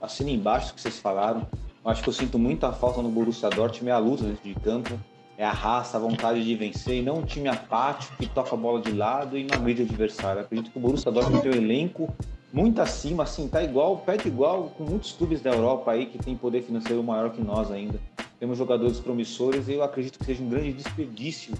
assina 0.00 0.30
embaixo 0.30 0.70
o 0.70 0.74
que 0.74 0.80
vocês 0.80 0.98
falaram. 0.98 1.46
Eu 1.84 1.90
acho 1.90 2.02
que 2.02 2.08
eu 2.08 2.12
sinto 2.12 2.38
muita 2.38 2.72
falta 2.72 3.02
no 3.02 3.08
Borussia 3.08 3.50
Dortmund, 3.50 3.90
é 3.90 3.92
a 3.92 3.98
luta 3.98 4.24
dentro 4.24 4.42
de 4.42 4.54
campo, 4.54 4.98
é 5.36 5.44
a 5.44 5.50
raça, 5.50 5.96
a 5.96 6.00
vontade 6.00 6.44
de 6.44 6.54
vencer, 6.54 6.96
e 6.96 7.02
não 7.02 7.18
um 7.18 7.24
time 7.24 7.48
apático 7.48 8.16
que 8.16 8.26
toca 8.26 8.54
a 8.54 8.58
bola 8.58 8.80
de 8.80 8.92
lado 8.92 9.36
e 9.36 9.44
não 9.44 9.56
agride 9.56 9.82
o 9.82 9.84
adversário. 9.84 10.40
Eu 10.40 10.44
acredito 10.44 10.70
que 10.70 10.78
o 10.78 10.80
Borussia 10.80 11.10
Dortmund 11.10 11.42
tem 11.42 11.52
um 11.52 11.54
elenco 11.54 12.08
muito 12.52 12.80
acima, 12.80 13.24
assim, 13.24 13.48
tá 13.48 13.62
igual, 13.62 13.98
pede 13.98 14.28
igual 14.28 14.70
com 14.76 14.84
muitos 14.84 15.12
clubes 15.12 15.40
da 15.40 15.50
Europa 15.50 15.90
aí 15.90 16.06
que 16.06 16.18
tem 16.18 16.36
poder 16.36 16.62
financeiro 16.62 17.02
maior 17.02 17.30
que 17.30 17.42
nós 17.42 17.70
ainda. 17.70 17.98
Temos 18.38 18.58
jogadores 18.58 19.00
promissores 19.00 19.66
e 19.68 19.74
eu 19.74 19.82
acredito 19.82 20.18
que 20.18 20.24
seja 20.24 20.42
um 20.42 20.48
grande 20.48 20.72
desperdício 20.72 21.52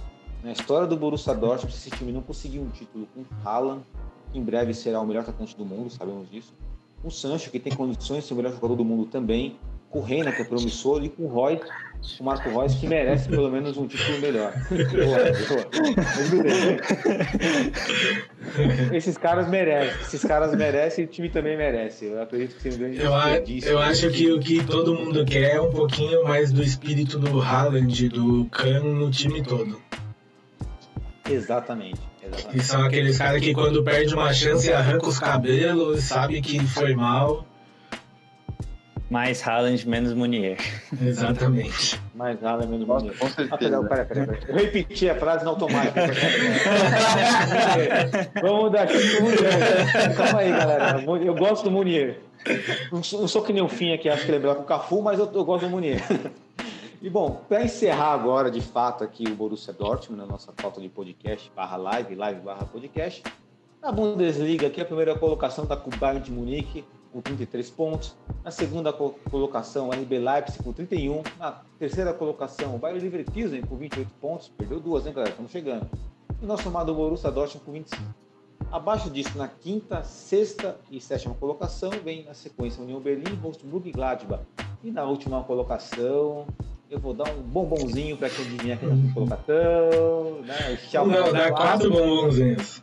na 0.42 0.52
história 0.52 0.86
do 0.86 0.96
Borussia 0.96 1.34
Dortmund 1.34 1.74
se 1.74 1.88
esse 1.88 1.98
time 1.98 2.12
não 2.12 2.22
conseguir 2.22 2.61
um 2.61 2.70
título 2.70 3.09
com 3.14 3.24
Haaland, 3.44 3.82
em 4.37 4.43
breve 4.43 4.72
será 4.74 5.01
o 5.01 5.07
melhor 5.07 5.20
atacante 5.20 5.57
do 5.57 5.64
mundo, 5.64 5.91
sabemos 5.91 6.30
disso. 6.30 6.53
O 7.05 7.11
Sancho, 7.11 7.51
que 7.51 7.59
tem 7.61 7.72
condições 7.72 8.22
de 8.22 8.28
ser 8.28 8.34
o 8.34 8.37
melhor 8.37 8.53
jogador 8.53 8.74
do 8.76 8.84
mundo 8.84 9.07
também. 9.07 9.57
Com 9.91 10.01
o 10.01 10.03
Reina, 10.03 10.32
que 10.32 10.43
é 10.43 10.45
promissor, 10.45 11.03
e 11.05 11.09
com 11.09 11.22
o 11.22 11.28
Roy, 11.28 11.61
o 12.18 12.24
Marco 12.24 12.49
Reus, 12.51 12.74
que 12.74 12.89
merece 12.89 13.28
pelo 13.28 13.49
menos 13.49 13.76
um 13.76 13.87
título 13.87 14.18
melhor. 14.20 14.53
Esses 18.93 19.16
caras 19.16 19.49
merecem. 19.49 20.01
Esses 20.03 20.22
caras 20.24 20.55
merecem 20.57 21.05
e 21.05 21.07
o 21.07 21.11
time 21.11 21.28
também 21.28 21.57
merece. 21.57 22.07
Eu 22.07 22.20
acredito 22.22 22.57
que 22.57 22.62
seja 22.62 22.76
um 22.76 22.80
grande 22.80 22.99
Eu, 23.01 23.14
a- 23.14 23.39
eu 23.39 23.78
acho 23.78 24.11
que 24.11 24.32
o 24.32 24.41
que 24.41 24.64
todo 24.64 24.95
mundo 24.95 25.24
quer 25.24 25.55
é 25.57 25.61
um 25.61 25.70
pouquinho 25.70 26.24
mais 26.24 26.53
do 26.53 26.62
espírito 26.62 27.18
do 27.18 27.41
Haaland, 27.41 28.09
do 28.09 28.45
Khan 28.47 28.80
no 28.80 29.11
time 29.11 29.43
todo. 29.43 29.80
Exatamente. 31.31 32.01
E 32.55 32.61
são 32.61 32.83
aqueles 32.85 33.18
caras 33.18 33.41
que 33.41 33.53
quando 33.55 33.83
perde 33.85 34.14
uma 34.14 34.33
chance 34.33 34.72
arranca 34.72 35.07
os 35.07 35.18
cabelos, 35.18 36.03
sabe 36.05 36.41
que 36.41 36.59
foi 36.66 36.95
mal. 36.95 37.45
Mais 39.09 39.47
Haaland, 39.47 39.89
menos 39.89 40.12
Munier. 40.14 40.57
Exatamente. 41.01 42.01
Mais 42.12 42.37
é 42.43 42.66
menos 42.66 42.85
bonito. 42.85 43.16
com 43.16 43.27
Ah, 43.27 43.31
certeza. 43.31 43.57
perdão, 43.57 43.87
peraí, 43.87 44.05
peraí, 44.05 44.27
peraí. 44.27 44.43
Eu 44.49 44.55
repeti 44.57 45.09
a 45.09 45.14
frase 45.14 45.45
no 45.45 45.51
automático. 45.51 45.95
Vamos 48.43 48.72
dar 48.72 48.83
aqui 48.83 48.99
pro 48.99 49.22
Munier. 49.22 50.16
Calma 50.16 50.41
aí, 50.41 50.51
galera. 50.51 51.05
Eu 51.24 51.35
gosto 51.37 51.62
do 51.64 51.70
Munier. 51.70 52.18
Não 52.91 53.01
sou, 53.03 53.20
não 53.20 53.29
sou 53.29 53.43
que 53.43 53.53
nem 53.53 53.62
o 53.62 53.68
Fim 53.68 53.93
aqui, 53.93 54.09
acho 54.09 54.24
que 54.24 54.31
ele 54.31 54.39
é 54.39 54.41
melhor 54.41 54.57
que 54.57 54.62
o 54.62 54.64
Cafu, 54.64 55.01
mas 55.03 55.18
eu, 55.20 55.31
eu 55.33 55.45
gosto 55.45 55.66
do 55.66 55.70
Munier. 55.70 56.03
E 57.03 57.11
bom, 57.11 57.42
para 57.49 57.62
encerrar 57.64 58.12
agora, 58.12 58.51
de 58.51 58.61
fato, 58.61 59.05
aqui 59.05 59.24
o 59.26 59.34
Borussia 59.34 59.72
Dortmund, 59.72 60.20
na 60.20 60.26
nossa 60.26 60.53
pauta 60.53 60.80
de 60.80 60.88
podcast, 60.88 61.51
barra 61.55 61.76
live, 61.76 62.14
live 62.14 62.40
barra 62.40 62.64
podcast. 62.64 63.22
Na 63.82 63.92
Bundesliga, 63.92 64.66
aqui 64.66 64.80
a 64.80 64.84
primeira 64.84 65.16
colocação 65.16 65.64
está 65.64 65.76
com 65.76 65.90
o 65.90 65.97
Bayern 65.97 66.24
de 66.24 66.32
Munique, 66.32 66.84
com 67.12 67.20
33 67.20 67.70
pontos. 67.70 68.16
Na 68.42 68.51
segunda 68.51 68.92
co- 68.92 69.14
colocação, 69.30 69.90
RB 69.90 70.18
Leipzig 70.18 70.62
com 70.62 70.72
31. 70.72 71.22
Na 71.38 71.61
terceira 71.78 72.12
colocação, 72.12 72.74
o 72.74 72.78
Bayern 72.78 73.01
Leverkusen 73.03 73.62
com 73.62 73.76
28 73.76 74.11
pontos. 74.20 74.49
Perdeu 74.49 74.80
duas, 74.80 75.07
hein, 75.07 75.12
galera? 75.12 75.30
Estamos 75.30 75.53
chegando. 75.53 75.88
E 76.42 76.47
nosso 76.47 76.66
amado 76.68 76.94
Borussia 76.94 77.30
Dortmund 77.30 77.64
com 77.64 77.72
25. 77.72 78.03
Abaixo 78.72 79.11
disso, 79.11 79.36
na 79.38 79.47
quinta, 79.47 80.03
sexta 80.03 80.76
e 80.90 81.01
sétima 81.01 81.34
colocação, 81.34 81.90
vem 82.03 82.24
na 82.24 82.34
sequência 82.34 82.82
União 82.82 82.99
Berlim, 82.99 83.36
Wolfsburg 83.36 83.88
e 83.88 83.92
Gladbach. 83.92 84.42
E 84.82 84.90
na 84.90 85.05
última 85.05 85.42
colocação, 85.44 86.47
eu 86.91 86.99
vou 87.01 87.12
dar 87.14 87.28
um 87.30 87.43
bombonzinho 87.43 88.16
para 88.16 88.30
quem 88.30 88.45
adivinhar 88.45 88.78
quem 88.78 88.89
tá 88.89 88.95
na 88.95 89.12
colocação. 89.12 90.43
Né? 90.43 90.78
Não, 90.95 91.32
dá 91.32 91.53
quatro 91.53 91.91
bombonzinhos. 91.91 92.82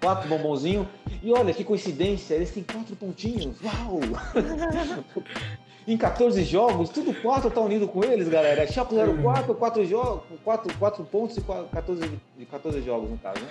quatro 0.00 0.28
bombonzinhos. 0.28 0.86
E 1.22 1.32
olha 1.32 1.52
que 1.52 1.64
coincidência, 1.64 2.34
eles 2.34 2.50
têm 2.50 2.62
quatro 2.62 2.96
pontinhos. 2.96 3.56
Uau! 3.62 4.00
em 5.86 5.96
14 5.96 6.42
jogos, 6.44 6.88
tudo 6.88 7.14
quatro 7.20 7.50
tá 7.50 7.60
unido 7.60 7.86
com 7.86 8.02
eles, 8.02 8.28
galera. 8.28 8.66
Schalke 8.66 8.94
04, 9.22 9.54
quatro 9.54 9.84
jogos, 9.84 10.22
quatro, 10.42 10.74
quatro 10.78 11.04
pontos 11.04 11.36
e 11.36 11.40
quatro- 11.40 11.68
14, 11.72 12.10
de 12.38 12.46
14 12.46 12.82
jogos 12.82 13.10
no 13.10 13.18
caso, 13.18 13.40
né? 13.40 13.48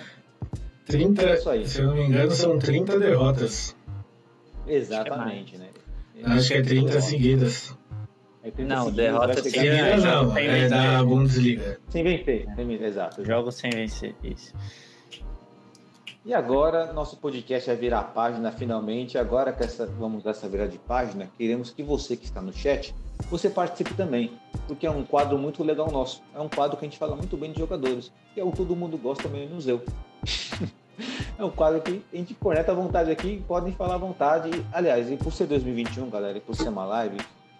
30, 0.86 1.22
É 1.22 1.34
isso 1.34 1.50
aí. 1.50 1.66
se 1.68 1.80
eu 1.80 1.86
não 1.86 1.94
me 1.94 2.04
engano, 2.04 2.30
são 2.30 2.58
30 2.58 2.98
derrotas. 2.98 3.74
Exatamente, 4.66 5.56
né? 5.56 5.68
Acho 6.24 6.48
que 6.48 6.54
é 6.54 6.62
30 6.62 7.00
seguidas. 7.00 7.74
É 8.46 8.50
30 8.52 8.74
Não, 8.76 8.92
derrota 8.92 9.42
seguida. 9.42 9.76
Seguidas 9.76 10.02
já 10.02 10.14
não, 10.14 10.24
não 10.26 10.34
tem 10.34 10.46
é 10.46 10.68
da. 10.68 11.02
Bundesliga. 11.02 11.80
Sem 11.88 12.04
vencer, 12.04 12.46
sem 12.54 12.64
vencer, 12.64 12.86
exato. 12.86 13.24
Jogo 13.24 13.50
sem 13.50 13.70
vencer, 13.70 14.14
isso. 14.22 14.54
E 16.24 16.32
agora, 16.32 16.92
nosso 16.92 17.16
podcast 17.16 17.68
vai 17.68 17.76
virar 17.76 17.98
a 17.98 18.04
página 18.04 18.52
finalmente. 18.52 19.18
Agora 19.18 19.52
que 19.52 19.64
essa, 19.64 19.84
vamos 19.84 20.22
dar 20.22 20.30
essa 20.30 20.48
virada 20.48 20.70
de 20.70 20.78
página, 20.78 21.28
queremos 21.36 21.70
que 21.70 21.82
você 21.82 22.16
que 22.16 22.24
está 22.24 22.40
no 22.40 22.52
chat, 22.52 22.94
você 23.28 23.50
participe 23.50 23.94
também, 23.94 24.30
porque 24.68 24.86
é 24.86 24.90
um 24.90 25.02
quadro 25.02 25.36
muito 25.36 25.64
legal 25.64 25.90
nosso. 25.90 26.22
É 26.32 26.38
um 26.38 26.48
quadro 26.48 26.76
que 26.76 26.84
a 26.84 26.88
gente 26.88 26.98
fala 26.98 27.16
muito 27.16 27.36
bem 27.36 27.50
de 27.50 27.58
jogadores, 27.58 28.12
que 28.32 28.40
é 28.40 28.44
o 28.44 28.52
todo 28.52 28.76
mundo 28.76 28.96
gosta, 28.96 29.26
menos 29.28 29.66
eu. 29.66 29.82
é 31.36 31.44
um 31.44 31.50
quadro 31.50 31.80
que 31.80 32.00
a 32.12 32.16
gente 32.16 32.32
conecta 32.34 32.70
à 32.70 32.74
vontade 32.76 33.10
aqui, 33.10 33.42
podem 33.48 33.72
falar 33.72 33.96
à 33.96 33.98
vontade. 33.98 34.50
Aliás, 34.72 35.10
e 35.10 35.16
por 35.16 35.32
ser 35.32 35.48
2021, 35.48 36.08
galera, 36.10 36.38
e 36.38 36.40
por 36.40 36.54
ser 36.54 36.68
uma 36.68 36.84
live, 36.84 37.16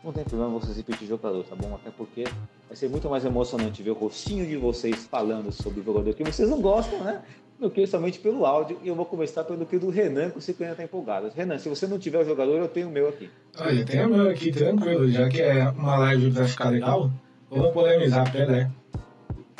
não 0.06 0.12
tem 0.12 0.22
problema 0.22 0.58
vocês 0.58 0.76
repetir 0.76 1.08
jogador, 1.08 1.42
tá 1.42 1.56
bom? 1.56 1.74
Até 1.74 1.90
porque 1.90 2.24
vai 2.68 2.76
ser 2.76 2.88
muito 2.88 3.10
mais 3.10 3.24
emocionante 3.24 3.82
ver 3.82 3.90
o 3.90 3.94
rostinho 3.94 4.46
de 4.46 4.56
vocês 4.56 5.04
falando 5.04 5.50
sobre 5.50 5.80
o 5.80 5.84
jogador 5.84 6.14
que 6.14 6.22
vocês 6.22 6.48
não 6.48 6.60
gostam, 6.60 7.02
né? 7.02 7.22
do 7.58 7.70
que 7.70 7.86
somente 7.86 8.18
pelo 8.18 8.44
áudio. 8.46 8.78
E 8.84 8.88
eu 8.88 8.94
vou 8.94 9.04
começar 9.04 9.42
pelo 9.42 9.64
que 9.66 9.78
do 9.78 9.88
Renan, 9.88 10.30
que 10.30 10.52
que 10.52 10.62
ainda 10.62 10.74
está 10.74 10.84
empolgado. 10.84 11.32
Renan, 11.34 11.58
se 11.58 11.68
você 11.68 11.86
não 11.86 11.98
tiver 11.98 12.18
o 12.18 12.24
jogador, 12.24 12.56
eu 12.58 12.68
tenho 12.68 12.88
o 12.88 12.90
meu 12.90 13.08
aqui. 13.08 13.28
Olha, 13.58 13.84
tem 13.84 14.04
o 14.04 14.10
meu 14.10 14.30
aqui 14.30 14.52
tranquilo, 14.52 15.10
já 15.10 15.28
que 15.28 15.42
é 15.42 15.68
uma 15.70 15.96
live 15.98 16.30
pra 16.30 16.44
ficar 16.46 16.68
legal. 16.68 17.10
Vamos 17.50 17.72
polemizar, 17.72 18.30
Pelé. 18.30 18.70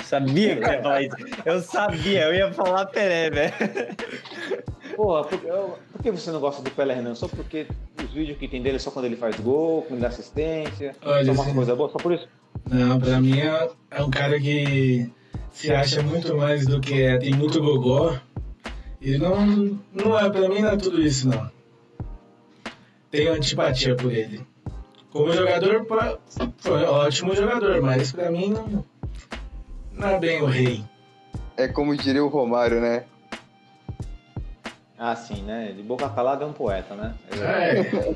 Sabia 0.04 0.56
que 0.56 0.82
falar 0.82 1.02
isso. 1.02 1.16
Eu 1.44 1.60
sabia, 1.60 2.26
eu 2.26 2.34
ia 2.34 2.52
falar 2.52 2.86
Pelé, 2.86 3.30
velho. 3.30 3.52
Porra, 4.96 5.24
por, 5.24 5.44
eu- 5.44 5.78
por 5.92 6.02
que 6.02 6.10
você 6.10 6.30
não 6.30 6.40
gosta 6.40 6.62
do 6.62 6.70
Pelé, 6.70 6.94
Renan? 6.94 7.14
Só 7.14 7.28
porque 7.28 7.66
os 8.02 8.10
vídeos 8.12 8.38
que 8.38 8.48
tem 8.48 8.62
dele 8.62 8.76
é 8.76 8.78
só 8.78 8.90
quando 8.90 9.04
ele 9.04 9.16
faz 9.16 9.38
gol, 9.38 9.82
quando 9.82 9.92
ele 9.92 10.00
dá 10.00 10.08
assistência, 10.08 10.96
Olha, 11.04 11.34
só 11.34 11.42
uma 11.42 11.54
coisa 11.54 11.76
boa, 11.76 11.90
só 11.90 11.98
por 11.98 12.12
isso? 12.12 12.26
Não, 12.68 12.98
pra 12.98 13.20
mim 13.20 13.38
é, 13.38 13.68
é 13.90 14.02
um 14.02 14.10
cara 14.10 14.40
que 14.40 15.10
se 15.52 15.70
acha 15.72 16.02
muito 16.02 16.34
mais 16.36 16.66
do 16.66 16.80
que 16.80 17.00
é, 17.02 17.18
tem 17.18 17.34
muito 17.34 17.60
gogó. 17.60 18.18
E 19.00 19.18
não, 19.18 19.46
não 19.92 20.18
é, 20.18 20.28
pra 20.30 20.48
mim 20.48 20.60
não 20.62 20.70
é 20.70 20.76
tudo 20.76 21.00
isso, 21.00 21.28
não. 21.28 21.50
Tenho 23.10 23.32
antipatia 23.34 23.94
por 23.94 24.12
ele. 24.12 24.40
Como 25.10 25.32
jogador, 25.32 25.86
foi 26.58 26.84
um 26.84 26.90
ótimo 26.90 27.34
jogador, 27.34 27.80
mas 27.80 28.12
pra 28.12 28.30
mim 28.30 28.50
não, 28.50 28.84
não 29.92 30.08
é 30.08 30.18
bem 30.18 30.42
o 30.42 30.46
rei. 30.46 30.82
É 31.56 31.68
como 31.68 31.96
diria 31.96 32.24
o 32.24 32.28
Romário, 32.28 32.80
né? 32.80 33.04
Ah, 34.98 35.14
sim, 35.14 35.42
né? 35.42 35.72
De 35.76 35.82
boca 35.82 36.08
calada 36.08 36.44
é 36.44 36.46
um 36.46 36.52
poeta, 36.52 36.94
né? 36.94 37.14
É. 37.32 38.14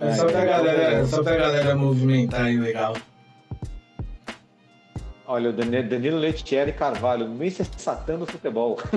Mas 0.00 0.16
só 0.16 0.26
pra 0.26 0.44
galera, 0.44 1.06
só 1.06 1.22
pra 1.22 1.36
galera 1.36 1.76
movimentar 1.76 2.42
aí 2.46 2.56
legal. 2.58 2.96
Olha, 5.26 5.50
o 5.50 5.52
Danilo, 5.52 6.18
Lettieri 6.18 6.72
Carvalho, 6.72 7.26
Mr. 7.26 7.64
Satã 7.76 8.18
do 8.18 8.26
futebol. 8.26 8.78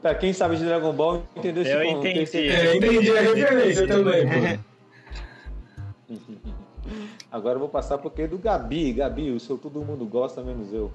Pra 0.00 0.14
quem 0.14 0.32
sabe 0.32 0.56
de 0.56 0.64
Dragon 0.64 0.92
Ball, 0.92 1.24
entendeu 1.34 1.62
esse 1.64 1.72
Eu 1.72 1.84
contexto. 1.94 2.36
entendi. 2.36 2.48
É, 2.54 2.76
entendi 2.76 3.10
a 3.10 3.20
referência 3.20 3.88
também, 3.88 4.24
pô. 4.28 6.14
Agora 7.32 7.56
eu 7.56 7.60
vou 7.60 7.68
passar 7.68 7.98
porque 7.98 8.22
é 8.22 8.28
do 8.28 8.38
Gabi. 8.38 8.92
Gabi, 8.92 9.32
o 9.32 9.40
seu 9.40 9.58
todo 9.58 9.80
mundo 9.80 10.06
gosta, 10.06 10.42
menos 10.42 10.72
eu. 10.72 10.92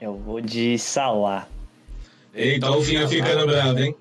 Eu 0.00 0.14
vou 0.16 0.40
de 0.40 0.78
Salah. 0.78 1.48
Eita, 2.34 2.70
o 2.70 2.82
Finha 2.82 3.08
ficando 3.08 3.46
bravo, 3.46 3.78
hein? 3.78 3.94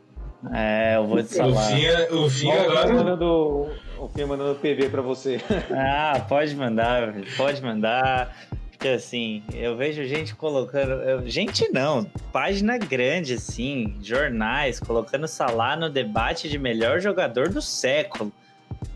É, 0.53 0.97
eu 0.97 1.07
vou 1.07 1.21
de 1.21 1.27
O 1.27 1.27
Salah. 1.29 1.61
Finha, 1.67 2.07
o 2.13 2.29
Finha 2.29 2.53
o 2.55 2.59
Fih 2.59 2.67
agora. 2.69 2.93
mandando, 2.93 3.69
o 3.97 4.09
Fih 4.13 4.25
mandando 4.25 4.55
PV 4.59 4.89
pra 4.89 5.01
você. 5.01 5.39
Ah, 5.71 6.19
pode 6.27 6.55
mandar, 6.55 7.13
pode 7.37 7.61
mandar. 7.61 8.35
Porque 8.71 8.89
assim, 8.89 9.41
eu 9.53 9.77
vejo 9.77 10.03
gente 10.05 10.35
colocando. 10.35 10.91
eu- 11.01 11.27
gente 11.29 11.71
não, 11.71 12.03
página 12.33 12.77
grande, 12.77 13.35
assim, 13.35 13.95
jornais, 14.01 14.79
colocando 14.81 15.27
Salah 15.29 15.77
no 15.77 15.89
debate 15.89 16.49
de 16.49 16.59
melhor 16.59 16.99
jogador 16.99 17.47
do 17.49 17.61
século. 17.61 18.31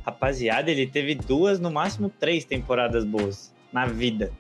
Rapaziada, 0.06 0.70
ele 0.70 0.86
teve 0.86 1.16
duas, 1.16 1.60
no 1.60 1.72
máximo 1.72 2.10
três 2.20 2.44
temporadas 2.44 3.06
boas 3.06 3.54
na 3.72 3.86
vida. 3.86 4.32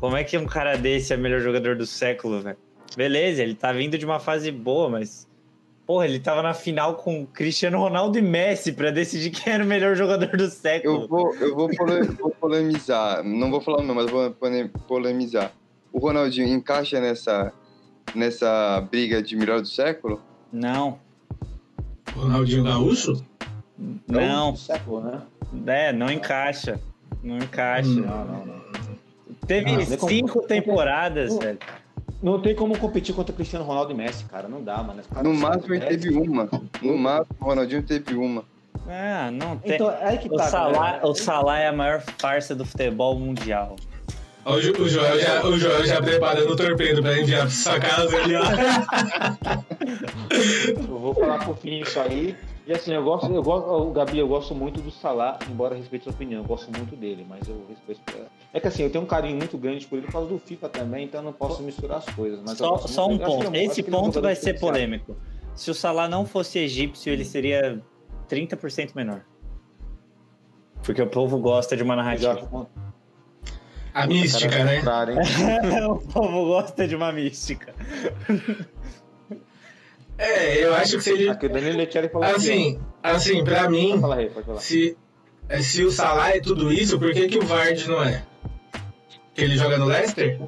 Como 0.00 0.16
é 0.16 0.24
que 0.24 0.36
um 0.38 0.46
cara 0.46 0.76
desse 0.76 1.12
é 1.12 1.16
melhor 1.16 1.40
jogador 1.40 1.76
do 1.76 1.86
século, 1.86 2.40
velho? 2.40 2.56
Beleza, 2.96 3.42
ele 3.42 3.54
tá 3.54 3.72
vindo 3.72 3.98
de 3.98 4.04
uma 4.04 4.18
fase 4.20 4.50
boa, 4.50 4.88
mas. 4.88 5.26
Porra, 5.86 6.04
ele 6.06 6.20
tava 6.20 6.42
na 6.42 6.52
final 6.52 6.96
com 6.96 7.24
Cristiano 7.26 7.78
Ronaldo 7.78 8.18
e 8.18 8.22
Messi 8.22 8.72
pra 8.72 8.90
decidir 8.90 9.30
quem 9.30 9.54
era 9.54 9.64
o 9.64 9.66
melhor 9.66 9.96
jogador 9.96 10.36
do 10.36 10.46
século. 10.50 11.02
Eu 11.02 11.08
vou, 11.08 11.34
eu 11.36 11.54
vou, 11.54 11.68
pole- 11.74 12.02
vou 12.08 12.30
polemizar. 12.30 13.24
Não 13.24 13.50
vou 13.50 13.58
falar 13.60 13.78
o 13.78 13.82
nome, 13.82 14.02
mas 14.02 14.10
vou 14.10 14.30
pole- 14.32 14.70
polemizar. 14.86 15.50
O 15.90 15.98
Ronaldinho 15.98 16.46
encaixa 16.48 17.00
nessa, 17.00 17.52
nessa 18.14 18.86
briga 18.90 19.22
de 19.22 19.34
melhor 19.34 19.62
do 19.62 19.66
século? 19.66 20.20
Não, 20.52 20.98
Ronaldinho 22.14 22.64
Gaúcho? 22.64 23.24
não, 24.06 24.52
Do 24.52 24.58
século, 24.58 25.00
né? 25.00 25.22
é, 25.66 25.92
não 25.92 26.10
encaixa. 26.10 26.78
Não 27.22 27.38
encaixa. 27.38 27.88
Não, 27.88 28.24
não, 28.26 28.44
não. 28.46 28.58
Teve 29.48 29.70
Não, 29.72 29.78
nem 29.78 29.96
como- 29.96 30.08
cinco 30.12 30.42
temporadas, 30.46 31.32
Não. 31.32 31.40
velho. 31.40 31.58
Não 32.22 32.40
tem 32.40 32.54
como 32.54 32.76
competir 32.78 33.14
contra 33.14 33.34
Cristiano 33.34 33.64
Ronaldo 33.64 33.92
e 33.92 33.96
Messi, 33.96 34.24
cara. 34.24 34.46
Não 34.48 34.62
dá, 34.62 34.82
mano. 34.82 35.02
No 35.22 35.34
máximo 35.34 35.74
ele 35.74 35.86
teve 35.86 36.10
uma. 36.10 36.48
No 36.82 36.96
máximo 36.98 37.36
o 37.40 37.44
Ronaldinho 37.44 37.82
teve 37.82 38.14
uma. 38.14 38.44
Ah, 38.88 39.30
não 39.32 39.56
tem. 39.56 39.74
Então, 39.74 39.90
é 39.90 40.16
que 40.16 40.28
o, 40.28 40.36
tá. 40.36 40.44
Salah, 40.44 41.00
o 41.02 41.14
Salah 41.14 41.58
é 41.58 41.66
a 41.68 41.72
maior 41.72 42.00
farsa 42.18 42.54
do 42.54 42.64
futebol 42.64 43.18
mundial. 43.18 43.76
O, 44.44 44.58
Jo- 44.60 44.72
o 44.82 44.88
Joel 44.88 45.20
já, 45.20 45.44
o 45.44 45.58
Joel 45.58 45.84
já 45.86 46.00
preparando 46.00 46.50
o 46.52 46.56
torpedo 46.56 47.02
pra 47.02 47.18
enviar 47.20 47.42
pra 47.42 47.50
sua 47.50 47.78
casa 47.78 48.16
ali, 48.16 48.34
ó. 48.34 48.42
Eu 50.78 50.98
vou 50.98 51.14
falar 51.14 51.44
por 51.44 51.56
fim 51.58 51.80
isso 51.80 51.98
aí. 52.00 52.34
E 52.68 52.72
assim, 52.74 52.92
eu 52.92 53.02
gosto, 53.02 53.32
eu 53.32 53.42
gosto, 53.42 53.66
o 53.66 53.90
Gabi, 53.92 54.18
eu 54.18 54.28
gosto 54.28 54.54
muito 54.54 54.78
do 54.82 54.90
Salah, 54.90 55.38
embora 55.50 55.74
eu 55.74 55.78
respeite 55.78 56.04
sua 56.04 56.12
opinião, 56.12 56.42
eu 56.42 56.46
gosto 56.46 56.70
muito 56.70 56.94
dele, 56.94 57.24
mas 57.26 57.48
eu 57.48 57.64
respeito. 57.66 58.02
É 58.52 58.60
que 58.60 58.68
assim, 58.68 58.82
eu 58.82 58.90
tenho 58.90 59.04
um 59.04 59.06
carinho 59.06 59.38
muito 59.38 59.56
grande 59.56 59.86
por 59.86 59.96
ele 59.96 60.04
por 60.04 60.12
causa 60.12 60.28
do 60.28 60.38
FIFA 60.38 60.68
também, 60.68 61.06
então 61.06 61.20
eu 61.20 61.24
não 61.24 61.32
posso 61.32 61.62
misturar 61.62 61.96
as 61.96 62.04
coisas. 62.10 62.38
Só, 62.58 62.76
só 62.76 63.06
um 63.06 63.16
dele. 63.16 63.24
Ponto. 63.24 63.54
é- 63.54 63.64
Esse 63.64 63.80
é 63.80 63.84
ponto 63.84 64.20
vai 64.20 64.36
ser 64.36 64.60
polêmico. 64.60 65.16
Se 65.54 65.70
o 65.70 65.74
Salah 65.74 66.10
não 66.10 66.26
fosse 66.26 66.58
egípcio, 66.58 67.10
ele 67.10 67.24
seria 67.24 67.82
30% 68.28 68.94
menor. 68.94 69.22
Porque 70.82 71.00
o 71.00 71.06
povo 71.06 71.38
gosta 71.38 71.74
de 71.74 71.82
uma 71.82 71.96
narrativa. 71.96 72.68
A 73.94 74.06
mística, 74.06 74.50
Cara, 74.50 74.64
né? 74.64 74.82
claro, 74.82 75.12
hein? 75.12 75.18
o 75.90 75.98
povo 76.12 76.44
gosta 76.48 76.86
de 76.86 76.94
uma 76.94 77.10
mística. 77.12 77.74
É, 80.18 80.64
eu 80.64 80.74
acho 80.74 80.96
que 80.96 81.02
seria. 81.02 81.32
Aqui 81.32 81.46
o 81.46 81.48
Danilo 81.48 81.78
Letieri 81.78 82.08
falou 82.08 82.28
Assim, 82.28 82.80
assim, 83.02 83.44
pra 83.44 83.62
Pode 83.62 83.70
mim, 83.70 84.00
falar 84.00 84.16
aí, 84.16 84.28
pode 84.28 84.46
falar. 84.46 84.58
se, 84.58 84.96
é, 85.48 85.62
se 85.62 85.84
o 85.84 85.92
Salah 85.92 86.36
é 86.36 86.40
tudo 86.40 86.72
isso, 86.72 86.98
por 86.98 87.12
que, 87.12 87.28
que 87.28 87.38
o 87.38 87.42
Vard 87.46 87.86
não 87.86 88.02
é? 88.02 88.24
Que 89.34 89.44
ele 89.44 89.56
joga 89.56 89.78
no 89.78 89.84
Leicester? 89.84 90.40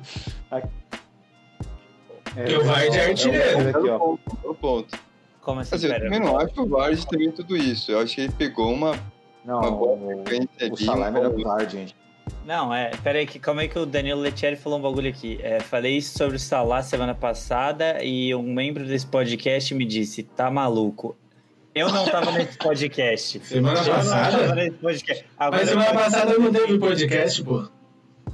Porque 2.25 2.57
o 2.57 2.65
Vard 2.65 2.95
é 2.95 3.07
artilheiro. 3.07 3.69
Aqui, 3.69 3.79
ó. 3.79 3.81
Pelo 3.83 3.99
ponto, 3.99 4.37
pelo 4.37 4.55
ponto. 4.55 4.99
Como 5.41 5.61
assim? 5.61 5.75
Assim, 5.75 5.87
eu 5.87 6.21
não 6.21 6.39
acho 6.39 6.61
o 6.61 6.67
Vardy 6.67 7.07
também 7.07 7.31
tudo 7.31 7.57
isso. 7.57 7.91
Eu 7.93 8.01
acho 8.01 8.15
que 8.15 8.21
ele 8.23 8.33
pegou 8.33 8.73
uma, 8.73 8.95
Não, 9.45 9.59
uma 9.61 9.71
boa 9.71 9.93
o, 9.95 10.73
o 10.73 10.77
Salah 10.77 11.09
é 11.09 11.11
melhor 11.11 11.35
que 11.35 11.41
o 11.41 11.45
Vard, 11.45 11.71
gente. 11.71 11.97
Não, 12.45 12.75
é. 12.75 12.91
Pera 13.03 13.19
aí, 13.19 13.27
que, 13.27 13.39
calma 13.39 13.63
aí 13.63 13.69
que 13.69 13.79
o 13.79 13.87
Danilo 13.87 14.21
Letieri 14.21 14.57
falou 14.57 14.79
um 14.79 14.83
bagulho 14.83 15.09
aqui. 15.09 15.39
É, 15.43 15.61
falei 15.61 15.97
isso 15.97 16.17
sobre 16.17 16.37
o 16.37 16.39
Salah 16.39 16.83
semana 16.83 17.15
passada 17.15 18.03
e 18.03 18.35
um 18.35 18.43
membro 18.43 18.85
desse 18.87 19.07
podcast 19.07 19.75
me 19.75 19.85
disse: 19.85 20.23
tá 20.23 20.51
maluco. 20.51 21.17
Eu 21.75 21.91
não 21.93 22.05
tava 22.07 22.33
nesse 22.33 22.57
podcast. 22.59 23.41
Semana 23.45 23.79
Eu 23.79 23.85
não 23.85 23.93
tava 23.93 23.99
passada? 23.99 24.55
nesse 24.55 24.77
podcast. 24.79 25.25
Agora 25.39 25.63
Mas 25.63 25.71
eu 25.73 25.81
semana 25.81 26.01
passada 26.01 26.39
não 26.39 26.53
teve 26.53 26.79
podcast, 26.79 27.45
pô. 27.45 27.69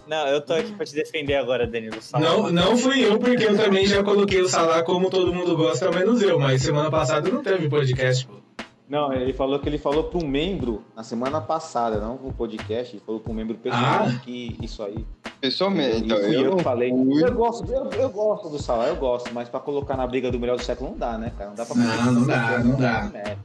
Não, 0.07 0.29
eu 0.29 0.41
tô 0.41 0.55
aqui 0.55 0.73
pra 0.73 0.87
te 0.87 0.95
defender 0.95 1.35
agora, 1.35 1.67
Danilo. 1.67 2.01
Salah. 2.01 2.25
Não, 2.25 2.53
não 2.53 2.77
fui 2.77 3.05
eu, 3.05 3.19
porque 3.19 3.45
eu 3.45 3.57
também 3.57 3.87
já 3.87 4.05
coloquei 4.05 4.41
o 4.41 4.49
Salah 4.49 4.83
como 4.85 5.11
todo 5.11 5.35
mundo 5.35 5.57
gosta, 5.57 5.91
menos 5.91 6.23
eu. 6.23 6.39
Mas 6.39 6.63
semana 6.63 6.91
passada 6.91 7.29
não 7.29 7.43
teve 7.43 7.69
podcast, 7.69 8.27
pô. 8.27 8.46
Não, 8.89 9.13
ele 9.13 9.33
falou 9.33 9.59
que 9.59 9.69
ele 9.69 9.79
falou 9.79 10.05
para 10.05 10.25
um 10.25 10.29
membro 10.29 10.85
na 10.95 11.03
semana 11.03 11.41
passada, 11.41 11.99
não 11.99 12.15
no 12.17 12.33
podcast, 12.33 12.95
ele 12.95 13.03
falou 13.05 13.21
para 13.21 13.33
um 13.33 13.35
membro 13.35 13.57
pessoal 13.57 14.07
Ah. 14.07 14.21
que 14.25 14.57
isso 14.63 14.81
aí. 14.83 15.05
Pessoalmente, 15.41 16.05
então, 16.05 16.19
fui 16.19 16.37
eu, 16.37 16.53
eu 16.53 16.59
falei. 16.61 16.91
fui. 16.91 17.25
Eu 17.25 17.33
gosto, 17.35 17.73
eu, 17.73 17.91
eu 17.93 18.09
gosto 18.11 18.49
do 18.49 18.63
Salah, 18.63 18.87
eu 18.89 18.97
gosto, 18.97 19.31
mas 19.35 19.49
para 19.49 19.59
colocar 19.61 19.97
na 19.97 20.07
briga 20.07 20.31
do 20.31 20.39
melhor 20.39 20.57
do 20.57 20.63
século 20.63 20.91
não 20.91 20.99
dá, 20.99 21.19
né, 21.19 21.33
cara? 21.37 21.51
Não 21.51 21.57
dá 21.57 21.67
pra 21.67 21.75
Não, 21.77 22.13
não 22.13 22.27
dá, 22.27 22.59
não 22.61 22.77
dá. 22.79 23.11
É. 23.15 23.37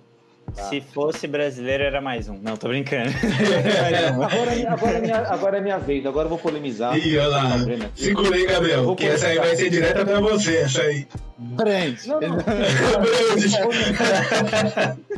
Tá. 0.55 0.63
Se 0.63 0.81
fosse 0.81 1.27
brasileiro, 1.27 1.81
era 1.83 2.01
mais 2.01 2.27
um. 2.27 2.37
Não, 2.41 2.57
tô 2.57 2.67
brincando. 2.67 3.09
Agora, 4.21 4.51
é 4.51 4.55
minha- 4.55 4.71
agora, 4.73 4.91
é 4.97 5.01
minha, 5.01 5.17
agora 5.27 5.57
é 5.57 5.61
minha 5.61 5.77
vez, 5.79 6.05
agora 6.05 6.25
eu 6.25 6.29
vou 6.29 6.37
polemizar. 6.39 6.97
Ih, 6.97 7.17
olha 7.17 7.27
lá. 7.29 7.43
Tá? 7.51 7.89
Segura 7.95 8.35
aí, 8.35 8.45
Gabriel, 8.45 8.83
Vou 8.83 8.95
que 8.95 9.05
essa 9.05 9.27
aí 9.27 9.37
vai 9.39 9.55
ser 9.55 9.69
direta 9.69 10.03
pra 10.05 10.19
você, 10.19 10.57
essa 10.57 10.81
aí. 10.81 11.07
Brand. 11.37 11.97
Não, 12.05 12.19
não. 12.19 12.37
Brand. 12.37 12.51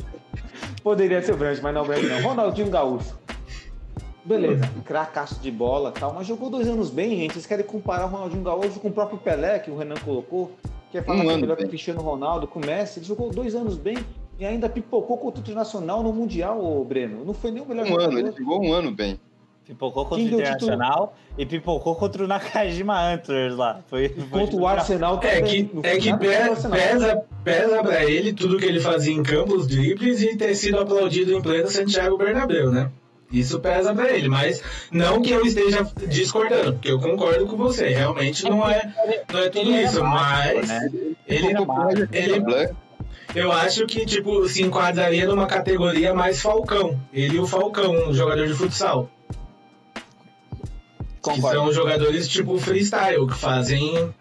Poderia 0.84 1.21
ser 1.21 1.34
o 1.34 1.38
Brandt, 1.38 1.61
mas 1.61 1.73
não 1.73 1.81
é 1.81 1.84
o 1.84 1.88
Brandt 1.88 2.07
não. 2.07 2.21
Ronaldinho 2.21 2.69
Gaúcho. 2.69 3.15
Beleza, 4.25 4.69
cracaço 4.86 5.39
de 5.41 5.51
bola 5.51 5.93
e 5.95 5.99
tal, 5.99 6.13
mas 6.13 6.25
jogou 6.27 6.49
dois 6.49 6.67
anos 6.67 6.89
bem, 6.89 7.09
gente. 7.17 7.34
Vocês 7.34 7.45
querem 7.45 7.65
comparar 7.65 8.05
o 8.05 8.09
Ronaldinho 8.09 8.43
Gaúcho 8.43 8.79
com 8.79 8.88
o 8.88 8.91
próprio 8.91 9.17
Pelé, 9.17 9.59
que 9.59 9.69
o 9.69 9.77
Renan 9.77 9.95
colocou? 10.03 10.51
Quer 10.91 11.03
falar 11.03 11.19
Um 11.19 11.25
que 11.25 11.31
é 11.31 11.38
melhor 11.38 11.57
que 11.57 11.65
o 11.65 11.69
Cristiano 11.69 12.01
Ronaldo, 12.01 12.47
com 12.47 12.59
o 12.59 12.65
Messi? 12.65 12.99
Ele 12.99 13.05
jogou 13.05 13.29
dois 13.31 13.53
anos 13.55 13.75
bem 13.77 13.97
e 14.39 14.45
ainda 14.45 14.69
pipocou 14.69 15.17
contra 15.17 15.39
o 15.39 15.43
Internacional 15.43 16.03
no 16.03 16.13
Mundial, 16.13 16.63
ô 16.63 16.84
Breno. 16.86 17.25
Não 17.25 17.34
foi 17.34 17.51
nem 17.51 17.61
o 17.63 17.65
melhor 17.65 17.86
Um 17.86 17.95
ano, 17.99 18.11
ele 18.19 18.27
jogador. 18.27 18.38
jogou 18.38 18.63
um 18.63 18.73
ano 18.73 18.91
bem. 18.91 19.19
Pipocou 19.66 20.05
contra 20.05 20.24
Quem 20.26 20.34
o 20.36 20.39
Internacional 20.41 21.16
e 21.38 21.45
pipocou 21.45 21.95
contra 21.95 22.24
o 22.24 22.28
Nakajima 22.28 22.99
Antlers 23.14 23.55
lá. 23.55 23.80
Foi, 23.89 24.09
foi 24.09 24.39
Contra 24.41 24.55
o 24.57 24.68
Arsenal 24.68 25.20
É 25.24 25.41
que, 25.41 25.70
é 25.84 25.97
que 25.97 26.09
nada 26.11 26.26
contra 26.26 26.28
o 26.28 26.43
pe- 26.43 26.51
Arsenal. 26.51 26.78
pesa, 26.78 27.24
pesa 27.45 27.84
pra 27.84 28.03
ele 28.03 28.34
tudo 28.34 28.57
que 28.57 28.66
ele 28.66 28.80
fazia 28.82 29.14
em 29.14 29.24
campo, 29.24 29.55
os 29.55 29.66
dribles, 29.66 30.22
e 30.22 30.36
ter 30.36 30.53
sido 30.55 30.80
aplaudido 30.82 31.32
em 31.34 31.41
pleno 31.41 31.68
Santiago 31.70 32.18
Bernabéu, 32.18 32.72
né? 32.72 32.91
Isso 33.32 33.59
pesa 33.59 33.95
pra 33.95 34.11
ele, 34.11 34.28
mas 34.30 34.61
não 34.91 35.20
que 35.22 35.32
eu 35.32 35.43
esteja 35.43 35.88
discordando, 36.07 36.74
porque 36.74 36.91
eu 36.91 36.99
concordo 36.99 37.47
com 37.47 37.55
você, 37.57 37.88
realmente 37.88 38.43
não 38.43 38.70
é, 38.70 38.93
não 39.32 39.39
é 39.39 39.49
tudo 39.49 39.72
isso, 39.72 40.03
mas 40.03 40.68
né? 40.68 40.89
ele, 41.26 41.47
ele, 42.11 42.43
eu 43.34 43.51
acho 43.51 43.88
que 43.88 44.06
tipo, 44.06 44.48
se 44.48 44.61
enquadraria 44.61 45.26
numa 45.26 45.48
categoria 45.48 46.14
mais 46.14 46.41
Falcão. 46.41 46.99
Ele 47.11 47.38
e 47.38 47.40
o 47.40 47.48
Falcão, 47.48 48.10
um 48.10 48.14
jogador 48.14 48.45
de 48.45 48.53
futsal. 48.53 49.10
Que 51.23 51.29
Concordo. 51.31 51.57
são 51.57 51.71
jogadores 51.71 52.27
tipo 52.27 52.57
freestyle, 52.59 53.25
que 53.27 53.35
fazem 53.35 54.13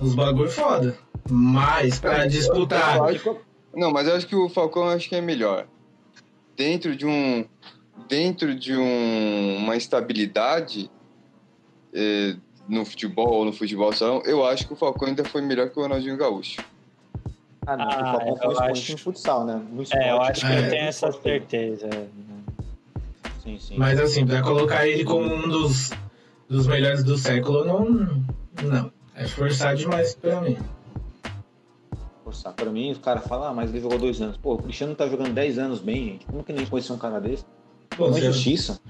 uns 0.00 0.14
bagulho 0.14 0.50
foda. 0.50 0.96
Mas 1.30 1.98
pra 1.98 2.26
disputar. 2.26 2.96
eu 2.98 3.04
acho- 3.04 3.36
Não, 3.74 3.90
mas 3.90 4.06
eu 4.06 4.14
acho 4.16 4.26
que 4.26 4.36
o 4.36 4.48
Falcão 4.50 4.88
acho 4.88 5.08
que 5.08 5.14
é 5.16 5.20
melhor. 5.22 5.66
Dentro 6.56 6.94
de 6.94 7.06
um. 7.06 7.44
Dentro 8.08 8.54
de 8.54 8.76
um, 8.76 9.56
uma 9.58 9.76
estabilidade 9.76 10.90
eh, 11.94 12.36
no 12.68 12.84
futebol 12.84 13.32
ou 13.32 13.44
no 13.46 13.52
futebol 13.52 13.92
salão, 13.92 14.22
eu 14.26 14.44
acho 14.44 14.66
que 14.66 14.72
o 14.72 14.76
Falcão 14.76 15.08
ainda 15.08 15.24
foi 15.24 15.40
melhor 15.40 15.70
que 15.70 15.78
o 15.78 15.82
Ronaldinho 15.82 16.16
Gaúcho. 16.18 16.60
Ah, 17.66 17.76
não, 17.76 17.84
Ah, 17.90 17.98
o 17.98 18.12
Falcão 18.12 18.36
foi 18.36 18.48
um 18.48 18.52
expoente 18.52 18.80
acho- 18.80 18.92
no 18.92 18.98
futsal, 18.98 19.44
né? 19.46 19.62
No 19.72 19.82
esporte, 19.82 20.04
É, 20.04 20.10
eu 20.12 20.20
acho 20.20 20.40
que 20.46 20.52
É. 20.52 20.58
eu 20.66 20.68
tenho 20.70 20.84
essa 20.84 21.12
certeza. 21.12 21.88
Sim, 23.42 23.58
sim. 23.58 23.74
Mas 23.78 23.98
assim, 24.00 24.26
pra 24.26 24.42
colocar 24.42 24.86
ele 24.86 25.04
como 25.04 25.32
um 25.32 25.48
dos, 25.48 25.90
dos 26.48 26.66
melhores 26.66 27.02
do 27.04 27.16
século, 27.16 27.64
não. 27.64 27.84
Não. 28.62 28.92
É 29.14 29.26
forçar 29.26 29.74
demais 29.76 30.14
pra 30.14 30.40
mim. 30.40 30.56
Forçar. 32.24 32.52
Pra 32.54 32.70
mim, 32.70 32.92
os 32.92 32.98
caras 32.98 33.26
falam, 33.26 33.48
ah, 33.48 33.54
mas 33.54 33.70
ele 33.70 33.80
jogou 33.80 33.98
dois 33.98 34.20
anos. 34.20 34.36
Pô, 34.36 34.54
o 34.54 34.62
Cristiano 34.62 34.94
tá 34.94 35.06
jogando 35.08 35.32
10 35.32 35.58
anos 35.58 35.80
bem, 35.80 36.04
gente. 36.04 36.26
Como 36.26 36.42
que 36.42 36.52
nem 36.52 36.66
conhecer 36.66 36.92
um 36.92 36.98
cara 36.98 37.20
desse? 37.20 37.44
Pô, 37.96 38.06
Uma 38.06 38.14
se, 38.14 38.20
injustiça. 38.20 38.80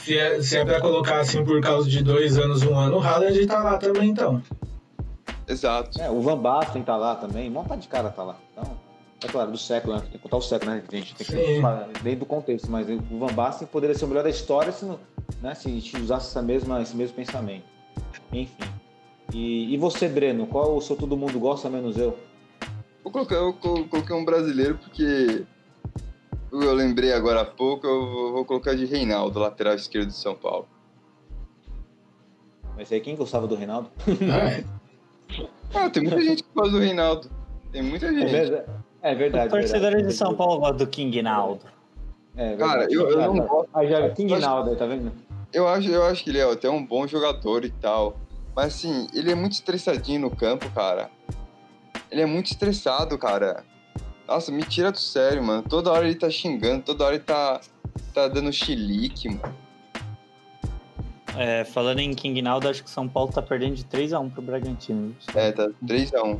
se, 0.00 0.16
é, 0.16 0.40
se 0.40 0.56
é 0.56 0.64
pra 0.64 0.80
colocar 0.80 1.20
assim 1.20 1.44
por 1.44 1.60
causa 1.60 1.88
de 1.88 2.02
dois 2.02 2.38
anos, 2.38 2.62
um 2.62 2.76
ano, 2.76 2.98
o 2.98 3.00
Haaland 3.00 3.46
tá 3.46 3.62
lá 3.62 3.76
também 3.78 4.10
então. 4.10 4.40
Exato. 5.48 6.00
É, 6.00 6.08
o 6.10 6.20
Van 6.20 6.38
Basten 6.38 6.82
tá 6.82 6.96
lá 6.96 7.16
também, 7.16 7.48
um 7.48 7.52
monte 7.52 7.76
de 7.76 7.88
cara 7.88 8.08
tá 8.10 8.22
lá. 8.22 8.36
Então, 8.52 8.76
é 9.24 9.28
claro, 9.28 9.50
do 9.50 9.58
século, 9.58 9.94
né? 9.94 10.00
Tem 10.02 10.10
que 10.12 10.18
contar 10.18 10.36
o 10.36 10.42
século, 10.42 10.70
né? 10.70 10.82
A 10.90 10.94
gente 10.96 11.14
tem 11.14 11.26
que 11.26 11.54
Sim. 11.54 11.60
falar 11.60 11.88
dentro 12.02 12.20
do 12.20 12.26
contexto, 12.26 12.70
mas 12.70 12.88
o 12.88 13.18
Van 13.18 13.32
Basten 13.32 13.66
poderia 13.68 13.94
ser 13.94 14.04
o 14.04 14.08
melhor 14.08 14.22
da 14.24 14.30
história 14.30 14.72
se, 14.72 14.84
não- 14.84 14.98
né, 15.40 15.54
se 15.54 15.68
a 15.68 15.70
gente 15.72 15.96
usasse 15.96 16.28
essa 16.28 16.42
mesma, 16.42 16.80
esse 16.82 16.96
mesmo 16.96 17.14
pensamento. 17.16 17.64
Enfim. 18.32 18.64
E, 19.32 19.72
e 19.72 19.76
você, 19.78 20.08
Breno, 20.08 20.46
qual 20.46 20.76
o 20.76 20.80
seu 20.80 20.96
todo 20.96 21.16
mundo 21.16 21.38
gosta 21.38 21.68
menos 21.70 21.96
eu? 21.96 22.18
Vou 23.02 23.12
colocar, 23.12 23.34
eu 23.36 23.52
co- 23.54 23.84
coloquei 23.88 24.14
um 24.14 24.24
brasileiro 24.24 24.78
porque 24.78 25.44
eu 26.52 26.74
lembrei 26.74 27.12
agora 27.12 27.40
há 27.40 27.44
pouco, 27.44 27.86
eu 27.86 28.32
vou- 28.32 28.44
colocar 28.44 28.74
de 28.74 28.84
Reinaldo, 28.84 29.38
lateral 29.38 29.74
esquerdo 29.74 30.08
de 30.08 30.16
São 30.16 30.34
Paulo. 30.34 30.68
Mas 32.76 32.90
aí 32.92 33.00
quem 33.00 33.16
gostava 33.16 33.46
do 33.46 33.54
Reinaldo? 33.54 33.90
Ah, 34.30 34.48
é. 34.50 34.64
Ah, 35.74 35.90
tem 35.90 36.02
muita 36.02 36.20
gente 36.22 36.42
que 36.42 36.48
gosta 36.54 36.72
do 36.72 36.78
Reinaldo. 36.78 37.30
Tem 37.70 37.82
muita 37.82 38.06
É 38.06 38.12
gente. 38.12 38.30
verdade. 38.30 38.70
É 39.02 39.14
verdade. 39.14 39.50
Torcedores 39.50 39.82
verdade. 39.96 40.06
de 40.08 40.12
São 40.14 40.34
Paulo 40.34 40.60
gostam 40.60 40.76
do 40.78 40.86
King 40.86 41.20
Naldo. 41.22 41.64
É 42.36 42.50
verdade. 42.50 42.70
Cara, 42.70 42.92
eu- 42.92 43.10
eu 43.10 43.18
não 43.34 43.46
gosto- 43.46 43.68
Ah, 43.74 43.84
já 43.84 44.08
King 44.10 44.38
Naldo 44.38 44.70
aí, 44.70 44.76
tá 44.76 44.86
vendo? 44.86 45.12
Eu 45.52 45.68
acho, 45.68 45.88
eu 45.90 46.04
acho 46.06 46.24
que 46.24 46.30
ele 46.30 46.38
é 46.38 46.50
até 46.50 46.70
um 46.70 46.84
bom 46.84 47.06
jogador 47.06 47.64
e 47.64 47.70
tal. 47.70 48.16
Mas 48.54 48.66
assim, 48.74 49.06
ele 49.12 49.30
é 49.30 49.34
muito 49.34 49.52
estressadinho 49.52 50.20
no 50.20 50.30
campo, 50.30 50.70
cara. 50.70 51.10
Ele 52.10 52.20
é 52.22 52.26
muito 52.26 52.46
estressado, 52.46 53.18
cara. 53.18 53.64
Nossa, 54.28 54.52
me 54.52 54.62
tira 54.62 54.92
do 54.92 54.98
sério, 54.98 55.42
mano. 55.42 55.62
Toda 55.68 55.90
hora 55.90 56.06
ele 56.06 56.14
tá 56.14 56.30
xingando, 56.30 56.82
toda 56.82 57.04
hora 57.04 57.14
ele 57.16 57.24
tá, 57.24 57.60
tá 58.14 58.28
dando 58.28 58.52
chilique, 58.52 59.28
mano. 59.28 59.54
É, 61.36 61.64
falando 61.64 62.00
em 62.00 62.12
King 62.14 62.42
Naldo, 62.42 62.68
acho 62.68 62.82
que 62.82 62.88
o 62.88 62.92
São 62.92 63.08
Paulo 63.08 63.32
tá 63.32 63.40
perdendo 63.40 63.74
de 63.74 63.84
3x1 63.84 64.30
pro 64.30 64.42
Bragantino. 64.42 65.16
É, 65.34 65.50
tá 65.50 65.68
3x1 65.86 66.38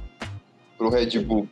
pro 0.77 0.91
Red 0.91 1.19
Bull. 1.21 1.49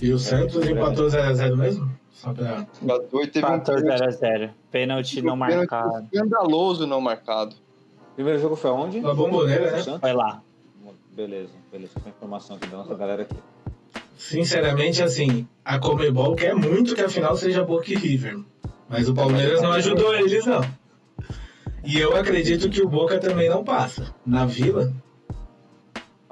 E 0.00 0.12
o 0.12 0.18
Santos 0.18 0.66
empatou 0.66 1.06
0x0 1.06 1.56
mesmo? 1.56 1.90
Só 2.12 2.32
pra... 2.32 2.66
Empatou 2.82 3.22
e 3.22 3.26
teve 3.26 3.46
um 3.46 3.60
14x0. 3.60 4.50
Pênalti 4.70 5.22
não 5.22 5.36
marcado. 5.36 6.08
escandaloso 6.12 6.86
não 6.86 7.00
marcado. 7.00 7.56
Primeiro 8.14 8.38
jogo 8.40 8.56
foi 8.56 8.70
onde? 8.70 9.00
Na 9.00 9.14
Bomboneira, 9.14 9.70
né? 9.70 9.82
Santos? 9.82 10.00
Foi 10.00 10.12
lá. 10.12 10.42
Beleza, 11.12 11.52
beleza. 11.72 11.92
Essa 11.96 12.08
informação 12.08 12.56
aqui 12.56 12.66
da 12.66 12.78
nossa 12.78 12.94
galera 12.94 13.22
aqui. 13.22 13.36
Sinceramente, 14.16 15.02
assim, 15.02 15.46
a 15.64 15.78
Comebol 15.78 16.34
quer 16.34 16.54
muito 16.54 16.94
que 16.94 17.02
a 17.02 17.08
final 17.08 17.36
seja 17.36 17.64
Boca 17.64 17.90
e 17.90 17.94
River. 17.94 18.38
Mas 18.88 19.08
o 19.08 19.14
Palmeiras 19.14 19.60
não 19.60 19.72
ajudou 19.72 20.14
eles, 20.14 20.46
não. 20.46 20.60
E 21.84 21.98
eu 21.98 22.16
acredito 22.16 22.68
que 22.68 22.82
o 22.82 22.88
Boca 22.88 23.18
também 23.18 23.48
não 23.48 23.62
passa. 23.62 24.14
Na 24.24 24.44
Vila, 24.44 24.92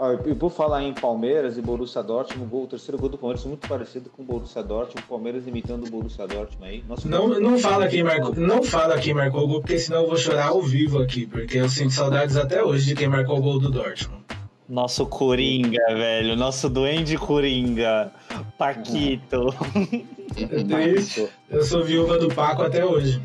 Ó, 0.04 0.28
e 0.28 0.34
por 0.34 0.50
falar 0.50 0.82
em 0.82 0.92
Palmeiras 0.92 1.56
e 1.56 1.62
Borussia 1.62 2.02
Dortmund, 2.02 2.44
o, 2.44 2.48
gol- 2.48 2.64
o 2.64 2.66
terceiro 2.66 2.98
gol 2.98 3.08
do 3.08 3.16
Palmeiras 3.18 3.44
é 3.44 3.48
muito 3.48 3.66
parecido 3.68 4.10
com 4.10 4.22
o 4.22 4.24
Borussia 4.24 4.62
Dortmund, 4.62 5.02
o 5.04 5.08
Palmeiras 5.08 5.46
imitando 5.46 5.86
o 5.86 5.90
Borussia 5.90 6.26
Dortmund 6.26 6.64
aí. 6.70 6.84
Nossa, 6.88 7.08
não, 7.08 7.28
não 7.40 7.58
fala 7.58 7.86
quem 7.88 8.02
marcou, 8.02 8.34
não 8.34 8.62
fala 8.62 8.98
quem 8.98 9.14
marcou 9.14 9.44
o 9.44 9.48
gol, 9.48 9.60
porque 9.60 9.78
senão 9.78 10.02
eu 10.02 10.08
vou 10.08 10.16
chorar 10.16 10.48
ao 10.48 10.60
vivo 10.62 10.98
aqui, 11.02 11.26
porque 11.26 11.58
eu 11.58 11.68
sinto 11.68 11.92
saudades 11.92 12.36
até 12.36 12.62
hoje 12.62 12.86
de 12.86 12.94
quem 12.94 13.08
marcou 13.08 13.38
o 13.38 13.42
gol 13.42 13.58
do 13.58 13.70
Dortmund. 13.70 14.22
Nosso 14.66 15.04
Coringa, 15.06 15.78
velho. 15.88 16.34
Nosso 16.36 16.70
duende 16.70 17.18
Coringa. 17.18 18.10
Paquito. 18.58 19.54
É 20.36 20.46
triste. 20.64 21.28
Eu 21.48 21.62
sou 21.62 21.84
viúva 21.84 22.18
do 22.18 22.28
Paco 22.28 22.62
até 22.62 22.84
hoje. 22.84 23.22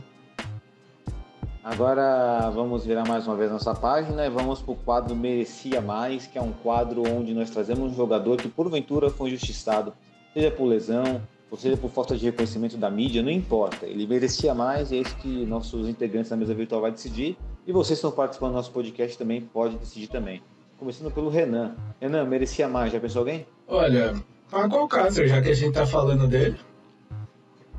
Agora 1.70 2.50
vamos 2.50 2.84
virar 2.84 3.08
mais 3.08 3.28
uma 3.28 3.36
vez 3.36 3.52
nossa 3.52 3.76
página 3.76 4.26
e 4.26 4.30
vamos 4.30 4.60
pro 4.60 4.74
quadro 4.74 5.16
Merecia 5.16 5.80
Mais, 5.80 6.26
que 6.26 6.36
é 6.36 6.42
um 6.42 6.52
quadro 6.52 7.04
onde 7.08 7.32
nós 7.32 7.52
trazemos 7.52 7.92
um 7.92 7.96
jogador 7.96 8.38
que 8.38 8.50
porventura 8.50 9.12
foi 9.12 9.30
injustiçado, 9.30 9.94
seja 10.34 10.50
por 10.50 10.66
lesão, 10.66 11.22
ou 11.52 11.56
seja 11.56 11.78
por 11.78 11.92
falta 11.92 12.18
de 12.18 12.26
reconhecimento 12.26 12.76
da 12.76 12.90
mídia, 12.90 13.22
não 13.22 13.30
importa. 13.30 13.86
Ele 13.86 14.08
merecia 14.08 14.56
mais 14.56 14.92
e 14.92 14.96
é 14.96 15.02
isso 15.02 15.16
que 15.18 15.46
nossos 15.46 15.88
integrantes 15.88 16.32
da 16.32 16.36
mesa 16.36 16.56
virtual 16.56 16.82
vai 16.82 16.92
decidir. 16.92 17.38
E 17.68 17.72
vocês 17.72 18.00
que 18.00 18.06
estão 18.08 18.12
participando 18.12 18.54
do 18.54 18.56
nosso 18.56 18.72
podcast 18.72 19.16
também 19.16 19.40
podem 19.40 19.78
decidir 19.78 20.08
também. 20.08 20.42
Começando 20.80 21.12
pelo 21.12 21.30
Renan. 21.30 21.76
Renan, 22.02 22.26
merecia 22.26 22.68
mais. 22.68 22.92
Já 22.92 23.00
pensou 23.00 23.20
alguém? 23.20 23.46
Olha, 23.68 24.16
Paco 24.50 24.76
Alcácer, 24.76 25.28
já 25.28 25.40
que 25.40 25.50
a 25.50 25.54
gente 25.54 25.76
tá 25.76 25.86
falando 25.86 26.28
dele, 26.28 26.58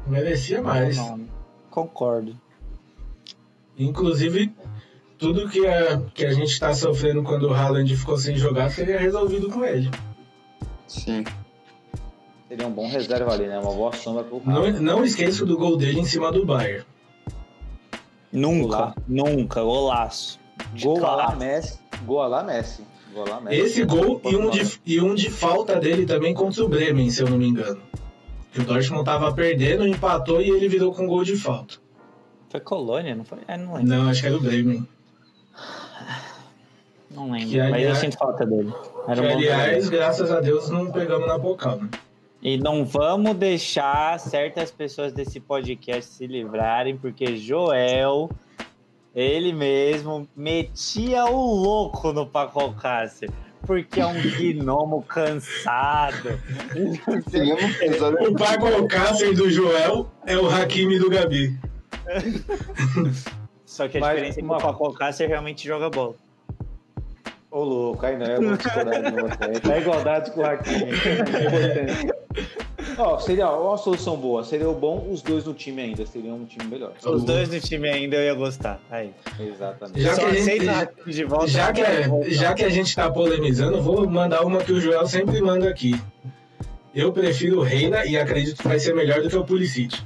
merecia 0.06 0.62
mais. 0.62 0.96
Não, 0.96 1.26
Concordo. 1.68 2.36
Inclusive, 3.80 4.52
tudo 5.18 5.48
que 5.48 5.66
a, 5.66 6.00
que 6.14 6.24
a 6.24 6.32
gente 6.32 6.58
tá 6.60 6.74
sofrendo 6.74 7.22
quando 7.22 7.48
o 7.48 7.54
Haaland 7.54 7.96
ficou 7.96 8.18
sem 8.18 8.36
jogar 8.36 8.70
seria 8.70 8.98
resolvido 8.98 9.48
com 9.48 9.64
ele. 9.64 9.90
Sim. 10.86 11.24
Seria 12.46 12.66
um 12.66 12.72
bom 12.72 12.88
reserva 12.88 13.32
ali, 13.32 13.46
né? 13.46 13.58
Uma 13.58 13.72
boa 13.72 13.92
sombra 13.92 14.24
pro 14.24 14.42
Não, 14.44 14.70
não 14.72 15.04
esqueça 15.04 15.46
do 15.46 15.56
gol 15.56 15.76
dele 15.76 16.00
em 16.00 16.04
cima 16.04 16.30
do 16.30 16.44
Bayern. 16.44 16.84
Nunca, 18.32 18.62
Golaço. 18.62 18.94
nunca. 19.08 19.62
Golaço. 19.62 20.40
De 20.74 20.84
Gol 20.84 21.00
lá 21.00 21.14
classe. 21.14 21.36
Messi. 21.38 21.78
Gol 22.04 22.28
lá 22.28 22.42
Messi. 22.42 22.84
Gol 23.14 23.28
lá 23.28 23.40
Messi. 23.40 23.60
Esse 23.60 23.84
gol 23.84 24.20
e 24.24 24.36
um, 24.36 24.50
de, 24.50 24.80
e 24.84 25.00
um 25.00 25.14
de 25.14 25.30
falta 25.30 25.80
dele 25.80 26.04
também 26.06 26.34
contra 26.34 26.64
o 26.64 26.68
Bremen, 26.68 27.10
se 27.10 27.22
eu 27.22 27.30
não 27.30 27.38
me 27.38 27.48
engano. 27.48 27.80
Que 28.52 28.60
o 28.60 28.64
Dortmund 28.64 29.04
tava 29.04 29.32
perdendo, 29.32 29.86
empatou 29.86 30.40
e 30.40 30.50
ele 30.50 30.68
virou 30.68 30.92
com 30.92 31.06
gol 31.06 31.24
de 31.24 31.36
falta. 31.36 31.76
Foi 32.50 32.60
Colônia, 32.60 33.14
não 33.14 33.24
foi? 33.24 33.38
É, 33.48 33.56
não 33.56 33.74
lembro. 33.74 33.88
Não, 33.88 34.08
acho 34.10 34.20
que 34.20 34.26
era 34.26 34.36
o 34.36 34.40
Bremen. 34.40 34.86
Não 37.10 37.30
lembro. 37.30 37.48
Que, 37.48 37.58
Mas 37.58 37.68
eu 37.68 37.74
aliás- 37.74 37.98
sinto 37.98 38.16
falta 38.18 38.46
dele. 38.46 38.72
Era 39.08 39.20
Que, 39.22 39.26
um 39.26 39.30
bom 39.30 39.36
aliás, 39.38 39.84
jogador. 39.84 39.90
graças 39.90 40.30
a 40.30 40.40
Deus, 40.40 40.70
não 40.70 40.90
pegamos 40.92 41.26
na 41.26 41.38
bocal, 41.38 41.76
né? 41.76 41.88
E 42.42 42.56
não 42.56 42.84
vamos 42.84 43.36
deixar 43.36 44.18
certas 44.18 44.70
pessoas 44.70 45.12
desse 45.12 45.40
podcast 45.40 46.10
se 46.12 46.26
livrarem, 46.26 46.96
porque 46.96 47.36
Joel, 47.36 48.30
ele 49.14 49.52
mesmo, 49.52 50.26
metia 50.34 51.26
o 51.26 51.54
louco 51.54 52.12
no 52.12 52.26
Paco 52.26 52.60
Alcácer. 52.60 53.30
Porque 53.66 54.00
é 54.00 54.06
um 54.06 54.14
gnomo 54.54 55.02
cansado. 55.02 56.40
Tenhamos 57.30 57.76
pesado. 57.76 58.16
O 58.22 58.34
Paco 58.34 58.66
Alcácer 58.66 59.34
do 59.34 59.50
Joel 59.50 60.10
é 60.24 60.36
o 60.38 60.48
Hakimi 60.48 60.98
do 60.98 61.10
Gabi. 61.10 61.58
Só 63.66 63.88
que 63.88 63.98
a 63.98 64.00
Mas 64.00 64.10
diferença 64.14 64.38
é 64.40 64.42
que 64.42 64.46
uma- 64.48 64.56
o 64.56 64.60
Paco 64.60 64.84
Alcácer 64.86 65.28
realmente 65.28 65.66
joga 65.66 65.88
bola. 65.90 66.14
Ô, 67.50 67.64
louco, 67.64 68.06
aí 68.06 68.16
não, 68.16 68.26
eu 68.26 68.42
vou 68.42 68.56
discordar 68.56 69.02
de 69.02 69.10
você. 69.10 69.60
Tá 69.60 69.78
igualdade 69.78 70.30
com 70.30 70.40
o 70.40 70.46
Hakimi. 70.46 70.90
É. 70.92 72.20
Ó, 72.96 73.18
seria 73.18 73.48
ó, 73.48 73.70
uma 73.70 73.76
solução 73.76 74.16
boa. 74.16 74.44
Seria 74.44 74.68
o 74.68 74.74
bom 74.74 75.08
os 75.10 75.20
dois 75.20 75.44
no 75.44 75.52
time 75.52 75.82
ainda. 75.82 76.06
Seria 76.06 76.32
um 76.32 76.44
time 76.44 76.64
melhor. 76.70 76.92
Os 77.04 77.24
dois 77.24 77.48
no 77.48 77.58
time 77.60 77.88
ainda 77.88 78.14
eu 78.16 78.22
ia 78.22 78.34
gostar. 78.34 78.80
Aí. 78.88 79.12
Exatamente. 79.40 80.00
Já 80.00 80.14
Só 80.14 80.20
que, 80.28 80.36
a 80.36 80.40
gente, 80.40 81.10
de 81.12 81.24
volta. 81.24 81.46
já, 81.48 81.72
que, 81.72 81.82
voltar. 82.08 82.30
já 82.30 82.54
que 82.54 82.64
a 82.64 82.68
gente 82.68 82.94
tá 82.94 83.10
polemizando, 83.10 83.82
vou 83.82 84.08
mandar 84.08 84.42
uma 84.44 84.60
que 84.60 84.72
o 84.72 84.80
Joel 84.80 85.06
sempre 85.08 85.40
manda 85.40 85.68
aqui. 85.68 86.00
Eu 86.94 87.12
prefiro 87.12 87.58
o 87.58 87.62
Reina 87.62 88.04
e 88.04 88.16
acredito 88.16 88.58
que 88.62 88.68
vai 88.68 88.78
ser 88.78 88.94
melhor 88.94 89.22
do 89.22 89.28
que 89.28 89.36
o 89.36 89.44
Pulisic. 89.44 90.00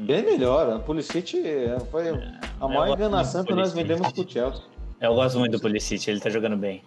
Bem 0.00 0.22
melhor. 0.24 0.70
A 0.72 0.78
Pulisic 0.78 1.38
é, 1.46 1.78
foi 1.90 2.08
a 2.08 2.12
eu 2.60 2.68
maior 2.68 2.94
enganação 2.96 3.44
que 3.44 3.54
nós 3.54 3.72
vendemos 3.72 4.12
pro 4.12 4.28
Chelsea. 4.28 4.62
Eu 5.00 5.14
gosto 5.14 5.38
muito 5.38 5.52
do 5.52 5.60
Pulisic, 5.60 6.08
ele 6.10 6.20
tá 6.20 6.30
jogando 6.30 6.56
bem. 6.56 6.82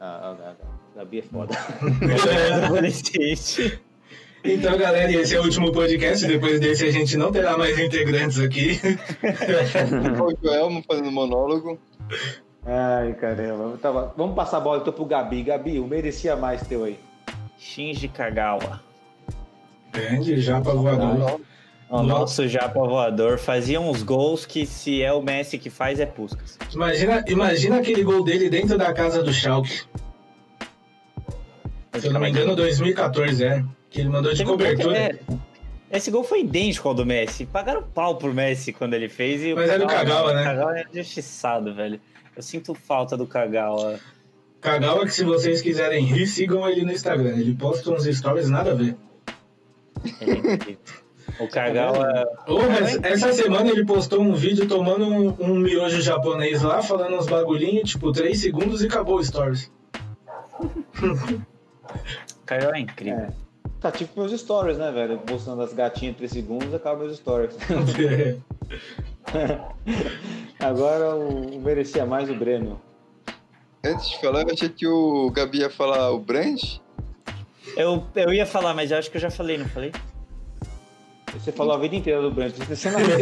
Ah, 0.00 0.06
a, 0.06 0.48
a, 0.48 0.50
a 0.50 0.98
Gabi 0.98 1.18
é 1.18 1.22
foda. 1.22 1.54
Pulisic. 2.68 3.78
Então, 4.44 4.78
galera, 4.78 5.10
esse 5.12 5.34
é 5.34 5.40
o 5.40 5.42
último 5.44 5.72
podcast. 5.72 6.24
Depois 6.26 6.60
desse, 6.60 6.84
a 6.86 6.90
gente 6.92 7.16
não 7.16 7.32
terá 7.32 7.58
mais 7.58 7.78
integrantes 7.78 8.38
aqui. 8.38 8.80
O 10.22 10.46
Joel 10.46 10.82
fazendo 10.86 11.10
monólogo. 11.10 11.78
Ai, 12.64 13.14
caramba. 13.14 13.76
Tava- 13.78 14.14
Vamos 14.16 14.34
passar 14.36 14.58
a 14.58 14.60
bola 14.60 14.80
então 14.80 14.92
pro 14.92 15.04
Gabi. 15.04 15.42
Gabi, 15.42 15.80
o 15.80 15.86
merecia 15.86 16.36
mais 16.36 16.62
teu 16.66 16.84
aí. 16.84 16.98
Shinji 17.58 18.08
Kagawa. 18.08 18.80
Grande 19.92 20.40
japa 20.40 20.72
voador. 20.72 21.40
O 21.90 22.02
nosso 22.02 22.46
japa 22.46 22.78
voador 22.80 23.38
fazia 23.38 23.80
uns 23.80 24.02
gols 24.02 24.44
que 24.44 24.66
se 24.66 25.02
é 25.02 25.12
o 25.12 25.22
Messi 25.22 25.56
que 25.58 25.70
faz 25.70 25.98
é 25.98 26.04
Puskas. 26.06 26.58
Imagina, 26.74 27.24
imagina 27.26 27.78
aquele 27.78 28.02
gol 28.04 28.22
dele 28.22 28.50
dentro 28.50 28.76
da 28.76 28.92
casa 28.92 29.22
do 29.22 29.32
Schalke. 29.32 29.82
Se 31.98 32.06
eu 32.06 32.12
não 32.12 32.20
me 32.20 32.28
engano, 32.28 32.54
2014, 32.54 33.42
é. 33.44 33.64
Que 33.90 34.00
ele 34.00 34.10
mandou 34.10 34.30
de 34.32 34.38
Teve 34.38 34.50
cobertura. 34.50 34.96
é, 34.98 35.18
Esse 35.90 36.10
gol 36.10 36.22
foi 36.22 36.40
idêntico 36.40 36.86
ao 36.88 36.94
do 36.94 37.06
Messi. 37.06 37.46
Pagaram 37.46 37.82
pau 37.82 38.16
pro 38.16 38.34
Messi 38.34 38.72
quando 38.72 38.92
ele 38.94 39.08
fez. 39.08 39.42
E 39.42 39.54
o 39.54 39.56
Mas 39.56 39.70
é 39.70 39.78
do 39.78 39.86
Kagawa, 39.86 40.34
né? 40.34 40.42
O 40.42 40.44
Kagawa 40.44 40.78
é 40.78 40.84
injustiçado, 40.92 41.74
velho. 41.74 41.98
Eu 42.36 42.42
sinto 42.42 42.74
falta 42.74 43.16
do 43.16 43.26
Kagawa. 43.26 43.98
Kagawa, 44.60 45.06
que 45.06 45.12
se 45.12 45.24
vocês 45.24 45.62
quiserem 45.62 46.04
rir, 46.04 46.26
sigam 46.26 46.68
ele 46.68 46.84
no 46.84 46.92
Instagram. 46.92 47.30
Ele 47.30 47.54
posta 47.54 47.90
uns 47.90 48.04
stories 48.04 48.50
nada 48.50 48.72
a 48.72 48.74
ver. 48.74 48.94
Ele 50.20 50.32
é 50.32 50.54
incrível. 50.54 50.78
O 51.38 51.46
Kagawa. 51.46 52.26
Porra, 52.46 52.78
essa 53.02 53.32
semana 53.32 53.70
ele 53.70 53.84
postou 53.84 54.20
um 54.20 54.34
vídeo 54.34 54.66
tomando 54.66 55.06
um, 55.06 55.34
um 55.38 55.54
miojo 55.58 56.00
japonês 56.00 56.62
lá, 56.62 56.82
falando 56.82 57.16
uns 57.16 57.26
bagulhinhos, 57.26 57.90
tipo, 57.90 58.12
3 58.12 58.38
segundos 58.38 58.82
e 58.82 58.86
acabou 58.86 59.16
o 59.18 59.24
stories. 59.24 59.70
Caio 62.46 62.74
é 62.74 62.80
incrível. 62.80 63.18
É. 63.18 63.28
Tá 63.80 63.92
tipo 63.92 64.18
meus 64.18 64.32
stories, 64.40 64.76
né, 64.76 64.90
velho? 64.90 65.18
Postando 65.18 65.62
as 65.62 65.72
gatinhas 65.72 66.16
3 66.16 66.30
segundos, 66.30 66.74
acaba 66.74 67.04
meus 67.04 67.16
stories. 67.16 67.56
Agora 70.58 71.14
o, 71.14 71.56
o 71.56 71.60
merecia 71.60 72.04
mais 72.04 72.28
o 72.28 72.34
Breno. 72.34 72.80
Antes 73.84 74.10
de 74.10 74.20
falar, 74.20 74.42
eu 74.42 74.52
achei 74.52 74.68
que 74.68 74.86
o 74.86 75.30
Gabi 75.30 75.58
ia 75.58 75.70
falar 75.70 76.10
o 76.10 76.18
Brand. 76.18 76.60
Eu, 77.76 78.04
eu 78.16 78.32
ia 78.32 78.44
falar, 78.44 78.74
mas 78.74 78.90
eu 78.90 78.98
acho 78.98 79.10
que 79.10 79.16
eu 79.16 79.20
já 79.20 79.30
falei, 79.30 79.56
não 79.56 79.68
falei? 79.68 79.92
Você 81.34 81.52
falou 81.52 81.74
a 81.74 81.78
vida 81.78 81.94
inteira 81.96 82.20
do 82.22 82.30
Brand. 82.30 82.52
Você 82.52 82.90
não, 82.90 82.98
deu, 83.00 83.16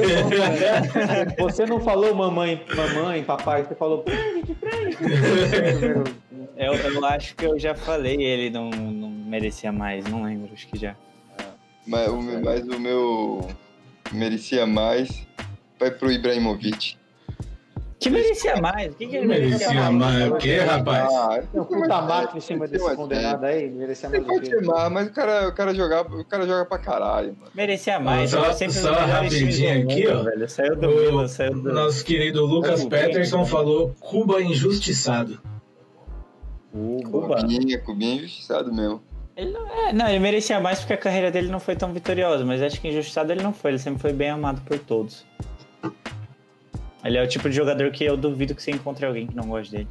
você 1.49 1.67
não 1.67 1.81
falou 1.81 2.15
mamãe, 2.15 2.65
mamãe, 2.75 3.23
papai, 3.25 3.65
você 3.65 3.75
falou 3.75 4.03
Brand, 4.05 4.45
Brand. 4.61 6.07
Eu, 6.59 6.73
eu 6.73 7.05
acho 7.05 7.35
que 7.37 7.45
eu 7.45 7.59
já 7.59 7.75
falei, 7.75 8.17
ele 8.23 8.49
não, 8.49 8.71
não 8.71 9.11
merecia 9.11 9.71
mais, 9.71 10.07
não 10.07 10.23
lembro, 10.25 10.49
acho 10.55 10.67
que 10.69 10.79
já. 10.79 10.97
Mas 11.87 12.09
o, 12.09 12.17
meu- 12.23 12.41
mas 12.43 12.67
o 12.67 12.81
meu 12.81 13.47
merecia 14.11 14.67
mais 14.67 15.27
vai 15.79 15.91
pro 15.91 16.11
Ibrahimovic. 16.11 16.97
Que 17.99 18.11
merecia 18.11 18.57
mais? 18.61 18.93
O 18.93 18.97
que, 18.97 19.07
que 19.07 19.17
ele 19.17 19.27
Merecia 19.27 19.69
merecia 19.71 19.91
mais? 19.91 19.95
mais 19.95 20.31
o 20.31 20.37
quê, 20.37 20.59
rapaz? 20.59 21.13
Ah, 21.15 21.43
Não, 21.55 21.65
puta 21.65 22.03
máquina 22.03 22.37
em 22.37 22.41
cima 22.41 22.69
desse 22.69 22.95
condenado 22.95 23.45
aí, 23.45 23.71
merecia 23.71 24.11
mais 24.11 24.23
o 24.23 24.67
má, 24.67 24.91
mas 24.91 25.07
o 25.09 25.13
cara, 25.13 25.49
o 25.49 25.55
cara 25.55 25.75
joga, 25.75 26.03
o 26.03 26.25
cara 26.25 26.47
joga 26.47 26.67
pra 26.67 26.79
caralho, 26.79 27.35
mano. 27.41 27.51
Merecia 27.55 27.99
mais, 27.99 28.31
Só- 28.31 28.53
sempre 28.53 28.75
só 28.75 28.93
rapidinho 28.93 29.83
aqui, 29.83 30.07
mundo, 30.07 30.21
ó. 30.21 30.23
velho. 30.25 30.49
Saiu 30.49 30.77
do 30.77 30.89
O 30.91 31.27
saiu 31.29 31.55
do... 31.55 31.73
nosso 31.73 32.05
querido 32.05 32.45
Lucas 32.45 32.81
Vamos, 32.83 32.95
Peterson 32.95 33.37
vamos. 33.39 33.51
falou 33.51 33.95
Cuba 33.99 34.43
injustiçado. 34.43 35.41
Cuba. 36.73 37.37
Cubinha, 37.41 37.79
Cubinha 37.81 38.17
injustiçado 38.17 38.73
mesmo. 38.73 39.01
Ele 39.35 39.51
não, 39.53 39.67
é, 39.71 39.93
não, 39.93 40.09
ele 40.09 40.19
merecia 40.19 40.61
mais 40.61 40.81
porque 40.81 40.93
a 40.95 40.99
carreira 40.99 41.31
dele 41.31 41.49
não 41.49 41.61
foi 41.61 41.77
tão 41.77 41.93
vitoriosa, 41.93 42.45
mas 42.45 42.61
acho 42.63 42.81
que 42.81 42.89
injustiçado 42.89 43.33
ele 43.33 43.43
não 43.43 43.53
foi, 43.53 43.71
ele 43.73 43.79
sempre 43.79 44.01
foi 44.01 44.13
bem 44.13 44.31
amado 44.31 44.61
por 44.63 44.79
todos. 44.79 45.25
Ele 47.07 47.19
é 47.19 47.23
o 47.23 47.29
tipo 47.29 47.49
de 47.49 47.55
jogador 47.55 47.91
que 47.93 48.05
eu 48.05 48.17
duvido 48.17 48.53
que 48.55 48.61
você 48.61 48.73
encontre 48.73 49.07
alguém 49.07 49.29
que 49.29 49.37
não 49.37 49.47
goste 49.47 49.71
dele. 49.71 49.89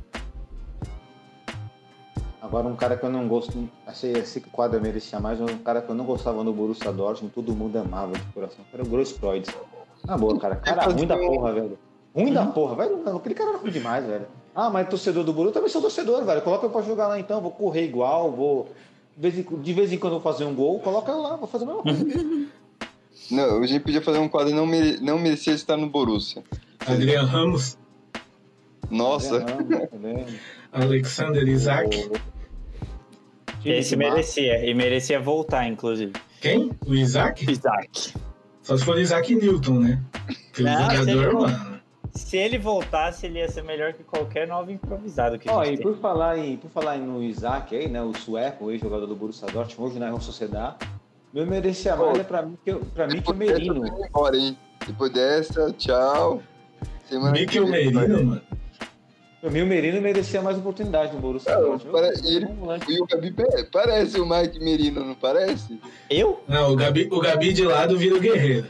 Agora 2.42 2.68
um 2.68 2.76
cara 2.76 2.98
que 2.98 3.04
eu 3.06 3.10
não 3.10 3.28
gosto, 3.28 3.70
achei 3.88 4.12
esse 4.12 4.42
quadro 4.42 4.80
merecia 4.82 5.20
mais, 5.20 5.40
mas 5.40 5.50
um 5.50 5.58
cara 5.60 5.82
que 5.82 5.90
eu 5.90 5.96
não 5.96 6.06
gostava 6.06 6.44
no 6.44 6.54
Borussia 6.54 6.92
Dortmund, 6.92 7.34
todo 7.34 7.56
mundo 7.56 7.78
amava 7.78 8.14
de 8.14 8.26
coração, 8.34 8.64
era 8.72 8.84
o 8.84 8.86
Grosskreutz. 8.86 9.50
Na 10.06 10.18
boa, 10.18 10.38
cara, 10.40 10.58
cara 10.58 10.84
ruim 10.84 11.08
da 11.08 11.18
porra, 11.18 11.54
velho. 11.54 11.80
Ruim 12.14 12.34
da 12.34 12.46
porra, 12.46 12.76
velho. 12.76 13.02
Não, 13.04 13.18
aquele 13.18 13.34
cara 13.34 13.52
era 13.52 13.60
ruim 13.60 13.72
demais, 13.72 14.06
velho. 14.06 14.28
Ah, 14.54 14.70
mas 14.70 14.88
torcedor 14.88 15.24
do 15.24 15.34
Borussia, 15.34 15.50
eu 15.50 15.54
também 15.54 15.70
sou 15.70 15.82
torcedor, 15.82 16.24
velho. 16.24 16.42
Coloca 16.42 16.66
eu 16.66 16.70
pra 16.70 16.82
jogar 16.82 17.08
lá 17.08 17.20
então, 17.20 17.42
vou 17.42 17.52
correr 17.52 17.86
igual, 17.86 18.32
vou... 18.32 18.70
De 19.18 19.22
vez, 19.22 19.40
em, 19.40 19.62
de 19.62 19.74
vez 19.74 19.92
em 19.94 19.98
quando 19.98 20.14
eu 20.14 20.20
vou 20.20 20.34
fazer 20.34 20.44
um 20.44 20.54
gol, 20.54 20.80
coloca 20.82 21.12
eu 21.12 21.22
lá, 21.22 21.38
vou 21.38 21.48
fazer 21.48 21.64
a 21.64 21.68
mesma 21.68 21.82
coisa. 21.82 22.06
Não, 23.32 23.64
a 23.64 23.66
gente 23.66 23.82
podia 23.82 24.02
fazer 24.02 24.20
um 24.20 24.30
quadro 24.30 24.54
não, 24.54 24.68
mere, 24.68 25.00
não 25.02 25.18
merecia 25.18 25.54
estar 25.54 25.76
no 25.76 25.90
Borussia. 25.90 26.44
Adrian 26.88 27.26
Ramos, 27.26 27.78
Nossa. 28.90 29.46
Alexander 30.72 31.48
Isaac. 31.48 32.10
Esse 33.64 33.96
merecia, 33.96 34.64
e 34.70 34.74
merecia 34.74 35.20
voltar, 35.20 35.68
inclusive. 35.68 36.14
Quem? 36.40 36.72
O 36.86 36.94
Isaac? 36.94 37.50
Isaac. 37.50 38.14
Só 38.62 38.78
se 38.78 38.86
for 38.86 39.00
Isaac 39.00 39.34
Newton, 39.34 39.80
né? 39.80 40.02
Porque 40.48 40.62
o 40.62 40.66
Não, 40.66 40.90
se 40.90 40.96
ele 40.98 41.12
jogador, 41.12 41.34
mano. 41.42 41.76
Se 42.12 42.38
ele 42.38 42.58
voltasse, 42.58 43.26
ele 43.26 43.40
ia 43.40 43.50
ser 43.50 43.64
melhor 43.64 43.94
que 43.94 44.04
qualquer 44.04 44.48
novo 44.48 44.72
improvisado 44.72 45.38
que 45.38 45.50
a 45.50 45.54
Ó, 45.54 45.64
gente 45.66 45.74
e 45.74 45.78
tem. 45.78 45.86
por 45.88 45.98
falar, 46.00 46.38
em, 46.38 46.56
por 46.58 46.70
falar 46.70 46.98
no 46.98 47.22
Isaac 47.22 47.76
aí, 47.76 47.90
né, 47.90 48.02
o 48.02 48.14
sueco, 48.14 48.72
ex-jogador 48.72 49.06
do 49.06 49.16
Borussia 49.16 49.48
Dortmund, 49.48 49.92
hoje 49.92 50.00
na 50.00 50.06
Real 50.06 50.22
Sociedade, 50.22 50.78
meu 51.34 51.46
merecia 51.46 51.96
mais 51.96 52.20
é 52.20 52.24
pra 52.24 52.42
mim 52.44 52.58
que, 52.64 52.72
eu- 52.72 52.80
pra 52.94 53.06
mim 53.08 53.22
que 53.22 53.32
o 53.32 53.36
Merino. 53.36 53.86
embora, 54.08 54.38
hein? 54.38 54.58
Depois 54.88 55.12
dessa, 55.12 55.74
tchau. 55.74 56.42
Semana 57.10 57.34
que 57.34 57.42
Mikel 57.42 57.68
vem, 57.68 57.92
Merino, 57.92 58.24
mano. 58.24 58.42
O 59.44 59.50
Merino 59.50 60.02
merecia 60.02 60.42
mais 60.42 60.58
oportunidade 60.58 61.14
no 61.14 61.20
Borussia 61.20 61.54
Não, 61.56 61.78
Dortmund. 61.78 61.92
para- 61.92 62.14
e 62.28 62.36
ele-. 62.36 62.48
E 62.90 63.00
o 63.02 63.06
Gabi 63.06 63.32
pa- 63.32 63.44
parece 63.72 64.20
o 64.20 64.26
Mike 64.28 64.60
Merino, 64.60 65.06
não 65.06 65.14
parece? 65.14 65.80
Eu? 66.10 66.44
Não, 66.48 66.72
o 66.72 66.76
Gabi, 66.76 67.08
o 67.12 67.20
Gabi 67.20 67.54
de 67.54 67.64
lado 67.64 67.96
vira 67.98 68.16
o 68.16 68.20
guerreiro. 68.20 68.68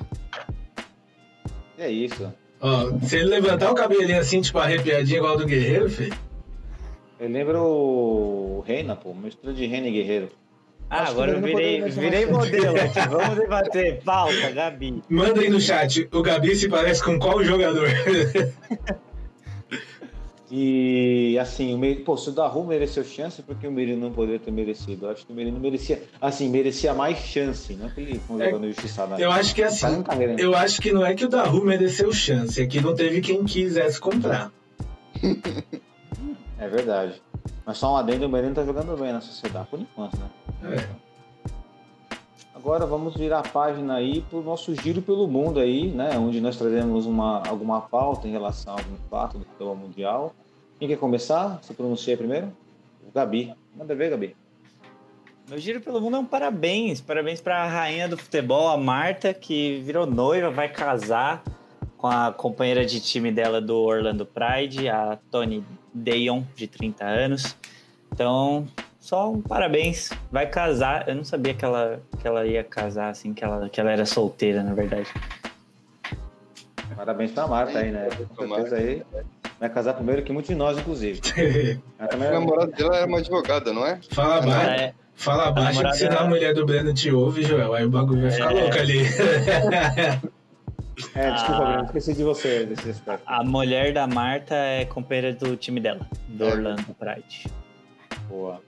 É 1.78 1.90
isso. 1.90 2.32
Ó, 2.60 2.98
se 3.06 3.18
ele 3.18 3.26
levantar 3.30 3.72
o 3.72 3.76
cabelinho 3.76 4.20
assim, 4.20 4.42
tipo 4.42 4.58
arrepiadinho 4.58 5.18
igual 5.18 5.38
do 5.38 5.46
guerreiro, 5.46 5.90
filho. 5.90 6.18
Eu 7.20 7.30
lembro 7.30 7.62
o 7.64 8.64
Reina, 8.66 8.96
pô, 8.96 9.14
mistura 9.14 9.54
de 9.54 9.66
Reina 9.66 9.88
e 9.88 9.92
Guerreiro. 9.92 10.30
Ah, 10.90 11.02
Acho 11.02 11.12
agora 11.12 11.32
eu 11.32 11.42
virei, 11.42 11.82
virei 11.82 12.26
modelo 12.28 12.80
aqui. 12.80 13.00
Vamos 13.10 13.36
debater. 13.38 14.02
Pauta, 14.04 14.52
Gabi. 14.52 15.02
Manda 15.10 15.42
aí 15.42 15.50
no 15.50 15.60
chat, 15.60 16.08
o 16.12 16.22
Gabi 16.22 16.56
se 16.56 16.70
parece 16.70 17.04
com 17.04 17.18
qual 17.20 17.44
jogador? 17.44 17.90
E 20.58 21.38
assim, 21.40 21.74
o 21.74 21.78
Mer... 21.78 22.04
pô, 22.04 22.16
se 22.16 22.30
o 22.30 22.32
Daru 22.32 22.64
mereceu 22.64 23.04
chance, 23.04 23.42
porque 23.42 23.68
o 23.68 23.72
Merino 23.72 24.00
não 24.00 24.12
poderia 24.14 24.40
ter 24.40 24.52
merecido. 24.52 25.08
Eu 25.08 25.10
acho 25.10 25.26
que 25.26 25.34
o 25.34 25.36
Merino 25.36 25.60
merecia, 25.60 26.04
assim, 26.22 26.50
merecia 26.50 26.94
mais 26.94 27.18
chance, 27.18 27.74
não 27.74 27.90
que 27.90 28.00
ele 28.00 28.20
foi 28.20 28.42
É, 28.42 28.46
jogador 28.46 28.66
injustiçado. 28.66 29.20
eu 29.22 29.32
acho 29.32 29.56
que 29.56 29.64
assim, 29.64 30.04
carreira 30.04 30.36
eu 30.40 30.56
acho 30.56 30.80
que 30.80 30.92
não 30.94 31.04
é 31.06 31.16
que 31.16 31.26
o 31.26 31.30
Daru 31.30 31.66
mereceu 31.66 32.14
chance, 32.14 32.62
é 32.62 32.68
que 32.68 32.80
não 32.80 32.94
teve 32.94 33.22
quem 33.22 33.44
quisesse 33.44 34.00
comprar. 34.00 34.52
É 36.58 36.70
verdade. 36.70 37.22
Mas 37.66 37.78
só 37.78 37.94
um 37.94 37.98
adendo, 37.98 38.26
o 38.26 38.30
Merino 38.30 38.54
tá 38.56 38.64
jogando 38.64 38.98
bem 39.00 39.12
na 39.12 39.22
sociedade, 39.22 39.68
por 39.70 39.80
enquanto, 39.80 40.18
né? 40.18 40.30
É. 40.64 41.06
Agora 42.56 42.86
vamos 42.86 43.16
virar 43.16 43.40
a 43.40 43.44
página 43.44 43.96
aí 43.96 44.22
pro 44.22 44.42
nosso 44.42 44.74
giro 44.76 45.02
pelo 45.02 45.28
mundo 45.28 45.60
aí, 45.60 45.88
né? 45.92 46.18
Onde 46.18 46.42
nós 46.42 46.58
trazemos 46.58 47.06
uma, 47.06 47.48
alguma 47.48 47.82
pauta 47.82 48.28
em 48.28 48.32
relação 48.32 48.74
a 48.74 48.80
algum 48.80 48.96
fato 49.10 49.38
do 49.38 49.46
futebol 49.46 49.76
mundial. 49.76 50.34
Quem 50.80 50.88
quer 50.88 50.98
começar? 50.98 51.60
Se 51.62 51.74
pronuncia 51.74 52.18
primeiro? 52.18 52.48
O 53.08 53.12
Gabi. 53.14 53.54
Manda 53.76 53.94
ver, 53.94 54.10
Gabi. 54.10 54.36
Meu 55.48 55.60
giro 55.60 55.80
pelo 55.80 56.02
mundo 56.02 56.18
é 56.18 56.20
um 56.20 56.26
parabéns. 56.26 57.02
Parabéns 57.02 57.40
para 57.40 57.64
a 57.64 57.68
rainha 57.68 58.08
do 58.08 58.18
futebol, 58.18 58.68
a 58.68 58.78
Marta, 58.78 59.32
que 59.32 59.80
virou 59.82 60.08
noiva, 60.08 60.50
vai 60.50 60.68
casar 60.68 61.44
com 62.06 62.10
a 62.12 62.32
companheira 62.32 62.86
de 62.86 63.00
time 63.00 63.32
dela 63.32 63.60
do 63.60 63.78
Orlando 63.82 64.28
Pride, 64.28 64.88
a 64.88 65.18
Tony 65.32 65.66
Dayon, 65.92 66.44
de 66.56 66.68
30 66.68 67.04
anos. 67.04 67.58
Então, 68.14 68.68
só 69.00 69.32
um 69.32 69.42
parabéns. 69.42 70.12
Vai 70.32 70.46
casar. 70.46 71.10
Eu 71.10 71.16
não 71.16 71.24
sabia 71.24 71.56
que 71.56 71.66
ela, 71.66 72.00
que 72.22 72.28
ela 72.28 72.46
ia 72.46 72.64
casar, 72.64 73.10
assim, 73.10 73.34
que 73.34 73.44
ela, 73.44 73.68
que 73.70 73.82
ela 73.82 73.92
era 73.92 74.06
solteira, 74.06 74.62
na 74.62 74.76
verdade. 74.76 75.10
Parabéns 76.96 77.32
pra 77.32 77.48
Marta 77.48 77.80
aí, 77.80 77.90
né? 77.92 78.08
Com 78.36 78.48
certeza 78.50 78.76
aí. 78.78 79.02
Vai 79.60 79.70
casar 79.70 79.96
primeiro 79.96 80.22
que 80.22 80.32
muitos 80.32 80.50
de 80.50 80.56
nós, 80.56 80.78
inclusive. 80.78 81.20
É- 81.98 82.30
namorado 82.30 82.72
dela 82.72 82.98
era 82.98 83.08
uma 83.08 83.18
advogada, 83.18 83.74
não 83.74 83.84
é? 83.84 84.00
Fala 84.12 84.42
baixo, 84.42 84.70
É, 84.70 84.94
fala 85.16 85.52
baixo, 85.52 85.70
que 85.70 85.76
namorada- 85.78 85.98
senão 85.98 86.20
a 86.20 86.28
mulher 86.28 86.54
do 86.54 86.66
Breno 86.68 86.94
te 86.94 87.10
ouve, 87.12 87.42
Joel, 87.42 87.74
aí 87.74 87.84
o 87.84 87.90
bagulho 87.90 88.22
vai 88.22 88.30
ficar 88.32 88.56
É. 88.56 88.62
louco 88.62 88.78
ali. 88.78 89.00
É, 91.16 91.32
desculpa, 91.32 91.62
Ah. 91.64 91.72
Bruno, 91.74 91.86
esqueci 91.86 92.14
de 92.14 92.24
você 92.24 92.66
desse 92.66 92.90
aspecto. 92.90 93.24
a 93.26 93.44
mulher 93.44 93.92
da 93.94 94.08
Marta 94.08 94.56
é 94.56 94.86
companheira 94.86 95.34
do 95.34 95.56
time 95.58 95.80
dela, 95.80 96.08
do 96.30 96.44
É. 96.46 96.52
Orlando 96.54 96.86
Pride. 96.98 97.48
Boa. 98.30 98.62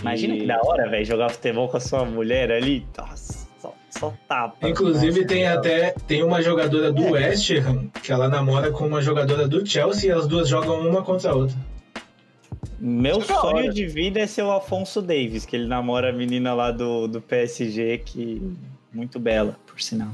Imagina 0.00 0.34
E- 0.34 0.40
que 0.40 0.46
da 0.46 0.60
hora, 0.62 0.88
velho, 0.90 1.04
jogar 1.04 1.30
futebol 1.30 1.68
com 1.68 1.76
a 1.76 1.80
sua 1.80 2.04
mulher 2.04 2.50
ali. 2.52 2.86
Nossa, 2.98 3.48
só, 3.58 3.74
só 3.90 4.12
tapa. 4.28 4.68
Inclusive 4.68 5.24
tem 5.24 5.46
até 5.46 5.92
tem 6.06 6.22
uma 6.22 6.42
jogadora 6.42 6.92
do 6.92 7.12
West 7.12 7.50
Ham 7.52 7.88
que 8.02 8.12
ela 8.12 8.28
namora 8.28 8.70
com 8.70 8.86
uma 8.86 9.00
jogadora 9.00 9.48
do 9.48 9.64
Chelsea 9.66 10.10
e 10.10 10.12
as 10.12 10.26
duas 10.26 10.48
jogam 10.48 10.80
uma 10.86 11.02
contra 11.02 11.30
a 11.30 11.34
outra. 11.34 11.56
Meu 12.78 13.18
Isso 13.20 13.32
é 13.32 13.36
sonho 13.36 13.72
de 13.72 13.86
vida 13.86 14.20
é 14.20 14.26
ser 14.26 14.42
o 14.42 14.52
Afonso 14.52 15.00
Davis, 15.00 15.46
que 15.46 15.56
ele 15.56 15.66
namora 15.66 16.10
a 16.10 16.12
menina 16.12 16.52
lá 16.52 16.70
do, 16.70 17.06
do 17.08 17.22
PSG, 17.22 17.98
que 18.04 18.42
muito 18.92 19.18
bela, 19.18 19.56
por 19.66 19.80
sinal. 19.80 20.10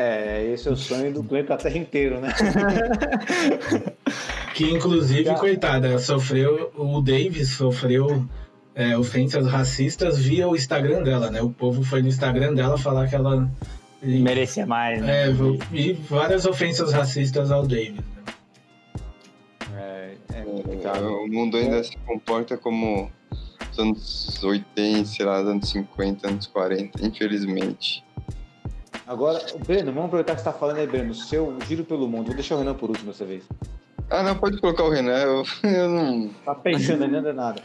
É, 0.00 0.44
esse 0.52 0.68
é 0.68 0.70
o 0.70 0.76
sonho 0.76 1.12
do 1.12 1.24
planeta 1.24 1.56
Terra 1.56 1.76
inteiro, 1.76 2.20
né? 2.20 2.32
Que 4.54 4.70
inclusive, 4.70 5.24
Já- 5.24 5.34
coitada, 5.34 5.98
sofreu 5.98 6.70
o 6.76 7.00
Davis 7.00 7.48
sofreu 7.50 8.24
é, 8.76 8.96
ofensas 8.96 9.46
racistas 9.48 10.16
via 10.18 10.46
o 10.48 10.54
Instagram 10.54 11.02
dela, 11.02 11.30
né? 11.32 11.42
O 11.42 11.50
povo 11.50 11.82
foi 11.82 12.00
no 12.00 12.06
Instagram 12.08 12.54
dela 12.54 12.78
falar 12.78 13.08
que 13.08 13.16
ela 13.16 13.50
e, 14.00 14.20
Merecia 14.20 14.64
mais, 14.66 15.02
né? 15.02 15.28
é, 15.28 15.34
e 15.72 15.92
várias 15.92 16.46
ofensas 16.46 16.92
racistas 16.92 17.50
ao 17.50 17.66
Davis. 17.66 17.96
né? 17.96 18.04
É, 19.76 20.14
é 20.32 20.40
complicado. 20.42 21.06
O 21.06 21.26
mundo 21.28 21.56
ainda 21.56 21.82
se 21.82 21.96
comporta 22.06 22.56
como 22.56 23.10
os 23.72 23.78
anos 23.78 24.44
80, 24.44 25.04
sei 25.06 25.26
lá, 25.26 25.42
os 25.42 25.48
anos 25.48 25.68
50, 25.68 26.28
anos 26.28 26.46
40, 26.46 27.04
infelizmente. 27.04 28.04
Agora, 29.08 29.40
Breno, 29.66 29.90
vamos 29.90 30.08
aproveitar 30.08 30.34
que 30.34 30.42
você 30.42 30.44
tá 30.44 30.52
falando 30.52 30.76
aí, 30.76 30.86
Breno. 30.86 31.14
Seu 31.14 31.56
giro 31.66 31.82
pelo 31.82 32.06
mundo. 32.06 32.26
Vou 32.26 32.34
deixar 32.34 32.56
o 32.56 32.58
Renan 32.58 32.74
por 32.74 32.90
último 32.90 33.10
dessa 33.10 33.24
vez. 33.24 33.42
Ah, 34.10 34.22
não, 34.22 34.36
pode 34.36 34.60
colocar 34.60 34.84
o 34.84 34.90
Renan. 34.90 35.16
Eu, 35.16 35.44
eu 35.64 35.88
não. 35.88 36.28
Tá 36.44 36.54
pensando 36.54 37.04
ainda 37.04 37.22
não 37.22 37.30
é 37.30 37.32
nada. 37.32 37.62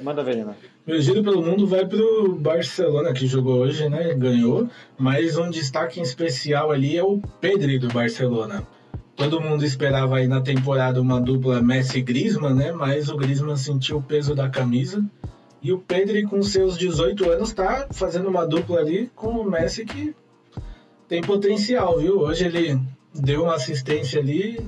Manda 0.00 0.22
ver, 0.22 0.36
Renan. 0.36 0.54
Meu 0.86 1.00
giro 1.00 1.24
pelo 1.24 1.42
mundo 1.42 1.66
vai 1.66 1.84
pro 1.84 2.36
Barcelona, 2.36 3.12
que 3.12 3.26
jogou 3.26 3.58
hoje, 3.58 3.88
né? 3.88 4.14
Ganhou. 4.14 4.68
Mas 4.96 5.36
um 5.36 5.50
destaque 5.50 5.98
em 5.98 6.04
especial 6.04 6.70
ali 6.70 6.96
é 6.96 7.02
o 7.02 7.20
Pedri 7.40 7.76
do 7.76 7.88
Barcelona. 7.88 8.62
Todo 9.16 9.40
mundo 9.40 9.64
esperava 9.64 10.18
aí 10.18 10.28
na 10.28 10.40
temporada 10.40 11.00
uma 11.00 11.20
dupla 11.20 11.60
Messi-Griezmann, 11.60 12.54
né? 12.54 12.70
Mas 12.70 13.08
o 13.08 13.16
Griezmann 13.16 13.56
sentiu 13.56 13.96
o 13.96 14.02
peso 14.02 14.36
da 14.36 14.48
camisa. 14.48 15.04
E 15.60 15.72
o 15.72 15.78
Pedri, 15.78 16.22
com 16.22 16.40
seus 16.42 16.78
18 16.78 17.28
anos, 17.28 17.52
tá 17.52 17.88
fazendo 17.90 18.28
uma 18.28 18.46
dupla 18.46 18.78
ali 18.78 19.10
com 19.16 19.30
o 19.30 19.50
Messi 19.50 19.84
que 19.84 20.14
tem 21.10 21.20
potencial, 21.20 21.98
viu? 21.98 22.20
Hoje 22.20 22.46
ele 22.46 22.80
deu 23.12 23.42
uma 23.42 23.56
assistência 23.56 24.20
ali, 24.20 24.64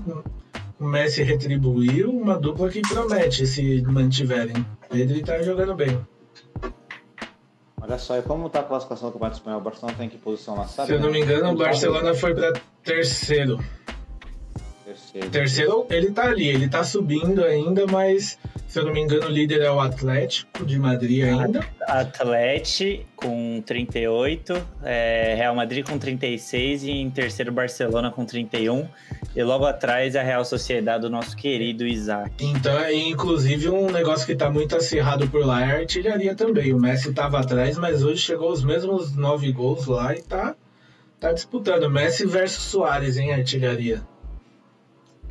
o 0.78 0.84
Messi 0.84 1.22
retribuiu, 1.22 2.10
uma 2.10 2.36
dupla 2.36 2.68
que 2.68 2.82
promete 2.82 3.46
se 3.46 3.80
mantiverem. 3.82 4.66
Pedri 4.90 5.22
tá 5.22 5.40
jogando 5.40 5.76
bem. 5.76 5.96
Olha 7.80 7.96
só, 7.96 8.18
e 8.18 8.22
como 8.22 8.50
tá 8.50 8.58
a 8.58 8.64
classificação 8.64 9.08
do 9.08 9.12
Campeonato 9.12 9.38
Espanhol? 9.38 9.60
O 9.60 9.62
Barcelona 9.62 9.96
tá 9.96 10.04
em 10.04 10.08
que 10.08 10.18
posição 10.18 10.56
lá, 10.56 10.66
sabe? 10.66 10.88
Se 10.88 10.94
eu 10.94 11.00
não 11.00 11.12
me 11.12 11.20
engano, 11.20 11.52
o 11.52 11.56
Barcelona 11.56 12.12
foi 12.12 12.34
para 12.34 12.52
terceiro. 12.82 13.60
Terceiro. 14.84 15.30
Terceiro, 15.30 15.86
ele 15.90 16.10
tá 16.10 16.24
ali, 16.24 16.48
ele 16.48 16.68
tá 16.68 16.82
subindo 16.82 17.44
ainda, 17.44 17.86
mas 17.86 18.38
se 18.66 18.78
eu 18.78 18.86
não 18.86 18.92
me 18.92 19.00
engano, 19.00 19.26
o 19.26 19.30
líder 19.30 19.60
é 19.60 19.70
o 19.70 19.78
Atlético 19.78 20.64
de 20.64 20.78
Madrid 20.78 21.24
ainda. 21.24 21.60
Atlético 21.82 23.04
com 23.16 23.62
38, 23.66 24.54
é, 24.82 25.34
Real 25.36 25.54
Madrid 25.54 25.86
com 25.86 25.98
36 25.98 26.84
e 26.84 26.90
em 26.90 27.10
terceiro 27.10 27.52
Barcelona 27.52 28.10
com 28.10 28.24
31. 28.24 28.88
E 29.36 29.42
logo 29.42 29.64
atrás 29.66 30.16
a 30.16 30.22
Real 30.22 30.44
Sociedade 30.44 31.02
do 31.02 31.10
nosso 31.10 31.36
querido 31.36 31.86
Isaac. 31.86 32.32
Então, 32.40 32.78
é, 32.78 32.94
inclusive, 32.94 33.68
um 33.68 33.90
negócio 33.90 34.26
que 34.26 34.34
tá 34.34 34.50
muito 34.50 34.74
acirrado 34.74 35.28
por 35.28 35.44
lá 35.44 35.64
é 35.64 35.72
a 35.72 35.78
artilharia 35.80 36.34
também. 36.34 36.72
O 36.72 36.78
Messi 36.78 37.12
tava 37.12 37.40
atrás, 37.40 37.78
mas 37.78 38.02
hoje 38.02 38.22
chegou 38.22 38.50
os 38.50 38.64
mesmos 38.64 39.14
nove 39.14 39.52
gols 39.52 39.86
lá 39.86 40.14
e 40.14 40.22
tá, 40.22 40.54
tá 41.20 41.32
disputando. 41.32 41.90
Messi 41.90 42.26
versus 42.26 42.64
Soares 42.64 43.16
em 43.16 43.32
artilharia. 43.32 44.02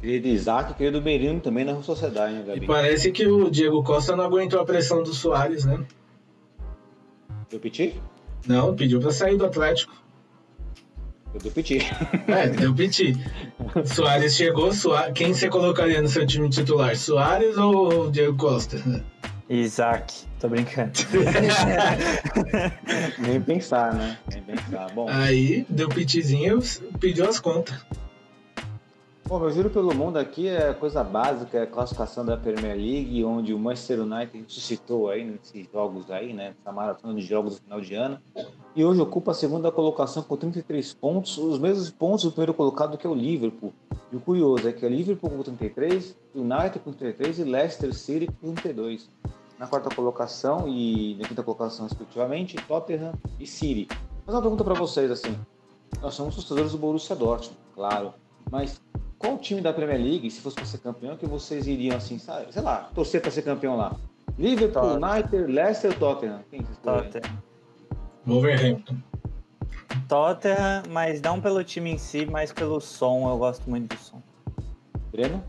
Querido 0.01 0.27
Isaac, 0.27 0.73
querido 0.73 1.01
Merino 1.01 1.39
também 1.39 1.63
na 1.63 1.81
Sociedade, 1.83 2.33
né, 2.33 2.41
E 2.41 2.47
Gabi? 2.47 2.65
parece 2.65 3.11
que 3.11 3.27
o 3.27 3.51
Diego 3.51 3.83
Costa 3.83 4.15
não 4.15 4.23
aguentou 4.23 4.59
a 4.59 4.65
pressão 4.65 5.03
do 5.03 5.13
Soares, 5.13 5.63
né? 5.63 5.79
Eu 7.51 7.59
piti? 7.59 8.01
Não, 8.47 8.75
pediu 8.75 8.99
pra 8.99 9.11
sair 9.11 9.37
do 9.37 9.45
Atlético. 9.45 9.93
Eu 11.33 11.39
dou 11.39 11.51
piti. 11.51 11.79
É, 12.27 12.47
deu 12.49 12.73
piti. 12.73 13.13
Soares 13.85 14.35
chegou, 14.35 14.73
Soares... 14.73 15.13
quem 15.13 15.33
você 15.33 15.47
colocaria 15.47 16.01
no 16.01 16.07
seu 16.07 16.25
time 16.25 16.49
titular? 16.49 16.95
Soares 16.95 17.55
ou 17.57 18.09
Diego 18.09 18.35
Costa? 18.35 18.81
Isaac, 19.47 20.13
tô 20.39 20.49
brincando. 20.49 20.91
Nem 23.19 23.39
pensar, 23.41 23.93
né? 23.93 24.17
Nem 24.31 24.41
pensar. 24.41 24.89
Bom, 24.93 25.07
Aí 25.09 25.65
deu 25.69 25.89
pitizinho, 25.89 26.59
pediu 26.99 27.29
as 27.29 27.39
contas. 27.39 27.75
Bom, 29.31 29.39
meu 29.39 29.49
giro 29.49 29.69
pelo 29.69 29.95
mundo 29.95 30.17
aqui 30.17 30.49
é 30.49 30.73
coisa 30.73 31.01
básica, 31.05 31.57
é 31.57 31.61
a 31.61 31.65
classificação 31.65 32.25
da 32.25 32.35
Premier 32.35 32.75
League, 32.75 33.23
onde 33.23 33.53
o 33.53 33.57
Manchester 33.57 34.01
United 34.01 34.43
suscitou 34.45 35.09
aí 35.09 35.23
nesses 35.23 35.71
jogos 35.71 36.11
aí, 36.11 36.33
né? 36.33 36.53
Essa 36.59 36.69
maratona 36.73 37.15
de 37.15 37.21
jogos 37.21 37.53
no 37.53 37.61
final 37.61 37.79
de 37.79 37.95
ano. 37.95 38.19
E 38.75 38.83
hoje 38.83 38.99
ocupa 38.99 39.31
a 39.31 39.33
segunda 39.33 39.71
colocação 39.71 40.21
com 40.21 40.35
33 40.35 40.93
pontos, 40.95 41.37
os 41.37 41.57
mesmos 41.59 41.89
pontos 41.89 42.25
do 42.25 42.31
primeiro 42.31 42.53
colocado 42.53 42.97
que 42.97 43.07
é 43.07 43.09
o 43.09 43.15
Liverpool. 43.15 43.71
E 44.11 44.17
o 44.17 44.19
curioso 44.19 44.67
é 44.67 44.73
que 44.73 44.85
é 44.85 44.89
Liverpool 44.89 45.29
com 45.29 45.41
33, 45.41 46.13
United 46.35 46.79
com 46.79 46.91
33 46.91 47.39
e 47.39 47.43
Leicester 47.45 47.93
City 47.93 48.29
com 48.41 48.53
32. 48.53 49.09
Na 49.57 49.65
quarta 49.65 49.95
colocação 49.95 50.67
e 50.67 51.15
na 51.15 51.25
quinta 51.25 51.41
colocação, 51.41 51.85
respectivamente, 51.85 52.57
Tottenham 52.67 53.13
e 53.39 53.47
City. 53.47 53.87
Mas 54.25 54.35
uma 54.35 54.41
pergunta 54.41 54.65
para 54.65 54.73
vocês, 54.73 55.09
assim, 55.09 55.33
nós 56.01 56.15
somos 56.15 56.35
torcedores 56.35 56.73
do 56.73 56.77
Borussia 56.77 57.15
Dortmund, 57.15 57.57
claro, 57.73 58.13
mas 58.49 58.81
qual 59.17 59.37
time 59.37 59.61
da 59.61 59.71
Premier 59.71 59.99
League, 59.99 60.31
se 60.31 60.41
fosse 60.41 60.55
para 60.55 60.65
ser 60.65 60.79
campeão, 60.79 61.15
que 61.15 61.25
vocês 61.25 61.67
iriam, 61.67 61.97
assim, 61.97 62.17
sabe, 62.17 62.51
sei 62.51 62.61
lá, 62.61 62.89
torcer 62.95 63.21
para 63.21 63.31
ser 63.31 63.43
campeão 63.43 63.77
lá? 63.77 63.95
Liverpool, 64.37 64.81
Tottenham. 64.81 65.11
United, 65.11 65.51
Leicester, 65.51 65.99
Tottenham. 65.99 66.39
Quem 66.49 66.61
vocês? 66.61 66.77
Tottenham. 66.79 67.43
Wolverhampton. 68.25 68.97
Tottenham, 70.07 70.83
mas 70.89 71.21
não 71.21 71.39
pelo 71.39 71.63
time 71.63 71.91
em 71.91 71.97
si, 71.97 72.25
mas 72.25 72.51
pelo 72.51 72.79
som. 72.79 73.29
Eu 73.29 73.37
gosto 73.37 73.69
muito 73.69 73.95
do 73.95 74.01
som. 74.01 74.21
Breno? 75.11 75.43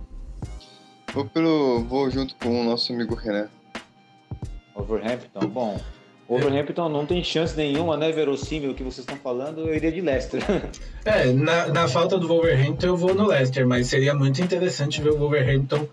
Vou, 1.15 1.25
pelo, 1.27 1.85
vou 1.85 2.11
junto 2.11 2.35
com 2.37 2.61
o 2.61 2.65
nosso 2.65 2.93
amigo 2.93 3.15
Renan. 3.15 3.49
Overhampton, 4.75 5.47
bom. 5.49 5.81
Overhampton 6.29 6.89
não 6.89 7.05
tem 7.05 7.23
chance 7.23 7.57
nenhuma, 7.57 7.97
né? 7.97 8.11
Verossímil 8.11 8.71
o 8.71 8.75
que 8.75 8.83
vocês 8.83 9.01
estão 9.01 9.17
falando, 9.17 9.61
eu 9.61 9.75
iria 9.75 9.93
de 9.93 10.01
Leicester. 10.01 10.43
É, 11.05 11.33
na, 11.33 11.67
na 11.67 11.89
falta 11.89 12.17
do 12.17 12.29
Wolverhampton 12.29 12.87
eu 12.87 12.97
vou 12.97 13.13
no 13.13 13.27
Leicester, 13.27 13.67
mas 13.67 13.89
seria 13.89 14.15
muito 14.15 14.41
interessante 14.41 15.03
ver 15.03 15.11
o 15.11 15.19
Wolverhampton 15.19 15.89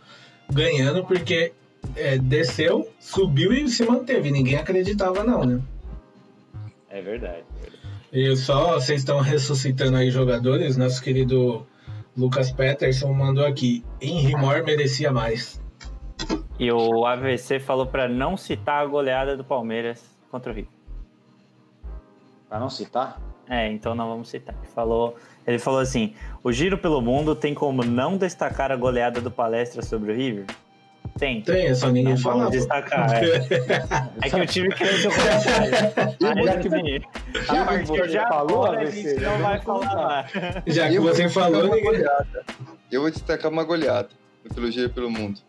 ganhando, 0.51 1.03
porque 1.03 1.51
é, 1.95 2.15
desceu, 2.19 2.87
subiu 2.99 3.51
e 3.51 3.67
se 3.67 3.83
manteve. 3.83 4.29
Ninguém 4.29 4.57
acreditava, 4.57 5.23
não, 5.23 5.43
né? 5.43 5.59
É 6.91 7.01
verdade. 7.01 7.43
E 8.13 8.35
só 8.35 8.75
vocês 8.75 9.01
estão 9.01 9.19
ressuscitando 9.19 9.97
aí 9.97 10.11
jogadores, 10.11 10.77
nosso 10.77 11.01
querido 11.01 11.65
Lucas 12.15 12.51
Peterson 12.51 13.11
mandou 13.11 13.45
aqui. 13.45 13.83
Henry 13.99 14.35
Moore 14.35 14.63
merecia 14.63 15.11
mais. 15.11 15.59
E 16.59 16.71
o 16.71 17.05
AVC 17.05 17.59
falou 17.59 17.87
pra 17.87 18.07
não 18.07 18.37
citar 18.37 18.83
a 18.83 18.85
goleada 18.85 19.35
do 19.35 19.43
Palmeiras 19.43 20.18
contra 20.29 20.51
o 20.51 20.55
Rio. 20.55 20.67
Pra 22.47 22.59
não 22.59 22.69
citar, 22.69 23.19
É, 23.47 23.71
então 23.71 23.93
não 23.93 24.09
vamos 24.09 24.29
citar. 24.29 24.55
Ele 24.55 24.71
falou, 24.71 25.15
ele 25.45 25.59
falou 25.59 25.79
assim: 25.79 26.15
o 26.43 26.51
giro 26.51 26.77
pelo 26.77 27.01
mundo 27.01 27.35
tem 27.35 27.53
como 27.53 27.83
não 27.83 28.17
destacar 28.17 28.71
a 28.71 28.75
goleada 28.75 29.21
do 29.21 29.29
palestra 29.29 29.83
sobre 29.83 30.11
o 30.11 30.15
River? 30.15 30.45
Tem. 31.17 31.41
Tem, 31.41 31.75
só 31.75 31.91
ninguém 31.91 32.19
pô. 32.19 32.49
destacar. 32.49 33.13
É, 33.13 33.27
é 34.25 34.29
que 34.29 34.39
o 34.39 34.45
time 34.45 34.69
cresceu 34.69 35.11
com 35.11 35.17
Mas 36.25 36.61
que 36.61 37.45
Já 37.45 37.61
a 37.61 37.65
que 37.65 37.65
partir 37.65 37.85
você 37.87 38.07
de 38.07 38.19
falou, 38.19 38.63
agora, 38.65 38.79
a 38.79 38.85
gente 38.85 39.19
já 39.19 39.31
não 39.31 39.43
vai 39.43 39.59
falar. 39.61 40.31
Já 40.65 40.89
que 40.89 40.99
você 40.99 41.29
falou, 41.29 41.65
uma 41.65 41.81
goleada. 41.81 42.45
Eu 42.91 43.01
vou 43.01 43.11
destacar 43.11 43.51
uma 43.51 43.63
goleada 43.63 44.09
pelo 44.55 44.71
giro 44.71 44.89
pelo 44.89 45.09
mundo. 45.09 45.39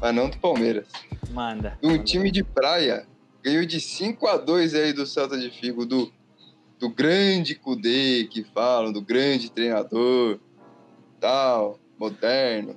Mas 0.00 0.14
não 0.14 0.30
do 0.30 0.38
Palmeiras. 0.38 0.86
Manda. 1.30 1.76
Um 1.82 2.02
time 2.02 2.30
de 2.30 2.42
praia 2.42 3.04
ganhou 3.46 3.64
de 3.64 3.80
5 3.80 4.26
a 4.26 4.36
2 4.36 4.74
aí 4.74 4.92
do 4.92 5.06
Celta 5.06 5.38
de 5.38 5.48
Figo, 5.50 5.86
do, 5.86 6.10
do 6.80 6.90
grande 6.90 7.54
Kudê 7.54 8.24
que 8.24 8.42
falam, 8.42 8.92
do 8.92 9.00
grande 9.00 9.52
treinador, 9.52 10.40
tal, 11.20 11.78
moderno. 11.96 12.74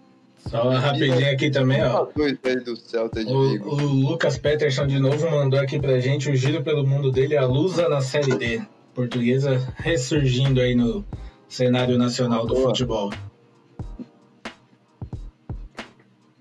Só 0.47 0.69
rapidinho 0.69 1.31
aqui 1.31 1.49
também, 1.49 1.81
5 1.81 1.89
a 1.89 2.01
ó. 2.01 2.07
2 2.15 2.37
aí 2.43 2.59
do 2.59 2.75
Celta 2.75 3.25
de 3.25 3.33
O, 3.33 3.63
o 3.67 4.09
Lucas 4.09 4.37
Peterson 4.37 4.85
de 4.85 4.99
novo 4.99 5.29
mandou 5.31 5.59
aqui 5.59 5.79
pra 5.79 5.99
gente 5.99 6.29
o 6.29 6.35
giro 6.35 6.63
pelo 6.63 6.85
mundo 6.85 7.11
dele, 7.11 7.35
a 7.35 7.47
Lusa 7.47 7.89
na 7.89 8.01
Série 8.01 8.35
D. 8.37 8.61
Portuguesa 8.93 9.73
ressurgindo 9.77 10.61
aí 10.61 10.75
no 10.75 11.03
cenário 11.47 11.97
nacional 11.97 12.45
do 12.45 12.53
Boa. 12.53 12.67
futebol. 12.67 13.09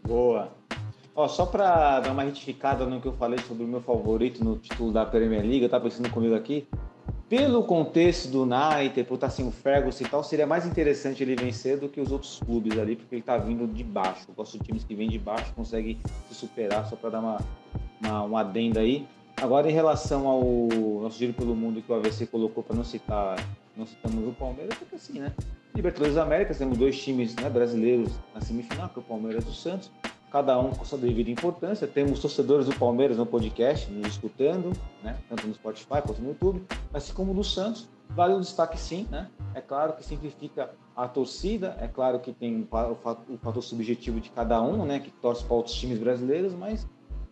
Boa. 0.05 0.58
Ó, 1.19 1.27
só 1.27 1.45
pra 1.45 1.99
dar 1.99 2.13
uma 2.13 2.23
retificada 2.23 2.87
no 2.87 3.01
que 3.01 3.09
eu 3.09 3.13
falei 3.13 3.41
sobre 3.41 3.65
o 3.65 3.67
meu 3.67 3.81
favorito 3.81 4.45
no 4.45 4.57
título 4.57 4.93
da 4.93 5.05
Premier 5.05 5.43
League, 5.43 5.69
tá 5.69 5.81
pensando 5.81 6.09
comigo 6.11 6.33
aqui? 6.37 6.65
Pelo 7.29 7.65
contexto 7.65 8.29
do 8.29 8.45
United, 8.45 9.03
por 9.03 9.17
estar 9.17 9.29
sem 9.29 9.45
o 9.45 9.51
Ferguson 9.51 10.05
e 10.05 10.09
tal, 10.09 10.23
seria 10.23 10.47
mais 10.47 10.65
interessante 10.65 11.21
ele 11.21 11.35
vencer 11.35 11.77
do 11.77 11.89
que 11.89 12.01
os 12.01 12.13
outros 12.13 12.39
clubes 12.47 12.79
ali, 12.79 12.95
porque 12.95 13.17
ele 13.17 13.23
tá 13.23 13.37
vindo 13.37 13.67
de 13.67 13.83
baixo. 13.83 14.27
Eu 14.29 14.35
gosto 14.37 14.61
de 14.61 14.65
times 14.65 14.85
que 14.85 14.95
vêm 14.95 15.09
de 15.09 15.19
baixo, 15.19 15.53
conseguem 15.55 15.99
se 16.29 16.37
superar, 16.37 16.87
só 16.87 16.95
pra 16.95 17.11
dar 17.11 17.19
uma, 17.19 17.39
uma, 18.01 18.23
uma 18.23 18.41
adenda 18.43 18.79
aí. 18.79 19.05
Agora, 19.39 19.69
em 19.69 19.75
relação 19.75 20.29
ao 20.29 20.41
nosso 21.03 21.19
giro 21.19 21.33
pelo 21.33 21.57
mundo 21.57 21.83
que 21.83 21.91
o 21.91 21.97
AVC 21.97 22.27
colocou 22.27 22.63
para 22.63 22.77
não 22.77 22.85
citar, 22.85 23.45
não 23.77 23.87
citamos 23.89 24.25
o 24.25 24.33
Palmeiras, 24.35 24.79
porque 24.79 24.95
assim, 24.95 25.19
né? 25.19 25.33
Libertadores 25.75 26.15
da 26.15 26.23
América, 26.23 26.55
temos 26.55 26.79
dois 26.79 26.97
times 26.97 27.35
né, 27.35 27.51
brasileiros 27.51 28.13
na 28.33 28.41
semifinal, 28.41 28.89
que 28.89 29.01
é 29.01 29.03
o 29.03 29.05
Palmeiras 29.05 29.45
e 29.45 29.49
o 29.49 29.53
Santos, 29.53 29.91
cada 30.31 30.59
um 30.59 30.71
com 30.71 30.85
sua 30.85 30.99
devida 30.99 31.31
importância. 31.31 31.87
Temos 31.87 32.21
torcedores 32.21 32.67
do 32.67 32.75
Palmeiras 32.75 33.17
no 33.17 33.25
podcast, 33.27 33.91
nos 33.91 34.07
escutando, 34.09 34.73
né, 35.03 35.17
tanto 35.29 35.47
no 35.47 35.55
Spotify 35.55 36.03
quanto 36.05 36.21
no 36.21 36.29
YouTube, 36.29 36.63
assim 36.93 37.13
como 37.13 37.33
no 37.33 37.43
Santos. 37.45 37.89
Vale 38.11 38.35
o 38.35 38.41
destaque 38.41 38.79
sim, 38.81 39.07
né? 39.11 39.29
É 39.55 39.61
claro 39.61 39.93
que 39.93 40.05
simplifica 40.05 40.71
a 40.97 41.07
torcida, 41.07 41.77
é 41.81 41.87
claro 41.87 42.19
que 42.21 42.33
tem 42.33 42.63
o 42.63 42.67
fa- 42.67 42.89
o 42.89 42.95
fa- 42.95 43.19
o 43.29 43.37
fator 43.39 43.63
subjetivo 43.63 44.19
de 44.21 44.31
cada 44.31 44.61
um, 44.63 44.85
né, 44.87 44.99
que 44.99 45.11
torce 45.11 45.45
para 45.45 45.55
outros 45.57 45.75
times 45.75 45.99
brasileiros, 45.99 46.53
mas 46.55 46.87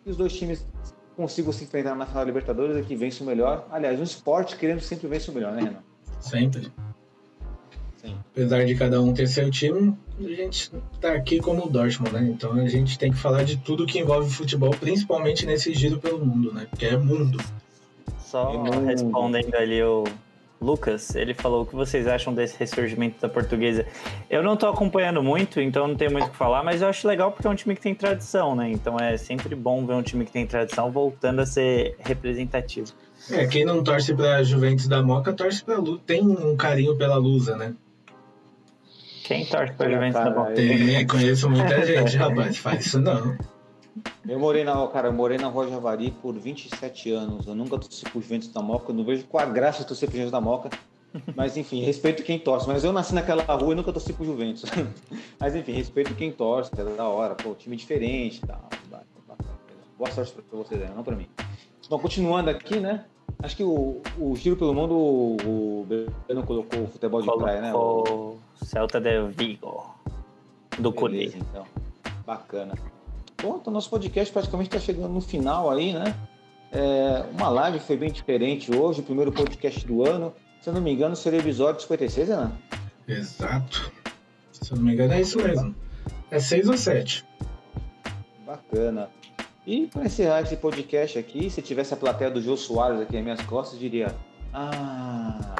que 0.05 0.11
os 0.11 0.17
dois 0.17 0.33
times 0.35 0.67
consigam 1.17 1.51
se 1.53 1.65
enfrentar 1.65 1.95
na 1.95 2.05
final 2.05 2.23
da 2.23 2.27
Libertadores 2.27 2.77
é 2.77 2.83
que 2.83 2.95
vence 2.95 3.23
o 3.23 3.27
melhor. 3.27 3.67
Aliás, 3.71 3.99
um 3.99 4.03
esporte 4.03 4.55
querendo 4.57 4.81
sempre 4.81 5.07
vence 5.09 5.31
o 5.31 5.35
melhor, 5.35 5.53
né, 5.53 5.63
Renan? 5.63 5.83
Sempre. 6.21 6.71
Sim. 8.07 8.17
Apesar 8.33 8.65
de 8.65 8.75
cada 8.75 9.01
um 9.01 9.13
ter 9.13 9.27
seu 9.27 9.51
time, 9.51 9.95
a 10.21 10.29
gente 10.29 10.71
tá 11.01 11.13
aqui 11.13 11.41
como 11.41 11.67
o 11.67 11.71
Dortmund, 11.71 12.13
né? 12.13 12.29
Então 12.31 12.53
a 12.53 12.69
gente 12.69 12.99
tem 12.99 13.11
que 13.11 13.19
falar 13.19 13.43
de 13.45 13.57
tudo 13.57 13.87
que 13.87 13.99
envolve 13.99 14.31
futebol, 14.31 14.71
principalmente 14.71 15.45
nesse 15.47 15.75
giro 15.75 15.99
pelo 15.99 16.25
mundo, 16.25 16.53
né? 16.53 16.67
Porque 16.71 16.87
é 16.87 16.97
mundo. 16.97 17.39
Só 18.19 18.53
não- 18.53 18.85
respondendo 18.87 19.55
ali 19.55 19.83
o 19.83 20.05
Lucas, 20.61 21.15
ele 21.15 21.35
falou 21.35 21.63
o 21.63 21.67
que 21.67 21.75
vocês 21.75 22.07
acham 22.07 22.33
desse 22.35 22.59
ressurgimento 22.59 23.21
da 23.21 23.29
portuguesa. 23.29 23.87
Eu 24.29 24.43
não 24.43 24.57
tô 24.57 24.67
acompanhando 24.67 25.23
muito, 25.23 25.61
então 25.61 25.87
não 25.87 25.95
tenho 25.95 26.11
muito 26.11 26.27
o 26.29 26.31
que 26.31 26.37
falar, 26.37 26.63
mas 26.63 26.83
eu 26.83 26.89
acho 26.89 27.07
legal 27.07 27.31
porque 27.31 27.47
é 27.47 27.51
um 27.51 27.55
time 27.55 27.75
que 27.75 27.81
tem 27.81 27.95
tradição, 27.95 28.55
né? 28.55 28.71
Então 28.71 28.99
é 28.99 29.17
sempre 29.17 29.55
bom 29.55 29.85
ver 29.87 29.95
um 29.95 30.03
time 30.03 30.25
que 30.25 30.33
tem 30.33 30.47
tradição 30.47 30.91
voltando 30.91 31.41
a 31.41 31.47
ser 31.47 31.97
representativo. 32.01 32.89
É, 33.31 33.47
quem 33.47 33.65
não 33.65 33.83
torce 33.83 34.15
pra 34.15 34.43
Juventus 34.43 34.89
da 34.89 35.03
Moca, 35.03 35.33
torce 35.33 35.63
pra 35.63 35.79
Lu. 35.79 35.99
Tem 35.99 36.23
um 36.23 36.57
carinho 36.57 36.97
pela 36.97 37.17
Lusa, 37.17 37.57
né? 37.57 37.75
Quem 39.27 39.45
torce 39.45 39.73
pra 39.73 39.91
Juventus 39.91 40.23
da 40.23 40.31
Bola? 40.31 40.53
Tem, 40.53 41.07
conheço 41.07 41.51
muita 41.51 41.83
gente, 41.85 42.17
rapaz. 42.17 42.57
Faz 42.59 42.87
isso 42.87 43.01
não. 43.01 43.37
Eu 44.29 44.39
morei 44.39 44.63
na, 44.63 44.87
cara, 44.89 45.09
eu 45.09 45.13
morei 45.13 45.37
na 45.37 45.49
Rua 45.49 45.69
Javari 45.69 46.11
por 46.11 46.35
27 46.35 47.11
anos. 47.11 47.47
Eu 47.47 47.55
nunca 47.55 47.79
torci 47.79 48.05
pro 48.05 48.21
Juventus 48.21 48.49
da 48.53 48.63
Moca. 48.63 48.93
Eu 48.93 48.95
não 48.95 49.05
vejo 49.05 49.25
qual 49.25 49.43
a 49.45 49.51
graça 49.51 49.81
de 49.81 49.89
torcer 49.89 50.09
pro 50.09 50.17
Juventus 50.17 50.33
da 50.33 50.41
Moca. 50.41 50.71
Mas 51.35 51.57
enfim, 51.57 51.83
respeito 51.83 52.23
quem 52.23 52.39
torce. 52.39 52.69
Mas 52.69 52.85
eu 52.85 52.93
nasci 52.93 53.15
naquela 53.15 53.43
rua 53.43 53.73
e 53.73 53.75
nunca 53.75 53.93
torci 53.93 54.13
pro 54.13 54.25
Juventus. 54.25 54.65
Mas 55.41 55.57
enfim, 55.57 55.73
respeito 55.73 56.15
quem 56.15 56.31
torce, 56.31 56.71
que 56.71 56.81
é 56.81 56.85
da 56.85 57.09
hora. 57.09 57.35
Pô, 57.35 57.55
time 57.55 57.75
diferente 57.77 58.41
e 58.43 58.47
tal. 58.47 58.69
Boa 59.99 60.11
sorte 60.11 60.33
pra 60.33 60.59
vocês 60.59 60.83
aí, 60.83 60.91
não 60.95 61.03
pra 61.03 61.17
mim. 61.17 61.27
Bom, 61.89 61.99
continuando 61.99 62.51
aqui, 62.51 62.79
né? 62.79 63.07
Acho 63.43 63.57
que 63.57 63.63
o, 63.65 64.01
o 64.19 64.35
Giro 64.37 64.57
pelo 64.57 64.75
Mundo, 64.75 64.95
o, 64.95 65.37
o 65.83 65.87
Breno 66.27 66.43
colocou 66.45 66.83
o 66.85 66.87
futebol 66.89 67.21
de 67.21 67.27
praia, 67.37 67.61
né? 67.61 67.75
O- 67.75 67.77
Colocou 68.03 68.39
Celta 68.63 69.01
de 69.01 69.21
Vigo, 69.29 69.95
do 70.79 70.93
Cunha. 70.93 71.13
Beleza, 71.19 71.39
então. 71.39 71.65
Bacana. 72.27 72.75
Bom, 73.43 73.59
então 73.61 73.73
nosso 73.73 73.91
podcast 73.91 74.33
praticamente 74.33 74.69
está 74.75 74.81
chegando 74.81 75.09
no 75.13 75.21
final 75.21 75.71
aí, 75.71 75.93
né? 75.93 76.15
É, 76.73 77.25
uma 77.39 77.49
live 77.49 77.79
foi 77.79 77.97
bem 77.97 78.11
diferente 78.11 78.75
hoje, 78.75 79.01
o 79.01 79.05
primeiro 79.05 79.31
podcast 79.31 79.87
do 79.87 80.05
ano. 80.05 80.33
Se 80.61 80.71
eu 80.71 80.75
não 80.75 80.81
me 80.81 80.91
engano, 80.93 81.15
seria 81.15 81.39
o 81.39 81.43
episódio 81.43 81.81
56, 81.83 82.29
né? 82.31 82.51
Exato. 83.07 83.93
Se 84.51 84.73
eu 84.73 84.77
não 84.79 84.85
me 84.85 84.95
engano, 84.95 85.13
é 85.13 85.21
isso 85.21 85.39
mesmo. 85.39 85.75
É 86.31 86.41
seis 86.41 86.69
ou 86.69 86.77
sete. 86.77 87.25
Bacana. 88.45 89.09
E 89.67 89.89
para 89.89 90.05
encerrar 90.05 90.43
esse 90.43 90.57
podcast 90.57 91.19
aqui, 91.19 91.51
se 91.51 91.61
tivesse 91.61 91.93
a 91.93 91.97
plateia 91.97 92.31
do 92.31 92.41
Jô 92.41 92.57
Soares 92.57 93.01
aqui 93.01 93.15
nas 93.17 93.25
minhas 93.25 93.41
costas, 93.43 93.79
diria: 93.81 94.15
Ah, 94.53 95.57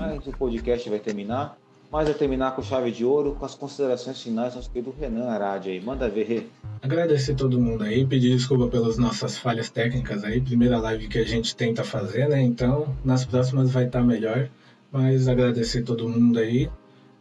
mas 0.00 0.26
o 0.26 0.32
podcast 0.32 0.88
vai 0.88 0.98
terminar. 0.98 1.58
Mas 1.90 2.08
vai 2.08 2.16
terminar 2.16 2.56
com 2.56 2.62
chave 2.62 2.90
de 2.90 3.04
ouro, 3.04 3.36
com 3.38 3.44
as 3.44 3.54
considerações 3.54 4.22
finais 4.22 4.54
do 4.54 4.56
nosso 4.56 4.70
querido 4.70 4.94
Renan 4.98 5.28
Arade 5.28 5.68
aí. 5.68 5.78
Manda 5.78 6.08
ver. 6.08 6.50
Agradecer 6.80 7.34
todo 7.34 7.60
mundo 7.60 7.84
aí, 7.84 8.06
pedir 8.06 8.34
desculpa 8.34 8.66
pelas 8.68 8.96
nossas 8.96 9.36
falhas 9.36 9.68
técnicas 9.68 10.24
aí. 10.24 10.40
Primeira 10.40 10.78
live 10.78 11.06
que 11.06 11.18
a 11.18 11.24
gente 11.26 11.54
tenta 11.54 11.84
fazer, 11.84 12.30
né? 12.30 12.40
Então, 12.40 12.96
nas 13.04 13.26
próximas 13.26 13.70
vai 13.70 13.84
estar 13.84 14.02
melhor. 14.02 14.48
Mas 14.90 15.28
agradecer 15.28 15.82
todo 15.82 16.08
mundo 16.08 16.38
aí. 16.38 16.70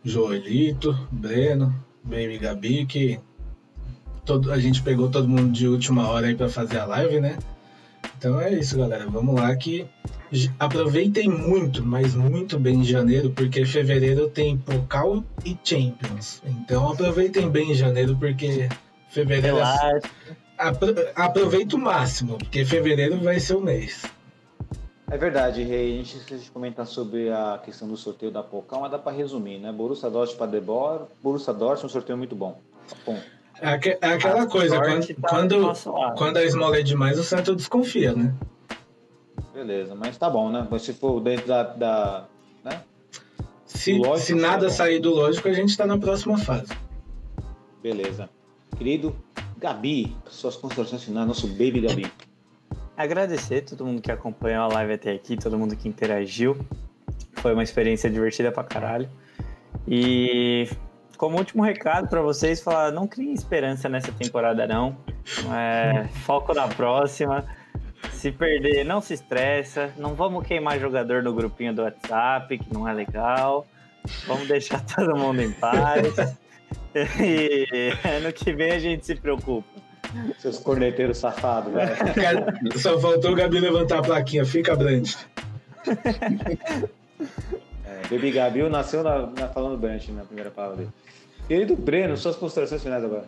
Joelito, 0.06 0.98
Breno, 1.12 1.76
Baby 2.02 2.38
Gabi, 2.38 2.86
que 2.86 3.20
todo, 4.26 4.52
a 4.52 4.60
gente 4.60 4.82
pegou 4.82 5.10
todo 5.10 5.28
mundo 5.28 5.52
de 5.52 5.68
última 5.68 6.08
hora 6.10 6.28
aí 6.28 6.36
para 6.36 6.50
fazer 6.50 6.80
a 6.80 6.86
live, 6.86 7.20
né? 7.20 7.38
Então 8.18 8.40
é 8.40 8.54
isso, 8.54 8.78
galera. 8.78 9.08
Vamos 9.10 9.36
lá 9.36 9.56
que 9.56 9.88
aproveitem 10.60 11.30
muito, 11.30 11.84
mas 11.86 12.16
muito 12.16 12.58
bem 12.60 12.80
em 12.80 12.84
janeiro, 12.84 13.32
porque 13.32 13.66
fevereiro 13.66 14.30
tem 14.30 14.58
Pocal 14.58 15.24
e 15.46 15.58
Champions. 15.64 16.42
Então 16.46 16.90
aproveitem 16.92 17.50
bem 17.50 17.72
em 17.72 17.76
janeiro, 17.76 18.16
porque 18.18 18.70
fevereiro 19.10 19.58
é 19.58 19.60
Relaxa. 19.60 20.02
Apro- 20.58 21.08
aproveita 21.16 21.76
o 21.76 21.80
máximo, 21.80 22.38
porque 22.38 22.64
fevereiro 22.64 23.20
vai 23.20 23.40
ser 23.40 23.56
o 23.56 23.62
mês. 23.62 24.04
É 25.10 25.18
verdade, 25.18 25.64
Rei. 25.64 25.94
A 25.94 25.98
gente 25.98 26.16
esqueceu 26.18 26.38
de 26.46 26.52
comentar 26.52 26.86
sobre 26.88 27.30
a 27.30 27.60
questão 27.66 27.88
do 27.88 27.98
sorteio 27.98 28.32
da 28.32 28.42
Pocal, 28.44 28.82
mas 28.82 28.92
dá 28.92 28.98
para 29.00 29.12
resumir, 29.12 29.58
né? 29.60 29.72
Borussia 29.72 30.10
Dortmund 30.10 30.38
para 30.38 30.52
Debor, 30.52 31.08
Borussia 31.22 31.54
Dortmund, 31.54 31.88
um 31.88 31.90
sorteio 31.90 32.18
muito 32.18 32.36
bom. 32.36 32.62
Bom, 33.06 33.20
É 33.62 33.98
é 34.02 34.14
aquela 34.14 34.42
A 34.42 34.48
coisa, 34.48 34.80
quando, 34.80 35.08
tá 35.14 35.30
quando, 35.30 36.16
quando 36.18 36.38
a 36.38 36.44
esmola 36.44 36.80
é 36.80 36.82
demais, 36.82 37.20
o 37.20 37.24
santo 37.24 37.56
desconfia, 37.56 38.14
né? 38.14 38.34
beleza, 39.54 39.94
mas 39.94 40.18
tá 40.18 40.30
bom, 40.30 40.50
né? 40.50 40.68
Se 40.80 40.94
for 40.94 41.20
dentro 41.22 41.48
da. 41.48 41.64
da 41.64 42.26
né? 42.64 42.82
Se, 43.66 43.94
Lógico 43.94 44.20
se 44.20 44.34
que 44.34 44.42
nada 44.42 44.68
bom. 44.68 44.74
sair 44.74 45.00
do 45.00 45.12
lógico, 45.12 45.48
a 45.48 45.54
gente 45.54 45.78
tá 45.78 45.86
na 45.86 45.98
próxima 45.98 46.38
fase. 46.38 46.74
Beleza. 47.82 48.30
Querido 48.78 49.16
Gabi, 49.58 50.16
suas 50.28 50.56
considerações 50.56 51.04
finais, 51.04 51.28
nosso 51.28 51.48
baby 51.48 51.82
Gabi. 51.82 52.12
Agradecer 52.98 53.62
todo 53.62 53.86
mundo 53.86 54.02
que 54.02 54.12
acompanhou 54.12 54.64
a 54.64 54.68
live 54.68 54.94
até 54.94 55.12
aqui, 55.12 55.38
todo 55.38 55.58
mundo 55.58 55.76
que 55.76 55.88
interagiu. 55.88 56.58
Foi 57.34 57.54
uma 57.54 57.64
experiência 57.64 58.10
divertida 58.10 58.52
pra 58.52 58.64
caralho. 58.64 59.10
E 59.88 60.68
como 61.22 61.38
último 61.38 61.62
recado 61.62 62.08
pra 62.08 62.20
vocês, 62.20 62.62
falar, 62.62 62.92
não 62.92 63.08
criem 63.08 63.32
esperança 63.32 63.88
nessa 63.88 64.12
temporada 64.12 64.66
não. 64.66 64.98
É, 65.56 66.08
foco 66.26 66.52
na 66.52 66.68
próxima. 66.68 67.46
Se 68.12 68.32
perder, 68.32 68.84
não 68.84 69.02
se 69.02 69.14
estressa. 69.14 69.94
Não 69.98 70.16
vamos 70.16 70.48
queimar 70.48 70.80
jogador 70.80 71.22
no 71.22 71.32
grupinho 71.32 71.76
do 71.76 71.84
WhatsApp, 71.84 72.58
que 72.58 72.74
não 72.74 72.88
é 72.88 72.94
legal. 72.94 73.68
Vamos 74.26 74.48
deixar 74.48 74.82
todo 74.96 75.16
mundo 75.16 75.44
em 75.44 75.52
paz. 75.52 76.02
E 77.22 77.94
ano 78.04 78.34
que 78.34 78.52
vem 78.52 78.72
a 78.72 78.80
gente 78.80 79.06
se 79.06 79.16
preocupa. 79.16 79.68
Seus 80.40 80.58
corneteiros 80.58 81.20
safados, 81.20 81.72
velho. 81.72 81.96
Cara, 82.16 82.54
Só 82.76 83.00
faltou 83.00 83.32
o 83.32 83.36
Gabi 83.36 83.60
levantar 83.60 84.00
a 84.00 84.02
plaquinha, 84.02 84.44
fica 84.44 84.76
Brandt. 84.76 85.18
É, 88.04 88.08
baby 88.08 88.32
Gabi 88.32 88.68
nasceu 88.70 89.04
na, 89.04 89.28
na- 89.28 89.48
falando 89.50 89.78
Branch 89.80 90.08
na 90.12 90.24
primeira 90.24 90.50
palavra 90.50 90.78
dele. 90.78 90.90
Querido 91.48 91.76
Breno, 91.76 92.16
suas 92.18 92.36
considerações 92.36 92.82
finais 92.82 93.04
agora. 93.04 93.28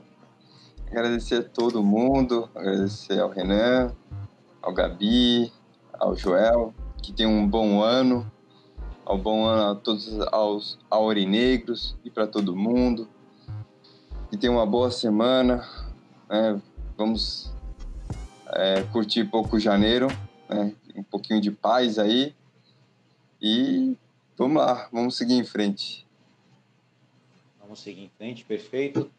Agradecer 0.90 1.36
a 1.36 1.44
todo 1.44 1.84
mundo, 1.84 2.50
agradecer 2.56 3.20
ao 3.20 3.30
Renan, 3.30 3.91
ao 4.62 4.74
Gabi, 4.74 5.52
ao 5.94 6.16
Joel, 6.16 6.74
que 7.02 7.12
tem 7.12 7.26
um 7.26 7.48
bom 7.48 7.82
ano, 7.82 8.30
ao 9.06 9.18
bom 9.18 9.45
ano 9.45 9.72
a 9.72 9.76
todos 9.76 10.20
aos 10.32 10.78
aurinegros 10.90 11.95
e 12.06 12.10
para 12.10 12.28
todo 12.28 12.56
mundo. 12.56 13.08
Que 14.30 14.38
tenha 14.38 14.54
uma 14.54 14.66
boa 14.66 14.90
semana, 14.91 15.68
né? 16.30 16.62
Vamos 16.98 17.52
é, 18.54 18.84
curtir 18.84 19.26
pouco 19.26 19.60
janeiro, 19.60 20.08
né? 20.48 20.74
Um 20.95 21.04
pouquinho 21.04 21.41
de 21.41 21.50
paz 21.52 21.98
aí 21.98 22.34
e 23.41 23.98
vamos 24.38 24.61
lá, 24.61 24.89
vamos 24.91 25.15
seguir 25.15 25.35
em 25.35 25.43
frente. 25.43 26.05
Vamos 27.60 27.80
seguir 27.80 28.03
em 28.03 28.11
frente, 28.18 28.43
perfeito. 28.45 29.10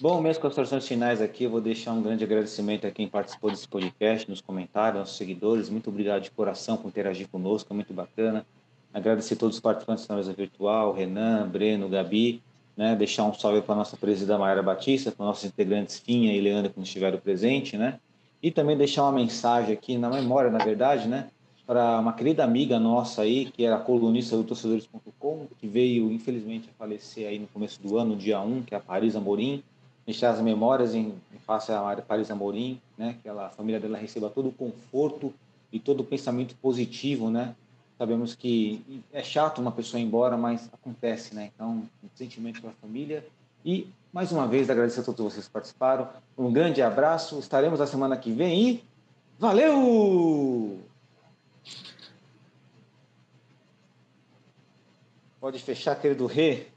Bom, 0.00 0.20
minhas 0.20 0.38
considerações 0.38 0.86
finais 0.86 1.20
aqui, 1.20 1.44
eu 1.44 1.50
vou 1.50 1.60
deixar 1.60 1.92
um 1.92 2.02
grande 2.02 2.24
agradecimento 2.24 2.86
a 2.86 2.90
quem 2.90 3.08
participou 3.08 3.50
desse 3.50 3.68
podcast, 3.68 4.28
nos 4.28 4.40
comentários, 4.40 4.98
nossos 5.00 5.16
seguidores. 5.16 5.68
Muito 5.68 5.90
obrigado 5.90 6.22
de 6.22 6.30
coração 6.30 6.76
por 6.76 6.88
interagir 6.88 7.28
conosco, 7.28 7.72
é 7.72 7.74
muito 7.74 7.92
bacana. 7.92 8.44
Agradecer 8.92 9.34
a 9.34 9.36
todos 9.36 9.56
os 9.56 9.60
participantes 9.60 10.06
da 10.06 10.16
mesa 10.16 10.32
virtual, 10.32 10.92
Renan, 10.92 11.48
Breno, 11.48 11.88
Gabi. 11.88 12.42
Né? 12.76 12.96
Deixar 12.96 13.24
um 13.24 13.34
salve 13.34 13.62
para 13.62 13.74
a 13.74 13.78
nossa 13.78 13.96
presidenta 13.96 14.38
Mayara 14.38 14.62
Batista, 14.62 15.12
para 15.12 15.26
nossos 15.26 15.44
integrantes 15.44 15.98
Finha 15.98 16.34
e 16.34 16.40
Leandro 16.40 16.70
que 16.70 16.78
não 16.78 16.84
estiveram 16.84 17.18
presentes, 17.18 17.78
né? 17.78 18.00
E 18.42 18.50
também 18.50 18.76
deixar 18.76 19.02
uma 19.02 19.12
mensagem 19.12 19.72
aqui 19.72 19.96
na 19.96 20.10
memória, 20.10 20.50
na 20.50 20.58
verdade, 20.58 21.06
né? 21.06 21.28
Para 21.72 21.98
uma 21.98 22.12
querida 22.12 22.44
amiga 22.44 22.78
nossa 22.78 23.22
aí, 23.22 23.46
que 23.46 23.64
era 23.64 23.78
colunista 23.78 24.36
do 24.36 24.44
Torcedores.com, 24.44 25.46
que 25.58 25.66
veio, 25.66 26.12
infelizmente, 26.12 26.68
a 26.68 26.72
falecer 26.78 27.26
aí 27.26 27.38
no 27.38 27.46
começo 27.46 27.80
do 27.80 27.96
ano, 27.96 28.14
dia 28.14 28.38
1, 28.42 28.64
que 28.64 28.74
é 28.74 28.76
a 28.76 28.80
Paris 28.80 29.16
Amorim. 29.16 29.64
Deixar 30.04 30.32
as 30.32 30.40
memórias 30.42 30.94
em, 30.94 31.14
em 31.32 31.38
face 31.46 31.72
a 31.72 31.96
Paris 32.06 32.30
Amorim, 32.30 32.78
né? 32.98 33.16
Que 33.22 33.26
ela, 33.26 33.46
a 33.46 33.48
família 33.48 33.80
dela 33.80 33.96
receba 33.96 34.28
todo 34.28 34.50
o 34.50 34.52
conforto 34.52 35.32
e 35.72 35.80
todo 35.80 36.00
o 36.00 36.04
pensamento 36.04 36.54
positivo, 36.56 37.30
né? 37.30 37.54
Sabemos 37.96 38.34
que 38.34 39.02
é 39.10 39.22
chato 39.22 39.58
uma 39.58 39.72
pessoa 39.72 39.98
ir 39.98 40.04
embora, 40.04 40.36
mas 40.36 40.68
acontece, 40.74 41.34
né? 41.34 41.50
Então, 41.54 41.84
um 42.04 42.08
sentimento 42.14 42.60
para 42.60 42.68
a 42.68 42.74
família. 42.74 43.24
E, 43.64 43.86
mais 44.12 44.30
uma 44.30 44.46
vez, 44.46 44.68
agradecer 44.68 45.00
a 45.00 45.04
todos 45.04 45.24
vocês 45.24 45.46
que 45.46 45.52
participaram. 45.52 46.06
Um 46.36 46.52
grande 46.52 46.82
abraço. 46.82 47.38
Estaremos 47.38 47.80
na 47.80 47.86
semana 47.86 48.14
que 48.14 48.30
vem 48.30 48.62
e 48.62 48.84
valeu! 49.38 50.91
Pode 55.42 55.58
fechar, 55.58 55.96
querido 55.96 56.24
Rê. 56.24 56.71